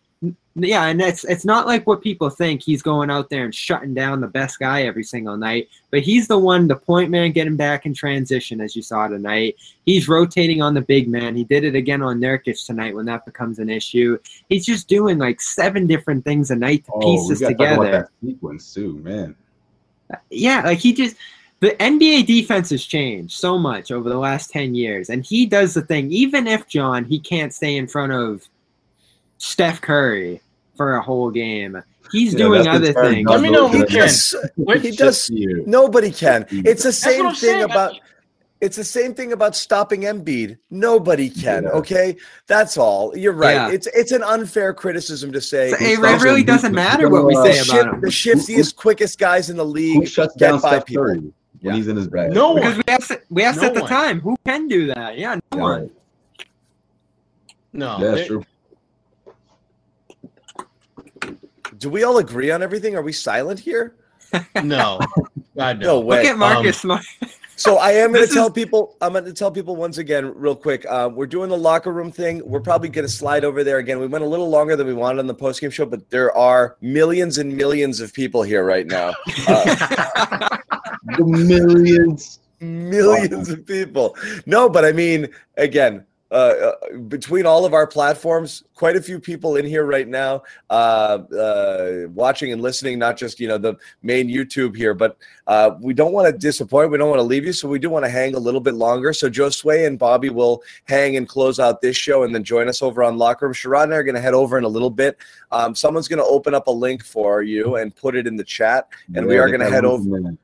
yeah, 0.55 0.85
and 0.85 1.01
it's 1.01 1.23
it's 1.23 1.45
not 1.45 1.65
like 1.65 1.87
what 1.87 2.03
people 2.03 2.29
think. 2.29 2.61
He's 2.61 2.83
going 2.83 3.09
out 3.09 3.29
there 3.29 3.43
and 3.43 3.53
shutting 3.53 3.95
down 3.95 4.21
the 4.21 4.27
best 4.27 4.59
guy 4.59 4.83
every 4.83 5.03
single 5.03 5.35
night, 5.35 5.67
but 5.89 6.01
he's 6.01 6.27
the 6.27 6.37
one, 6.37 6.67
the 6.67 6.75
point 6.75 7.09
man, 7.09 7.31
getting 7.31 7.55
back 7.55 7.87
in 7.87 7.93
transition, 7.93 8.61
as 8.61 8.75
you 8.75 8.83
saw 8.83 9.07
tonight. 9.07 9.55
He's 9.85 10.07
rotating 10.07 10.61
on 10.61 10.75
the 10.75 10.81
big 10.81 11.07
man. 11.07 11.35
He 11.35 11.43
did 11.43 11.63
it 11.63 11.75
again 11.75 12.03
on 12.03 12.19
Nurkic 12.19 12.63
tonight 12.65 12.93
when 12.93 13.05
that 13.07 13.25
becomes 13.25 13.57
an 13.57 13.69
issue. 13.69 14.19
He's 14.47 14.65
just 14.65 14.87
doing 14.87 15.17
like 15.17 15.41
seven 15.41 15.87
different 15.87 16.23
things 16.23 16.51
a 16.51 16.55
night 16.55 16.85
to 16.85 16.91
oh, 16.93 16.99
piece 16.99 17.29
this 17.29 17.39
together. 17.39 18.11
sequence 18.23 18.73
too, 18.73 18.99
man. 18.99 19.35
Yeah, 20.29 20.61
like 20.61 20.77
he 20.77 20.93
just 20.93 21.15
the 21.61 21.71
NBA 21.79 22.25
defense 22.25 22.69
has 22.71 22.83
changed 22.83 23.39
so 23.39 23.57
much 23.57 23.89
over 23.89 24.09
the 24.09 24.17
last 24.17 24.51
10 24.51 24.75
years. 24.75 25.09
And 25.09 25.25
he 25.25 25.45
does 25.45 25.73
the 25.73 25.81
thing, 25.81 26.11
even 26.11 26.45
if 26.45 26.67
John, 26.67 27.05
he 27.05 27.19
can't 27.19 27.53
stay 27.53 27.77
in 27.77 27.87
front 27.87 28.11
of 28.11 28.49
Steph 29.37 29.81
Curry 29.81 30.41
for 30.75 30.95
a 30.95 31.01
whole 31.01 31.31
game. 31.31 31.81
He's 32.11 32.33
yeah, 32.33 32.37
doing 32.37 32.67
other 32.67 32.93
things. 32.93 33.27
Let 33.27 33.41
me 33.41 33.49
know 33.49 33.67
who 33.67 33.85
can. 33.85 34.09
He 34.81 34.91
does. 34.91 35.29
Nobody 35.31 36.11
can. 36.11 36.45
It's 36.49 36.83
the 36.83 36.91
same 36.91 37.25
thing 37.25 37.35
saying. 37.35 37.63
about. 37.63 37.99
It's 38.61 38.77
the 38.77 38.83
same 38.83 39.13
thing 39.13 39.33
about 39.33 39.57
stopping 39.57 40.03
Embiid. 40.03 40.57
Nobody 40.69 41.29
can. 41.29 41.63
Yeah. 41.63 41.69
Okay, 41.71 42.15
that's 42.47 42.77
all. 42.77 43.17
You're 43.17 43.33
right. 43.33 43.55
Yeah. 43.55 43.71
It's 43.71 43.87
it's 43.87 44.13
an 44.13 44.23
unfair 44.23 44.73
criticism 44.73 45.33
to 45.33 45.41
say. 45.41 45.71
So, 45.71 45.77
it 45.79 45.99
really 46.23 46.43
doesn't 46.43 46.73
matter 46.73 47.09
what 47.09 47.25
we 47.25 47.35
say 47.35 47.59
about 47.59 47.95
him. 47.95 48.01
The 48.01 48.11
shiftiest, 48.11 48.77
quickest 48.77 49.19
guys 49.19 49.49
in 49.49 49.57
the 49.57 49.65
league 49.65 49.99
who 49.99 50.05
shuts 50.05 50.33
down 50.35 50.59
Steph 50.59 50.85
people. 50.85 51.03
Curry 51.03 51.33
when 51.63 51.73
yeah. 51.73 51.77
he's 51.77 51.87
in 51.87 51.95
his 51.95 52.07
bag. 52.07 52.33
No 52.33 52.55
because 52.55 52.77
we 52.77 52.83
asked, 52.87 53.11
we 53.29 53.43
asked 53.43 53.61
no 53.61 53.67
at 53.67 53.73
the 53.73 53.81
one. 53.81 53.89
time 53.89 54.19
who 54.19 54.35
can 54.45 54.67
do 54.67 54.87
that. 54.87 55.17
Yeah, 55.17 55.39
no 55.51 55.57
one. 55.57 55.91
No, 57.71 57.99
that's 57.99 58.27
true. 58.27 58.45
Do 61.83 61.89
we 61.89 62.05
all 62.05 62.17
agree 62.17 62.49
on 62.49 62.63
everything? 62.63 62.95
Are 62.95 63.01
we 63.01 63.11
silent 63.11 63.59
here? 63.59 63.97
no, 64.63 65.01
God, 65.53 65.79
no. 65.79 65.85
no 65.85 65.99
way. 65.99 66.19
Look 66.19 66.27
at 66.27 66.37
Marcus 66.37 66.85
um, 66.85 66.97
So 67.57 67.75
I 67.75 67.91
am 67.91 68.13
going 68.13 68.25
to 68.25 68.33
tell 68.33 68.47
is... 68.47 68.53
people. 68.53 68.95
I'm 69.01 69.11
going 69.11 69.25
to 69.25 69.33
tell 69.33 69.51
people 69.51 69.75
once 69.75 69.97
again, 69.97 70.33
real 70.33 70.55
quick. 70.55 70.85
Uh, 70.87 71.09
we're 71.13 71.27
doing 71.27 71.49
the 71.49 71.57
locker 71.57 71.91
room 71.91 72.09
thing. 72.09 72.41
We're 72.45 72.61
probably 72.61 72.87
going 72.87 73.05
to 73.05 73.11
slide 73.11 73.43
over 73.43 73.65
there 73.65 73.79
again. 73.79 73.99
We 73.99 74.07
went 74.07 74.23
a 74.23 74.27
little 74.27 74.49
longer 74.49 74.77
than 74.77 74.87
we 74.87 74.93
wanted 74.93 75.19
on 75.19 75.27
the 75.27 75.33
post 75.33 75.59
game 75.59 75.71
show, 75.71 75.85
but 75.85 76.09
there 76.09 76.33
are 76.37 76.77
millions 76.79 77.37
and 77.37 77.53
millions 77.53 77.99
of 77.99 78.13
people 78.13 78.43
here 78.43 78.63
right 78.65 78.87
now. 78.87 79.13
Uh, 79.45 80.57
the 81.17 81.25
millions, 81.25 82.39
millions 82.61 83.49
of 83.49 83.65
people. 83.65 84.15
No, 84.45 84.69
but 84.69 84.85
I 84.85 84.93
mean, 84.93 85.27
again, 85.57 86.05
uh, 86.33 86.35
uh, 86.35 86.97
between 87.07 87.45
all 87.45 87.63
of 87.63 87.75
our 87.75 87.85
platforms, 87.85 88.63
quite 88.73 88.95
a 88.95 89.01
few 89.01 89.19
people 89.19 89.55
in 89.55 89.67
here 89.67 89.85
right 89.85 90.07
now, 90.07 90.41
uh, 90.71 91.19
uh, 91.37 92.07
watching 92.09 92.51
and 92.51 92.59
listening. 92.59 92.97
Not 92.97 93.17
just 93.17 93.39
you 93.39 93.47
know 93.47 93.59
the 93.59 93.75
main 94.01 94.27
YouTube 94.27 94.75
here, 94.75 94.95
but 94.95 95.15
uh, 95.45 95.75
we 95.79 95.93
don't 95.93 96.11
want 96.11 96.25
to 96.25 96.35
disappoint. 96.35 96.89
We 96.89 96.97
don't 96.97 97.09
want 97.09 97.19
to 97.19 97.23
leave 97.23 97.45
you, 97.45 97.53
so 97.53 97.67
we 97.67 97.77
do 97.77 97.91
want 97.91 98.03
to 98.03 98.09
hang 98.09 98.33
a 98.33 98.39
little 98.39 98.61
bit 98.61 98.73
longer. 98.73 99.13
So 99.13 99.29
Josue 99.29 99.85
and 99.85 99.99
Bobby 99.99 100.31
will 100.31 100.63
hang 100.85 101.17
and 101.17 101.29
close 101.29 101.59
out 101.59 101.81
this 101.81 101.95
show, 101.95 102.23
and 102.23 102.33
then 102.33 102.43
join 102.43 102.67
us 102.67 102.81
over 102.81 103.03
on 103.03 103.19
Locker 103.19 103.45
Room. 103.45 103.53
Sherrod 103.53 103.83
and 103.83 103.93
I 103.93 103.97
are 103.97 104.03
going 104.03 104.15
to 104.15 104.21
head 104.21 104.33
over 104.33 104.57
in 104.57 104.63
a 104.63 104.69
little 104.69 104.89
bit. 104.89 105.17
Um, 105.51 105.75
someone's 105.75 106.07
going 106.07 106.17
to 106.17 106.25
open 106.25 106.55
up 106.55 106.65
a 106.65 106.71
link 106.71 107.05
for 107.05 107.43
you 107.43 107.75
and 107.75 107.95
put 107.95 108.15
it 108.15 108.25
in 108.25 108.35
the 108.35 108.43
chat, 108.43 108.89
and 109.13 109.17
yeah, 109.17 109.23
we 109.25 109.37
are 109.37 109.49
going 109.49 109.59
to 109.59 109.69
head 109.69 109.85
over. 109.85 110.35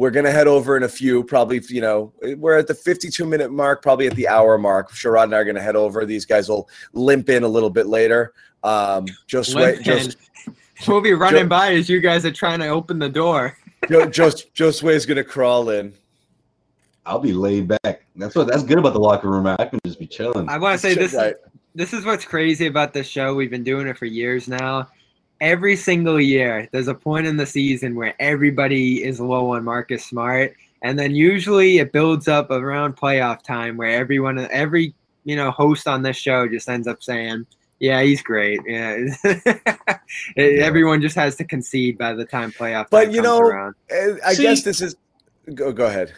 We're 0.00 0.10
going 0.10 0.24
to 0.24 0.32
head 0.32 0.46
over 0.46 0.78
in 0.78 0.84
a 0.84 0.88
few, 0.88 1.22
probably, 1.22 1.60
you 1.68 1.82
know, 1.82 2.10
we're 2.38 2.56
at 2.56 2.66
the 2.66 2.74
52 2.74 3.26
minute 3.26 3.52
mark, 3.52 3.82
probably 3.82 4.06
at 4.06 4.14
the 4.14 4.28
hour 4.28 4.56
mark. 4.56 4.90
Sherrod 4.92 5.24
and 5.24 5.34
I 5.34 5.40
are 5.40 5.44
going 5.44 5.56
to 5.56 5.62
head 5.62 5.76
over. 5.76 6.06
These 6.06 6.24
guys 6.24 6.48
will 6.48 6.70
limp 6.94 7.28
in 7.28 7.42
a 7.42 7.48
little 7.48 7.68
bit 7.68 7.86
later. 7.86 8.32
Um, 8.62 9.04
just 9.26 9.54
wait. 9.54 9.82
Just, 9.82 10.16
we'll 10.88 11.02
be 11.02 11.12
running 11.12 11.42
Joe, 11.42 11.48
by 11.48 11.74
as 11.74 11.90
you 11.90 12.00
guys 12.00 12.24
are 12.24 12.32
trying 12.32 12.60
to 12.60 12.68
open 12.68 12.98
the 12.98 13.10
door. 13.10 13.58
Joe, 13.90 14.06
Joe, 14.06 14.28
Josue 14.30 14.90
is 14.90 15.04
going 15.04 15.18
to 15.18 15.24
crawl 15.24 15.68
in. 15.68 15.92
I'll 17.04 17.18
be 17.18 17.34
laid 17.34 17.68
back. 17.68 18.06
That's 18.16 18.34
what 18.34 18.46
that's 18.46 18.62
good 18.62 18.78
about 18.78 18.94
the 18.94 19.00
locker 19.00 19.28
room. 19.28 19.46
I 19.48 19.66
can 19.66 19.80
just 19.84 19.98
be 19.98 20.06
chilling. 20.06 20.48
I 20.48 20.56
want 20.56 20.72
to 20.72 20.78
say 20.78 20.94
this. 20.94 21.12
Right. 21.12 21.34
This 21.74 21.92
is 21.92 22.06
what's 22.06 22.24
crazy 22.24 22.68
about 22.68 22.94
this 22.94 23.06
show. 23.06 23.34
We've 23.34 23.50
been 23.50 23.64
doing 23.64 23.86
it 23.86 23.98
for 23.98 24.06
years 24.06 24.48
now 24.48 24.88
every 25.40 25.76
single 25.76 26.20
year 26.20 26.68
there's 26.72 26.88
a 26.88 26.94
point 26.94 27.26
in 27.26 27.36
the 27.36 27.46
season 27.46 27.94
where 27.94 28.14
everybody 28.20 29.04
is 29.04 29.20
low 29.20 29.54
on 29.54 29.64
Marcus 29.64 30.04
Smart, 30.04 30.54
and 30.82 30.98
then 30.98 31.14
usually 31.14 31.78
it 31.78 31.92
builds 31.92 32.28
up 32.28 32.50
around 32.50 32.96
playoff 32.96 33.42
time 33.42 33.76
where 33.76 33.90
everyone, 33.90 34.38
every 34.50 34.94
you 35.24 35.36
know 35.36 35.50
host 35.50 35.86
on 35.86 36.02
this 36.02 36.16
show 36.16 36.48
just 36.48 36.68
ends 36.68 36.86
up 36.86 37.02
saying, 37.02 37.46
"Yeah, 37.78 38.02
he's 38.02 38.22
great." 38.22 38.60
Yeah, 38.66 39.06
everyone 40.36 41.00
just 41.00 41.16
has 41.16 41.36
to 41.36 41.44
concede 41.44 41.98
by 41.98 42.12
the 42.12 42.24
time 42.24 42.52
playoff. 42.52 42.86
But 42.90 43.12
you 43.12 43.22
know, 43.22 43.40
around. 43.40 43.74
Eh, 43.90 44.14
I 44.24 44.34
See, 44.34 44.42
guess 44.42 44.62
this 44.62 44.80
is. 44.80 44.96
Go 45.54 45.72
go 45.72 45.86
ahead. 45.86 46.12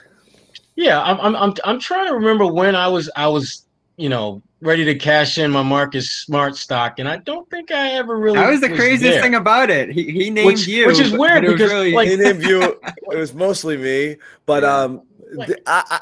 Yeah, 0.77 1.03
I'm 1.03 1.21
I'm 1.21 1.37
I'm 1.37 1.55
I'm 1.65 1.81
trying 1.81 2.09
to 2.09 2.15
remember 2.15 2.47
when 2.47 2.75
I 2.75 2.89
was 2.89 3.11
I 3.17 3.29
was 3.29 3.67
you 3.97 4.09
know, 4.09 4.43
ready 4.61 4.85
to 4.85 4.95
cash 4.95 5.39
in 5.39 5.51
my 5.51 5.63
Marcus 5.63 6.11
Smart 6.11 6.57
stock, 6.57 6.99
and 6.99 7.09
I 7.09 7.17
don't 7.19 7.49
think 7.51 7.71
I 7.71 7.93
ever 7.93 8.17
really. 8.19 8.39
That 8.39 8.51
was 8.51 8.61
the 8.61 8.69
craziest 8.69 9.03
there. 9.15 9.23
thing 9.23 9.35
about 9.35 9.71
it. 9.71 9.91
He, 9.91 10.11
he 10.11 10.31
named 10.31 10.47
Which- 10.47 10.67
you, 10.67 10.87
which 10.87 10.99
is 11.01 11.13
weird 11.13 11.45
but 11.45 11.53
because, 11.53 11.71
really- 11.71 11.93
like- 11.93 12.09
He 12.09 12.17
named 12.17 12.43
you. 12.45 12.63
It 13.11 13.17
was 13.19 13.35
mostly 13.35 13.77
me, 13.77 14.17
but 14.47 14.63
Yeah. 14.63 14.77
um, 14.77 15.03
Like- 15.35 15.49
th- 15.49 15.59
I, 15.67 15.83
I 15.91 16.01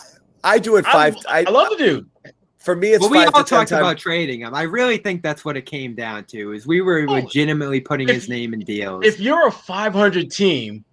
I 0.54 0.58
do 0.58 0.76
it 0.76 0.86
five. 0.86 1.16
I, 1.28 1.40
I 1.46 1.50
love 1.50 1.68
the 1.70 1.76
dude. 1.76 2.10
for 2.58 2.74
me, 2.74 2.92
it's 2.92 3.00
well, 3.00 3.10
we 3.10 3.18
five 3.18 3.30
all 3.34 3.42
to 3.44 3.48
ten 3.48 3.58
talked 3.58 3.70
times. 3.70 3.80
about 3.80 3.98
trading 3.98 4.40
him. 4.40 4.54
I 4.54 4.62
really 4.62 4.96
think 4.96 5.22
that's 5.22 5.44
what 5.44 5.56
it 5.56 5.66
came 5.66 5.94
down 5.94 6.24
to. 6.26 6.52
Is 6.52 6.66
we 6.66 6.80
were 6.80 7.04
Oh, 7.08 7.12
legitimately 7.12 7.80
putting 7.80 8.08
if- 8.08 8.14
his 8.14 8.28
name 8.28 8.54
in 8.54 8.60
deals. 8.60 9.04
If 9.04 9.20
you're 9.20 9.48
a 9.48 9.52
500 9.52 10.30
team 10.30 10.84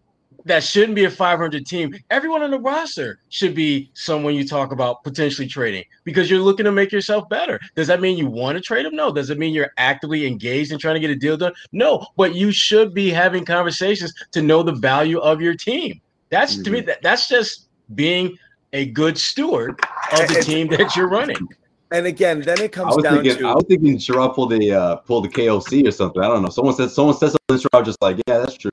that 0.47 0.63
shouldn't 0.63 0.95
be 0.95 1.05
a 1.05 1.09
500 1.09 1.65
team, 1.65 1.95
everyone 2.09 2.41
on 2.41 2.51
the 2.51 2.59
roster 2.59 3.19
should 3.29 3.53
be 3.53 3.91
someone 3.93 4.35
you 4.35 4.47
talk 4.47 4.71
about 4.71 5.03
potentially 5.03 5.47
trading 5.47 5.83
because 6.03 6.29
you're 6.29 6.39
looking 6.39 6.65
to 6.65 6.71
make 6.71 6.91
yourself 6.91 7.27
better. 7.29 7.59
Does 7.75 7.87
that 7.87 8.01
mean 8.01 8.17
you 8.17 8.27
want 8.27 8.57
to 8.57 8.61
trade 8.61 8.85
them? 8.85 8.95
No. 8.95 9.11
Does 9.11 9.29
it 9.29 9.37
mean 9.37 9.53
you're 9.53 9.71
actively 9.77 10.25
engaged 10.25 10.71
in 10.71 10.79
trying 10.79 10.95
to 10.95 10.99
get 10.99 11.09
a 11.09 11.15
deal 11.15 11.37
done? 11.37 11.53
No. 11.71 12.05
But 12.15 12.35
you 12.35 12.51
should 12.51 12.93
be 12.93 13.09
having 13.09 13.45
conversations 13.45 14.13
to 14.31 14.41
know 14.41 14.63
the 14.63 14.73
value 14.73 15.19
of 15.19 15.41
your 15.41 15.55
team. 15.55 16.01
That's 16.29 16.57
to 16.57 16.69
me 16.69 16.81
that, 16.81 17.01
that's 17.01 17.29
just 17.29 17.67
being 17.95 18.37
a 18.73 18.85
good 18.87 19.17
steward 19.17 19.79
of 20.11 20.27
the 20.27 20.41
team 20.43 20.67
that 20.69 20.95
you're 20.95 21.09
running. 21.09 21.47
And 21.91 22.05
again, 22.05 22.41
then 22.41 22.59
it 22.59 22.73
comes 22.73 22.97
down 22.97 23.23
thinking, 23.23 23.37
to 23.37 23.47
I 23.47 23.53
was 23.53 23.63
thinking 23.65 23.97
Sherrod 23.97 24.35
pulled 24.35 24.51
the 24.51 24.73
uh, 24.73 24.95
pulled 24.97 25.23
the 25.23 25.29
KOC 25.29 25.87
or 25.87 25.91
something. 25.91 26.21
I 26.21 26.27
don't 26.27 26.43
know. 26.43 26.49
Someone 26.49 26.75
said 26.75 26.91
someone 26.91 27.15
said 27.15 27.31
something. 27.31 27.69
Sherrod 27.69 27.85
just 27.85 28.01
like, 28.01 28.17
yeah, 28.27 28.39
that's 28.39 28.57
true. 28.57 28.71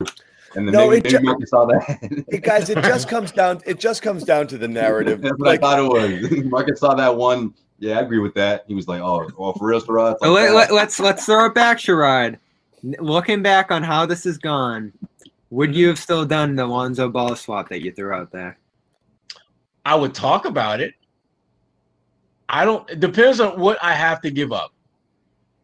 And 0.57 0.67
then 0.69 0.73
No, 0.73 0.89
maybe, 0.91 1.09
it 1.09 1.23
maybe 1.23 1.41
ju- 1.41 1.47
saw 1.47 1.65
that. 1.67 2.25
Hey, 2.31 2.39
guys, 2.39 2.71
it 2.71 2.77
just 2.85 3.09
comes 3.15 3.33
down. 3.33 3.61
It 3.67 3.81
just 3.81 4.03
comes 4.03 4.25
down 4.25 4.47
to 4.49 4.59
the 4.59 4.69
narrative. 4.69 5.21
That's 5.23 5.39
what 5.39 5.47
Like, 5.49 5.63
I 5.63 5.77
thought 5.77 5.79
it 5.81 6.23
was. 6.33 6.45
Marcus 6.51 6.81
saw 6.81 6.95
that 6.95 7.15
one. 7.17 7.55
Yeah, 7.81 7.99
I 7.99 8.03
agree 8.03 8.19
with 8.21 8.35
that. 8.35 8.65
He 8.69 8.75
was 8.75 8.87
like, 8.87 9.01
"Oh, 9.01 9.29
well, 9.37 9.53
for 9.55 9.67
real, 9.67 9.81
Sherrod." 9.81 10.13
It's 10.13 10.23
like 10.23 10.31
let, 10.31 10.47
that. 10.53 10.73
let, 10.73 10.87
us 10.89 11.01
let's 11.01 11.27
throw 11.27 11.47
it 11.47 11.55
back, 11.55 11.79
Sherrod. 11.79 12.39
Looking 13.01 13.43
back 13.43 13.71
on 13.73 13.83
how 13.83 14.07
this 14.07 14.25
has 14.25 14.39
gone, 14.39 14.93
would 15.51 15.75
you 15.75 15.89
have 15.89 15.99
still 15.99 16.25
done 16.25 16.55
the 16.55 16.65
Lonzo 16.67 17.09
Ball 17.09 17.35
swap 17.35 17.69
that 17.71 17.83
you 17.83 17.91
threw 17.91 18.13
out 18.13 18.31
there? 18.31 18.59
I 19.85 19.97
would 19.97 20.15
talk 20.15 20.45
about 20.45 20.81
it. 20.81 20.95
I 22.49 22.65
don't. 22.65 22.89
It 22.89 23.01
depends 23.01 23.41
on 23.41 23.59
what 23.59 23.77
I 23.83 23.93
have 23.93 24.21
to 24.23 24.31
give 24.31 24.53
up. 24.53 24.73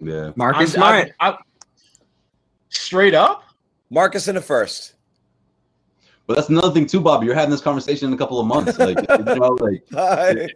yeah. 0.01 0.33
Marcus 0.35 0.61
I'm- 0.61 0.69
Smart. 0.69 0.95
I'm- 1.21 1.35
I'm- 1.35 1.39
straight 2.71 3.15
up. 3.15 3.45
Marcus 3.91 4.29
in 4.29 4.37
the 4.37 4.41
first. 4.41 4.95
But 6.27 6.37
that's 6.37 6.49
another 6.49 6.73
thing 6.73 6.87
too, 6.87 7.01
Bobby. 7.01 7.27
You're 7.27 7.35
having 7.35 7.51
this 7.51 7.61
conversation 7.61 8.09
in 8.09 8.15
a 8.15 8.17
couple 8.17 8.39
of 8.39 8.47
months. 8.47 8.79
Like, 8.79 8.99
you 9.19 9.25
know, 9.25 9.59
like 9.61 9.83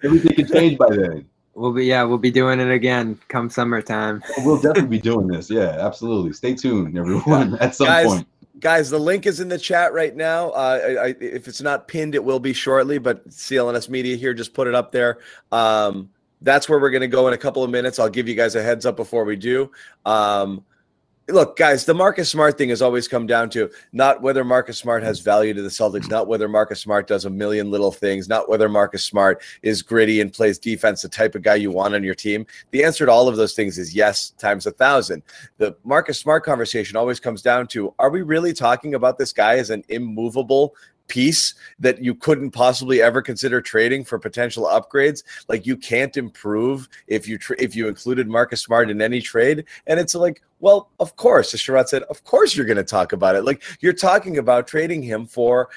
everything 0.05 0.37
can 0.37 0.47
change 0.47 0.79
by 0.79 0.91
then. 0.91 1.27
We'll 1.55 1.73
be 1.73 1.85
yeah, 1.85 2.03
we'll 2.05 2.19
be 2.19 2.31
doing 2.31 2.61
it 2.61 2.71
again 2.71 3.19
come 3.29 3.51
summertime. 3.51 4.23
We'll 4.39 4.61
definitely 4.61 4.99
be 4.99 5.01
doing 5.01 5.27
this. 5.27 5.51
Yeah, 5.51 5.77
absolutely. 5.81 6.33
Stay 6.33 6.55
tuned, 6.55 6.97
everyone. 6.97 7.55
At 7.61 7.75
some 7.75 7.87
Guys, 7.87 8.07
point. 8.07 8.27
Guys, 8.61 8.91
the 8.91 8.99
link 8.99 9.27
is 9.27 9.41
in 9.41 9.49
the 9.49 9.59
chat 9.59 9.93
right 9.93 10.15
now. 10.15 10.51
Uh, 10.51 10.81
I, 10.83 11.07
I, 11.07 11.15
if 11.21 11.49
it's 11.49 11.61
not 11.61 11.89
pinned, 11.89 12.15
it 12.15 12.25
will 12.25 12.41
be 12.41 12.53
shortly. 12.53 12.99
But 12.99 13.29
CLNS 13.29 13.89
Media 13.89 14.17
here 14.17 14.33
just 14.35 14.55
put 14.55 14.67
it 14.69 14.75
up 14.75 14.93
there. 14.93 15.19
Um, 15.51 16.11
that's 16.41 16.69
where 16.69 16.79
we're 16.79 16.91
going 16.91 17.01
to 17.01 17.09
go 17.09 17.27
in 17.27 17.35
a 17.35 17.39
couple 17.39 17.65
of 17.65 17.71
minutes. 17.71 17.99
I'll 17.99 18.09
give 18.09 18.29
you 18.29 18.35
guys 18.35 18.55
a 18.55 18.63
heads 18.63 18.87
up 18.87 18.97
before 18.97 19.25
we 19.25 19.37
do. 19.37 19.71
Um, 20.05 20.65
look, 21.29 21.57
guys, 21.57 21.85
the 21.85 21.95
Marcus 21.95 22.29
Smart 22.29 22.59
thing 22.59 22.69
has 22.69 22.83
always 22.83 23.09
come 23.09 23.27
down 23.27 23.49
to 23.51 23.71
not 23.93 24.21
whether 24.21 24.45
Marcus 24.45 24.79
Smart 24.79 25.03
has 25.03 25.21
value 25.21 25.55
to 25.55 25.63
the 25.63 25.69
Celtics, 25.69 26.11
not 26.11 26.27
whether 26.27 26.49
Marcus 26.49 26.81
Smart 26.81 27.07
does 27.07 27.25
a 27.25 27.31
million 27.31 27.71
little 27.71 27.93
things, 27.93 28.29
not 28.29 28.49
whether 28.49 28.69
Marcus 28.69 29.05
Smart 29.05 29.43
is 29.63 29.83
gritty 29.83 30.21
and 30.21 30.33
plays 30.33 30.59
defense, 30.59 31.03
the 31.03 31.09
type 31.09 31.35
of 31.35 31.43
guy 31.43 31.55
you 31.55 31.71
want 31.71 31.95
on 31.95 32.05
your 32.05 32.15
team. 32.15 32.47
The 32.73 32.85
answer 32.85 33.07
to 33.07 33.13
all 33.13 33.29
of 33.29 33.37
those 33.37 33.55
things 33.55 33.79
is 33.79 33.95
yes, 33.95 34.31
times 34.31 34.67
a 34.67 34.71
thousand. 34.71 35.23
The 35.59 35.77
Marcus 35.85 36.19
Smart 36.19 36.45
conversation 36.45 36.97
always 36.97 37.21
comes 37.21 37.43
down 37.43 37.69
to 37.69 37.95
are 37.99 38.11
we 38.11 38.23
really 38.23 38.53
talking 38.53 38.95
about 38.95 39.19
this 39.19 39.33
guy 39.33 39.57
as 39.57 39.71
an 39.71 39.83
immovable 39.89 40.75
piece 41.09 41.55
that 41.79 42.03
you 42.03 42.15
couldn't 42.15 42.51
possibly 42.51 43.03
ever 43.03 43.21
consider 43.21 43.61
trading 43.61 44.05
for 44.05 44.19
potential 44.19 44.65
upgrades 44.65 45.23
like 45.49 45.67
you 45.67 45.77
can't 45.77 46.17
improve 46.17 46.89
if 47.07 47.29
you 47.29 47.37
tr- 47.37 47.55
if 47.59 47.77
you 47.77 47.89
included 47.89 48.29
Marcus 48.29 48.63
Smart 48.63 48.91
in 48.91 49.03
any 49.03 49.21
trade 49.21 49.65
and 49.87 50.01
it's 50.01 50.15
like 50.15 50.43
well 50.61 50.89
of 51.01 51.15
course 51.17 51.53
as 51.53 51.61
Sherrod 51.61 51.89
said 51.89 52.05
of 52.05 52.25
course 52.25 52.57
you're 52.57 52.67
going 52.67 52.79
to 52.79 52.85
talk 52.85 53.13
about 53.13 53.37
it 53.37 53.45
like 53.45 53.63
you're 53.81 53.93
talking 53.93 54.39
about 54.39 54.67
trading 54.67 55.03
him 55.03 55.27
for 55.27 55.69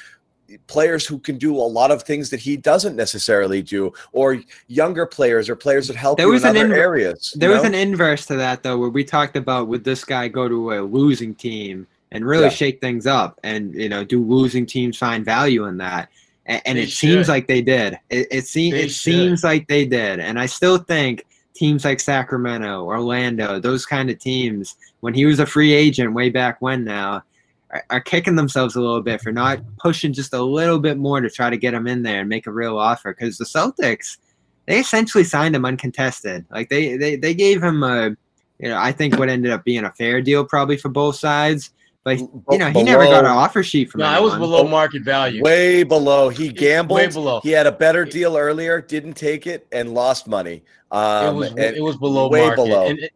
players 0.68 1.06
who 1.06 1.20
can 1.20 1.38
do 1.38 1.56
a 1.56 1.58
lot 1.58 1.92
of 1.92 2.04
things 2.04 2.30
that 2.30 2.40
he 2.40 2.56
doesn't 2.56 2.96
necessarily 2.96 3.62
do 3.62 3.92
or 4.14 4.42
younger 4.68 5.06
players 5.06 5.50
or 5.50 5.56
players 5.56 5.88
that 5.88 5.98
help 5.98 6.18
There 6.18 6.28
you 6.28 6.34
was 6.34 6.46
in 6.46 6.56
an 6.56 6.72
other 6.72 6.76
areas 6.76 7.34
There 7.36 7.50
was 7.50 7.64
know? 7.64 7.68
an 7.68 7.76
inverse 7.76 8.26
to 8.28 8.36
that 8.38 8.64
though, 8.64 8.78
where 8.78 8.90
we 8.90 9.04
talked 9.04 9.36
about 9.36 9.68
would 9.68 9.84
this 9.84 10.06
guy 10.06 10.30
go 10.30 10.48
to 10.48 10.74
a 10.76 10.80
losing 10.82 11.36
team 11.36 11.86
and 12.12 12.26
really 12.26 12.44
Yeah. 12.46 12.50
shake 12.50 12.82
things 12.82 13.06
up, 13.06 13.40
and 13.44 13.74
you 13.74 13.90
know, 13.90 14.04
do 14.04 14.24
losing 14.24 14.66
teams 14.66 14.98
find 14.98 15.26
value 15.26 15.66
in 15.66 15.78
that? 15.78 16.10
And, 16.46 16.62
and 16.66 16.78
it 16.78 16.90
seems 16.90 17.28
like 17.28 17.48
they 17.48 17.62
did. 17.62 18.00
It, 18.10 18.28
it 18.32 18.46
it 18.76 18.92
seems 18.92 19.44
like 19.44 19.68
they 19.68 19.86
did, 19.86 20.20
and 20.20 20.40
I 20.40 20.46
still 20.46 20.78
think 20.78 21.26
teams 21.54 21.84
like 21.84 22.00
Sacramento, 22.00 22.84
Orlando, 22.86 23.60
those 23.60 23.86
kind 23.86 24.10
of 24.10 24.20
teams, 24.20 24.76
when 25.02 25.14
he 25.14 25.26
was 25.26 25.40
a 25.40 25.46
free 25.46 25.74
agent 25.74 26.14
way 26.14 26.30
back 26.30 26.62
when 26.62 26.84
now. 26.84 27.24
Are, 27.70 27.84
are 27.90 28.00
kicking 28.00 28.38
themselves 28.38 28.78
a 28.78 28.80
little 28.80 29.02
bit 29.02 29.20
for 29.20 29.34
not 29.34 29.60
pushing 29.78 30.14
just 30.14 30.34
a 30.34 30.42
little 30.42 30.80
bit 30.80 30.98
more 30.98 31.20
to 31.20 31.30
try 31.30 31.50
to 31.50 31.58
get 31.58 31.74
him 31.74 31.86
in 31.86 32.02
there 32.02 32.22
and 32.22 32.30
make 32.30 32.48
a 32.48 32.52
real 32.52 32.78
offer 32.78 33.14
because 33.14 33.38
the 33.38 33.44
Celtics, 33.44 34.20
they 34.68 34.80
essentially 34.80 35.26
signed 35.26 35.54
him 35.54 35.66
uncontested. 35.66 36.46
Like 36.50 36.70
they 36.70 36.96
they 36.96 37.18
they 37.18 37.34
gave 37.34 37.62
him 37.62 37.84
a, 37.84 38.16
you 38.60 38.70
know, 38.70 38.78
I 38.78 38.94
think 38.94 39.20
what 39.20 39.28
ended 39.28 39.52
up 39.52 39.66
being 39.66 39.84
a 39.84 39.92
fair 39.92 40.22
deal 40.22 40.46
probably 40.46 40.78
for 40.78 40.88
both 40.88 41.18
sides. 41.18 41.72
But 42.16 42.54
you 42.54 42.58
know, 42.60 42.70
he 42.70 42.84
never 42.84 43.04
got 43.06 43.26
an 43.26 43.32
offer 43.32 43.62
sheet 43.64 43.90
from 43.92 44.00
No, 44.00 44.06
I 44.08 44.20
was 44.20 44.34
below 44.36 44.66
market 44.68 45.04
value. 45.04 45.42
way 45.44 45.84
below 45.84 46.30
he 46.30 46.48
gambled 46.50 46.96
Way 46.98 47.08
below. 47.08 47.42
he 47.42 47.52
had 47.52 47.68
a 47.68 47.72
better 47.72 48.06
deal 48.06 48.38
earlier 48.38 48.80
didn't 48.82 49.14
take 49.16 49.46
it 49.48 49.68
and 49.72 49.94
lost 49.94 50.28
money 50.28 50.64
um 50.92 51.28
it 51.28 51.38
was 51.38 51.50
and 51.50 51.60
it 51.60 51.82
was 51.84 51.98
below 51.98 52.30
way 52.30 52.42
market. 52.42 52.56
below. 52.56 52.88
And, 52.88 53.10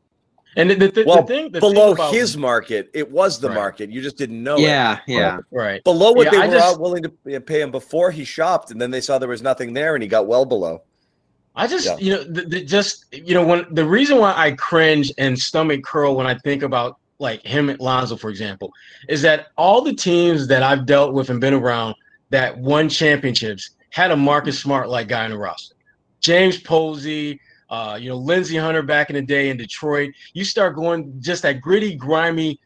and 0.58 0.70
the, 0.70 0.76
the, 0.76 0.88
the, 0.92 1.04
Well, 1.08 1.26
thing 1.26 1.50
the 1.54 1.62
below 1.62 1.88
thing 1.96 2.04
about, 2.04 2.14
his 2.14 2.36
market 2.36 2.90
it 2.94 3.10
was 3.10 3.40
the 3.40 3.48
Right. 3.48 3.56
market 3.56 3.90
you 3.92 4.02
just 4.02 4.18
didn't 4.18 4.44
know 4.44 4.56
it 4.58 4.62
Yeah, 4.64 5.00
yeah. 5.08 5.38
right. 5.52 5.82
below 5.86 6.12
what 6.12 6.26
Yeah, 6.26 6.32
they 6.32 6.38
I 6.42 6.48
were 6.48 6.54
just- 6.54 6.80
willing 6.82 7.04
to 7.04 7.40
pay 7.40 7.62
him 7.62 7.72
before 7.72 8.12
he 8.12 8.26
shopped 8.26 8.72
and 8.72 8.82
then 8.82 8.92
they 8.92 9.00
saw 9.02 9.18
there 9.18 9.30
was 9.30 9.42
nothing 9.42 9.74
there 9.74 9.96
and 9.96 10.02
he 10.04 10.10
got 10.10 10.28
well 10.28 10.44
below 10.46 10.82
I 11.54 11.68
just, 11.68 11.86
Yeah. 11.86 11.98
you 12.00 12.12
know, 12.14 12.24
the, 12.24 12.42
the, 12.44 12.64
just, 12.64 13.06
you 13.12 13.34
know, 13.34 13.46
when 13.46 13.66
the 13.72 13.84
reason 13.86 14.18
why 14.20 14.34
I 14.38 14.52
cringe 14.54 15.12
and 15.18 15.38
stomach 15.38 15.84
curl 15.84 16.16
when 16.16 16.26
I 16.26 16.36
think 16.38 16.64
about 16.64 16.98
like 17.22 17.46
him 17.46 17.70
at 17.70 17.80
Lonzo, 17.80 18.18
for 18.18 18.30
example, 18.30 18.72
is 19.08 19.22
that 19.22 19.48
all 19.58 19.82
the 19.82 19.94
teams 19.94 20.48
that 20.48 20.64
I've 20.64 20.86
dealt 20.86 21.14
with 21.14 21.30
and 21.30 21.40
been 21.40 21.54
around 21.54 21.96
that 22.32 22.58
won 22.58 22.90
championships 22.90 23.72
had 23.92 24.12
a 24.12 24.18
Marcus 24.18 24.60
Smart 24.60 24.90
like 24.90 25.08
guy 25.08 25.26
in 25.26 25.32
the 25.32 25.38
roster. 25.38 25.76
James 26.22 26.60
Posey, 26.60 27.40
uh, 27.70 27.98
you 28.00 28.10
know, 28.10 28.18
Lindsey 28.18 28.58
Hunter 28.58 28.82
back 28.82 29.10
in 29.10 29.16
the 29.16 29.22
day 29.22 29.50
in 29.50 29.58
Detroit. 29.58 30.12
You 30.34 30.44
start 30.44 30.76
going 30.76 31.14
just 31.20 31.44
that 31.44 31.62
gritty, 31.62 31.96
grimy, 31.96 32.60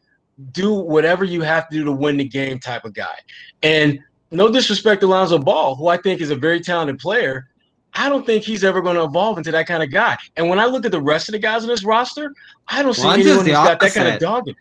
do 0.52 0.74
whatever 0.74 1.24
you 1.24 1.42
have 1.42 1.68
to 1.68 1.76
do 1.76 1.84
to 1.84 1.92
win 1.92 2.16
the 2.16 2.24
game 2.24 2.58
type 2.58 2.84
of 2.84 2.92
guy. 2.92 3.16
And 3.62 4.00
no 4.30 4.50
disrespect 4.50 5.00
to 5.02 5.06
Lonzo 5.06 5.38
Ball, 5.38 5.74
who 5.76 5.88
I 5.88 5.96
think 5.96 6.20
is 6.20 6.30
a 6.30 6.36
very 6.36 6.60
talented 6.60 6.98
player. 6.98 7.48
I 7.96 8.08
don't 8.08 8.26
think 8.26 8.44
he's 8.44 8.62
ever 8.64 8.80
going 8.82 8.96
to 8.96 9.04
evolve 9.04 9.38
into 9.38 9.50
that 9.52 9.66
kind 9.66 9.82
of 9.82 9.90
guy. 9.90 10.16
And 10.36 10.48
when 10.48 10.58
I 10.58 10.66
look 10.66 10.84
at 10.84 10.92
the 10.92 11.00
rest 11.00 11.28
of 11.28 11.32
the 11.32 11.38
guys 11.38 11.62
on 11.62 11.68
this 11.68 11.84
roster, 11.84 12.32
I 12.68 12.82
don't 12.82 12.94
see 12.94 13.02
Lonzo's 13.04 13.26
anyone 13.26 13.44
who's 13.46 13.54
got 13.54 13.80
that 13.80 13.94
kind 13.94 14.08
of 14.08 14.20
dog. 14.20 14.48
in 14.48 14.52
it. 14.52 14.56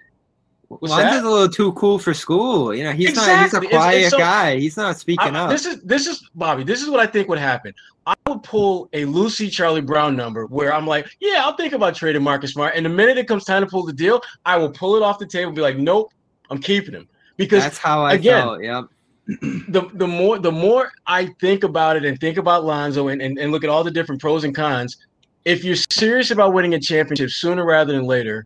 What's 0.67 0.91
Lonzo's 0.91 1.11
that? 1.21 1.23
a 1.25 1.29
little 1.29 1.49
too 1.49 1.73
cool 1.73 1.99
for 1.99 2.13
school. 2.13 2.73
You 2.73 2.85
know, 2.85 2.91
he's 2.91 3.15
not. 3.15 3.43
He's 3.43 3.53
a 3.53 3.57
It's- 3.57 3.63
it's 3.63 3.69
quiet 3.71 4.09
so- 4.11 4.17
guy. 4.17 4.57
He's 4.57 4.77
not 4.77 4.97
speaking 4.97 5.35
I- 5.35 5.41
up. 5.41 5.49
This 5.51 5.65
is 5.65 5.81
this 5.81 6.07
is 6.07 6.27
Bobby. 6.33 6.63
This 6.63 6.81
is 6.81 6.89
what 6.89 6.99
I 6.99 7.05
think 7.05 7.27
would 7.29 7.37
happen. 7.39 7.73
I 8.07 8.13
would 8.27 8.41
pull 8.43 8.89
a 8.93 9.05
Lucy 9.05 9.49
Charlie 9.49 9.81
Brown 9.81 10.15
number 10.15 10.45
where 10.47 10.73
I'm 10.73 10.85
like, 10.87 11.07
yeah, 11.19 11.41
I'll 11.43 11.55
think 11.55 11.73
about 11.73 11.95
trading 11.95 12.23
Marcus 12.23 12.53
Smart. 12.53 12.73
And 12.75 12.85
the 12.85 12.89
minute 12.89 13.17
it 13.17 13.27
comes 13.27 13.43
time 13.45 13.63
to 13.63 13.67
pull 13.67 13.83
the 13.83 13.93
deal, 13.93 14.21
I 14.45 14.57
will 14.57 14.69
pull 14.71 14.95
it 14.95 15.01
off 15.03 15.17
the 15.19 15.25
table 15.25 15.47
and 15.49 15.55
be 15.55 15.61
like, 15.61 15.77
nope, 15.77 16.11
I'm 16.49 16.59
keeping 16.59 16.93
him. 16.93 17.07
Because 17.37 17.63
That's 17.63 17.77
how 17.77 18.03
I 18.03 18.13
again, 18.13 18.41
felt. 18.43 18.63
Yep. 18.63 18.85
The 19.27 19.89
the 19.93 20.07
more 20.07 20.37
the 20.37 20.51
more 20.51 20.91
I 21.07 21.27
think 21.39 21.63
about 21.63 21.95
it 21.95 22.05
and 22.05 22.19
think 22.19 22.37
about 22.37 22.63
Lonzo 22.63 23.07
and, 23.07 23.21
and, 23.21 23.39
and 23.39 23.51
look 23.51 23.63
at 23.63 23.69
all 23.69 23.83
the 23.83 23.91
different 23.91 24.21
pros 24.21 24.43
and 24.43 24.53
cons, 24.53 24.97
if 25.45 25.63
you're 25.63 25.77
serious 25.91 26.31
about 26.31 26.53
winning 26.53 26.73
a 26.75 26.79
championship 26.79 27.31
sooner 27.31 27.65
rather 27.65 27.93
than 27.93 28.03
later, 28.03 28.45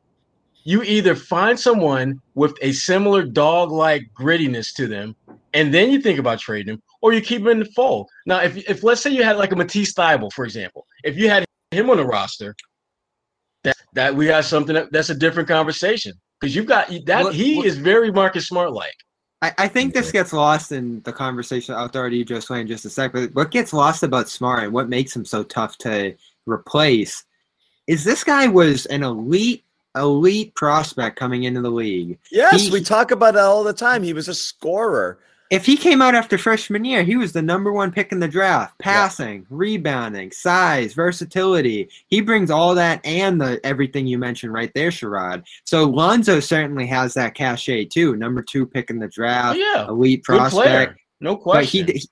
you 0.64 0.82
either 0.84 1.16
find 1.16 1.60
someone 1.60 2.22
with 2.36 2.58
a 2.62 2.72
similar 2.72 3.24
dog-like 3.24 4.04
grittiness 4.18 4.74
to 4.76 4.88
them, 4.88 5.16
and 5.54 5.74
then 5.74 5.92
you 5.92 6.02
think 6.02 6.20
about 6.20 6.40
trading 6.40 6.76
him, 6.76 6.82
or 7.02 7.12
you 7.14 7.22
keep 7.22 7.42
him 7.42 7.48
in 7.48 7.60
the 7.60 7.66
fold. 7.66 8.08
Now, 8.26 8.42
if 8.42 8.58
if 8.70 8.84
let's 8.84 9.02
say 9.02 9.10
you 9.10 9.24
had 9.24 9.38
like 9.38 9.52
a 9.52 9.56
Matisse 9.56 9.94
Thybulle, 9.94 10.32
for 10.32 10.46
example, 10.46 10.86
if 11.04 11.18
you 11.18 11.30
had 11.30 11.46
him 11.72 11.90
on 11.90 11.98
the 11.98 12.06
roster, 12.06 12.56
that 13.64 13.76
that 13.94 14.16
we 14.16 14.28
got 14.28 14.46
something 14.46 14.76
that, 14.76 14.92
that's 14.92 15.10
a 15.10 15.16
different 15.16 15.50
conversation 15.50 16.14
because 16.40 16.56
you've 16.56 16.66
got 16.66 16.90
that 17.06 17.34
he 17.34 17.66
is 17.66 17.78
very 17.78 18.12
Marcus 18.12 18.48
Smart 18.48 18.72
like. 18.72 18.96
I, 19.42 19.54
I 19.58 19.68
think 19.68 19.94
this 19.94 20.12
gets 20.12 20.34
lost 20.34 20.72
in 20.72 21.02
the 21.04 21.14
conversation. 21.14 21.76
I'll 21.76 21.88
throw 21.88 22.08
it 22.08 22.10
to 22.10 22.16
you, 22.18 22.26
Joe 22.26 22.40
Swain, 22.40 22.62
in 22.62 22.68
just 22.68 22.86
a 22.86 22.90
sec. 22.90 23.14
But 23.14 23.34
what 23.34 23.52
gets 23.52 23.72
lost 23.72 24.04
about 24.04 24.30
Smart 24.30 24.64
and 24.64 24.74
what 24.74 24.90
makes 24.90 25.16
him 25.16 25.26
so 25.26 25.44
tough 25.44 25.78
to 25.80 26.16
replace 26.46 27.24
is 27.88 28.04
this 28.04 28.24
guy 28.24 28.48
was 28.48 28.86
an 28.88 29.04
elite 29.04 29.64
elite 29.96 30.54
prospect 30.56 31.18
coming 31.18 31.44
into 31.44 31.62
the 31.62 31.72
league. 31.72 32.20
Yes, 32.32 32.66
he, 32.66 32.72
we 32.72 32.82
talk 32.82 33.12
about 33.12 33.36
it 33.36 33.42
all 33.42 33.64
the 33.64 33.74
time. 33.74 34.04
He 34.04 34.14
was 34.14 34.28
a 34.28 34.36
scorer. 34.36 35.20
If 35.50 35.66
he 35.66 35.78
came 35.78 36.00
out 36.00 36.14
after 36.14 36.38
freshman 36.38 36.86
year, 36.86 37.02
he 37.02 37.16
was 37.16 37.34
the 37.34 37.42
number 37.42 37.74
one 37.74 37.92
pick 37.92 38.12
in 38.12 38.20
the 38.20 38.28
draft. 38.28 38.78
Passing, 38.78 39.40
yeah. 39.40 39.48
rebounding, 39.50 40.32
size, 40.32 40.94
versatility. 40.94 41.90
He 42.08 42.22
brings 42.22 42.52
all 42.52 42.76
that 42.76 43.04
and 43.04 43.42
the 43.42 43.60
everything 43.64 44.06
you 44.06 44.20
mentioned 44.20 44.54
right 44.54 44.72
there, 44.76 44.92
Sherrod. 44.92 45.44
So 45.64 45.86
Lonzo 45.86 46.40
certainly 46.40 46.86
has 46.88 47.16
that 47.16 47.34
cachet 47.34 47.86
too. 47.86 48.16
Number 48.16 48.44
two 48.44 48.68
pick 48.68 48.92
in 48.92 49.00
the 49.00 49.08
draft. 49.08 49.58
Oh, 49.60 49.74
yeah. 49.76 49.88
Elite 49.88 50.24
prospect. 50.24 51.00
No 51.20 51.36
question. 51.36 51.86
But 51.86 51.94
he, 51.96 52.08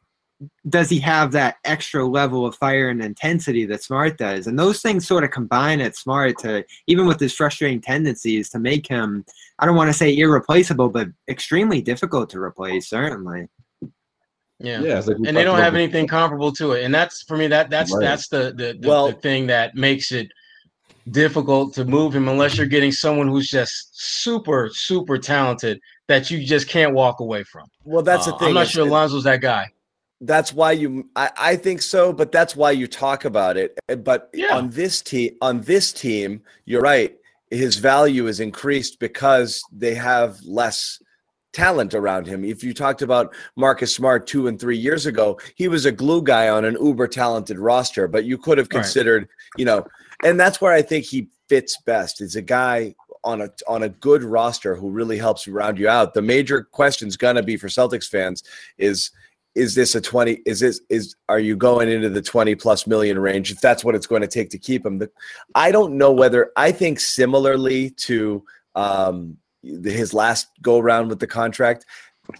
does 0.69 0.89
he 0.89 0.99
have 0.99 1.31
that 1.31 1.57
extra 1.63 2.05
level 2.05 2.45
of 2.45 2.55
fire 2.55 2.89
and 2.89 3.01
intensity 3.03 3.65
that 3.65 3.83
Smart 3.83 4.17
does? 4.17 4.47
And 4.47 4.57
those 4.57 4.81
things 4.81 5.07
sort 5.07 5.23
of 5.23 5.31
combine 5.31 5.81
at 5.81 5.95
Smart 5.95 6.37
to, 6.39 6.65
even 6.87 7.07
with 7.07 7.19
his 7.19 7.33
frustrating 7.33 7.81
tendencies, 7.81 8.49
to 8.49 8.59
make 8.59 8.87
him, 8.87 9.25
I 9.59 9.65
don't 9.65 9.75
want 9.75 9.89
to 9.89 9.93
say 9.93 10.15
irreplaceable, 10.15 10.89
but 10.89 11.07
extremely 11.27 11.81
difficult 11.81 12.29
to 12.31 12.39
replace, 12.39 12.89
certainly. 12.89 13.47
Yeah, 14.59 14.81
yeah 14.81 14.99
like 14.99 15.17
and 15.17 15.37
they 15.37 15.43
don't 15.43 15.59
have 15.59 15.75
anything 15.75 16.07
comparable 16.07 16.51
to 16.53 16.71
it, 16.73 16.83
and 16.83 16.93
that's 16.93 17.23
for 17.23 17.37
me 17.37 17.47
that 17.47 17.69
that's 17.69 17.93
right. 17.93 18.01
that's 18.01 18.27
the 18.27 18.53
the, 18.55 18.77
the, 18.79 18.87
well, 18.87 19.07
the 19.07 19.13
thing 19.13 19.47
that 19.47 19.75
makes 19.75 20.11
it 20.11 20.31
difficult 21.11 21.73
to 21.75 21.85
move 21.85 22.15
him 22.15 22.27
unless 22.27 22.57
you're 22.57 22.65
getting 22.65 22.91
someone 22.91 23.27
who's 23.27 23.47
just 23.49 23.89
super 23.93 24.69
super 24.73 25.17
talented 25.17 25.79
that 26.07 26.31
you 26.31 26.43
just 26.43 26.67
can't 26.67 26.93
walk 26.93 27.19
away 27.19 27.43
from. 27.43 27.67
Well, 27.83 28.01
that's 28.01 28.25
the 28.25 28.33
uh, 28.33 28.37
thing. 28.39 28.47
I'm 28.49 28.53
not 28.55 28.67
sure 28.67 28.85
Lonzo's 28.85 29.23
that 29.25 29.41
guy 29.41 29.71
that's 30.21 30.51
why 30.51 30.71
you 30.71 31.07
I, 31.15 31.29
I 31.37 31.55
think 31.55 31.81
so 31.81 32.11
but 32.11 32.31
that's 32.31 32.55
why 32.55 32.71
you 32.71 32.87
talk 32.87 33.25
about 33.25 33.55
it 33.55 33.77
but 34.03 34.29
yeah. 34.33 34.55
on 34.55 34.69
this 34.71 35.01
team 35.01 35.37
on 35.41 35.61
this 35.61 35.93
team 35.93 36.41
you're 36.65 36.81
right 36.81 37.16
his 37.49 37.77
value 37.77 38.27
is 38.27 38.39
increased 38.39 38.99
because 38.99 39.63
they 39.71 39.95
have 39.95 40.39
less 40.43 41.01
talent 41.53 41.93
around 41.95 42.27
him 42.27 42.43
if 42.43 42.63
you 42.63 42.73
talked 42.73 43.01
about 43.01 43.33
marcus 43.55 43.95
smart 43.95 44.27
two 44.27 44.47
and 44.47 44.59
three 44.59 44.77
years 44.77 45.05
ago 45.05 45.39
he 45.55 45.67
was 45.67 45.85
a 45.85 45.91
glue 45.91 46.21
guy 46.21 46.49
on 46.49 46.65
an 46.65 46.77
uber 46.79 47.07
talented 47.07 47.57
roster 47.57 48.07
but 48.07 48.25
you 48.25 48.37
could 48.37 48.57
have 48.57 48.69
considered 48.69 49.23
right. 49.23 49.29
you 49.57 49.65
know 49.65 49.83
and 50.23 50.39
that's 50.39 50.61
where 50.61 50.73
i 50.73 50.81
think 50.81 51.05
he 51.05 51.27
fits 51.49 51.81
best 51.85 52.21
is 52.21 52.35
a 52.35 52.41
guy 52.41 52.93
on 53.23 53.41
a 53.41 53.49
on 53.67 53.83
a 53.83 53.89
good 53.89 54.23
roster 54.23 54.75
who 54.75 54.89
really 54.89 55.17
helps 55.17 55.47
round 55.47 55.79
you 55.79 55.87
out 55.87 56.13
the 56.13 56.21
major 56.21 56.63
question 56.63 57.07
is 57.07 57.17
going 57.17 57.35
to 57.35 57.43
be 57.43 57.57
for 57.57 57.67
celtics 57.67 58.07
fans 58.07 58.43
is 58.77 59.11
is 59.57 59.73
this 59.73 59.95
a 59.95 60.01
20 60.01 60.43
is 60.45 60.59
this 60.59 60.79
is 60.89 61.15
are 61.27 61.39
you 61.39 61.55
going 61.55 61.89
into 61.89 62.09
the 62.09 62.21
20 62.21 62.53
plus 62.55 62.85
million 62.85 63.17
range? 63.17 63.51
If 63.51 63.59
that's 63.59 63.83
what 63.83 63.95
it's 63.95 64.07
going 64.07 64.21
to 64.21 64.27
take 64.27 64.49
to 64.51 64.57
keep 64.57 64.85
him 64.85 65.01
i 65.55 65.71
don't 65.71 65.97
know 65.97 66.11
whether 66.11 66.51
i 66.55 66.71
think 66.71 66.99
similarly 66.99 67.89
to 67.91 68.43
um, 68.75 69.37
his 69.63 70.13
last 70.13 70.47
go 70.61 70.77
around 70.77 71.09
with 71.09 71.19
the 71.19 71.27
contract 71.27 71.85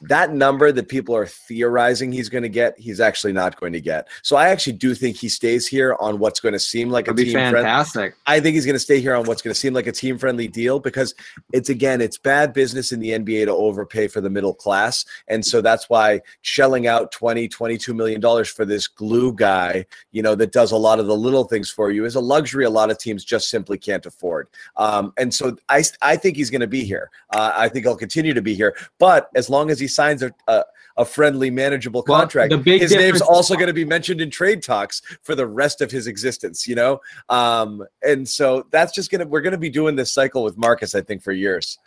that 0.02 0.34
number 0.34 0.72
that 0.72 0.88
people 0.88 1.16
are 1.16 1.26
theorizing 1.26 2.12
he's 2.12 2.30
going 2.30 2.44
to 2.44 2.50
get, 2.50 2.78
he's 2.78 3.00
actually 3.00 3.34
not 3.34 3.60
going 3.60 3.74
to 3.74 3.82
get. 3.82 4.08
So 4.22 4.36
I 4.36 4.50
actually 4.50 4.74
do 4.74 4.94
think 4.94 5.18
he 5.18 5.30
stays 5.30 5.68
here 5.68 5.96
on 6.00 6.20
what's 6.20 6.40
going 6.40 6.54
to 6.54 6.60
seem 6.60 6.90
like 6.90 7.06
That'd 7.06 7.20
a 7.20 7.24
team 7.26 7.34
fantastic. 7.34 8.16
I 8.26 8.40
think 8.40 8.56
he's 8.56 8.66
going 8.66 8.76
to 8.76 8.80
stay 8.80 9.00
here 9.00 9.16
on 9.16 9.26
what's 9.26 9.42
going 9.42 9.54
to 9.54 9.60
seem 9.60 9.74
like 9.74 9.88
a 9.88 9.92
team 9.92 10.18
friendly 10.18 10.48
deal 10.48 10.80
because 10.80 11.16
it's 11.54 11.70
again, 11.70 12.02
it's 12.02 12.18
bad 12.18 12.54
business 12.54 12.92
in 12.92 13.00
the 13.00 13.10
NBA 13.10 13.46
to 13.46 13.54
overpay 13.54 14.08
for 14.08 14.22
the 14.22 14.30
middle 14.30 14.54
class. 14.54 15.06
And 15.28 15.46
so 15.46 15.62
that's 15.62 15.90
why 15.90 16.22
shelling 16.42 16.88
out 16.88 17.12
20, 17.12 17.48
22 17.48 17.94
million 17.94 18.22
dollars 18.22 18.50
for 18.50 18.66
this 18.66 18.88
glue 18.88 19.34
guy, 19.34 19.86
you 20.12 20.22
know, 20.22 20.36
that 20.36 20.52
does 20.52 20.72
a 20.72 20.78
lot 20.78 21.00
of 21.00 21.08
the 21.08 21.18
little 21.18 21.46
things 21.46 21.70
for 21.70 21.92
you 21.92 22.06
is 22.06 22.16
a 22.16 22.20
luxury 22.20 22.66
a 22.66 22.70
lot 22.70 22.92
of 22.92 22.98
teams 22.98 23.24
just 23.24 23.50
simply 23.50 23.78
can't 23.78 24.06
afford. 24.06 24.48
Um, 24.76 25.14
and 25.18 25.34
so 25.34 25.58
I, 25.70 25.84
I 26.02 26.16
think 26.16 26.38
he's 26.38 26.50
going 26.50 26.62
to 26.62 26.68
be 26.68 26.84
here. 26.84 27.10
Uh, 27.32 27.52
I 27.56 27.70
think 27.70 27.86
he'll 27.86 27.96
continue 27.96 28.34
to 28.34 28.42
be 28.42 28.54
here. 28.54 28.76
But 29.00 29.30
as 29.36 29.50
long 29.50 29.70
as 29.70 29.77
as 29.78 29.80
he 29.80 29.88
signs 29.88 30.24
a, 30.24 30.34
a, 30.48 30.64
a 30.98 31.06
friendly, 31.06 31.52
manageable 31.52 32.02
contract, 32.02 32.52
well, 32.52 32.64
his 32.64 32.92
name's 32.92 33.22
also 33.22 33.54
going 33.54 33.68
to 33.68 33.74
be 33.74 33.86
mentioned 33.86 34.20
in 34.20 34.32
trade 34.32 34.64
talks 34.64 35.02
for 35.22 35.36
the 35.36 35.46
rest 35.46 35.82
of 35.82 35.92
his 35.92 36.08
existence. 36.08 36.68
You 36.68 36.76
know, 36.76 37.02
um, 37.30 37.86
and 38.02 38.28
so 38.28 38.66
that's 38.72 38.94
just 38.94 39.12
gonna 39.12 39.26
we're 39.26 39.42
gonna 39.42 39.58
be 39.58 39.70
doing 39.70 39.96
this 39.96 40.12
cycle 40.12 40.44
with 40.44 40.58
Marcus, 40.58 40.96
I 40.96 41.02
think, 41.02 41.22
for 41.22 41.32
years. 41.32 41.78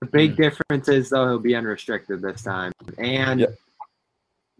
The 0.00 0.08
big 0.08 0.36
difference 0.36 0.88
is 0.88 1.10
though 1.10 1.28
he'll 1.28 1.38
be 1.38 1.54
unrestricted 1.54 2.20
this 2.20 2.42
time, 2.42 2.72
and 2.98 3.40
yep. 3.40 3.54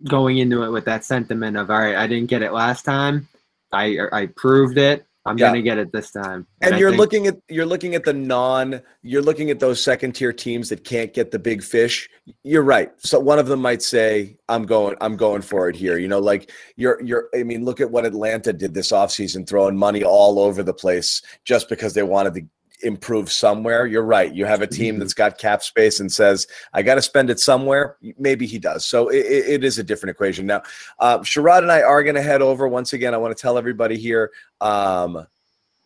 going 0.04 0.38
into 0.38 0.62
it 0.62 0.70
with 0.70 0.84
that 0.84 1.04
sentiment 1.04 1.56
of 1.56 1.70
all 1.70 1.80
right, 1.80 1.96
I 1.96 2.06
didn't 2.06 2.30
get 2.30 2.42
it 2.42 2.52
last 2.52 2.84
time, 2.84 3.26
I 3.72 3.98
I 4.12 4.26
proved 4.26 4.78
it. 4.78 5.04
I'm 5.24 5.38
yeah. 5.38 5.48
gonna 5.48 5.62
get 5.62 5.78
it 5.78 5.92
this 5.92 6.10
time. 6.10 6.46
And, 6.60 6.72
and 6.72 6.80
you're 6.80 6.90
think- 6.90 7.00
looking 7.00 7.26
at 7.28 7.38
you're 7.48 7.66
looking 7.66 7.94
at 7.94 8.04
the 8.04 8.12
non 8.12 8.82
you're 9.02 9.22
looking 9.22 9.50
at 9.50 9.60
those 9.60 9.82
second 9.82 10.12
tier 10.12 10.32
teams 10.32 10.68
that 10.70 10.84
can't 10.84 11.14
get 11.14 11.30
the 11.30 11.38
big 11.38 11.62
fish. 11.62 12.08
You're 12.42 12.62
right. 12.62 12.90
So 12.98 13.20
one 13.20 13.38
of 13.38 13.46
them 13.46 13.60
might 13.60 13.82
say, 13.82 14.36
I'm 14.48 14.64
going, 14.64 14.96
I'm 15.00 15.16
going 15.16 15.42
for 15.42 15.68
it 15.68 15.76
here. 15.76 15.98
You 15.98 16.08
know, 16.08 16.18
like 16.18 16.50
you're 16.76 17.00
you're 17.02 17.28
I 17.34 17.44
mean, 17.44 17.64
look 17.64 17.80
at 17.80 17.90
what 17.90 18.04
Atlanta 18.04 18.52
did 18.52 18.74
this 18.74 18.90
offseason, 18.90 19.48
throwing 19.48 19.76
money 19.76 20.02
all 20.02 20.40
over 20.40 20.62
the 20.62 20.74
place 20.74 21.22
just 21.44 21.68
because 21.68 21.94
they 21.94 22.02
wanted 22.02 22.34
to 22.34 22.42
improve 22.82 23.30
somewhere. 23.30 23.86
You're 23.86 24.04
right. 24.04 24.32
You 24.32 24.44
have 24.44 24.62
a 24.62 24.66
team 24.66 24.94
mm-hmm. 24.94 25.00
that's 25.00 25.14
got 25.14 25.38
cap 25.38 25.62
space 25.62 26.00
and 26.00 26.10
says, 26.10 26.46
I 26.72 26.82
got 26.82 26.96
to 26.96 27.02
spend 27.02 27.30
it 27.30 27.40
somewhere. 27.40 27.96
Maybe 28.18 28.46
he 28.46 28.58
does. 28.58 28.86
So 28.86 29.08
it, 29.08 29.24
it 29.26 29.64
is 29.64 29.78
a 29.78 29.84
different 29.84 30.10
equation. 30.10 30.46
Now, 30.46 30.62
uh, 30.98 31.18
Sherrod 31.20 31.58
and 31.58 31.72
I 31.72 31.82
are 31.82 32.02
going 32.02 32.16
to 32.16 32.22
head 32.22 32.42
over. 32.42 32.68
Once 32.68 32.92
again, 32.92 33.14
I 33.14 33.18
want 33.18 33.36
to 33.36 33.40
tell 33.40 33.58
everybody 33.58 33.96
here 33.96 34.30
um, 34.60 35.26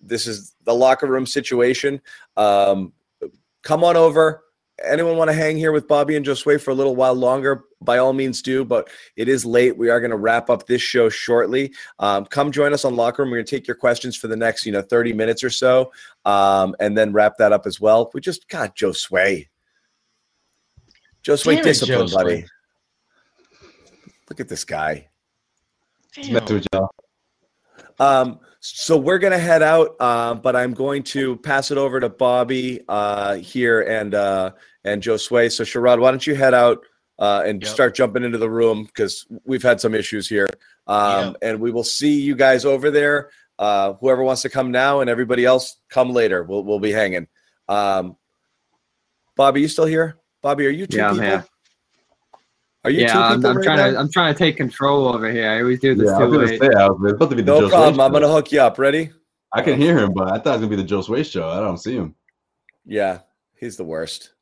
this 0.00 0.26
is 0.26 0.54
the 0.64 0.74
locker 0.74 1.06
room 1.06 1.26
situation. 1.26 2.00
Um, 2.36 2.92
come 3.62 3.84
on 3.84 3.96
over 3.96 4.42
anyone 4.84 5.16
want 5.16 5.28
to 5.28 5.34
hang 5.34 5.56
here 5.56 5.72
with 5.72 5.88
Bobby 5.88 6.16
and 6.16 6.24
Josue 6.24 6.60
for 6.60 6.70
a 6.70 6.74
little 6.74 6.96
while 6.96 7.14
longer, 7.14 7.64
by 7.80 7.98
all 7.98 8.12
means 8.12 8.42
do. 8.42 8.64
But 8.64 8.88
it 9.16 9.28
is 9.28 9.44
late. 9.44 9.76
We 9.76 9.90
are 9.90 10.00
going 10.00 10.10
to 10.10 10.16
wrap 10.16 10.50
up 10.50 10.66
this 10.66 10.82
show 10.82 11.08
shortly. 11.08 11.72
Um, 11.98 12.24
come 12.26 12.52
join 12.52 12.72
us 12.72 12.84
on 12.84 12.96
Locker 12.96 13.22
Room. 13.22 13.30
We're 13.30 13.38
going 13.38 13.46
to 13.46 13.56
take 13.56 13.66
your 13.66 13.76
questions 13.76 14.16
for 14.16 14.28
the 14.28 14.36
next, 14.36 14.66
you 14.66 14.72
know, 14.72 14.82
30 14.82 15.12
minutes 15.12 15.44
or 15.44 15.50
so, 15.50 15.92
um, 16.24 16.74
and 16.80 16.96
then 16.96 17.12
wrap 17.12 17.36
that 17.38 17.52
up 17.52 17.66
as 17.66 17.80
well. 17.80 18.10
We 18.14 18.20
just 18.20 18.48
got 18.48 18.76
Josue. 18.76 19.46
Josue, 21.24 21.62
discipline, 21.62 22.08
buddy. 22.12 22.46
Look 24.30 24.40
at 24.40 24.48
this 24.48 24.64
guy. 24.64 25.08
Um, 27.98 28.40
so 28.60 28.96
we're 28.96 29.18
gonna 29.18 29.38
head 29.38 29.62
out, 29.62 29.96
uh, 30.00 30.34
but 30.34 30.56
I'm 30.56 30.72
going 30.72 31.02
to 31.04 31.36
pass 31.36 31.70
it 31.70 31.78
over 31.78 32.00
to 32.00 32.08
Bobby 32.08 32.80
uh, 32.88 33.36
here 33.36 33.82
and 33.82 34.14
uh, 34.14 34.52
and 34.84 35.02
Josue. 35.02 35.52
So 35.52 35.64
Sherrod, 35.64 36.00
why 36.00 36.10
don't 36.10 36.26
you 36.26 36.34
head 36.34 36.54
out 36.54 36.84
uh, 37.18 37.42
and 37.46 37.62
yep. 37.62 37.70
start 37.70 37.94
jumping 37.94 38.24
into 38.24 38.38
the 38.38 38.50
room 38.50 38.84
because 38.84 39.26
we've 39.44 39.62
had 39.62 39.80
some 39.80 39.94
issues 39.94 40.28
here, 40.28 40.48
um, 40.86 41.28
yep. 41.28 41.36
and 41.42 41.60
we 41.60 41.70
will 41.70 41.84
see 41.84 42.20
you 42.20 42.34
guys 42.34 42.64
over 42.64 42.90
there. 42.90 43.30
Uh, 43.58 43.94
whoever 43.94 44.22
wants 44.22 44.42
to 44.42 44.50
come 44.50 44.70
now, 44.70 45.00
and 45.00 45.08
everybody 45.08 45.44
else 45.44 45.76
come 45.88 46.10
later. 46.10 46.42
We'll 46.42 46.62
we'll 46.62 46.80
be 46.80 46.92
hanging. 46.92 47.26
Um, 47.68 48.16
Bobby, 49.36 49.62
you 49.62 49.68
still 49.68 49.86
here? 49.86 50.18
Bobby, 50.42 50.66
are 50.66 50.70
you 50.70 50.86
two 50.86 50.98
yeah, 50.98 51.12
people? 51.12 51.44
Are 52.84 52.90
you 52.90 53.00
yeah, 53.00 53.18
I'm, 53.18 53.44
I'm 53.44 53.56
right 53.56 53.64
trying 53.64 53.78
now? 53.78 53.90
to 53.90 53.98
I'm 53.98 54.12
trying 54.12 54.32
to 54.32 54.38
take 54.38 54.56
control 54.56 55.08
over 55.08 55.28
here. 55.30 55.50
I 55.50 55.60
always 55.60 55.80
do 55.80 55.96
this 55.96 56.08
yeah, 56.08 56.18
too 56.18 56.26
late. 56.26 56.60
Say, 56.60 56.68
I 56.68 56.88
was 56.88 57.12
about 57.14 57.30
to 57.30 57.36
be 57.36 57.42
the 57.42 57.52
no 57.52 57.62
Joe 57.62 57.68
problem. 57.68 58.00
I'm 58.00 58.12
gonna 58.12 58.28
hook 58.28 58.52
you 58.52 58.60
up. 58.60 58.78
Ready? 58.78 59.10
I 59.52 59.62
can 59.62 59.80
hear 59.80 59.98
him, 59.98 60.12
but 60.12 60.28
I 60.28 60.38
thought 60.38 60.54
it 60.54 60.60
was 60.60 60.68
gonna 60.68 60.76
be 60.76 60.82
the 60.82 60.84
Josue 60.84 61.28
show. 61.28 61.48
I 61.48 61.58
don't 61.58 61.78
see 61.78 61.96
him. 61.96 62.14
Yeah, 62.84 63.20
he's 63.58 63.76
the 63.76 63.84
worst. 63.84 64.34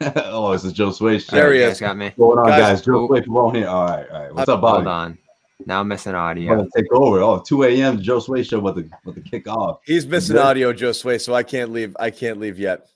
Oh, 0.00 0.52
this 0.52 0.64
is 0.64 0.74
Josue 0.74 1.24
show. 1.24 1.36
There 1.36 1.52
he 1.52 1.60
is. 1.60 1.80
Got 1.80 1.96
me. 1.96 2.06
What's 2.16 2.16
going 2.16 2.38
on, 2.38 2.46
guys? 2.46 2.80
guys? 2.80 2.86
Josue, 2.86 3.24
come 3.24 3.36
on 3.36 3.54
here. 3.54 3.68
All 3.68 3.86
right, 3.86 4.10
all 4.10 4.22
right. 4.22 4.34
What's 4.34 4.48
up, 4.48 4.60
Bobby? 4.60 4.84
Hold 4.84 4.88
on. 4.88 5.18
Now 5.64 5.80
I'm 5.80 5.88
missing 5.88 6.14
audio. 6.14 6.62
to 6.62 6.68
take 6.76 6.92
over. 6.92 7.22
Oh, 7.22 7.40
2 7.40 7.64
a.m. 7.64 7.98
Josue 7.98 8.48
show 8.48 8.58
about 8.58 8.74
the 8.74 8.88
about 9.02 9.14
the 9.14 9.22
kick 9.22 9.48
off. 9.48 9.80
He's 9.84 10.06
missing 10.06 10.36
audio, 10.36 10.72
Josue, 10.72 11.20
so 11.20 11.34
I 11.34 11.42
can't 11.42 11.72
leave. 11.72 11.96
I 11.98 12.10
can't 12.10 12.38
leave 12.38 12.58
yet. 12.58 12.88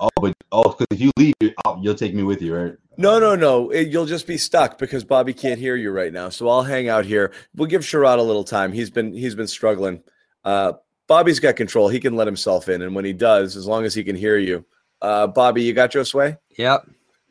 Oh, 0.00 0.08
but 0.20 0.34
oh, 0.50 0.70
because 0.70 0.86
if 0.90 1.00
you 1.00 1.10
leave, 1.16 1.34
you'll 1.80 1.94
take 1.94 2.14
me 2.14 2.22
with 2.22 2.40
you, 2.40 2.56
right? 2.56 2.74
No, 2.96 3.18
no, 3.18 3.34
no. 3.34 3.70
It, 3.70 3.88
you'll 3.88 4.06
just 4.06 4.26
be 4.26 4.36
stuck 4.36 4.78
because 4.78 5.04
Bobby 5.04 5.32
can't 5.32 5.60
hear 5.60 5.76
you 5.76 5.90
right 5.90 6.12
now. 6.12 6.28
So 6.28 6.48
I'll 6.48 6.62
hang 6.62 6.88
out 6.88 7.04
here. 7.04 7.32
We'll 7.54 7.68
give 7.68 7.82
Sherrod 7.82 8.18
a 8.18 8.22
little 8.22 8.44
time. 8.44 8.72
He's 8.72 8.90
been 8.90 9.12
he's 9.12 9.34
been 9.34 9.46
struggling. 9.46 10.02
Uh, 10.44 10.74
Bobby's 11.06 11.40
got 11.40 11.56
control. 11.56 11.88
He 11.88 12.00
can 12.00 12.16
let 12.16 12.26
himself 12.26 12.68
in, 12.68 12.82
and 12.82 12.94
when 12.94 13.04
he 13.04 13.12
does, 13.12 13.56
as 13.56 13.66
long 13.66 13.84
as 13.84 13.94
he 13.94 14.02
can 14.02 14.16
hear 14.16 14.38
you, 14.38 14.64
uh, 15.02 15.26
Bobby, 15.26 15.62
you 15.62 15.72
got 15.72 15.94
your 15.94 16.04
sway? 16.04 16.36
Yep. 16.56 16.86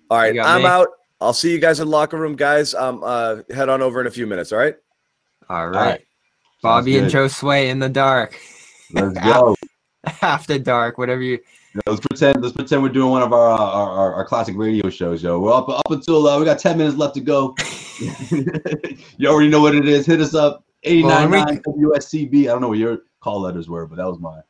All 0.09 0.17
right, 0.17 0.38
I'm 0.39 0.61
me. 0.61 0.67
out. 0.67 0.89
I'll 1.19 1.34
see 1.34 1.51
you 1.51 1.59
guys 1.59 1.80
in 1.80 1.88
the 1.88 1.91
locker 1.91 2.17
room, 2.17 2.36
guys. 2.36 2.74
Um, 2.74 3.01
uh, 3.03 3.38
head 3.49 3.69
on 3.69 3.82
over 3.82 4.01
in 4.01 4.07
a 4.07 4.11
few 4.11 4.28
minutes. 4.28 4.51
All 4.51 4.59
right. 4.59 4.76
All 5.49 5.67
right. 5.67 5.78
All 5.78 5.86
right. 5.86 6.01
Bobby 6.61 6.97
and 6.97 7.09
Josue 7.09 7.69
in 7.69 7.80
the 7.80 7.89
dark. 7.89 8.39
Let's 8.91 9.17
go. 9.24 9.55
After 10.22 10.57
dark, 10.59 10.97
whatever 10.97 11.22
you 11.22 11.39
let's 11.86 11.99
pretend. 11.99 12.41
Let's 12.41 12.55
pretend 12.55 12.84
we're 12.84 12.89
doing 12.89 13.11
one 13.11 13.22
of 13.22 13.34
our 13.34 13.51
uh, 13.51 13.57
our, 13.57 14.13
our, 14.13 14.26
classic 14.26 14.55
radio 14.57 14.89
shows, 14.89 15.24
yo. 15.24 15.39
We're 15.39 15.53
up 15.53 15.69
up 15.69 15.89
until 15.89 16.28
uh, 16.28 16.39
we 16.39 16.45
got 16.45 16.59
ten 16.59 16.78
minutes 16.78 16.97
left 16.97 17.15
to 17.15 17.22
go. 17.22 17.55
you 19.17 19.28
already 19.28 19.49
know 19.49 19.61
what 19.61 19.76
it 19.76 19.88
is. 19.88 20.05
Hit 20.05 20.22
us 20.22 20.36
up. 20.36 20.65
899 20.84 21.61
well, 21.65 21.91
WSCB. 21.91 22.41
I 22.41 22.45
don't 22.45 22.61
know 22.61 22.69
what 22.69 22.80
you're. 22.80 22.99
call 23.19 23.41
letters 23.41 23.69
were, 23.69 23.86
but 23.86 23.97
that 23.97 24.07
was 24.07 24.19
mine. 24.19 24.41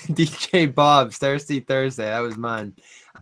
DJ 0.08 0.74
Bob's 0.74 1.18
Thirsty 1.18 1.60
Thursday. 1.60 2.04
That 2.04 2.20
was 2.20 2.36
mine. 2.36 2.74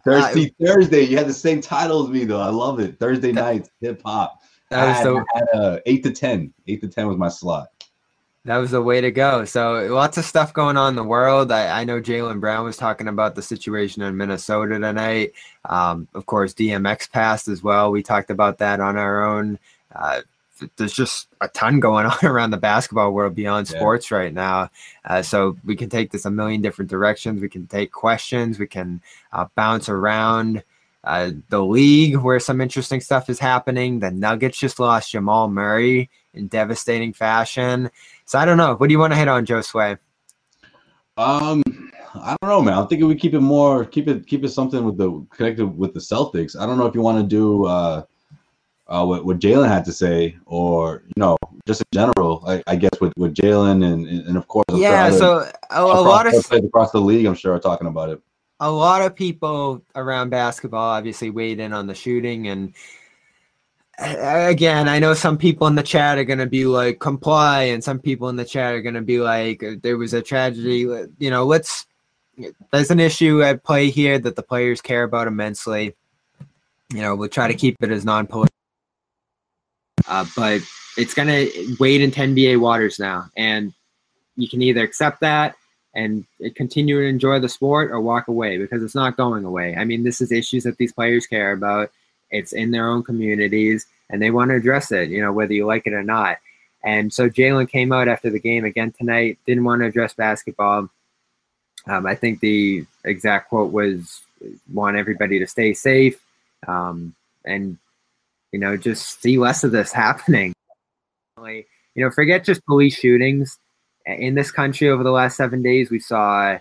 Thirsty 0.04 0.54
uh, 0.62 0.66
Thursday. 0.66 1.02
You 1.02 1.16
had 1.16 1.26
the 1.26 1.34
same 1.34 1.60
title 1.60 2.04
as 2.04 2.10
me 2.10 2.24
though. 2.24 2.40
I 2.40 2.50
love 2.50 2.80
it. 2.80 2.98
Thursday 2.98 3.32
nights, 3.32 3.70
hip 3.80 4.00
hop. 4.04 4.40
That 4.70 5.04
was 5.04 5.24
I 5.34 5.38
had, 5.38 5.60
uh, 5.60 5.78
eight 5.86 6.02
to 6.04 6.10
ten. 6.10 6.52
Eight 6.66 6.80
to 6.82 6.88
ten 6.88 7.08
was 7.08 7.16
my 7.16 7.28
slot. 7.28 7.68
That 8.44 8.58
was 8.58 8.70
the 8.70 8.80
way 8.80 9.00
to 9.00 9.10
go. 9.10 9.44
So 9.44 9.86
lots 9.90 10.16
of 10.16 10.24
stuff 10.24 10.54
going 10.54 10.76
on 10.76 10.90
in 10.90 10.96
the 10.96 11.04
world. 11.04 11.52
I, 11.52 11.80
I 11.80 11.84
know 11.84 12.00
Jaylen 12.00 12.40
Brown 12.40 12.64
was 12.64 12.76
talking 12.76 13.08
about 13.08 13.34
the 13.34 13.42
situation 13.42 14.02
in 14.02 14.16
Minnesota 14.16 14.78
tonight. 14.78 15.32
Um, 15.66 16.08
of 16.14 16.24
course, 16.26 16.54
DMX 16.54 17.10
passed 17.10 17.48
as 17.48 17.62
well. 17.62 17.90
We 17.90 18.02
talked 18.02 18.30
about 18.30 18.58
that 18.58 18.80
on 18.80 18.96
our 18.96 19.24
own. 19.26 19.58
Uh, 19.94 20.22
there's 20.76 20.92
just 20.92 21.28
a 21.40 21.48
ton 21.48 21.80
going 21.80 22.06
on 22.06 22.18
around 22.22 22.50
the 22.50 22.56
basketball 22.56 23.12
world 23.12 23.34
beyond 23.34 23.70
yeah. 23.70 23.78
sports 23.78 24.10
right 24.10 24.32
now. 24.32 24.70
Uh, 25.04 25.22
so 25.22 25.56
we 25.64 25.76
can 25.76 25.88
take 25.88 26.10
this 26.10 26.24
a 26.24 26.30
million 26.30 26.60
different 26.60 26.90
directions. 26.90 27.40
We 27.40 27.48
can 27.48 27.66
take 27.66 27.92
questions. 27.92 28.58
We 28.58 28.66
can 28.66 29.00
uh, 29.32 29.46
bounce 29.54 29.88
around 29.88 30.62
uh, 31.04 31.30
the 31.48 31.64
league 31.64 32.16
where 32.16 32.40
some 32.40 32.60
interesting 32.60 33.00
stuff 33.00 33.30
is 33.30 33.38
happening. 33.38 34.00
The 34.00 34.10
Nuggets 34.10 34.58
just 34.58 34.80
lost 34.80 35.12
Jamal 35.12 35.48
Murray 35.48 36.10
in 36.34 36.48
devastating 36.48 37.12
fashion. 37.12 37.90
So 38.24 38.38
I 38.38 38.44
don't 38.44 38.58
know. 38.58 38.74
What 38.74 38.88
do 38.88 38.92
you 38.92 38.98
want 38.98 39.12
to 39.12 39.18
hit 39.18 39.28
on, 39.28 39.46
Josue? 39.46 39.98
Um, 41.16 41.62
I 42.14 42.36
don't 42.40 42.48
know, 42.48 42.62
man. 42.62 42.78
I'm 42.78 42.86
thinking 42.86 43.08
we 43.08 43.16
keep 43.16 43.34
it 43.34 43.40
more, 43.40 43.84
keep 43.84 44.08
it, 44.08 44.26
keep 44.26 44.44
it 44.44 44.50
something 44.50 44.84
with 44.84 44.96
the 44.96 45.24
connected 45.30 45.66
with 45.66 45.94
the 45.94 46.00
Celtics. 46.00 46.58
I 46.58 46.66
don't 46.66 46.78
know 46.78 46.86
if 46.86 46.94
you 46.94 47.00
want 47.00 47.18
to 47.18 47.26
do. 47.26 47.66
Uh 48.88 49.02
uh, 49.02 49.04
what, 49.04 49.24
what 49.24 49.38
Jaylen 49.38 49.68
had 49.68 49.84
to 49.84 49.92
say, 49.92 50.36
or 50.46 51.02
you 51.06 51.20
know, 51.20 51.36
just 51.66 51.82
in 51.82 51.86
general, 51.92 52.42
I, 52.46 52.62
I 52.66 52.76
guess 52.76 53.00
with, 53.00 53.12
with 53.16 53.34
Jaylen 53.34 53.84
and, 53.84 54.06
and 54.06 54.36
of 54.36 54.48
course, 54.48 54.64
yeah. 54.72 55.10
So 55.10 55.50
a, 55.70 55.82
a 55.82 55.84
lot 55.84 56.26
of 56.26 56.34
across 56.52 56.90
the 56.92 57.00
league, 57.00 57.26
I'm 57.26 57.34
sure, 57.34 57.54
are 57.54 57.60
talking 57.60 57.86
about 57.86 58.08
it. 58.08 58.20
A 58.60 58.70
lot 58.70 59.02
of 59.02 59.14
people 59.14 59.82
around 59.94 60.30
basketball 60.30 60.88
obviously 60.88 61.30
weighed 61.30 61.60
in 61.60 61.72
on 61.72 61.86
the 61.86 61.94
shooting, 61.94 62.48
and 62.48 62.74
again, 63.98 64.88
I 64.88 64.98
know 64.98 65.14
some 65.14 65.38
people 65.38 65.66
in 65.66 65.74
the 65.74 65.82
chat 65.82 66.18
are 66.18 66.24
going 66.24 66.38
to 66.38 66.46
be 66.46 66.64
like 66.64 66.98
comply, 66.98 67.64
and 67.64 67.84
some 67.84 67.98
people 67.98 68.28
in 68.30 68.36
the 68.36 68.44
chat 68.44 68.74
are 68.74 68.82
going 68.82 68.94
to 68.94 69.02
be 69.02 69.20
like, 69.20 69.62
there 69.82 69.98
was 69.98 70.14
a 70.14 70.22
tragedy. 70.22 70.78
You 71.18 71.30
know, 71.30 71.44
let's. 71.44 71.86
There's 72.70 72.92
an 72.92 73.00
issue 73.00 73.42
at 73.42 73.64
play 73.64 73.90
here 73.90 74.16
that 74.20 74.36
the 74.36 74.44
players 74.44 74.80
care 74.80 75.02
about 75.02 75.26
immensely. 75.26 75.96
You 76.94 77.00
know, 77.00 77.16
we'll 77.16 77.28
try 77.28 77.48
to 77.48 77.54
keep 77.54 77.76
it 77.82 77.90
as 77.90 78.04
non-political 78.04 78.57
uh, 80.06 80.24
but 80.36 80.62
it's 80.96 81.14
going 81.14 81.28
to 81.28 81.76
wade 81.78 82.00
into 82.00 82.20
NBA 82.20 82.60
waters 82.60 82.98
now. 82.98 83.30
And 83.36 83.72
you 84.36 84.48
can 84.48 84.62
either 84.62 84.82
accept 84.82 85.20
that 85.20 85.56
and 85.94 86.24
continue 86.54 87.00
to 87.00 87.06
enjoy 87.06 87.40
the 87.40 87.48
sport 87.48 87.90
or 87.90 88.00
walk 88.00 88.28
away 88.28 88.58
because 88.58 88.82
it's 88.82 88.94
not 88.94 89.16
going 89.16 89.44
away. 89.44 89.74
I 89.76 89.84
mean, 89.84 90.04
this 90.04 90.20
is 90.20 90.30
issues 90.30 90.64
that 90.64 90.76
these 90.76 90.92
players 90.92 91.26
care 91.26 91.52
about. 91.52 91.90
It's 92.30 92.52
in 92.52 92.70
their 92.70 92.88
own 92.88 93.02
communities 93.02 93.86
and 94.10 94.20
they 94.20 94.30
want 94.30 94.50
to 94.50 94.56
address 94.56 94.92
it, 94.92 95.08
you 95.08 95.20
know, 95.20 95.32
whether 95.32 95.52
you 95.52 95.66
like 95.66 95.86
it 95.86 95.92
or 95.92 96.02
not. 96.02 96.38
And 96.84 97.12
so 97.12 97.28
Jaylen 97.28 97.68
came 97.68 97.92
out 97.92 98.08
after 98.08 98.30
the 98.30 98.38
game 98.38 98.64
again 98.64 98.92
tonight, 98.92 99.38
didn't 99.46 99.64
want 99.64 99.80
to 99.80 99.86
address 99.86 100.14
basketball. 100.14 100.88
Um, 101.86 102.06
I 102.06 102.14
think 102.14 102.40
the 102.40 102.84
exact 103.04 103.48
quote 103.48 103.72
was 103.72 104.20
want 104.72 104.96
everybody 104.96 105.38
to 105.38 105.46
stay 105.46 105.74
safe. 105.74 106.20
Um, 106.66 107.14
and 107.44 107.78
you 108.52 108.58
know, 108.58 108.76
just 108.76 109.20
see 109.20 109.38
less 109.38 109.64
of 109.64 109.72
this 109.72 109.92
happening. 110.04 110.52
You 111.94 112.04
know, 112.04 112.10
forget 112.10 112.44
just 112.44 112.64
police 112.66 112.98
shootings. 112.98 113.58
In 114.06 114.34
this 114.34 114.50
country 114.50 114.88
over 114.88 115.02
the 115.04 115.10
last 115.10 115.36
seven 115.36 115.62
days, 115.62 115.90
we 115.90 115.98
saw 115.98 116.58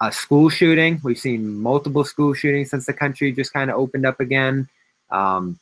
a 0.00 0.12
school 0.12 0.48
shooting. 0.48 1.00
We've 1.02 1.18
seen 1.18 1.58
multiple 1.58 2.04
school 2.04 2.34
shootings 2.34 2.70
since 2.70 2.86
the 2.86 2.92
country 2.92 3.32
just 3.32 3.52
kind 3.52 3.70
of 3.70 3.76
opened 3.76 4.06
up 4.06 4.20
again. 4.20 4.68
Um, 5.10 5.58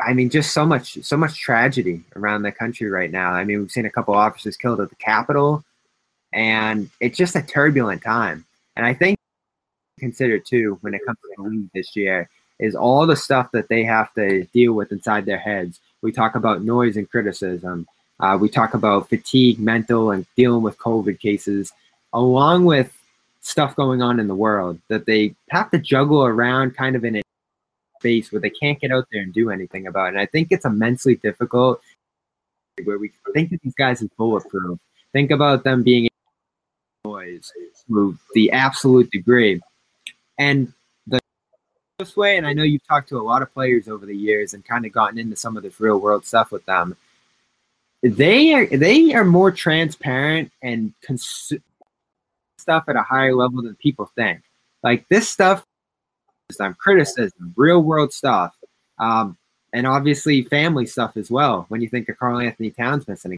I 0.00 0.12
mean, 0.12 0.30
just 0.30 0.52
so 0.52 0.64
much, 0.64 1.02
so 1.02 1.16
much 1.16 1.38
tragedy 1.38 2.02
around 2.16 2.42
the 2.42 2.52
country 2.52 2.88
right 2.88 3.10
now. 3.10 3.32
I 3.32 3.44
mean, 3.44 3.60
we've 3.60 3.70
seen 3.70 3.86
a 3.86 3.90
couple 3.90 4.14
officers 4.14 4.56
killed 4.56 4.80
at 4.80 4.90
the 4.90 4.96
Capitol, 4.96 5.64
and 6.32 6.90
it's 7.00 7.16
just 7.16 7.36
a 7.36 7.42
turbulent 7.42 8.02
time. 8.02 8.44
And 8.76 8.84
I 8.84 8.94
think 8.94 9.18
consider 9.98 10.38
too 10.38 10.78
when 10.80 10.94
it 10.94 11.00
comes 11.06 11.18
to 11.22 11.28
the 11.36 11.42
league 11.48 11.68
this 11.72 11.94
year 11.94 12.28
is 12.58 12.74
all 12.74 13.06
the 13.06 13.16
stuff 13.16 13.50
that 13.52 13.68
they 13.68 13.84
have 13.84 14.12
to 14.14 14.44
deal 14.46 14.72
with 14.72 14.92
inside 14.92 15.26
their 15.26 15.38
heads. 15.38 15.80
We 16.02 16.12
talk 16.12 16.34
about 16.34 16.62
noise 16.62 16.96
and 16.96 17.10
criticism. 17.10 17.86
Uh, 18.20 18.38
we 18.40 18.48
talk 18.48 18.74
about 18.74 19.08
fatigue, 19.08 19.58
mental, 19.58 20.10
and 20.10 20.26
dealing 20.36 20.62
with 20.62 20.78
COVID 20.78 21.18
cases, 21.18 21.72
along 22.12 22.64
with 22.64 22.92
stuff 23.40 23.74
going 23.76 24.02
on 24.02 24.20
in 24.20 24.28
the 24.28 24.34
world 24.34 24.80
that 24.88 25.04
they 25.04 25.34
have 25.50 25.70
to 25.70 25.78
juggle 25.78 26.24
around 26.24 26.76
kind 26.76 26.96
of 26.96 27.04
in 27.04 27.16
a 27.16 27.22
space 27.98 28.30
where 28.30 28.40
they 28.40 28.50
can't 28.50 28.80
get 28.80 28.92
out 28.92 29.06
there 29.12 29.22
and 29.22 29.34
do 29.34 29.50
anything 29.50 29.86
about. 29.86 30.08
And 30.08 30.18
I 30.18 30.26
think 30.26 30.48
it's 30.50 30.64
immensely 30.64 31.16
difficult 31.16 31.80
where 32.84 32.98
we 32.98 33.10
think 33.32 33.52
of 33.52 33.60
these 33.62 33.74
guys 33.74 34.02
as 34.02 34.08
bulletproof. 34.16 34.78
Think 35.12 35.30
about 35.30 35.64
them 35.64 35.82
being 35.82 36.08
noise 37.04 37.52
to 37.88 38.18
the 38.34 38.50
absolute 38.50 39.10
degree. 39.10 39.60
And 40.38 40.72
this 41.98 42.16
way, 42.16 42.36
and 42.36 42.46
I 42.46 42.52
know 42.52 42.64
you've 42.64 42.86
talked 42.86 43.08
to 43.10 43.18
a 43.18 43.22
lot 43.22 43.42
of 43.42 43.52
players 43.52 43.88
over 43.88 44.04
the 44.04 44.16
years 44.16 44.54
and 44.54 44.64
kind 44.64 44.84
of 44.84 44.92
gotten 44.92 45.18
into 45.18 45.36
some 45.36 45.56
of 45.56 45.62
this 45.62 45.78
real 45.78 45.98
world 45.98 46.26
stuff 46.26 46.50
with 46.50 46.64
them. 46.66 46.96
They 48.02 48.52
are 48.52 48.66
they 48.66 49.14
are 49.14 49.24
more 49.24 49.50
transparent 49.50 50.50
and 50.60 50.92
cons- 51.02 51.52
stuff 52.58 52.84
at 52.88 52.96
a 52.96 53.02
higher 53.02 53.34
level 53.34 53.62
than 53.62 53.76
people 53.76 54.10
think. 54.16 54.42
Like 54.82 55.06
this 55.08 55.28
stuff 55.28 55.64
is 56.50 56.60
um, 56.60 56.74
criticism, 56.74 57.54
real 57.56 57.80
world 57.80 58.12
stuff, 58.12 58.54
um, 58.98 59.38
and 59.72 59.86
obviously 59.86 60.42
family 60.42 60.86
stuff 60.86 61.16
as 61.16 61.30
well. 61.30 61.64
When 61.68 61.80
you 61.80 61.88
think 61.88 62.08
of 62.08 62.18
Karl-Anthony 62.18 62.72
Towns 62.72 63.06
missing 63.06 63.36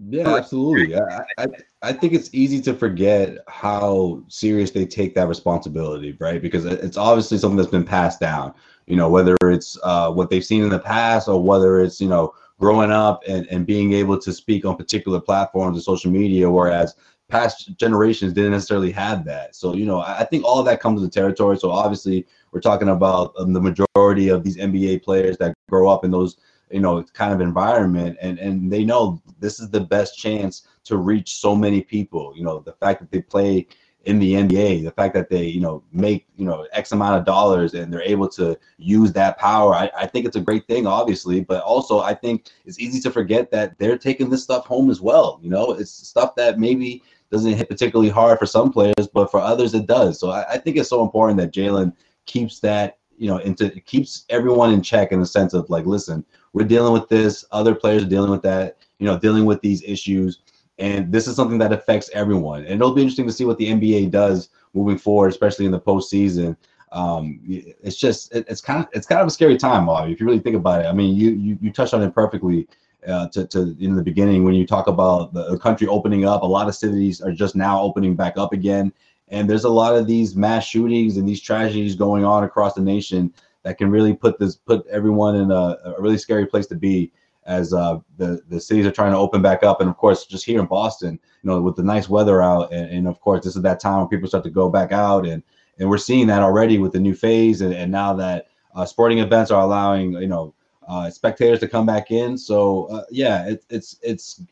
yeah, 0.00 0.36
absolutely. 0.36 0.96
I, 0.96 1.24
I, 1.38 1.46
I 1.82 1.92
think 1.92 2.12
it's 2.12 2.30
easy 2.32 2.60
to 2.62 2.74
forget 2.74 3.38
how 3.48 4.22
serious 4.28 4.70
they 4.70 4.86
take 4.86 5.14
that 5.14 5.26
responsibility, 5.26 6.16
right? 6.20 6.40
Because 6.40 6.64
it's 6.66 6.96
obviously 6.96 7.38
something 7.38 7.56
that's 7.56 7.70
been 7.70 7.84
passed 7.84 8.20
down. 8.20 8.54
You 8.86 8.96
know, 8.96 9.08
whether 9.08 9.36
it's 9.42 9.76
uh, 9.82 10.10
what 10.12 10.30
they've 10.30 10.44
seen 10.44 10.62
in 10.62 10.68
the 10.68 10.78
past 10.78 11.28
or 11.28 11.42
whether 11.42 11.80
it's 11.80 12.00
you 12.00 12.08
know 12.08 12.32
growing 12.60 12.90
up 12.90 13.22
and, 13.28 13.46
and 13.48 13.66
being 13.66 13.92
able 13.92 14.18
to 14.18 14.32
speak 14.32 14.64
on 14.64 14.76
particular 14.76 15.20
platforms 15.20 15.76
and 15.76 15.84
social 15.84 16.10
media, 16.10 16.48
whereas 16.48 16.94
past 17.28 17.76
generations 17.76 18.32
didn't 18.32 18.52
necessarily 18.52 18.90
have 18.92 19.24
that. 19.24 19.54
So 19.54 19.74
you 19.74 19.84
know, 19.84 20.00
I, 20.00 20.24
think 20.24 20.44
all 20.44 20.58
of 20.60 20.66
that 20.66 20.80
comes 20.80 21.00
with 21.00 21.10
the 21.10 21.20
territory. 21.20 21.56
So 21.58 21.70
obviously, 21.70 22.26
we're 22.52 22.60
talking 22.60 22.88
about 22.88 23.34
um, 23.38 23.52
the 23.52 23.60
majority 23.60 24.28
of 24.28 24.44
these 24.44 24.56
NBA 24.56 25.02
players 25.02 25.36
that 25.38 25.54
grow 25.68 25.88
up 25.88 26.04
in 26.04 26.10
those 26.10 26.36
you 26.70 26.80
know 26.80 27.02
kind 27.14 27.32
of 27.32 27.40
environment 27.40 28.16
and 28.20 28.38
and 28.38 28.70
they 28.72 28.84
know 28.84 29.20
this 29.40 29.60
is 29.60 29.70
the 29.70 29.80
best 29.80 30.18
chance 30.18 30.66
to 30.84 30.96
reach 30.96 31.36
so 31.36 31.54
many 31.54 31.82
people 31.82 32.32
you 32.36 32.44
know 32.44 32.60
the 32.60 32.72
fact 32.72 33.00
that 33.00 33.10
they 33.10 33.20
play 33.20 33.66
in 34.08 34.18
the 34.18 34.32
NBA, 34.32 34.84
the 34.84 34.90
fact 34.92 35.12
that 35.14 35.28
they, 35.28 35.44
you 35.44 35.60
know, 35.60 35.82
make, 35.92 36.26
you 36.36 36.46
know, 36.46 36.66
X 36.72 36.92
amount 36.92 37.18
of 37.18 37.26
dollars 37.26 37.74
and 37.74 37.92
they're 37.92 38.00
able 38.00 38.28
to 38.30 38.58
use 38.78 39.12
that 39.12 39.38
power, 39.38 39.74
I, 39.74 39.90
I 39.94 40.06
think 40.06 40.24
it's 40.24 40.36
a 40.36 40.40
great 40.40 40.66
thing, 40.66 40.86
obviously. 40.86 41.40
But 41.40 41.62
also, 41.62 42.00
I 42.00 42.14
think 42.14 42.48
it's 42.64 42.78
easy 42.78 43.00
to 43.00 43.10
forget 43.10 43.50
that 43.50 43.78
they're 43.78 43.98
taking 43.98 44.30
this 44.30 44.42
stuff 44.42 44.66
home 44.66 44.88
as 44.90 45.02
well. 45.02 45.38
You 45.42 45.50
know, 45.50 45.72
it's 45.72 45.90
stuff 45.90 46.34
that 46.36 46.58
maybe 46.58 47.02
doesn't 47.30 47.52
hit 47.52 47.68
particularly 47.68 48.10
hard 48.10 48.38
for 48.38 48.46
some 48.46 48.72
players, 48.72 49.08
but 49.12 49.30
for 49.30 49.40
others 49.40 49.74
it 49.74 49.86
does. 49.86 50.18
So 50.18 50.30
I, 50.30 50.52
I 50.52 50.58
think 50.58 50.78
it's 50.78 50.88
so 50.88 51.02
important 51.02 51.38
that 51.40 51.52
Jaylen 51.52 51.92
keeps 52.24 52.60
that, 52.60 52.98
you 53.18 53.28
know, 53.28 53.38
into 53.38 53.68
keeps 53.80 54.24
everyone 54.30 54.72
in 54.72 54.80
check 54.80 55.12
in 55.12 55.20
the 55.20 55.26
sense 55.26 55.52
of 55.52 55.68
like, 55.68 55.84
listen, 55.84 56.24
we're 56.52 56.64
dealing 56.64 56.92
with 56.92 57.08
this. 57.08 57.44
Other 57.52 57.74
players 57.74 58.02
are 58.04 58.08
dealing 58.08 58.30
with 58.30 58.42
that. 58.42 58.78
You 58.98 59.06
know, 59.06 59.18
dealing 59.18 59.44
with 59.44 59.60
these 59.60 59.82
issues, 59.82 60.40
and 60.78 61.12
this 61.12 61.26
is 61.28 61.36
something 61.36 61.58
that 61.58 61.72
affects 61.72 62.10
everyone. 62.12 62.64
And 62.64 62.74
it'll 62.74 62.94
be 62.94 63.02
interesting 63.02 63.26
to 63.26 63.32
see 63.32 63.44
what 63.44 63.58
the 63.58 63.68
NBA 63.68 64.10
does 64.10 64.48
moving 64.74 64.98
forward, 64.98 65.28
especially 65.28 65.66
in 65.66 65.72
the 65.72 65.80
postseason. 65.80 66.56
Um, 66.90 67.40
it's 67.46 67.96
just 67.96 68.34
it, 68.34 68.46
it's 68.48 68.60
kind 68.60 68.82
of 68.82 68.88
it's 68.92 69.06
kind 69.06 69.20
of 69.20 69.26
a 69.26 69.30
scary 69.30 69.56
time, 69.56 69.86
Bobby, 69.86 70.12
if 70.12 70.20
you 70.20 70.26
really 70.26 70.38
think 70.38 70.56
about 70.56 70.84
it. 70.84 70.86
I 70.86 70.92
mean, 70.92 71.14
you 71.14 71.30
you, 71.30 71.58
you 71.60 71.72
touched 71.72 71.94
on 71.94 72.02
it 72.02 72.14
perfectly. 72.14 72.68
Uh, 73.06 73.28
to, 73.28 73.46
to 73.46 73.76
in 73.78 73.94
the 73.94 74.02
beginning 74.02 74.42
when 74.42 74.54
you 74.54 74.66
talk 74.66 74.88
about 74.88 75.32
the 75.32 75.56
country 75.58 75.86
opening 75.86 76.24
up 76.24 76.42
a 76.42 76.46
lot 76.46 76.66
of 76.66 76.74
cities 76.74 77.20
are 77.20 77.30
just 77.30 77.54
now 77.54 77.80
opening 77.80 78.16
back 78.16 78.36
up 78.36 78.52
again 78.52 78.92
and 79.28 79.48
there's 79.48 79.62
a 79.62 79.68
lot 79.68 79.94
of 79.94 80.08
these 80.08 80.34
mass 80.34 80.66
shootings 80.66 81.16
and 81.16 81.26
these 81.26 81.40
tragedies 81.40 81.94
going 81.94 82.24
on 82.24 82.42
across 82.42 82.74
the 82.74 82.80
nation 82.80 83.32
that 83.62 83.78
can 83.78 83.90
really 83.90 84.14
put 84.14 84.38
this 84.38 84.56
put 84.56 84.86
everyone 84.86 85.36
in 85.36 85.50
a, 85.50 85.76
a 85.84 85.94
really 85.98 86.18
scary 86.18 86.46
place 86.46 86.66
to 86.68 86.76
be 86.76 87.12
as 87.48 87.72
uh, 87.72 87.98
the 88.18 88.40
the 88.48 88.60
cities 88.60 88.86
are 88.86 88.92
trying 88.92 89.12
to 89.12 89.18
open 89.18 89.42
back 89.42 89.62
up, 89.62 89.80
and 89.80 89.88
of 89.88 89.96
course, 89.96 90.26
just 90.26 90.44
here 90.44 90.60
in 90.60 90.66
Boston, 90.66 91.18
you 91.42 91.50
know, 91.50 91.60
with 91.60 91.76
the 91.76 91.82
nice 91.82 92.08
weather 92.08 92.42
out, 92.42 92.70
and, 92.72 92.90
and 92.90 93.08
of 93.08 93.20
course, 93.20 93.42
this 93.42 93.56
is 93.56 93.62
that 93.62 93.80
time 93.80 94.00
when 94.00 94.08
people 94.08 94.28
start 94.28 94.44
to 94.44 94.50
go 94.50 94.68
back 94.68 94.92
out, 94.92 95.26
and 95.26 95.42
and 95.78 95.88
we're 95.88 95.98
seeing 95.98 96.26
that 96.26 96.42
already 96.42 96.78
with 96.78 96.92
the 96.92 97.00
new 97.00 97.14
phase, 97.14 97.62
and, 97.62 97.72
and 97.72 97.90
now 97.90 98.12
that 98.14 98.48
uh, 98.74 98.84
sporting 98.84 99.18
events 99.18 99.50
are 99.50 99.62
allowing, 99.62 100.12
you 100.12 100.26
know, 100.26 100.54
uh, 100.86 101.10
spectators 101.10 101.60
to 101.60 101.68
come 101.68 101.86
back 101.86 102.10
in. 102.10 102.36
So 102.36 102.84
uh, 102.86 103.04
yeah, 103.10 103.48
it, 103.48 103.64
it's 103.70 103.96
it's 104.02 104.42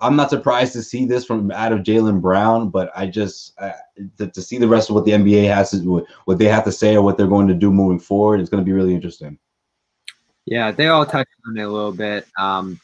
I'm 0.00 0.16
not 0.16 0.30
surprised 0.30 0.72
to 0.74 0.82
see 0.82 1.04
this 1.04 1.24
from 1.24 1.50
out 1.50 1.72
of 1.72 1.80
Jaylen 1.80 2.20
Brown, 2.20 2.70
but 2.70 2.90
I 2.96 3.06
just 3.06 3.52
uh, 3.60 3.72
to, 4.18 4.28
to, 4.28 4.42
see 4.42 4.58
the 4.58 4.68
rest 4.68 4.88
of 4.88 4.94
what 4.94 5.04
the 5.04 5.12
NBA 5.12 5.52
has 5.52 5.70
to 5.72 6.06
what 6.24 6.38
they 6.38 6.46
have 6.46 6.64
to 6.64 6.72
say 6.72 6.96
or 6.96 7.02
what 7.02 7.18
they're 7.18 7.26
going 7.26 7.48
to 7.48 7.54
do 7.54 7.70
moving 7.70 7.98
forward. 7.98 8.40
It's 8.40 8.48
going 8.48 8.62
to 8.62 8.66
be 8.66 8.72
really 8.72 8.94
interesting. 8.94 9.38
Yeah, 10.46 10.70
they 10.70 10.88
all 10.88 11.04
touched 11.04 11.30
on 11.46 11.58
it 11.58 11.62
a 11.62 11.68
little 11.68 11.92
bit. 11.92 12.26
Um, 12.38 12.80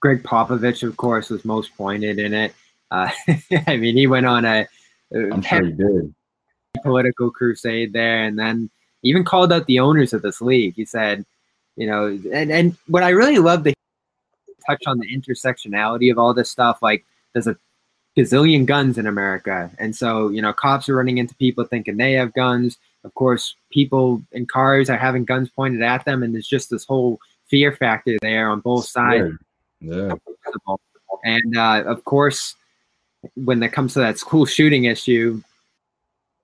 Gregg 0.00 0.22
Popovich, 0.22 0.86
of 0.86 0.96
course, 0.96 1.30
was 1.30 1.44
most 1.44 1.74
pointed 1.76 2.18
in 2.18 2.34
it. 2.34 2.54
Uh, 2.90 3.10
I 3.66 3.76
mean, 3.78 3.96
he 3.96 4.06
went 4.06 4.26
on 4.26 4.44
a, 4.44 4.66
I'm 5.14 5.40
sure 5.40 5.64
he 5.64 5.72
did. 5.72 6.14
political 6.82 7.30
crusade 7.30 7.92
there, 7.94 8.24
and 8.24 8.38
then 8.38 8.70
even 9.02 9.24
called 9.24 9.52
out 9.52 9.66
the 9.66 9.80
owners 9.80 10.12
of 10.12 10.20
this 10.20 10.42
league. 10.42 10.74
He 10.74 10.84
said, 10.84 11.24
you 11.76 11.86
know, 11.86 12.18
and 12.32 12.52
and 12.52 12.76
what 12.86 13.02
I 13.02 13.10
really 13.10 13.38
love 13.38 13.64
to 13.64 13.74
touch 14.66 14.82
on 14.86 14.98
the 14.98 15.08
intersectionality 15.14 16.10
of 16.10 16.18
all 16.18 16.34
this 16.34 16.50
stuff. 16.50 16.82
Like, 16.82 17.04
there's 17.32 17.46
a 17.46 17.56
gazillion 18.16 18.66
guns 18.66 18.98
in 18.98 19.06
America, 19.06 19.70
and 19.78 19.94
so 19.94 20.28
you 20.28 20.40
know, 20.42 20.52
cops 20.52 20.88
are 20.88 20.96
running 20.96 21.18
into 21.18 21.34
people 21.36 21.64
thinking 21.64 21.96
they 21.96 22.12
have 22.14 22.32
guns. 22.32 22.78
Of 23.04 23.14
course, 23.14 23.54
people 23.70 24.22
in 24.32 24.46
cars 24.46 24.88
are 24.88 24.96
having 24.96 25.24
guns 25.24 25.50
pointed 25.50 25.82
at 25.82 26.04
them, 26.04 26.22
and 26.22 26.34
there's 26.34 26.48
just 26.48 26.70
this 26.70 26.84
whole 26.84 27.18
fear 27.46 27.72
factor 27.72 28.16
there 28.22 28.48
on 28.48 28.60
both 28.60 28.86
sides. 28.86 29.34
Yeah. 29.80 30.14
And 31.24 31.56
uh, 31.56 31.84
of 31.86 32.04
course, 32.04 32.54
when 33.34 33.62
it 33.62 33.72
comes 33.72 33.94
to 33.94 34.00
that 34.00 34.18
school 34.18 34.46
shooting 34.46 34.84
issue, 34.84 35.42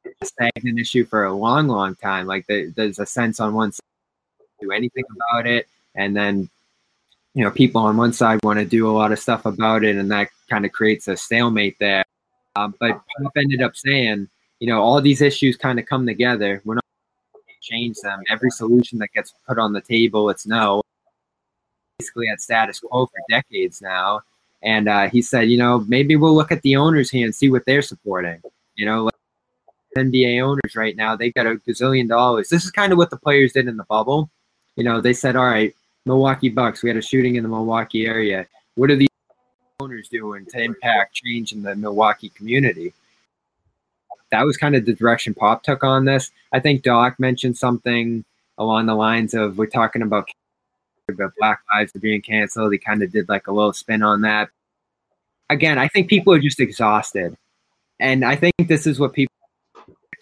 it's 0.04 0.32
an 0.38 0.78
issue 0.78 1.04
for 1.04 1.24
a 1.24 1.32
long, 1.32 1.68
long 1.68 1.94
time. 1.96 2.26
Like 2.26 2.46
the, 2.46 2.72
there's 2.74 2.98
a 2.98 3.06
sense 3.06 3.40
on 3.40 3.54
one 3.54 3.72
side 3.72 3.80
do 4.60 4.70
anything 4.72 5.04
about 5.10 5.46
it, 5.46 5.66
and 5.94 6.14
then 6.14 6.48
you 7.34 7.44
know 7.44 7.50
people 7.50 7.80
on 7.80 7.96
one 7.96 8.12
side 8.12 8.40
want 8.42 8.58
to 8.58 8.64
do 8.64 8.88
a 8.88 8.92
lot 8.92 9.12
of 9.12 9.18
stuff 9.18 9.46
about 9.46 9.84
it, 9.84 9.96
and 9.96 10.10
that 10.10 10.30
kind 10.48 10.64
of 10.64 10.72
creates 10.72 11.08
a 11.08 11.16
stalemate 11.16 11.76
there. 11.78 12.04
Um, 12.56 12.74
but 12.80 13.00
Pop 13.22 13.32
ended 13.36 13.62
up 13.62 13.76
saying, 13.76 14.28
you 14.58 14.66
know, 14.66 14.82
all 14.82 15.00
these 15.00 15.22
issues 15.22 15.56
kind 15.56 15.78
of 15.78 15.86
come 15.86 16.06
together. 16.06 16.60
We're 16.64 16.74
not 16.74 16.84
gonna 17.32 17.44
change 17.60 17.96
them. 18.02 18.20
Every 18.30 18.50
solution 18.50 18.98
that 18.98 19.12
gets 19.14 19.34
put 19.46 19.58
on 19.58 19.72
the 19.72 19.80
table, 19.80 20.30
it's 20.30 20.46
no 20.46 20.82
basically 22.00 22.28
at 22.28 22.40
status 22.40 22.80
quo 22.80 23.06
for 23.06 23.20
decades 23.28 23.82
now. 23.82 24.22
And 24.62 24.88
uh, 24.88 25.08
he 25.08 25.22
said, 25.22 25.50
you 25.50 25.58
know, 25.58 25.84
maybe 25.88 26.16
we'll 26.16 26.34
look 26.34 26.52
at 26.52 26.62
the 26.62 26.76
owners 26.76 27.10
here 27.10 27.30
see 27.32 27.50
what 27.50 27.64
they're 27.66 27.82
supporting. 27.82 28.40
You 28.74 28.86
know, 28.86 29.04
like 29.04 29.14
NBA 29.96 30.42
owners 30.42 30.76
right 30.76 30.96
now, 30.96 31.16
they 31.16 31.30
got 31.30 31.46
a 31.46 31.56
gazillion 31.56 32.08
dollars. 32.08 32.48
This 32.48 32.64
is 32.64 32.70
kind 32.70 32.92
of 32.92 32.98
what 32.98 33.10
the 33.10 33.16
players 33.16 33.52
did 33.52 33.68
in 33.68 33.76
the 33.76 33.84
bubble. 33.84 34.30
You 34.76 34.84
know, 34.84 35.00
they 35.00 35.12
said, 35.12 35.36
all 35.36 35.46
right, 35.46 35.74
Milwaukee 36.06 36.48
Bucks, 36.48 36.82
we 36.82 36.88
had 36.88 36.96
a 36.96 37.02
shooting 37.02 37.36
in 37.36 37.42
the 37.42 37.48
Milwaukee 37.48 38.06
area. 38.06 38.46
What 38.74 38.90
are 38.90 38.96
the 38.96 39.08
owners 39.80 40.08
doing 40.08 40.46
to 40.46 40.62
impact 40.62 41.14
change 41.14 41.52
in 41.52 41.62
the 41.62 41.74
Milwaukee 41.76 42.30
community? 42.30 42.94
That 44.30 44.44
was 44.44 44.56
kind 44.56 44.76
of 44.76 44.86
the 44.86 44.94
direction 44.94 45.34
Pop 45.34 45.62
took 45.62 45.82
on 45.84 46.04
this. 46.04 46.30
I 46.52 46.60
think 46.60 46.82
Doc 46.82 47.18
mentioned 47.18 47.58
something 47.58 48.24
along 48.58 48.86
the 48.86 48.94
lines 48.94 49.34
of 49.34 49.58
we're 49.58 49.66
talking 49.66 50.02
about 50.02 50.28
the 51.08 51.32
Black 51.38 51.60
Lives 51.72 51.94
are 51.94 51.98
being 51.98 52.22
canceled. 52.22 52.72
He 52.72 52.78
kind 52.78 53.02
of 53.02 53.10
did 53.10 53.28
like 53.28 53.48
a 53.48 53.52
little 53.52 53.72
spin 53.72 54.02
on 54.02 54.20
that. 54.20 54.48
Again, 55.48 55.78
I 55.78 55.88
think 55.88 56.08
people 56.08 56.32
are 56.32 56.38
just 56.38 56.60
exhausted. 56.60 57.36
And 57.98 58.24
I 58.24 58.36
think 58.36 58.54
this 58.68 58.86
is 58.86 59.00
what 59.00 59.12
people 59.12 59.34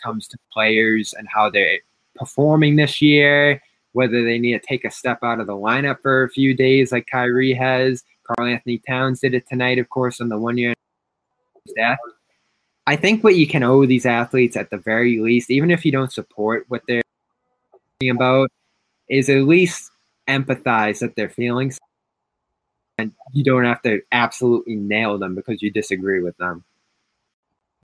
comes 0.02 0.28
to 0.28 0.38
players 0.52 1.12
and 1.12 1.28
how 1.28 1.50
they're 1.50 1.78
performing 2.14 2.76
this 2.76 3.02
year, 3.02 3.60
whether 3.98 4.22
they 4.22 4.38
need 4.38 4.52
to 4.52 4.64
take 4.64 4.84
a 4.84 4.92
step 4.92 5.24
out 5.24 5.40
of 5.40 5.48
the 5.48 5.52
lineup 5.52 6.00
for 6.02 6.22
a 6.22 6.30
few 6.30 6.54
days 6.54 6.92
like 6.92 7.08
Kyrie 7.10 7.52
has. 7.52 8.04
Karl-Anthony 8.22 8.78
Towns 8.86 9.18
did 9.18 9.34
it 9.34 9.48
tonight, 9.48 9.80
of 9.80 9.88
course, 9.88 10.20
on 10.20 10.28
the 10.28 10.38
one 10.38 10.56
year 10.56 10.72
death. 11.74 11.98
I 12.86 12.94
think 12.94 13.24
what 13.24 13.34
you 13.34 13.48
can 13.48 13.64
owe 13.64 13.86
these 13.86 14.06
athletes 14.06 14.56
at 14.56 14.70
the 14.70 14.76
very 14.76 15.18
least, 15.18 15.50
even 15.50 15.72
if 15.72 15.84
you 15.84 15.90
don't 15.90 16.12
support 16.12 16.64
what 16.68 16.82
they're 16.86 17.02
talking 17.72 18.10
about, 18.10 18.52
is 19.10 19.28
at 19.28 19.42
least 19.42 19.90
empathize 20.28 21.02
at 21.02 21.16
their 21.16 21.28
feelings 21.28 21.76
and 22.98 23.10
you 23.32 23.42
don't 23.42 23.64
have 23.64 23.82
to 23.82 24.00
absolutely 24.12 24.76
nail 24.76 25.18
them 25.18 25.34
because 25.34 25.60
you 25.60 25.72
disagree 25.72 26.22
with 26.22 26.36
them 26.36 26.64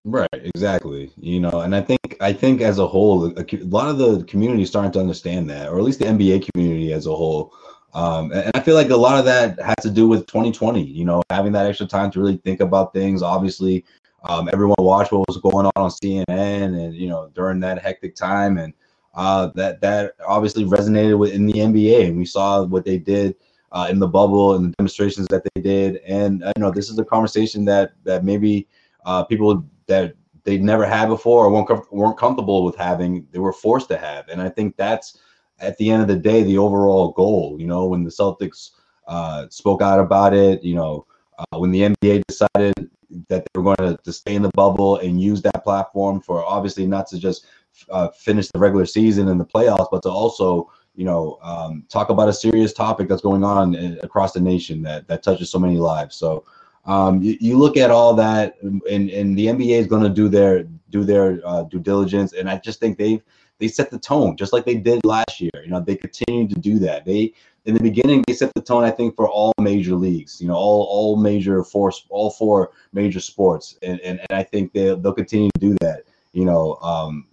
right 0.04 0.28
exactly 0.32 1.10
you 1.18 1.40
know 1.40 1.60
and 1.60 1.74
i 1.74 1.80
think 1.80 2.16
i 2.20 2.32
think 2.32 2.60
as 2.60 2.78
a 2.78 2.86
whole 2.86 3.26
a, 3.26 3.44
a 3.54 3.64
lot 3.64 3.88
of 3.88 3.98
the 3.98 4.22
community 4.24 4.62
is 4.62 4.68
starting 4.68 4.92
to 4.92 5.00
understand 5.00 5.48
that 5.48 5.68
or 5.68 5.78
at 5.78 5.84
least 5.84 5.98
the 5.98 6.04
nba 6.04 6.46
community 6.52 6.92
as 6.92 7.06
a 7.06 7.14
whole 7.14 7.54
um, 7.94 8.32
and 8.32 8.50
I 8.54 8.60
feel 8.60 8.74
like 8.74 8.90
a 8.90 8.96
lot 8.96 9.18
of 9.20 9.24
that 9.26 9.60
has 9.60 9.76
to 9.82 9.90
do 9.90 10.08
with 10.08 10.26
2020, 10.26 10.82
you 10.82 11.04
know, 11.04 11.22
having 11.30 11.52
that 11.52 11.66
extra 11.66 11.86
time 11.86 12.10
to 12.10 12.20
really 12.20 12.38
think 12.38 12.60
about 12.60 12.92
things. 12.92 13.22
Obviously, 13.22 13.84
um, 14.24 14.48
everyone 14.52 14.74
watched 14.78 15.12
what 15.12 15.28
was 15.28 15.36
going 15.36 15.66
on 15.66 15.72
on 15.76 15.90
CNN 15.90 16.28
and, 16.28 16.94
you 16.94 17.08
know, 17.08 17.30
during 17.34 17.60
that 17.60 17.80
hectic 17.80 18.16
time. 18.16 18.58
And 18.58 18.74
uh, 19.14 19.50
that 19.54 19.80
that 19.80 20.14
obviously 20.26 20.64
resonated 20.64 21.18
within 21.18 21.46
the 21.46 21.52
NBA, 21.52 22.08
and 22.08 22.16
we 22.16 22.24
saw 22.24 22.64
what 22.64 22.84
they 22.84 22.98
did 22.98 23.36
uh, 23.70 23.86
in 23.88 24.00
the 24.00 24.08
bubble 24.08 24.56
and 24.56 24.64
the 24.64 24.74
demonstrations 24.76 25.28
that 25.28 25.44
they 25.54 25.60
did. 25.60 25.98
And 25.98 26.42
uh, 26.42 26.52
you 26.56 26.62
know, 26.62 26.72
this 26.72 26.90
is 26.90 26.98
a 26.98 27.04
conversation 27.04 27.64
that 27.66 27.92
that 28.02 28.24
maybe 28.24 28.66
uh, 29.06 29.22
people 29.22 29.64
that 29.86 30.14
they 30.44 30.58
never 30.58 30.84
had 30.84 31.08
before 31.08 31.46
or 31.46 31.50
weren't 31.50 31.68
com- 31.68 31.86
weren't 31.90 32.18
comfortable 32.18 32.64
with 32.64 32.76
having, 32.76 33.26
they 33.32 33.38
were 33.38 33.52
forced 33.52 33.88
to 33.88 33.96
have. 33.96 34.28
And 34.28 34.40
I 34.40 34.48
think 34.48 34.76
that's 34.76 35.18
at 35.58 35.76
the 35.78 35.90
end 35.90 36.02
of 36.02 36.08
the 36.08 36.16
day 36.16 36.42
the 36.42 36.58
overall 36.58 37.12
goal. 37.12 37.56
You 37.58 37.66
know, 37.66 37.86
when 37.86 38.04
the 38.04 38.10
Celtics 38.10 38.70
uh, 39.08 39.46
spoke 39.48 39.82
out 39.82 40.00
about 40.00 40.34
it, 40.34 40.62
you 40.62 40.74
know, 40.74 41.06
uh, 41.38 41.58
when 41.58 41.70
the 41.70 41.80
NBA 41.80 42.22
decided 42.28 42.90
that 43.28 43.44
they 43.44 43.60
were 43.60 43.74
going 43.74 43.96
to, 43.96 44.02
to 44.02 44.12
stay 44.12 44.34
in 44.34 44.42
the 44.42 44.50
bubble 44.54 44.98
and 44.98 45.20
use 45.20 45.42
that 45.42 45.64
platform 45.64 46.20
for 46.20 46.44
obviously 46.44 46.86
not 46.86 47.06
to 47.08 47.18
just 47.18 47.46
uh, 47.90 48.08
finish 48.08 48.48
the 48.48 48.58
regular 48.58 48.86
season 48.86 49.28
and 49.28 49.40
the 49.40 49.44
playoffs, 49.44 49.88
but 49.90 50.02
to 50.02 50.10
also 50.10 50.70
you 50.94 51.04
know 51.04 51.38
um, 51.42 51.84
talk 51.88 52.10
about 52.10 52.28
a 52.28 52.32
serious 52.32 52.72
topic 52.72 53.08
that's 53.08 53.22
going 53.22 53.44
on 53.44 53.74
across 54.02 54.32
the 54.32 54.40
nation 54.40 54.82
that 54.82 55.08
that 55.08 55.22
touches 55.22 55.50
so 55.50 55.58
many 55.58 55.76
lives. 55.76 56.16
So 56.16 56.44
um, 56.86 57.22
you, 57.22 57.36
you, 57.40 57.58
look 57.58 57.76
at 57.76 57.90
all 57.90 58.14
that, 58.14 58.56
and, 58.62 58.82
and 59.10 59.38
the 59.38 59.46
NBA 59.46 59.78
is 59.78 59.86
going 59.86 60.02
to 60.02 60.08
do 60.08 60.28
their 60.28 60.64
do 60.90 61.04
their 61.04 61.40
uh, 61.44 61.62
due 61.64 61.78
diligence, 61.78 62.32
and 62.34 62.48
I 62.48 62.58
just 62.58 62.80
think 62.80 62.98
they've 62.98 63.22
they 63.58 63.68
set 63.68 63.90
the 63.90 63.98
tone 63.98 64.36
just 64.36 64.52
like 64.52 64.64
they 64.64 64.74
did 64.74 65.04
last 65.04 65.40
year. 65.40 65.50
You 65.62 65.70
know, 65.70 65.80
they 65.80 65.96
continue 65.96 66.46
to 66.48 66.54
do 66.54 66.78
that. 66.80 67.04
They 67.04 67.32
in 67.64 67.74
the 67.74 67.80
beginning 67.80 68.22
they 68.26 68.34
set 68.34 68.52
the 68.54 68.60
tone, 68.60 68.84
I 68.84 68.90
think, 68.90 69.16
for 69.16 69.28
all 69.28 69.52
major 69.60 69.94
leagues. 69.94 70.40
You 70.40 70.48
know, 70.48 70.54
all 70.54 70.86
all 70.90 71.16
major 71.16 71.64
force, 71.64 72.04
all 72.10 72.30
four 72.30 72.72
major 72.92 73.20
sports, 73.20 73.78
and 73.82 74.00
and, 74.00 74.20
and 74.20 74.38
I 74.38 74.42
think 74.42 74.72
they 74.72 74.94
they'll 74.94 75.12
continue 75.12 75.50
to 75.54 75.60
do 75.60 75.76
that. 75.80 76.02
You 76.32 76.44
know, 76.44 76.74
um, 76.82 77.26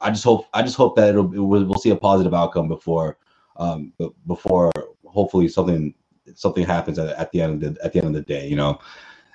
I 0.00 0.10
just 0.10 0.24
hope 0.24 0.46
I 0.52 0.62
just 0.62 0.76
hope 0.76 0.96
that 0.96 1.10
it'll 1.10 1.32
it 1.32 1.38
will, 1.38 1.64
we'll 1.64 1.78
see 1.78 1.90
a 1.90 1.96
positive 1.96 2.34
outcome 2.34 2.68
before 2.68 3.18
um 3.58 3.92
before 4.26 4.70
hopefully 5.06 5.48
something 5.48 5.94
something 6.34 6.64
happens 6.64 6.98
at, 6.98 7.08
at 7.16 7.30
the 7.32 7.40
end 7.40 7.62
of 7.62 7.74
the 7.74 7.84
at 7.84 7.92
the 7.92 7.98
end 7.98 8.08
of 8.08 8.14
the 8.14 8.22
day. 8.22 8.48
You 8.48 8.56
know, 8.56 8.80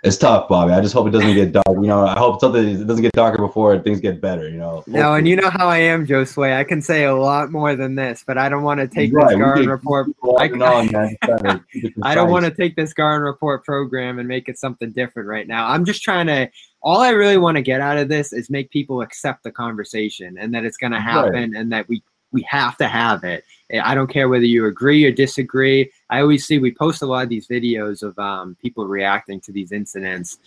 it's 0.04 0.18
tough, 0.18 0.50
Bobby. 0.50 0.74
I 0.74 0.82
just 0.82 0.96
hope 0.96 1.08
it 1.08 1.12
doesn't 1.12 1.36
get 1.36 1.52
dark. 1.52 1.68
You 1.68 1.88
know, 1.88 2.08
I 2.08 2.18
hope 2.18 2.40
something 2.40 2.68
it 2.68 2.88
doesn't 2.88 3.04
get 3.04 3.12
darker 3.12 3.38
before 3.38 3.78
things 3.80 4.00
get 4.00 4.20
better. 4.20 4.50
You 4.50 4.58
know. 4.58 4.84
No, 4.88 5.14
and 5.14 5.28
you 5.28 5.36
know 5.36 5.52
how 5.52 5.68
I 5.68 5.78
am, 5.78 6.08
Josue. 6.08 6.56
I 6.56 6.64
can 6.64 6.82
say 6.82 7.04
a 7.04 7.16
lot 7.16 7.52
more 7.52 7.76
than 7.76 7.94
this, 7.94 8.24
but 8.26 8.38
I 8.38 8.50
don't 8.50 8.64
want 8.64 8.80
to 8.80 8.88
take 8.88 9.14
right. 9.14 9.30
this 9.30 9.38
Garden 9.38 9.70
report. 9.70 10.08
I, 10.40 10.50
on, 10.50 10.96
I 12.04 12.16
don't 12.16 12.32
want 12.32 12.46
to 12.46 12.52
take 12.52 12.76
this 12.76 12.94
Garden 12.94 13.26
report 13.26 13.64
program 13.64 14.18
and 14.18 14.28
make 14.28 14.50
it 14.50 14.58
something 14.58 14.92
different 14.92 15.30
right 15.30 15.48
now. 15.48 15.68
I'm 15.68 15.86
just 15.86 16.02
trying 16.02 16.28
to. 16.28 16.50
All 16.84 17.00
I 17.00 17.10
really 17.10 17.38
want 17.38 17.58
to 17.58 17.62
get 17.62 17.80
out 17.80 18.00
of 18.00 18.10
this 18.10 18.34
is 18.34 18.50
make 18.50 18.72
people 18.72 19.02
accept 19.02 19.44
the 19.44 19.52
conversation 19.52 20.36
and 20.40 20.52
that 20.56 20.66
it's 20.66 20.78
going 20.78 20.94
to 20.94 21.00
happen 21.00 21.34
right. 21.34 21.54
and 21.54 21.72
that 21.72 21.88
we 21.88 22.02
we 22.32 22.42
have 22.50 22.78
to 22.78 22.88
have 22.88 23.24
it. 23.24 23.44
I 23.84 23.96
don't 23.96 24.10
care 24.10 24.30
whether 24.30 24.46
you 24.46 24.66
agree 24.66 25.06
or 25.06 25.12
disagree. 25.12 25.92
I 26.12 26.22
always 26.22 26.46
see 26.46 26.60
we 26.60 26.74
post 26.74 27.02
a 27.02 27.06
lot 27.06 27.24
of 27.24 27.30
these 27.30 27.48
videos 27.48 28.04
of 28.04 28.20
um, 28.20 28.56
people 28.62 28.86
reacting 28.86 29.40
to 29.42 29.52
these 29.52 29.72
incidents 29.72 30.38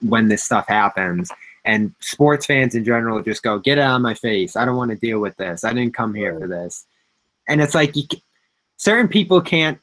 when 0.00 0.28
this 0.28 0.42
stuff 0.42 0.66
happens. 0.66 1.30
And 1.66 1.94
sports 2.00 2.46
fans 2.46 2.74
in 2.74 2.84
general 2.84 3.22
just 3.22 3.42
go, 3.42 3.58
get 3.58 3.76
it 3.76 3.82
out 3.82 3.96
of 3.96 4.02
my 4.02 4.14
face. 4.14 4.56
I 4.56 4.64
don't 4.64 4.76
want 4.76 4.90
to 4.92 4.96
deal 4.96 5.20
with 5.20 5.36
this. 5.36 5.64
I 5.64 5.72
didn't 5.72 5.94
come 5.94 6.14
here 6.14 6.38
for 6.38 6.48
this. 6.48 6.86
And 7.46 7.60
it's 7.60 7.74
like 7.74 7.94
you, 7.94 8.04
certain 8.78 9.08
people 9.08 9.40
can't 9.40 9.78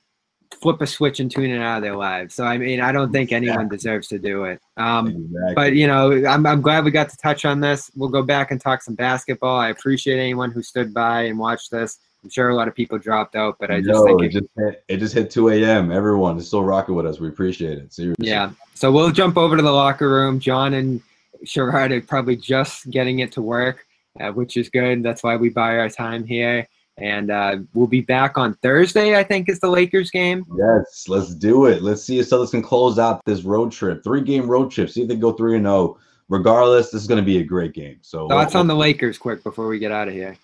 flip 0.62 0.82
a 0.82 0.88
switch 0.88 1.20
and 1.20 1.30
tune 1.30 1.52
it 1.52 1.62
out 1.62 1.78
of 1.78 1.84
their 1.84 1.96
lives. 1.96 2.34
So 2.34 2.46
I 2.46 2.58
mean, 2.58 2.80
I 2.82 2.92
don't 2.92 3.12
think 3.12 3.32
anyone 3.32 3.68
deserves 3.70 4.08
to 4.10 4.20
do 4.20 4.46
it. 4.46 4.62
Um, 4.78 5.08
exactly. 5.08 5.54
But 5.56 5.74
you 5.74 5.88
know, 5.88 6.26
I'm 6.26 6.46
I'm 6.46 6.62
glad 6.62 6.86
we 6.86 6.92
got 6.92 7.10
to 7.10 7.18
touch 7.18 7.46
on 7.46 7.60
this. 7.60 7.92
We'll 7.96 8.10
go 8.10 8.24
back 8.24 8.52
and 8.52 8.60
talk 8.60 8.82
some 8.82 8.96
basketball. 8.96 9.60
I 9.60 9.70
appreciate 9.70 10.20
anyone 10.20 10.52
who 10.52 10.64
stood 10.64 10.94
by 10.94 11.24
and 11.24 11.38
watched 11.38 11.70
this. 11.70 12.00
I'm 12.24 12.30
sure 12.30 12.50
a 12.50 12.56
lot 12.56 12.68
of 12.68 12.76
people 12.76 12.98
dropped 12.98 13.36
out, 13.36 13.58
but 13.60 13.70
I 13.70 13.80
just 13.80 13.90
no, 13.90 14.06
think 14.06 14.22
it, 14.22 14.26
it, 14.26 14.32
just 14.32 14.48
hit, 14.56 14.84
it 14.88 14.98
just 14.98 15.14
hit 15.14 15.30
2 15.30 15.50
a.m. 15.50 15.92
Everyone 15.92 16.38
is 16.38 16.48
still 16.48 16.64
rocking 16.64 16.96
with 16.96 17.06
us. 17.06 17.20
We 17.20 17.28
appreciate 17.28 17.78
it. 17.78 17.94
Seriously. 17.94 18.28
Yeah. 18.28 18.52
So 18.76 18.92
we'll 18.92 19.12
jump 19.12 19.38
over 19.38 19.58
to 19.58 19.62
the 19.62 19.72
locker 19.72 20.10
room. 20.10 20.40
John 20.40 20.74
and 20.74 21.02
Sherrod 21.46 21.92
are 21.92 22.02
probably 22.02 22.38
just 22.38 22.90
getting 22.90 23.20
it 23.20 23.32
to 23.34 23.42
work, 23.42 23.86
uh, 24.20 24.32
which 24.32 24.56
is 24.56 24.70
good. 24.70 25.04
That's 25.04 25.24
why 25.24 25.36
we 25.36 25.50
buy 25.50 25.78
our 25.78 25.90
time 25.90 26.24
here. 26.24 26.68
And 26.98 27.32
uh, 27.32 27.58
we'll 27.74 27.88
be 27.88 28.02
back 28.02 28.38
on 28.38 28.54
Thursday, 28.56 29.18
I 29.18 29.24
think, 29.24 29.50
is 29.50 29.60
the 29.60 29.70
Lakers 29.70 30.12
game. 30.12 30.46
Yes, 30.56 31.08
let's 31.08 31.34
do 31.34 31.66
it. 31.66 31.82
Let's 31.82 32.04
see 32.04 32.20
if 32.20 32.28
Celtics 32.28 32.52
can 32.52 32.62
close 32.62 33.00
out 33.00 33.26
this 33.26 33.42
road 33.42 33.72
trip, 33.72 34.04
three 34.04 34.22
game 34.22 34.48
road 34.48 34.70
trip. 34.70 34.90
See 34.90 35.02
if 35.02 35.08
they 35.08 35.16
go 35.16 35.34
three 35.34 35.56
and 35.56 35.66
zero. 35.66 35.76
Oh. 35.76 35.98
Regardless, 36.30 36.90
this 36.90 37.02
is 37.02 37.08
going 37.08 37.20
to 37.20 37.26
be 37.26 37.40
a 37.40 37.44
great 37.44 37.74
game. 37.74 37.98
So 38.02 38.30
thoughts 38.30 38.56
on 38.56 38.66
the 38.66 38.76
Lakers, 38.76 39.18
quick 39.18 39.44
before 39.44 39.68
we 39.68 39.78
get 39.78 39.92
out 39.92 40.08
of 40.08 40.14
here. 40.14 40.38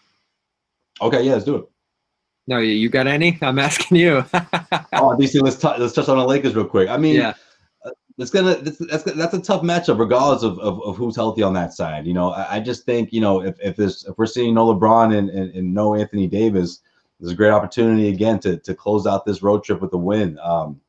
Okay, 1.02 1.24
yeah, 1.24 1.34
let's 1.34 1.46
do 1.46 1.56
it. 1.58 1.66
No, 2.48 2.58
you 2.58 2.90
got 2.90 3.06
any? 3.06 3.38
I'm 3.42 3.60
asking 3.60 3.98
you. 3.98 4.26
oh, 4.34 5.16
DC, 5.16 5.40
let's 5.42 5.58
t- 5.58 5.72
let's 5.78 5.94
touch 5.94 6.10
on 6.10 6.18
the 6.18 6.26
Lakers 6.26 6.56
real 6.56 6.66
quick. 6.66 6.90
I 6.90 6.98
mean, 6.98 7.16
yeah. 7.16 7.34
Uh, 7.86 7.92
it's 8.18 8.32
gonna 8.32 8.56
that's, 8.56 8.80
that's 8.80 9.04
that's 9.04 9.34
a 9.36 9.42
tough 9.42 9.62
matchup 9.62 10.00
regardless 10.00 10.42
of, 10.42 10.58
of, 10.60 10.82
of 10.82 10.98
who's 10.98 11.16
healthy 11.16 11.44
on 11.44 11.54
that 11.54 11.74
side. 11.74 12.08
You 12.08 12.16
know, 12.16 12.32
I, 12.32 12.56
I, 12.56 12.60
just 12.60 12.86
think 12.86 13.14
you 13.14 13.22
know 13.22 13.44
if 13.44 13.56
if 13.62 13.76
this 13.76 14.04
if 14.08 14.18
we're 14.18 14.26
seeing 14.26 14.56
no 14.56 14.74
LeBron 14.74 15.16
and, 15.16 15.30
and, 15.30 15.54
and 15.54 15.74
no 15.74 15.94
Anthony 15.94 16.26
Davis, 16.26 16.80
there's 17.20 17.34
a 17.34 17.36
great 17.36 17.52
opportunity 17.52 18.10
again 18.10 18.40
to 18.40 18.58
to 18.58 18.74
close 18.74 19.06
out 19.06 19.26
this 19.26 19.44
road 19.44 19.64
trip 19.64 19.80
with 19.80 19.94
a 19.94 19.98
win. 19.98 20.40
Um, 20.42 20.82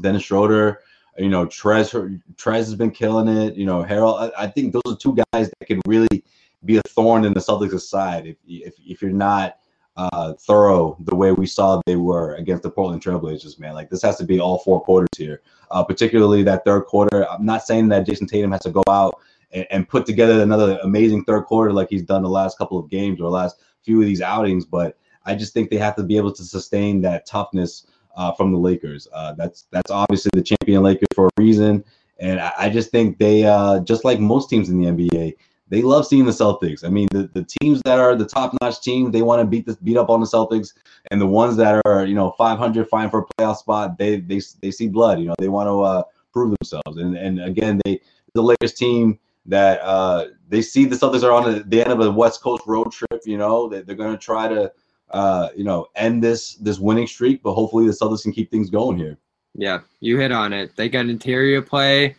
Dennis 0.00 0.22
Schroeder, 0.22 0.80
you 1.18 1.28
know, 1.28 1.44
Trez 1.46 1.92
Trez 2.36 2.54
has 2.54 2.74
been 2.74 2.90
killing 2.90 3.28
it. 3.28 3.54
You 3.54 3.66
know, 3.66 3.84
Harrell. 3.84 4.18
I, 4.18 4.44
I, 4.44 4.46
think 4.46 4.72
those 4.72 4.94
are 4.94 4.96
two 4.96 5.14
guys 5.14 5.50
that 5.50 5.66
could 5.66 5.80
really 5.86 6.24
be 6.64 6.76
a 6.76 6.82
thorn 6.88 7.24
in 7.24 7.34
the 7.34 7.40
Celtics' 7.40 7.82
side 7.82 8.26
if 8.26 8.36
if 8.46 8.74
if 8.84 9.02
you're 9.02 9.10
not 9.10 9.58
uh, 9.96 10.32
thorough 10.34 10.96
the 11.00 11.14
way 11.14 11.32
we 11.32 11.46
saw 11.46 11.80
they 11.86 11.96
were 11.96 12.34
against 12.36 12.62
the 12.62 12.70
Portland 12.70 13.02
Trailblazers, 13.02 13.58
man. 13.58 13.74
Like 13.74 13.90
this 13.90 14.02
has 14.02 14.16
to 14.16 14.24
be 14.24 14.40
all 14.40 14.58
four 14.58 14.80
quarters 14.80 15.08
here, 15.16 15.42
uh, 15.70 15.84
particularly 15.84 16.42
that 16.44 16.64
third 16.64 16.82
quarter. 16.82 17.28
I'm 17.28 17.44
not 17.44 17.66
saying 17.66 17.88
that 17.88 18.06
Jayson 18.06 18.26
Tatum 18.26 18.52
has 18.52 18.62
to 18.62 18.70
go 18.70 18.82
out 18.88 19.20
and, 19.52 19.66
and, 19.70 19.88
put 19.88 20.06
together 20.06 20.40
another 20.40 20.78
amazing 20.82 21.24
third 21.24 21.42
quarter 21.42 21.72
like 21.72 21.88
he's 21.90 22.02
done 22.02 22.22
the 22.22 22.28
last 22.28 22.56
couple 22.56 22.78
of 22.78 22.88
games 22.88 23.20
or 23.20 23.28
last 23.28 23.60
few 23.82 24.00
of 24.00 24.06
these 24.06 24.22
outings, 24.22 24.64
but 24.64 24.96
I 25.26 25.34
just 25.34 25.52
think 25.52 25.70
they 25.70 25.76
have 25.76 25.96
to 25.96 26.02
be 26.02 26.16
able 26.16 26.32
to 26.32 26.42
sustain 26.42 27.02
that 27.02 27.26
toughness 27.26 27.86
uh, 28.16 28.32
from 28.32 28.52
the 28.52 28.58
Lakers. 28.58 29.08
Uh, 29.12 29.32
that's 29.34 29.66
that's 29.70 29.90
obviously 29.90 30.30
the 30.34 30.42
champion 30.42 30.82
Lakers 30.82 31.08
for 31.14 31.26
a 31.26 31.30
reason, 31.40 31.84
and 32.18 32.40
I, 32.40 32.70
just 32.70 32.90
think 32.90 33.18
they, 33.18 33.44
uh, 33.44 33.80
just 33.80 34.04
like 34.04 34.20
most 34.20 34.48
teams 34.48 34.68
in 34.68 34.80
the 34.80 34.86
NBA, 34.86 35.34
they 35.72 35.80
love 35.80 36.06
seeing 36.06 36.26
the 36.26 36.32
Celtics. 36.32 36.84
I 36.84 36.90
mean, 36.90 37.08
the, 37.12 37.30
the 37.32 37.46
teams 37.62 37.80
that 37.86 37.98
are 37.98 38.14
the 38.14 38.26
top 38.26 38.54
notch 38.60 38.82
teams, 38.82 39.10
they 39.10 39.22
want 39.22 39.40
to 39.40 39.46
beat 39.46 39.64
this 39.64 39.76
beat 39.76 39.96
up 39.96 40.10
on 40.10 40.20
the 40.20 40.26
Celtics, 40.26 40.74
and 41.10 41.18
the 41.18 41.26
ones 41.26 41.56
that 41.56 41.80
are 41.86 42.04
you 42.04 42.14
know 42.14 42.32
500 42.32 42.86
fine 42.90 43.08
for 43.08 43.20
a 43.20 43.24
playoff 43.24 43.56
spot, 43.56 43.96
they 43.96 44.20
they 44.20 44.42
they 44.60 44.70
see 44.70 44.88
blood. 44.88 45.18
You 45.18 45.28
know, 45.28 45.34
they 45.38 45.48
want 45.48 45.68
to 45.68 45.80
uh, 45.80 46.02
prove 46.30 46.54
themselves. 46.60 46.98
And 46.98 47.16
and 47.16 47.42
again, 47.42 47.80
they 47.86 48.02
the 48.34 48.42
Lakers 48.42 48.74
team 48.74 49.18
that 49.46 49.80
uh, 49.80 50.26
they 50.46 50.60
see 50.60 50.84
the 50.84 50.94
Celtics 50.94 51.22
are 51.22 51.32
on 51.32 51.50
the, 51.50 51.60
the 51.60 51.80
end 51.80 51.90
of 51.90 52.00
a 52.00 52.10
West 52.10 52.42
Coast 52.42 52.64
road 52.66 52.92
trip. 52.92 53.22
You 53.24 53.38
know, 53.38 53.70
they, 53.70 53.80
they're 53.80 53.96
going 53.96 54.12
to 54.12 54.22
try 54.22 54.48
to 54.48 54.70
uh, 55.10 55.48
you 55.56 55.64
know 55.64 55.86
end 55.96 56.22
this 56.22 56.56
this 56.56 56.80
winning 56.80 57.06
streak, 57.06 57.42
but 57.42 57.54
hopefully 57.54 57.86
the 57.86 57.92
Celtics 57.92 58.24
can 58.24 58.32
keep 58.32 58.50
things 58.50 58.68
going 58.68 58.98
here. 58.98 59.16
Yeah, 59.54 59.80
you 60.00 60.18
hit 60.18 60.32
on 60.32 60.52
it. 60.52 60.76
They 60.76 60.90
got 60.90 61.06
interior 61.06 61.62
play. 61.62 62.16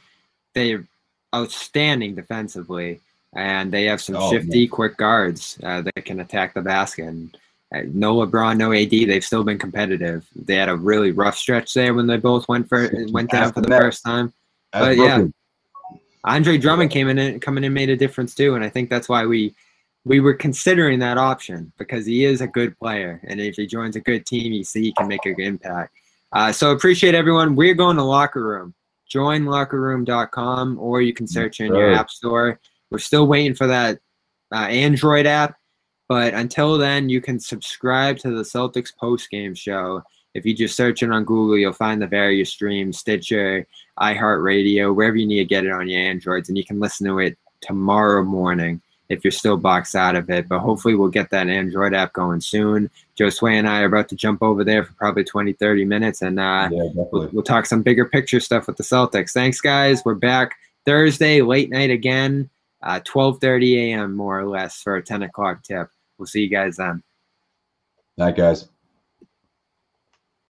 They're 0.56 0.88
outstanding 1.36 2.16
defensively 2.16 3.00
and 3.36 3.72
they 3.72 3.86
have 3.86 4.02
some 4.02 4.16
oh, 4.16 4.32
shifty, 4.32 4.62
man. 4.62 4.70
quick 4.70 4.98
guards 4.98 5.60
uh, 5.64 5.82
that 5.82 6.06
can 6.06 6.20
attack 6.20 6.54
the 6.54 6.62
basket. 6.62 7.06
And, 7.06 7.38
uh, 7.74 7.82
no 7.88 8.16
LeBron, 8.16 8.58
no 8.58 8.72
AD. 8.72 8.92
They've 8.92 9.24
still 9.24 9.44
been 9.44 9.58
competitive. 9.58 10.26
They 10.36 10.56
had 10.56 10.70
a 10.70 10.76
really 10.76 11.12
rough 11.12 11.36
stretch 11.36 11.74
there 11.74 11.94
when 11.94 12.06
they 12.06 12.18
both 12.18 12.48
went 12.48 12.70
for 12.70 12.92
went 13.10 13.32
down 13.32 13.52
for 13.52 13.62
the 13.62 13.68
first 13.68 14.04
time. 14.04 14.32
but 14.72 14.96
yeah, 14.96 15.26
Andre 16.24 16.58
Drummond 16.58 16.92
came 16.92 17.10
in 17.10 17.18
and 17.18 17.42
coming 17.42 17.64
in 17.64 17.74
made 17.74 17.90
a 17.90 17.98
difference 17.98 18.36
too, 18.36 18.56
and 18.56 18.64
I 18.64 18.70
think 18.70 18.90
that's 18.90 19.10
why 19.10 19.26
we 19.26 19.56
we 20.06 20.20
were 20.20 20.34
considering 20.34 21.00
that 21.00 21.18
option 21.18 21.72
because 21.78 22.06
he 22.06 22.26
is 22.26 22.42
a 22.42 22.48
good 22.48 22.78
player, 22.78 23.20
and 23.24 23.42
if 23.42 23.56
he 23.56 23.66
joins 23.66 23.96
a 23.96 24.02
good 24.02 24.26
team, 24.26 24.54
you 24.54 24.64
see 24.64 24.84
he 24.84 24.94
can 24.94 25.08
make 25.08 25.26
a 25.26 25.34
good 25.34 25.44
impact. 25.44 25.94
Uh, 26.32 26.52
so 26.52 26.72
appreciate 26.72 27.16
everyone. 27.16 27.56
We're 27.56 27.74
going 27.74 27.98
to 27.98 28.04
locker 28.04 28.44
room. 28.44 28.74
Join 29.08 29.44
lockerroom.com, 29.44 30.80
or 30.80 31.02
you 31.02 31.14
can 31.14 31.28
search 31.28 31.60
in 31.60 31.68
your 31.68 31.94
app 31.94 32.10
store. 32.10 32.60
We're 32.94 33.00
still 33.00 33.26
waiting 33.26 33.56
for 33.56 33.66
that 33.66 34.00
uh, 34.52 34.68
Android 34.68 35.26
app, 35.26 35.58
but 36.08 36.36
until 36.36 36.78
then, 36.78 37.10
you 37.10 37.22
can 37.22 37.40
subscribe 37.40 38.20
to 38.20 38.30
the 38.30 38.44
Celtics 38.44 38.96
post 38.96 39.32
game 39.32 39.56
show. 39.56 40.04
If 40.36 40.46
you 40.46 40.54
just 40.54 40.78
search 40.78 41.02
it 41.02 41.10
on 41.10 41.26
Google, 41.26 41.58
you'll 41.58 41.74
find 41.74 42.00
the 42.00 42.06
various 42.06 42.52
streams, 42.52 43.00
Stitcher, 43.00 43.66
iHeartRadio, 44.00 44.94
wherever 44.94 45.16
you 45.16 45.26
need 45.26 45.40
to 45.40 45.46
get 45.46 45.66
it 45.66 45.72
on 45.72 45.90
your 45.90 46.02
Androids, 46.02 46.50
and 46.50 46.58
you 46.58 46.64
can 46.64 46.80
listen 46.80 47.08
to 47.08 47.18
it 47.18 47.36
tomorrow 47.62 48.22
morning 48.22 48.80
if 49.10 49.24
you're 49.24 49.32
still 49.32 49.58
boxed 49.58 49.96
out 49.96 50.16
of 50.16 50.30
it. 50.30 50.48
But 50.48 50.60
hopefully, 50.60 50.94
we'll 50.94 51.10
get 51.10 51.32
that 51.32 51.50
Android 51.50 51.96
app 51.96 52.14
going 52.14 52.42
soon. 52.42 52.92
Josue 53.20 53.54
and 53.54 53.68
I 53.68 53.82
are 53.82 53.86
about 53.86 54.08
to 54.10 54.16
jump 54.16 54.44
over 54.44 54.64
there 54.64 54.84
for 54.84 54.94
probably 54.94 55.24
20, 55.24 55.54
30 55.54 55.84
minutes, 55.84 56.22
and 56.22 56.40
uh, 56.40 56.70
yeah, 56.72 56.90
we'll, 56.94 57.28
we'll 57.34 57.42
talk 57.42 57.66
some 57.66 57.82
bigger 57.82 58.06
picture 58.06 58.40
stuff 58.40 58.68
with 58.68 58.78
the 58.78 58.84
Celtics. 58.84 59.32
Thanks, 59.32 59.62
guys. 59.62 60.06
We're 60.06 60.14
back 60.14 60.58
Thursday, 60.86 61.42
late 61.42 61.72
night 61.72 61.90
again 61.90 62.52
uh, 62.84 63.00
12.30 63.00 63.92
a.m. 63.92 64.16
more 64.16 64.40
or 64.40 64.48
less 64.48 64.82
for 64.82 64.98
a 64.98 65.04
10 65.04 65.24
o'clock 65.24 65.64
tip. 65.64 65.88
We'll 66.18 66.28
see 66.28 66.42
you 66.42 66.50
guys 66.50 66.78
then. 66.78 67.02
Night, 68.18 68.36
guys. 68.36 68.70